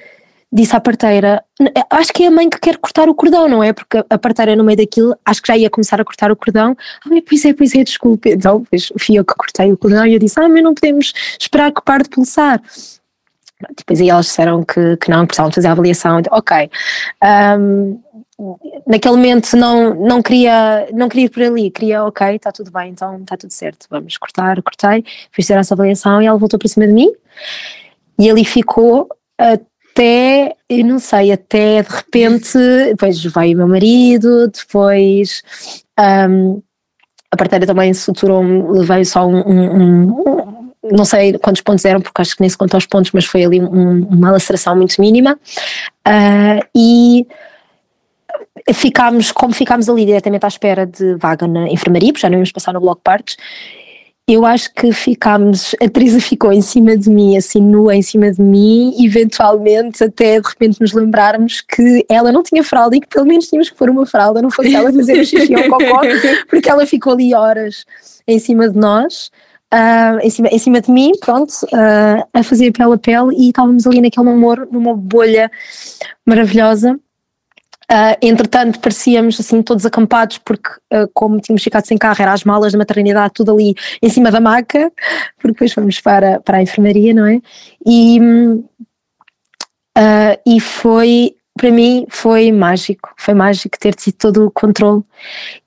disse 0.52 0.76
à 0.76 0.80
parteira: 0.80 1.44
Acho 1.90 2.14
que 2.14 2.24
é 2.24 2.28
a 2.28 2.32
mãe 2.32 2.50
que 2.50 2.60
quer 2.60 2.78
cortar 2.78 3.10
o 3.10 3.16
cordão, 3.16 3.48
não 3.48 3.64
é? 3.64 3.74
Porque 3.74 4.04
a 4.10 4.18
parteira, 4.18 4.56
no 4.56 4.64
meio 4.64 4.78
daquilo, 4.78 5.16
acho 5.26 5.42
que 5.42 5.48
já 5.48 5.58
ia 5.58 5.70
começar 5.70 6.00
a 6.00 6.06
cortar 6.06 6.32
o 6.32 6.36
cordão. 6.36 6.76
Ah, 7.06 7.10
pois 7.28 7.46
é, 7.46 7.54
pois 7.54 7.76
é, 7.76 7.84
desculpe. 7.84 8.32
Então, 8.32 8.64
pois, 8.70 8.92
fui 9.00 9.18
eu 9.18 9.26
que 9.26 9.36
cortei 9.36 9.72
o 9.72 9.78
cordão 9.78 10.06
e 10.06 10.14
eu 10.14 10.20
disse: 10.20 10.40
Ah, 10.40 10.48
mas 10.48 10.64
não 10.64 10.74
podemos 10.74 11.14
esperar 11.40 11.72
que 11.72 11.82
pare 11.84 12.04
de 12.04 12.10
pulsar. 12.10 12.62
Depois 13.78 14.02
aí 14.02 14.10
elas 14.10 14.26
disseram 14.26 14.64
que, 14.64 14.98
que 14.98 15.10
não, 15.10 15.26
precisavam 15.26 15.52
fazer 15.52 15.68
a 15.68 15.72
avaliação. 15.72 16.22
Ok. 16.32 16.70
Um, 17.58 18.00
naquele 18.86 19.16
momento 19.16 19.56
não, 19.56 19.94
não, 19.96 20.22
queria, 20.22 20.88
não 20.94 21.08
queria 21.08 21.26
ir 21.26 21.30
por 21.30 21.44
ali, 21.44 21.72
queria, 21.72 22.04
ok, 22.04 22.36
está 22.36 22.52
tudo 22.52 22.72
bem, 22.72 22.92
então 22.92 23.18
está 23.22 23.38
tudo 23.38 23.52
certo, 23.52 23.88
vamos 23.90 24.18
cortar, 24.18 24.62
cortei, 24.62 25.06
fiz 25.32 25.50
essa 25.50 25.74
avaliação 25.74 26.22
e 26.22 26.26
ela 26.26 26.38
voltou 26.38 26.60
para 26.60 26.68
cima 26.68 26.86
de 26.86 26.94
mim 26.94 27.12
e 28.20 28.30
ali 28.30 28.44
ficou 28.44 29.08
até, 29.38 30.54
eu 30.70 30.86
não 30.86 31.00
sei, 31.00 31.32
até 31.32 31.82
de 31.82 31.90
repente, 31.90 32.58
depois 32.88 33.24
veio 33.24 33.58
meu 33.58 33.68
marido, 33.68 34.50
depois 34.50 35.42
um, 36.30 36.62
a 37.32 37.38
parteira 37.38 37.66
também 37.66 37.94
suturou-me, 37.94 38.64
levei 38.80 39.06
só 39.06 39.26
um, 39.26 39.38
um, 39.38 39.82
um, 39.82 40.74
não 40.92 41.06
sei 41.06 41.38
quantos 41.38 41.62
pontos 41.62 41.84
eram, 41.86 42.02
porque 42.02 42.22
acho 42.22 42.36
que 42.36 42.42
nem 42.42 42.50
se 42.50 42.58
contou 42.58 42.78
os 42.78 42.86
pontos, 42.86 43.12
mas 43.14 43.26
foi 43.26 43.44
ali 43.44 43.60
uma 43.60 44.32
laceração 44.32 44.76
muito 44.76 45.00
mínima. 45.02 45.38
Uh, 46.08 46.66
e 46.76 47.28
ficámos, 48.74 49.32
como 49.32 49.54
ficámos 49.54 49.88
ali 49.90 50.06
diretamente 50.06 50.46
à 50.46 50.48
espera 50.48 50.86
de 50.86 51.16
vaga 51.16 51.48
na 51.48 51.68
enfermaria, 51.70 52.12
porque 52.12 52.22
já 52.22 52.30
não 52.30 52.38
íamos 52.38 52.52
passar 52.52 52.74
no 52.74 52.80
bloco 52.80 53.02
partes, 53.04 53.38
eu 54.28 54.44
acho 54.44 54.74
que 54.74 54.92
ficámos, 54.92 55.76
a 55.80 55.88
Teresa 55.88 56.20
ficou 56.20 56.52
em 56.52 56.62
cima 56.62 56.98
de 56.98 57.12
mim, 57.12 57.38
assim, 57.38 57.62
nua 57.62 57.96
em 57.96 58.02
cima 58.02 58.32
de 58.32 58.42
mim, 58.42 58.96
eventualmente 59.00 60.04
até 60.04 60.42
de 60.42 60.48
repente 60.48 60.82
nos 60.82 60.94
lembrarmos 60.94 61.62
que 61.62 62.04
ela 62.10 62.32
não 62.32 62.42
tinha 62.42 62.64
fralda 62.64 62.96
e 62.96 63.02
que 63.02 63.08
pelo 63.08 63.28
menos 63.28 63.48
tínhamos 63.48 63.70
que 63.70 63.76
pôr 63.76 63.88
uma 63.88 64.06
fralda, 64.06 64.42
não 64.42 64.50
fosse 64.50 64.76
ela 64.76 64.92
fazer 64.92 65.20
o 65.20 65.26
xixi 65.26 65.56
ou 65.56 65.70
cocó, 65.70 66.02
porque 66.50 66.68
ela 66.68 66.88
ficou 66.88 67.14
ali 67.14 67.36
horas 67.36 67.86
em 68.28 68.40
cima 68.40 68.68
de 68.68 68.78
nós. 68.78 69.30
uh, 69.72 70.18
em, 70.24 70.30
cima, 70.32 70.48
em 70.48 70.58
cima 70.58 70.82
de 70.82 70.92
mim, 70.92 71.12
pronto, 71.20 71.52
uh, 71.66 72.28
a 72.34 72.42
fazer 72.42 72.72
pele 72.72 72.94
a 72.94 72.98
pele 72.98 73.36
e 73.38 73.50
estávamos 73.50 73.86
ali 73.86 74.02
naquele 74.02 74.26
namoro, 74.26 74.68
numa 74.72 74.96
bolha 74.96 75.52
maravilhosa. 76.26 77.00
Uh, 77.92 78.18
entretanto, 78.22 78.80
parecíamos 78.80 79.40
assim 79.40 79.62
todos 79.62 79.86
acampados, 79.86 80.40
porque, 80.40 80.70
uh, 80.94 81.08
como 81.14 81.40
tínhamos 81.40 81.64
ficado 81.64 81.86
sem 81.86 81.98
carro, 81.98 82.20
eram 82.20 82.32
as 82.34 82.44
malas 82.44 82.72
da 82.72 82.80
maternidade, 82.80 83.34
tudo 83.34 83.54
ali 83.54 83.76
em 84.02 84.10
cima 84.10 84.32
da 84.32 84.40
maca, 84.40 84.92
porque 85.38 85.54
depois 85.54 85.74
fomos 85.74 86.02
para, 86.02 86.40
para 86.42 86.58
a 86.58 86.62
enfermaria, 86.62 87.14
não 87.14 87.26
é? 87.28 87.40
E, 87.86 88.20
uh, 89.98 90.40
e 90.46 90.60
foi, 90.60 91.36
para 91.56 91.70
mim, 91.72 92.06
foi 92.10 92.52
mágico. 92.52 93.14
Foi 93.18 93.34
mágico 93.34 93.78
ter 93.80 93.94
tido 93.94 94.16
todo 94.16 94.48
o 94.48 94.52
controle 94.52 95.04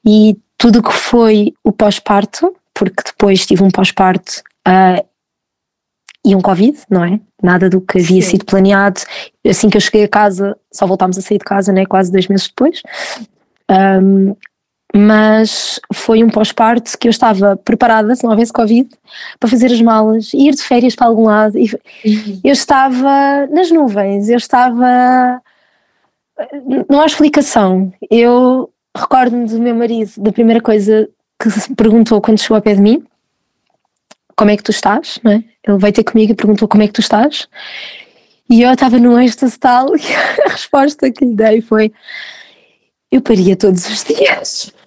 e 0.05 0.37
tudo 0.57 0.83
que 0.83 0.93
foi 0.93 1.55
o 1.63 1.71
pós-parto, 1.71 2.53
porque 2.75 3.03
depois 3.07 3.47
tive 3.47 3.63
um 3.63 3.71
pós-parto 3.71 4.43
e 6.25 6.35
um 6.35 6.41
Covid, 6.41 6.79
não 6.91 7.05
é? 7.05 7.21
Nada 7.43 7.71
do 7.71 7.81
que 7.81 7.99
havia 7.99 8.23
Sim. 8.23 8.31
sido 8.31 8.45
planeado. 8.45 9.01
Assim 9.47 9.69
que 9.71 9.77
eu 9.77 9.81
cheguei 9.81 10.05
a 10.05 10.09
casa, 10.09 10.57
só 10.73 10.87
voltámos 10.87 11.17
a 11.19 11.23
sair 11.23 11.39
de 11.39 11.45
casa, 11.45 11.73
né? 11.73 11.87
Quase 11.87 12.13
dois 12.13 12.29
meses 12.29 12.49
depois. 12.49 12.83
Um, 13.71 14.35
mas 14.95 15.79
foi 15.93 16.25
um 16.25 16.31
pós-parto 16.31 16.97
que 16.99 17.09
eu 17.09 17.11
estava 17.11 17.57
preparada, 17.57 18.15
se 18.17 18.25
não 18.25 18.31
houvesse 18.31 18.53
Covid, 18.53 18.89
para 19.39 19.49
fazer 19.49 19.67
as 19.67 19.81
malas, 19.81 20.33
ir 20.33 20.55
de 20.55 20.63
férias 20.63 20.95
para 20.95 21.07
algum 21.07 21.25
lado. 21.25 21.59
E 21.59 21.71
uhum. 22.05 22.41
Eu 22.43 22.53
estava 22.53 23.47
nas 23.51 23.71
nuvens, 23.71 24.29
eu 24.29 24.37
estava. 24.37 25.41
Não 26.89 27.01
há 27.01 27.07
explicação. 27.07 27.93
Eu 28.11 28.71
recordo-me 28.97 29.47
do 29.47 29.59
meu 29.59 29.75
marido, 29.75 30.13
da 30.19 30.33
primeira 30.33 30.61
coisa 30.61 31.09
que 31.41 31.51
se 31.51 31.73
perguntou 31.75 32.21
quando 32.21 32.41
chegou 32.41 32.57
ao 32.57 32.63
pé 32.63 32.75
de 32.75 32.81
mim: 32.81 33.05
Como 34.39 34.53
é 34.53 34.57
que 34.57 34.63
tu 34.63 34.71
estás? 34.71 35.19
Não 35.25 35.33
é? 35.33 35.43
Ele 35.67 35.79
veio 35.79 35.93
ter 35.93 36.05
comigo 36.05 36.31
e 36.31 36.37
perguntou 36.37 36.69
como 36.69 36.85
é 36.85 36.87
que 36.87 36.93
tu 36.93 37.01
estás. 37.01 37.49
E 38.49 38.63
eu 38.63 38.73
estava 38.73 38.97
no 38.97 39.21
êxtase 39.21 39.59
tal 39.59 39.89
e 39.99 40.15
a 40.47 40.51
resposta 40.51 41.11
que 41.11 41.25
lhe 41.25 41.35
dei 41.35 41.61
foi: 41.61 41.93
Eu 43.11 43.21
paria 43.21 43.57
todos 43.57 43.85
os 43.91 44.05
dias. 44.05 44.73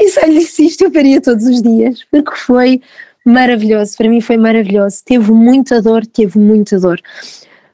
e 0.00 0.08
só 0.10 0.26
lhe 0.26 0.40
disse 0.40 0.66
isto: 0.66 0.82
eu 0.82 0.90
paria 0.90 1.20
todos 1.20 1.46
os 1.46 1.62
dias, 1.62 2.04
porque 2.10 2.34
foi 2.34 2.82
maravilhoso. 3.24 3.96
Para 3.96 4.08
mim 4.08 4.20
foi 4.20 4.36
maravilhoso. 4.36 5.04
Teve 5.04 5.30
muita 5.30 5.80
dor, 5.80 6.04
teve 6.04 6.36
muita 6.36 6.80
dor. 6.80 7.00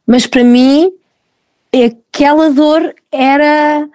Mas 0.06 0.26
para 0.26 0.44
mim, 0.44 0.92
aquela 1.72 2.50
dor 2.50 2.94
era 3.10 3.88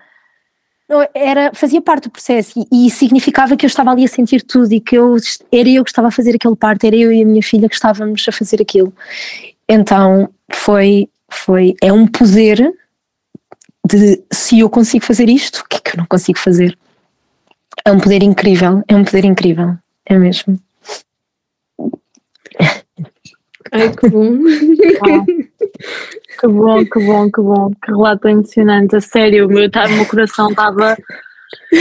era, 1.13 1.51
fazia 1.53 1.81
parte 1.81 2.05
do 2.05 2.11
processo 2.11 2.65
e, 2.71 2.87
e, 2.87 2.89
significava 2.89 3.55
que 3.55 3.65
eu 3.65 3.67
estava 3.67 3.91
ali 3.91 4.03
a 4.03 4.07
sentir 4.07 4.41
tudo 4.41 4.73
e 4.73 4.79
que 4.79 4.97
eu, 4.97 5.15
era 5.51 5.69
eu 5.69 5.83
que 5.83 5.91
estava 5.91 6.07
a 6.07 6.11
fazer 6.11 6.35
aquele 6.35 6.55
parto, 6.55 6.85
era 6.85 6.95
eu 6.95 7.11
e 7.11 7.21
a 7.21 7.25
minha 7.25 7.43
filha 7.43 7.69
que 7.69 7.75
estávamos 7.75 8.25
a 8.27 8.31
fazer 8.31 8.61
aquilo. 8.61 8.91
Então 9.67 10.29
foi, 10.51 11.07
foi 11.29 11.75
é 11.81 11.93
um 11.93 12.07
poder 12.07 12.73
de 13.85 14.21
se 14.31 14.59
eu 14.59 14.69
consigo 14.69 15.05
fazer 15.05 15.29
isto, 15.29 15.59
o 15.59 15.65
que 15.69 15.77
é 15.77 15.79
que 15.79 15.91
eu 15.91 15.97
não 15.97 16.05
consigo 16.05 16.39
fazer? 16.39 16.77
É 17.85 17.91
um 17.91 17.99
poder 17.99 18.23
incrível, 18.23 18.83
é 18.87 18.95
um 18.95 19.03
poder 19.03 19.25
incrível, 19.25 19.75
é 20.05 20.17
mesmo. 20.17 20.59
Ai, 23.71 23.95
que 23.95 24.09
bom. 24.09 24.39
Que 26.39 26.47
bom, 26.47 26.85
que 26.85 26.99
bom, 26.99 27.31
que 27.31 27.41
bom. 27.41 27.71
Que 27.83 27.91
relato 27.91 28.27
emocionante. 28.27 28.95
A 28.95 29.01
sério, 29.01 29.47
o 29.47 29.49
meu, 29.49 29.69
tá, 29.69 29.87
meu 29.87 30.05
coração 30.05 30.49
estava 30.49 30.97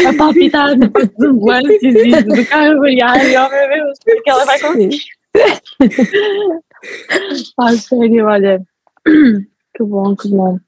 a 0.06 0.12
palpitar 0.16 0.76
dos 0.76 0.90
ambulâncias 1.20 1.82
e 1.82 2.22
do 2.22 2.46
carro. 2.46 2.86
E 2.86 2.98
oh 3.02 3.48
meu 3.48 3.68
Deus, 3.68 3.98
é 4.06 4.16
que 4.20 4.30
ela 4.30 4.44
vai 4.44 4.60
conseguir? 4.60 4.98
ah, 7.58 7.76
sério, 7.76 8.26
olha. 8.26 8.62
Que 9.76 9.84
bom, 9.84 10.16
que 10.16 10.28
bom. 10.28 10.58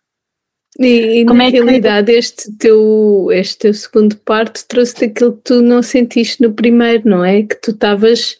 E, 0.79 1.21
e 1.21 1.27
Como 1.27 1.39
na 1.39 1.47
é 1.47 1.51
realidade, 1.51 2.13
que... 2.13 2.19
este, 2.19 2.53
teu, 2.57 3.29
este 3.33 3.59
teu 3.59 3.75
segundo 3.75 4.17
parto 4.19 4.65
trouxe-te 4.69 5.07
aquilo 5.07 5.37
que 5.37 5.43
tu 5.43 5.63
não 5.63 5.83
sentiste 5.83 6.41
no 6.41 6.53
primeiro, 6.53 7.09
não 7.09 7.25
é? 7.25 7.43
Que 7.43 7.57
tu 7.57 7.73
estavas. 7.73 8.39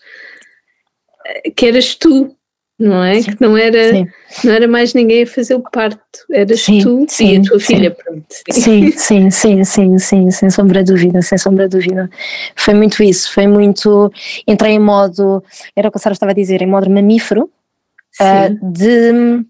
que 1.57 1.67
eras 1.67 1.97
tu, 1.97 2.37
não 2.81 3.05
é? 3.05 3.21
Sim. 3.21 3.33
Que 3.33 3.41
não 3.43 3.57
era, 3.57 4.09
não 4.43 4.53
era 4.53 4.67
mais 4.67 4.95
ninguém 4.95 5.25
a 5.25 5.27
fazer 5.27 5.55
o 5.55 5.61
parto, 5.61 6.01
eras 6.33 6.63
sim, 6.63 6.81
tu 6.81 7.07
e 7.21 7.37
a 7.37 7.43
tua 7.43 7.61
filha, 7.61 7.91
pronto. 7.91 8.25
Sim, 8.51 8.91
sim, 8.97 9.31
sim, 9.31 9.65
sim, 9.65 9.99
sim, 9.99 10.31
sem 10.31 10.49
sombra 10.49 10.83
de 10.83 10.91
dúvida, 10.91 11.21
sem 11.21 11.37
sombra 11.37 11.69
de 11.69 11.77
dúvida. 11.77 12.09
Foi 12.57 12.73
muito 12.73 13.03
isso, 13.03 13.33
foi 13.35 13.47
muito. 13.47 14.11
Entrei 14.49 14.73
em 14.73 14.79
modo, 14.79 15.45
era 15.77 15.89
o 15.89 15.93
que 15.93 15.99
a 15.99 16.01
Sara 16.01 16.15
estava 16.15 16.33
a 16.33 16.35
dizer, 16.35 16.63
em 16.63 16.67
modo 16.67 16.89
mamífero, 16.89 17.51
uh, 18.19 18.73
de. 18.73 19.45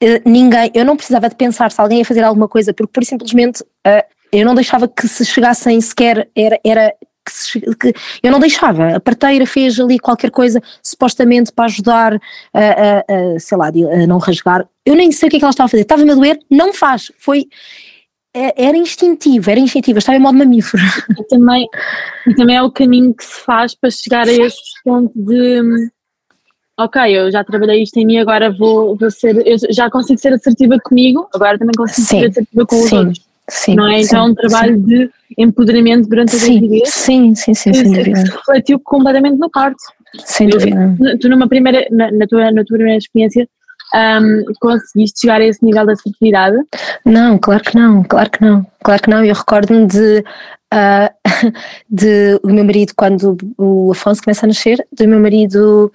Uh, 0.00 0.22
ninguém, 0.26 0.70
eu 0.74 0.84
não 0.84 0.96
precisava 0.96 1.28
de 1.28 1.34
pensar 1.34 1.72
se 1.72 1.80
alguém 1.80 1.98
ia 1.98 2.04
fazer 2.04 2.22
alguma 2.22 2.46
coisa, 2.46 2.74
porque 2.74 2.92
por 2.92 3.04
simplesmente 3.04 3.62
uh, 3.62 4.04
eu 4.30 4.44
não 4.44 4.54
deixava 4.54 4.86
que 4.86 5.08
se 5.08 5.24
chegassem 5.24 5.80
sequer, 5.80 6.28
era, 6.36 6.60
era 6.62 6.94
que, 7.28 7.74
que, 7.74 7.94
eu 8.22 8.30
não 8.30 8.40
deixava. 8.40 8.96
A 8.96 9.00
parteira 9.00 9.46
fez 9.46 9.78
ali 9.78 9.98
qualquer 9.98 10.30
coisa 10.30 10.60
supostamente 10.82 11.52
para 11.52 11.66
ajudar 11.66 12.14
a, 12.14 12.60
a, 12.60 12.98
a, 12.98 13.38
sei 13.38 13.58
lá, 13.58 13.68
a 13.68 14.06
não 14.06 14.18
rasgar. 14.18 14.66
Eu 14.84 14.94
nem 14.94 15.12
sei 15.12 15.28
o 15.28 15.30
que 15.30 15.36
é 15.36 15.38
que 15.38 15.44
ela 15.44 15.50
estava 15.50 15.66
a 15.66 15.70
fazer. 15.70 15.82
Estava-me 15.82 16.10
a 16.10 16.14
doer, 16.14 16.38
não 16.50 16.72
faz. 16.72 17.12
Foi. 17.18 17.46
É, 18.34 18.66
era 18.66 18.76
instintivo, 18.76 19.50
era 19.50 19.58
instintivo, 19.58 19.98
estava 19.98 20.16
em 20.16 20.20
modo 20.20 20.38
mamífero. 20.38 20.82
E 21.18 21.24
também, 21.24 21.66
e 22.26 22.34
também 22.34 22.56
é 22.56 22.62
o 22.62 22.70
caminho 22.70 23.14
que 23.14 23.24
se 23.24 23.40
faz 23.40 23.74
para 23.74 23.90
chegar 23.90 24.28
a 24.28 24.32
este 24.32 24.82
ponto 24.84 25.12
de 25.16 25.90
ok, 26.78 27.18
eu 27.18 27.30
já 27.30 27.42
trabalhei 27.42 27.82
isto 27.82 27.96
em 27.96 28.06
mim, 28.06 28.18
agora 28.18 28.52
vou, 28.52 28.96
vou 28.96 29.10
ser, 29.10 29.44
eu 29.44 29.56
já 29.70 29.90
consigo 29.90 30.20
ser 30.20 30.32
assertiva 30.32 30.78
comigo, 30.78 31.28
agora 31.34 31.58
também 31.58 31.74
consigo 31.76 32.06
sim, 32.06 32.20
ser 32.20 32.30
assertiva 32.30 32.66
com 32.66 32.76
os 32.76 32.88
sim, 32.88 32.96
outros. 32.98 33.27
Sim, 33.48 33.76
não 33.76 33.88
é? 33.88 34.00
Então 34.00 34.26
é 34.26 34.30
um 34.30 34.34
trabalho 34.34 34.76
sim. 34.76 34.84
de 34.84 35.10
empoderamento 35.38 36.08
durante 36.08 36.36
a 36.36 36.38
gravidez. 36.38 36.90
Sim, 36.90 37.34
sim, 37.34 37.54
sim, 37.54 37.72
sem 37.72 37.84
dúvida. 37.84 38.12
Que 38.12 38.16
se 38.16 38.36
refletiu 38.36 38.80
completamente 38.80 39.38
no 39.38 39.50
parto. 39.50 39.82
Sem 40.24 40.48
dúvida. 40.48 40.96
Tu 41.20 41.28
numa 41.28 41.48
primeira, 41.48 41.86
na, 41.90 42.10
na, 42.10 42.26
tua, 42.26 42.50
na 42.50 42.64
tua 42.64 42.76
primeira 42.76 42.98
experiência, 42.98 43.48
um, 43.94 44.44
conseguiste 44.60 45.20
chegar 45.20 45.40
a 45.40 45.44
esse 45.44 45.64
nível 45.64 45.86
de 45.86 45.92
assertividade? 45.92 46.58
Não, 47.04 47.38
claro 47.38 47.62
que 47.62 47.74
não, 47.74 48.02
claro 48.04 48.30
que 48.30 48.42
não, 48.42 48.66
claro 48.84 49.02
que 49.02 49.10
não. 49.10 49.24
Eu 49.24 49.34
recordo-me 49.34 49.86
de, 49.86 50.24
uh, 50.74 51.10
de 51.88 52.38
o 52.42 52.48
meu 52.48 52.64
marido, 52.64 52.92
quando 52.96 53.36
o 53.56 53.92
Afonso 53.92 54.22
começa 54.22 54.44
a 54.44 54.48
nascer, 54.48 54.86
do 54.92 55.08
meu 55.08 55.20
marido 55.20 55.92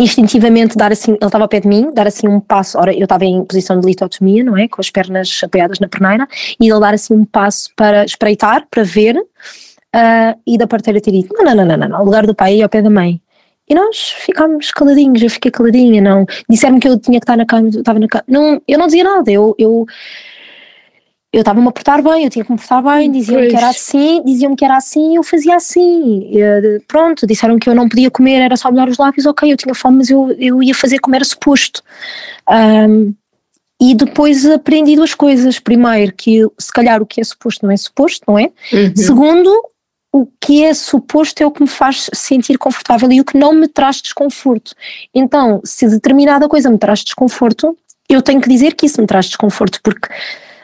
instintivamente 0.00 0.76
dar 0.76 0.92
assim, 0.92 1.12
ele 1.12 1.24
estava 1.24 1.44
ao 1.44 1.48
pé 1.48 1.60
de 1.60 1.68
mim, 1.68 1.90
dar 1.92 2.06
assim 2.06 2.28
um 2.28 2.40
passo, 2.40 2.78
ora 2.78 2.92
eu 2.92 3.04
estava 3.04 3.24
em 3.24 3.44
posição 3.44 3.78
de 3.78 3.86
litotomia, 3.86 4.42
não 4.42 4.56
é, 4.56 4.68
com 4.68 4.80
as 4.80 4.90
pernas 4.90 5.40
apoiadas 5.42 5.78
na 5.78 5.88
perneira, 5.88 6.26
e 6.60 6.68
ele 6.68 6.80
dar 6.80 6.94
assim 6.94 7.14
um 7.14 7.24
passo 7.24 7.70
para 7.76 8.04
espreitar, 8.04 8.66
para 8.70 8.82
ver, 8.82 9.16
uh, 9.16 10.40
e 10.46 10.58
da 10.58 10.66
parteira 10.66 11.00
ter 11.00 11.12
dito, 11.12 11.34
não, 11.34 11.54
não, 11.54 11.64
não, 11.64 11.76
não, 11.76 11.88
não, 11.88 12.00
o 12.00 12.04
lugar 12.04 12.26
do 12.26 12.34
pai 12.34 12.60
é 12.60 12.62
ao 12.62 12.68
pé 12.68 12.82
da 12.82 12.90
mãe. 12.90 13.20
E 13.68 13.74
nós 13.74 14.10
ficámos 14.10 14.72
caladinhos, 14.72 15.22
eu 15.22 15.30
fiquei 15.30 15.50
caladinha, 15.50 16.02
não, 16.02 16.26
disseram-me 16.48 16.80
que 16.80 16.88
eu 16.88 16.98
tinha 16.98 17.20
que 17.20 17.24
estar 17.24 17.36
na 17.36 17.46
cama, 17.46 17.68
estava 17.68 17.98
na 17.98 18.08
cama, 18.08 18.24
não, 18.26 18.60
eu 18.66 18.78
não 18.78 18.86
dizia 18.86 19.04
nada, 19.04 19.30
eu, 19.30 19.54
eu 19.56 19.86
eu 21.32 21.40
estava-me 21.40 21.66
a 21.66 21.72
portar 21.72 22.02
bem, 22.02 22.24
eu 22.24 22.30
tinha 22.30 22.44
que 22.44 22.52
me 22.52 22.58
portar 22.58 22.82
bem, 22.82 23.10
diziam-me 23.10 23.48
que 23.48 23.56
era 23.56 23.70
assim, 23.70 24.22
diziam-me 24.22 24.54
que 24.54 24.64
era 24.64 24.76
assim, 24.76 25.16
eu 25.16 25.22
fazia 25.22 25.56
assim. 25.56 26.28
E, 26.30 26.80
pronto, 26.86 27.26
disseram 27.26 27.58
que 27.58 27.70
eu 27.70 27.74
não 27.74 27.88
podia 27.88 28.10
comer, 28.10 28.42
era 28.42 28.56
só 28.56 28.70
molhar 28.70 28.88
os 28.88 28.98
lábios, 28.98 29.24
ok, 29.24 29.50
eu 29.50 29.56
tinha 29.56 29.74
fome, 29.74 29.98
mas 29.98 30.10
eu, 30.10 30.30
eu 30.38 30.62
ia 30.62 30.74
fazer 30.74 30.98
como 30.98 31.16
era 31.16 31.24
suposto. 31.24 31.82
Um, 32.50 33.14
e 33.80 33.94
depois 33.94 34.46
aprendi 34.46 34.94
duas 34.94 35.14
coisas. 35.14 35.58
Primeiro, 35.58 36.12
que 36.14 36.46
se 36.58 36.70
calhar 36.70 37.02
o 37.02 37.06
que 37.06 37.20
é 37.20 37.24
suposto 37.24 37.64
não 37.66 37.72
é 37.72 37.76
suposto, 37.76 38.24
não 38.28 38.38
é? 38.38 38.52
Uhum. 38.72 38.94
Segundo, 38.94 39.50
o 40.12 40.26
que 40.38 40.62
é 40.62 40.74
suposto 40.74 41.42
é 41.42 41.46
o 41.46 41.50
que 41.50 41.62
me 41.62 41.68
faz 41.68 42.10
sentir 42.12 42.58
confortável 42.58 43.10
e 43.10 43.20
o 43.20 43.24
que 43.24 43.38
não 43.38 43.54
me 43.54 43.66
traz 43.66 44.02
desconforto. 44.02 44.74
Então, 45.14 45.62
se 45.64 45.88
determinada 45.88 46.46
coisa 46.46 46.70
me 46.70 46.78
traz 46.78 47.02
desconforto, 47.02 47.76
eu 48.08 48.20
tenho 48.20 48.40
que 48.40 48.48
dizer 48.48 48.74
que 48.74 48.84
isso 48.86 49.00
me 49.00 49.06
traz 49.06 49.26
desconforto, 49.26 49.80
porque 49.82 50.08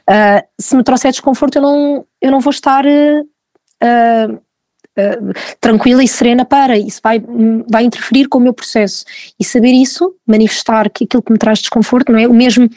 Uh, 0.08 0.42
se 0.58 0.74
me 0.74 0.82
trouxer 0.82 1.10
desconforto, 1.10 1.56
eu 1.56 1.62
não, 1.62 2.06
eu 2.22 2.30
não 2.30 2.40
vou 2.40 2.50
estar 2.50 2.84
uh, 2.86 4.32
uh, 4.32 5.32
tranquila 5.60 6.02
e 6.02 6.08
serena 6.08 6.46
para. 6.46 6.78
Isso 6.78 7.00
vai, 7.02 7.22
vai 7.68 7.84
interferir 7.84 8.26
com 8.26 8.38
o 8.38 8.40
meu 8.40 8.54
processo. 8.54 9.04
E 9.38 9.44
saber 9.44 9.72
isso, 9.72 10.14
manifestar 10.26 10.88
que 10.88 11.04
aquilo 11.04 11.22
que 11.22 11.30
me 11.30 11.38
traz 11.38 11.58
desconforto, 11.58 12.10
não 12.10 12.18
é? 12.18 12.26
O 12.26 12.32
mesmo 12.32 12.70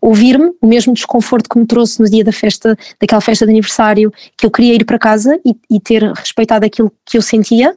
ouvir-me, 0.00 0.52
o 0.62 0.66
mesmo 0.66 0.94
desconforto 0.94 1.48
que 1.48 1.58
me 1.58 1.66
trouxe 1.66 2.00
no 2.00 2.08
dia 2.08 2.22
da 2.22 2.32
festa, 2.32 2.78
daquela 3.00 3.20
festa 3.20 3.44
de 3.44 3.50
aniversário, 3.50 4.12
que 4.38 4.46
eu 4.46 4.50
queria 4.50 4.74
ir 4.74 4.84
para 4.84 4.98
casa 4.98 5.40
e, 5.44 5.56
e 5.68 5.80
ter 5.80 6.04
respeitado 6.12 6.64
aquilo 6.64 6.92
que 7.04 7.18
eu 7.18 7.22
sentia. 7.22 7.76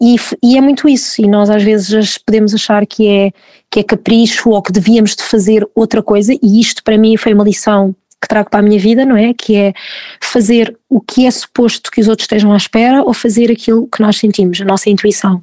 E, 0.00 0.16
e, 0.42 0.56
é 0.56 0.60
muito 0.60 0.88
isso, 0.88 1.20
e 1.20 1.26
nós 1.26 1.50
às 1.50 1.62
vezes 1.62 2.16
podemos 2.18 2.54
achar 2.54 2.86
que 2.86 3.08
é, 3.08 3.32
que 3.68 3.80
é 3.80 3.82
capricho 3.82 4.50
ou 4.50 4.62
que 4.62 4.70
devíamos 4.70 5.16
de 5.16 5.24
fazer 5.24 5.68
outra 5.74 6.00
coisa, 6.00 6.32
e 6.40 6.60
isto 6.60 6.84
para 6.84 6.96
mim 6.96 7.16
foi 7.16 7.34
uma 7.34 7.42
lição 7.42 7.96
que 8.20 8.28
trago 8.28 8.50
para 8.50 8.60
a 8.60 8.62
minha 8.62 8.78
vida, 8.78 9.04
não 9.04 9.16
é? 9.16 9.32
Que 9.32 9.56
é 9.56 9.72
fazer 10.20 10.76
o 10.88 11.00
que 11.00 11.26
é 11.26 11.30
suposto 11.30 11.90
que 11.90 12.00
os 12.00 12.08
outros 12.08 12.24
estejam 12.24 12.52
à 12.52 12.56
espera 12.56 13.02
ou 13.02 13.14
fazer 13.14 13.50
aquilo 13.50 13.86
que 13.86 14.02
nós 14.02 14.16
sentimos, 14.16 14.60
a 14.60 14.64
nossa 14.64 14.90
intuição, 14.90 15.36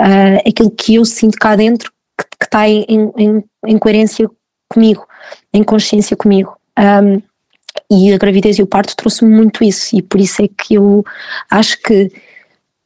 uh, 0.00 0.48
aquilo 0.48 0.70
que 0.70 0.94
eu 0.94 1.04
sinto 1.04 1.36
cá 1.38 1.54
dentro 1.56 1.92
que, 2.18 2.24
que 2.38 2.44
está 2.44 2.68
em, 2.68 2.84
em, 2.88 3.44
em, 3.66 3.78
coerência 3.78 4.28
comigo, 4.68 5.06
em 5.52 5.62
consciência 5.62 6.16
comigo. 6.16 6.56
Um, 6.78 7.20
e 7.90 8.12
a 8.12 8.18
gravidez 8.18 8.58
e 8.58 8.62
o 8.62 8.66
parto 8.66 8.96
trouxe-me 8.96 9.34
muito 9.34 9.62
isso, 9.62 9.94
e 9.94 10.00
por 10.00 10.18
isso 10.18 10.42
é 10.42 10.48
que 10.48 10.74
eu 10.74 11.04
acho 11.50 11.80
que 11.82 12.10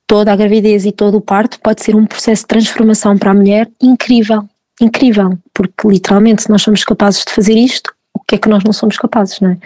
toda 0.07 0.33
a 0.33 0.37
gravidez 0.37 0.85
e 0.85 0.91
todo 0.91 1.17
o 1.17 1.21
parto 1.21 1.61
pode 1.61 1.83
ser 1.83 1.95
um 1.95 2.05
processo 2.05 2.43
de 2.43 2.49
transformação 2.49 3.17
para 3.17 3.31
a 3.31 3.35
mulher 3.35 3.71
incrível, 3.81 4.49
incrível, 4.81 5.39
porque 5.55 5.87
literalmente 5.87 6.43
se 6.43 6.51
nós 6.51 6.63
somos 6.63 6.83
capazes 6.83 7.25
de 7.25 7.33
fazer 7.33 7.55
isto, 7.55 7.95
que 8.31 8.37
é 8.37 8.39
que 8.39 8.49
nós 8.49 8.63
não 8.63 8.73
somos 8.73 8.97
capazes, 8.97 9.41
não 9.41 9.51
é? 9.51 9.59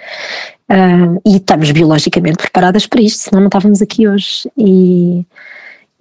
Uh, 0.66 1.20
e 1.26 1.36
estamos 1.36 1.70
biologicamente 1.70 2.38
preparadas 2.38 2.86
para 2.86 3.02
isto, 3.02 3.18
senão 3.18 3.40
não 3.40 3.48
estávamos 3.48 3.82
aqui 3.82 4.08
hoje. 4.08 4.50
E, 4.56 5.26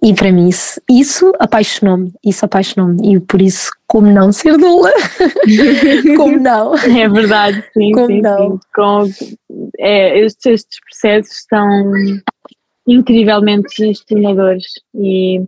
e 0.02 0.14
para 0.14 0.32
mim 0.32 0.48
isso, 0.48 0.80
isso 0.90 1.30
apaixonou-me, 1.38 2.10
isso 2.24 2.42
apaixonou-me. 2.42 3.16
E 3.16 3.20
por 3.20 3.42
isso, 3.42 3.70
como 3.86 4.10
não 4.10 4.32
ser 4.32 4.56
doula? 4.56 4.90
como 6.16 6.38
não? 6.38 6.74
É 6.74 7.06
verdade, 7.06 7.62
sim. 7.74 7.92
Como 7.92 8.06
sim, 8.06 8.22
não? 8.22 8.52
Sim. 8.52 8.58
Com, 8.74 9.10
é, 9.78 10.20
estes, 10.20 10.46
estes 10.46 10.80
processos 10.80 11.44
são 11.46 11.92
incrivelmente 12.86 13.84
inspiradores 13.84 14.64
e 14.94 15.42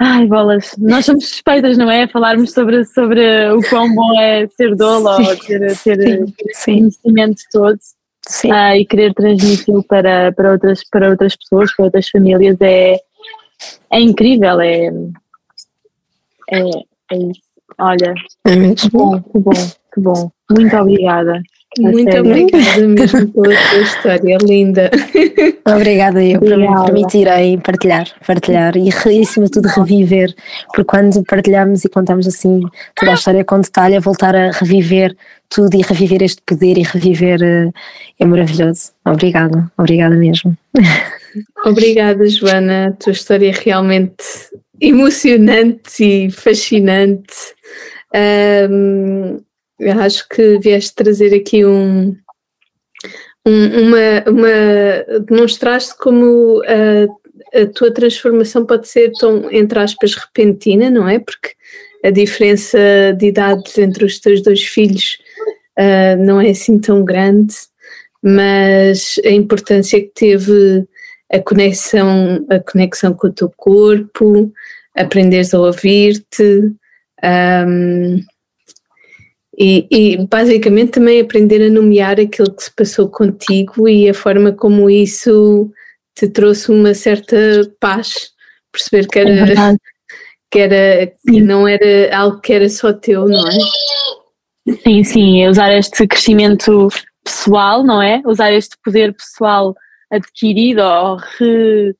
ai 0.00 0.26
bolas, 0.26 0.74
nós 0.78 1.04
somos 1.04 1.28
suspeitas, 1.28 1.76
não 1.76 1.90
é? 1.90 2.08
Falarmos 2.08 2.52
sobre, 2.52 2.84
sobre 2.86 3.52
o 3.52 3.60
quão 3.68 3.94
bom 3.94 4.18
é 4.18 4.48
ser 4.48 4.74
doula 4.74 5.18
ou 5.18 5.36
ter, 5.36 5.76
ter 5.78 6.26
sim, 6.54 6.90
sim. 6.90 7.00
conhecimento 7.04 7.42
todo 7.52 7.78
uh, 8.46 8.74
e 8.76 8.86
querer 8.86 9.12
transmiti-lo 9.12 9.84
para, 9.84 10.32
para, 10.32 10.52
outras, 10.52 10.82
para 10.88 11.10
outras 11.10 11.36
pessoas, 11.36 11.74
para 11.76 11.84
outras 11.84 12.08
famílias 12.08 12.56
é, 12.62 12.96
é 13.90 14.00
incrível, 14.00 14.58
é, 14.60 14.86
é, 16.50 16.60
é 17.12 17.16
isso. 17.16 17.50
Olha, 17.78 18.14
é 18.46 18.74
que 18.74 18.90
bom, 18.90 19.20
que 19.20 19.38
bom, 19.38 19.52
que 19.94 20.00
bom. 20.00 20.30
Muito 20.50 20.76
obrigada. 20.76 21.42
Muito 21.78 22.16
obrigada 22.16 22.86
mesmo 22.88 23.28
pela 23.32 23.54
tua 23.54 23.80
história 23.80 24.38
linda. 24.42 24.90
Obrigada 25.72 26.24
eu 26.24 26.40
por 26.40 26.56
me 26.56 26.66
permitirem 26.66 27.60
partilhar, 27.60 28.08
partilhar 28.26 28.76
e, 28.76 28.88
acima 28.88 29.46
de 29.46 29.52
tudo, 29.52 29.68
reviver, 29.68 30.34
porque 30.66 30.84
quando 30.84 31.22
partilhamos 31.24 31.84
e 31.84 31.88
contamos 31.88 32.26
assim 32.26 32.60
toda 32.96 33.12
a 33.12 33.14
história 33.14 33.44
com 33.44 33.60
detalhe, 33.60 33.94
é 33.94 34.00
voltar 34.00 34.34
a 34.34 34.50
reviver 34.50 35.16
tudo 35.48 35.76
e 35.76 35.82
reviver 35.82 36.22
este 36.22 36.42
poder 36.44 36.76
e 36.76 36.82
reviver 36.82 37.40
eh, 37.40 37.70
é 38.18 38.24
maravilhoso. 38.24 38.90
Obrigada, 39.04 39.70
obrigada 39.78 40.16
mesmo. 40.16 40.56
Obrigada, 41.64 42.26
Joana. 42.28 42.88
A 42.88 42.92
tua 42.92 43.12
história 43.12 43.50
é 43.50 43.54
realmente 43.64 44.24
emocionante 44.80 46.02
e 46.02 46.30
fascinante. 46.30 47.54
Um, 48.68 49.40
eu 49.80 50.00
acho 50.00 50.28
que 50.28 50.58
vieste 50.58 50.94
trazer 50.94 51.34
aqui 51.34 51.64
um, 51.64 52.16
um 53.46 53.82
uma, 53.82 54.30
uma 54.30 55.20
demonstraste 55.26 55.96
como 55.96 56.62
a, 56.66 57.60
a, 57.60 57.66
tua 57.66 57.92
transformação 57.92 58.66
pode 58.66 58.88
ser 58.88 59.10
tão, 59.18 59.50
entre 59.50 59.78
aspas, 59.78 60.14
repentina, 60.14 60.90
não 60.90 61.08
é? 61.08 61.18
Porque 61.18 61.50
a 62.04 62.10
diferença 62.10 62.78
de 63.18 63.26
idades 63.26 63.76
entre 63.78 64.04
os 64.04 64.18
teus 64.18 64.42
dois 64.42 64.62
filhos 64.62 65.18
uh, 65.78 66.22
não 66.22 66.40
é 66.40 66.50
assim 66.50 66.78
tão 66.78 67.04
grande, 67.04 67.54
mas 68.22 69.16
a 69.24 69.30
importância 69.30 70.00
que 70.00 70.12
teve 70.14 70.86
a 71.32 71.38
conexão, 71.38 72.44
a 72.50 72.58
conexão 72.58 73.14
com 73.14 73.28
o 73.28 73.32
teu 73.32 73.50
corpo, 73.56 74.52
aprenderes 74.94 75.54
a 75.54 75.60
ouvir-te. 75.60 76.72
Um, 77.22 78.20
e, 79.62 79.86
e, 79.90 80.26
basicamente 80.26 80.92
também 80.92 81.20
aprender 81.20 81.66
a 81.66 81.70
nomear 81.70 82.18
aquilo 82.18 82.50
que 82.50 82.62
se 82.62 82.74
passou 82.74 83.10
contigo 83.10 83.86
e 83.86 84.08
a 84.08 84.14
forma 84.14 84.52
como 84.52 84.88
isso 84.88 85.70
te 86.16 86.26
trouxe 86.28 86.72
uma 86.72 86.94
certa 86.94 87.36
paz, 87.78 88.30
perceber 88.72 89.06
que 89.06 89.18
era, 89.18 89.30
é 89.30 89.76
que, 90.50 90.58
era 90.58 91.06
que 91.06 91.40
não 91.42 91.68
era 91.68 92.16
algo 92.16 92.40
que 92.40 92.54
era 92.54 92.70
só 92.70 92.94
teu, 92.94 93.26
não 93.26 93.46
é? 93.46 94.76
Sim, 94.82 95.04
sim, 95.04 95.42
é 95.42 95.50
usar 95.50 95.74
este 95.74 96.06
crescimento 96.06 96.88
pessoal, 97.22 97.84
não 97.84 98.00
é? 98.00 98.22
Usar 98.24 98.54
este 98.54 98.76
poder 98.82 99.12
pessoal 99.12 99.74
adquirido 100.10 100.80
ou 100.80 101.16
re, 101.38 101.94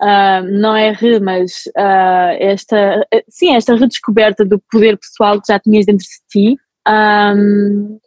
uh, 0.00 0.42
não 0.50 0.74
é 0.76 0.92
re, 0.92 1.20
mas 1.20 1.64
uh, 1.76 2.36
esta, 2.38 3.06
sim, 3.28 3.54
esta 3.54 3.74
redescoberta 3.74 4.44
do 4.44 4.60
poder 4.70 4.98
pessoal 4.98 5.40
que 5.40 5.52
já 5.52 5.58
tinhas 5.58 5.86
dentro 5.86 6.04
de 6.04 6.28
ti 6.28 6.58
um, 6.88 7.98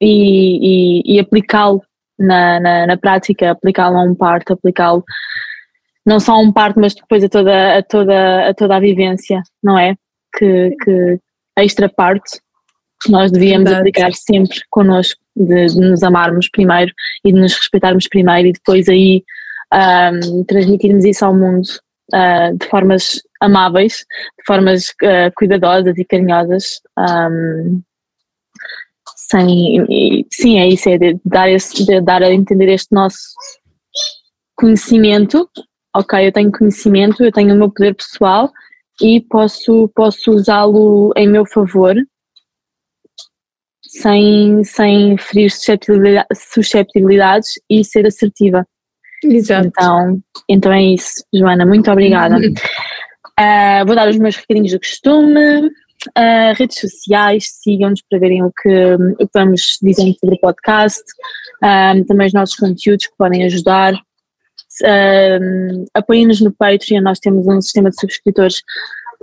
e, 0.00 1.02
e, 1.06 1.16
e 1.16 1.20
aplicá-lo 1.20 1.82
na, 2.18 2.60
na, 2.60 2.86
na, 2.86 2.96
prática, 2.96 3.50
aplicá-lo 3.50 3.96
a 3.96 4.02
um 4.02 4.14
parto, 4.14 4.52
aplicá-lo 4.52 5.04
não 6.06 6.20
só 6.20 6.34
a 6.34 6.38
um 6.38 6.52
parto, 6.52 6.78
mas 6.78 6.94
depois 6.94 7.24
a 7.24 7.28
toda 7.28 7.78
a, 7.78 7.82
toda, 7.82 8.48
a, 8.50 8.54
toda 8.54 8.76
a 8.76 8.80
vivência, 8.80 9.42
não 9.62 9.78
é? 9.78 9.94
Que, 10.36 10.76
que 10.82 11.18
extra 11.56 11.88
parte 11.88 12.40
nós 13.08 13.30
devíamos 13.30 13.70
Verdade. 13.70 13.88
aplicar 13.88 14.12
sempre 14.12 14.58
connosco, 14.70 15.20
de, 15.36 15.66
de, 15.66 15.80
nos 15.80 16.02
amarmos 16.02 16.48
primeiro 16.48 16.92
e 17.24 17.32
de 17.32 17.38
nos 17.38 17.54
respeitarmos 17.54 18.08
primeiro 18.08 18.48
e 18.48 18.52
depois 18.52 18.88
aí 18.88 19.22
um, 19.74 20.44
transmitirmos 20.44 21.04
isso 21.04 21.24
ao 21.24 21.34
mundo 21.34 21.66
uh, 22.14 22.56
de 22.56 22.66
formas 22.68 23.20
amáveis, 23.40 24.04
de 24.38 24.44
formas 24.46 24.90
uh, 25.02 25.32
cuidadosas 25.36 25.98
e 25.98 26.04
carinhosas. 26.04 26.80
Um, 26.98 27.82
sem, 29.16 29.84
e, 29.90 30.26
sim, 30.30 30.58
é 30.58 30.68
isso, 30.68 30.88
é 30.88 30.98
de 30.98 31.18
dar, 31.24 31.50
esse, 31.50 31.84
de 31.84 32.00
dar 32.00 32.22
a 32.22 32.32
entender 32.32 32.68
este 32.68 32.92
nosso 32.92 33.18
conhecimento. 34.54 35.50
Ok, 35.96 36.26
eu 36.26 36.32
tenho 36.32 36.52
conhecimento, 36.52 37.24
eu 37.24 37.32
tenho 37.32 37.54
o 37.54 37.58
meu 37.58 37.70
poder 37.70 37.94
pessoal 37.94 38.52
e 39.00 39.20
posso, 39.20 39.88
posso 39.94 40.32
usá-lo 40.32 41.12
em 41.16 41.28
meu 41.28 41.46
favor 41.46 41.94
sem, 43.82 44.64
sem 44.64 45.16
ferir 45.16 45.50
susceptibilidades 45.50 47.50
e 47.70 47.84
ser 47.84 48.06
assertiva. 48.06 48.66
Exato. 49.24 49.68
Então, 49.68 50.22
então 50.48 50.72
é 50.72 50.82
isso, 50.82 51.24
Joana, 51.32 51.64
muito 51.66 51.90
obrigada. 51.90 52.36
Uh, 52.36 53.86
vou 53.86 53.94
dar 53.94 54.08
os 54.08 54.18
meus 54.18 54.36
recadinhos 54.36 54.72
do 54.72 54.78
costume. 54.78 55.70
Uh, 56.16 56.52
redes 56.56 56.80
sociais, 56.80 57.46
sigam-nos 57.62 58.02
para 58.08 58.18
verem 58.18 58.42
o 58.42 58.52
que, 58.52 58.94
o 58.94 59.26
que 59.26 59.28
vamos 59.34 59.78
dizendo 59.82 60.14
sobre 60.18 60.36
o 60.36 60.40
podcast, 60.40 61.02
uh, 61.62 62.04
também 62.06 62.26
os 62.26 62.32
nossos 62.32 62.56
conteúdos 62.56 63.06
que 63.06 63.16
podem 63.16 63.44
ajudar. 63.44 63.94
Uh, 64.82 65.84
Apoiem-nos 65.94 66.40
no 66.40 66.52
Patreon, 66.52 67.00
nós 67.00 67.18
temos 67.18 67.46
um 67.46 67.60
sistema 67.60 67.90
de 67.90 67.98
subscritores 67.98 68.62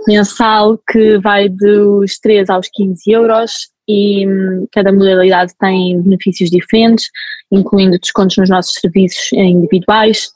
mensal 0.06 0.78
que 0.90 1.18
vai 1.18 1.48
dos 1.48 2.18
3 2.18 2.50
aos 2.50 2.68
15 2.72 3.10
euros 3.10 3.70
e 3.88 4.26
um, 4.26 4.66
cada 4.72 4.92
modalidade 4.92 5.52
tem 5.58 6.00
benefícios 6.00 6.50
diferentes, 6.50 7.06
incluindo 7.52 7.98
descontos 7.98 8.36
nos 8.38 8.48
nossos 8.48 8.74
serviços 8.74 9.32
individuais, 9.32 10.32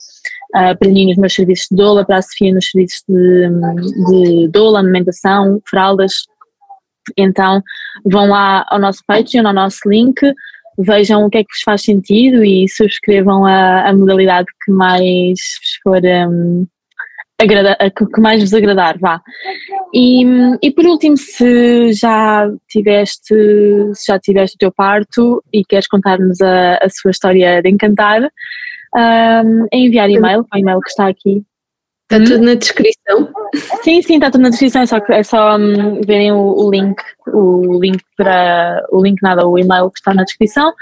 uh, 0.55 0.77
para 0.79 0.91
mim 0.91 1.07
nos 1.07 1.17
meus 1.17 1.35
serviços 1.35 1.67
de 1.71 1.77
doula, 1.77 2.05
para 2.05 2.19
a 2.19 2.23
Sofia 2.23 2.55
nos 2.55 2.71
serviços 2.71 3.03
de, 3.09 3.49
de 4.09 4.49
doula, 4.49 4.81
amamentação, 4.81 5.61
fraldas. 5.69 6.13
Então 7.17 7.63
vão 8.05 8.29
lá 8.29 8.65
ao 8.69 8.79
nosso 8.79 9.01
Patreon, 9.07 9.47
ao 9.47 9.55
nosso 9.55 9.89
link, 9.89 10.21
vejam 10.79 11.25
o 11.25 11.31
que 11.31 11.39
é 11.39 11.43
que 11.43 11.53
vos 11.53 11.63
faz 11.65 11.83
sentido 11.83 12.45
e 12.45 12.69
subscrevam 12.69 13.47
a, 13.47 13.89
a 13.89 13.95
modalidade 13.95 14.49
que 14.65 14.71
mais 14.71 15.39
vos 15.39 15.79
for 15.83 16.03
um, 16.05 16.67
agrada, 17.41 17.77
que 17.91 18.21
mais 18.21 18.41
vos 18.41 18.55
agradar, 18.55 18.99
vá. 18.99 19.21
E, 19.93 20.25
e 20.63 20.71
por 20.71 20.87
último, 20.87 21.17
se 21.17 21.93
já 21.93 22.51
tiveste, 22.69 23.35
se 23.95 24.07
já 24.07 24.19
tiveste 24.19 24.57
o 24.57 24.59
teu 24.59 24.73
parto 24.73 25.43
e 25.53 25.65
queres 25.65 25.87
contar-nos 25.87 26.41
a, 26.41 26.79
a 26.83 26.89
sua 26.89 27.11
história 27.11 27.61
de 27.63 27.69
encantar, 27.69 28.23
um, 28.23 29.67
é 29.73 29.79
enviar 29.79 30.09
e-mail, 30.11 30.47
o 30.53 30.59
e-mail 30.59 30.81
que 30.81 30.89
está 30.89 31.09
aqui. 31.09 31.45
Está 32.11 32.25
tudo 32.25 32.45
na 32.45 32.55
descrição? 32.55 33.29
Sim, 33.83 34.01
sim, 34.01 34.15
está 34.15 34.31
tudo 34.31 34.43
na 34.43 34.51
descrição, 34.51 34.83
é 34.83 34.87
só, 34.87 34.99
é 35.09 35.23
só 35.25 35.57
um, 35.57 36.01
verem 36.03 36.31
o, 36.33 36.39
o, 36.39 36.71
link, 36.71 36.97
o 37.27 37.81
link 37.81 38.01
para 38.17 38.87
o 38.93 39.03
link 39.03 39.21
nada, 39.23 39.47
o 39.47 39.59
e-mail 39.59 39.91
que 39.91 39.99
está 39.99 40.15
na 40.15 40.23
descrição. 40.23 40.73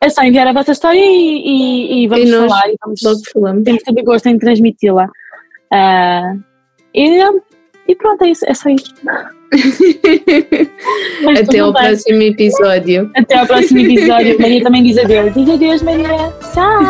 É 0.00 0.08
só 0.08 0.22
enviar 0.24 0.48
a 0.48 0.52
vossa 0.52 0.72
história 0.72 0.98
e, 0.98 1.02
e, 1.04 2.02
e 2.02 2.08
vamos 2.08 2.28
e 2.28 2.32
falar. 2.32 2.68
E 2.68 2.76
vamos, 2.84 3.00
logo 3.04 3.20
falamos. 3.32 3.62
Temos 3.62 3.82
todo 3.84 3.98
o 4.00 4.04
gosto 4.04 4.26
em 4.26 4.36
transmiti-la. 4.36 5.08
Uh, 5.72 6.42
e 6.94 7.18
E 7.88 7.96
pronto, 7.96 8.22
é, 8.24 8.30
isso, 8.30 8.44
é 8.46 8.54
só 8.54 8.68
isso. 8.68 8.94
Até 11.40 11.58
ao 11.58 11.72
bem. 11.72 11.82
próximo 11.82 12.22
episódio. 12.22 13.10
Até 13.14 13.38
ao 13.38 13.46
próximo 13.46 13.80
episódio. 13.80 14.40
Maria 14.40 14.62
também 14.62 14.82
diz 14.82 14.98
adeus. 14.98 15.34
Diz 15.34 15.48
adeus, 15.48 15.82
Maria. 15.82 16.32
Tchau. 16.52 16.82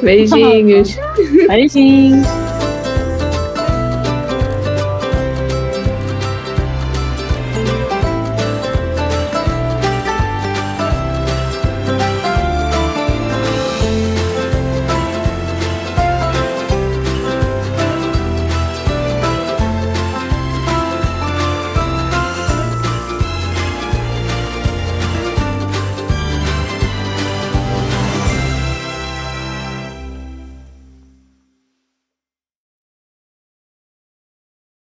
Beijinhos. 0.02 0.96
Beijinhos. 1.48 2.57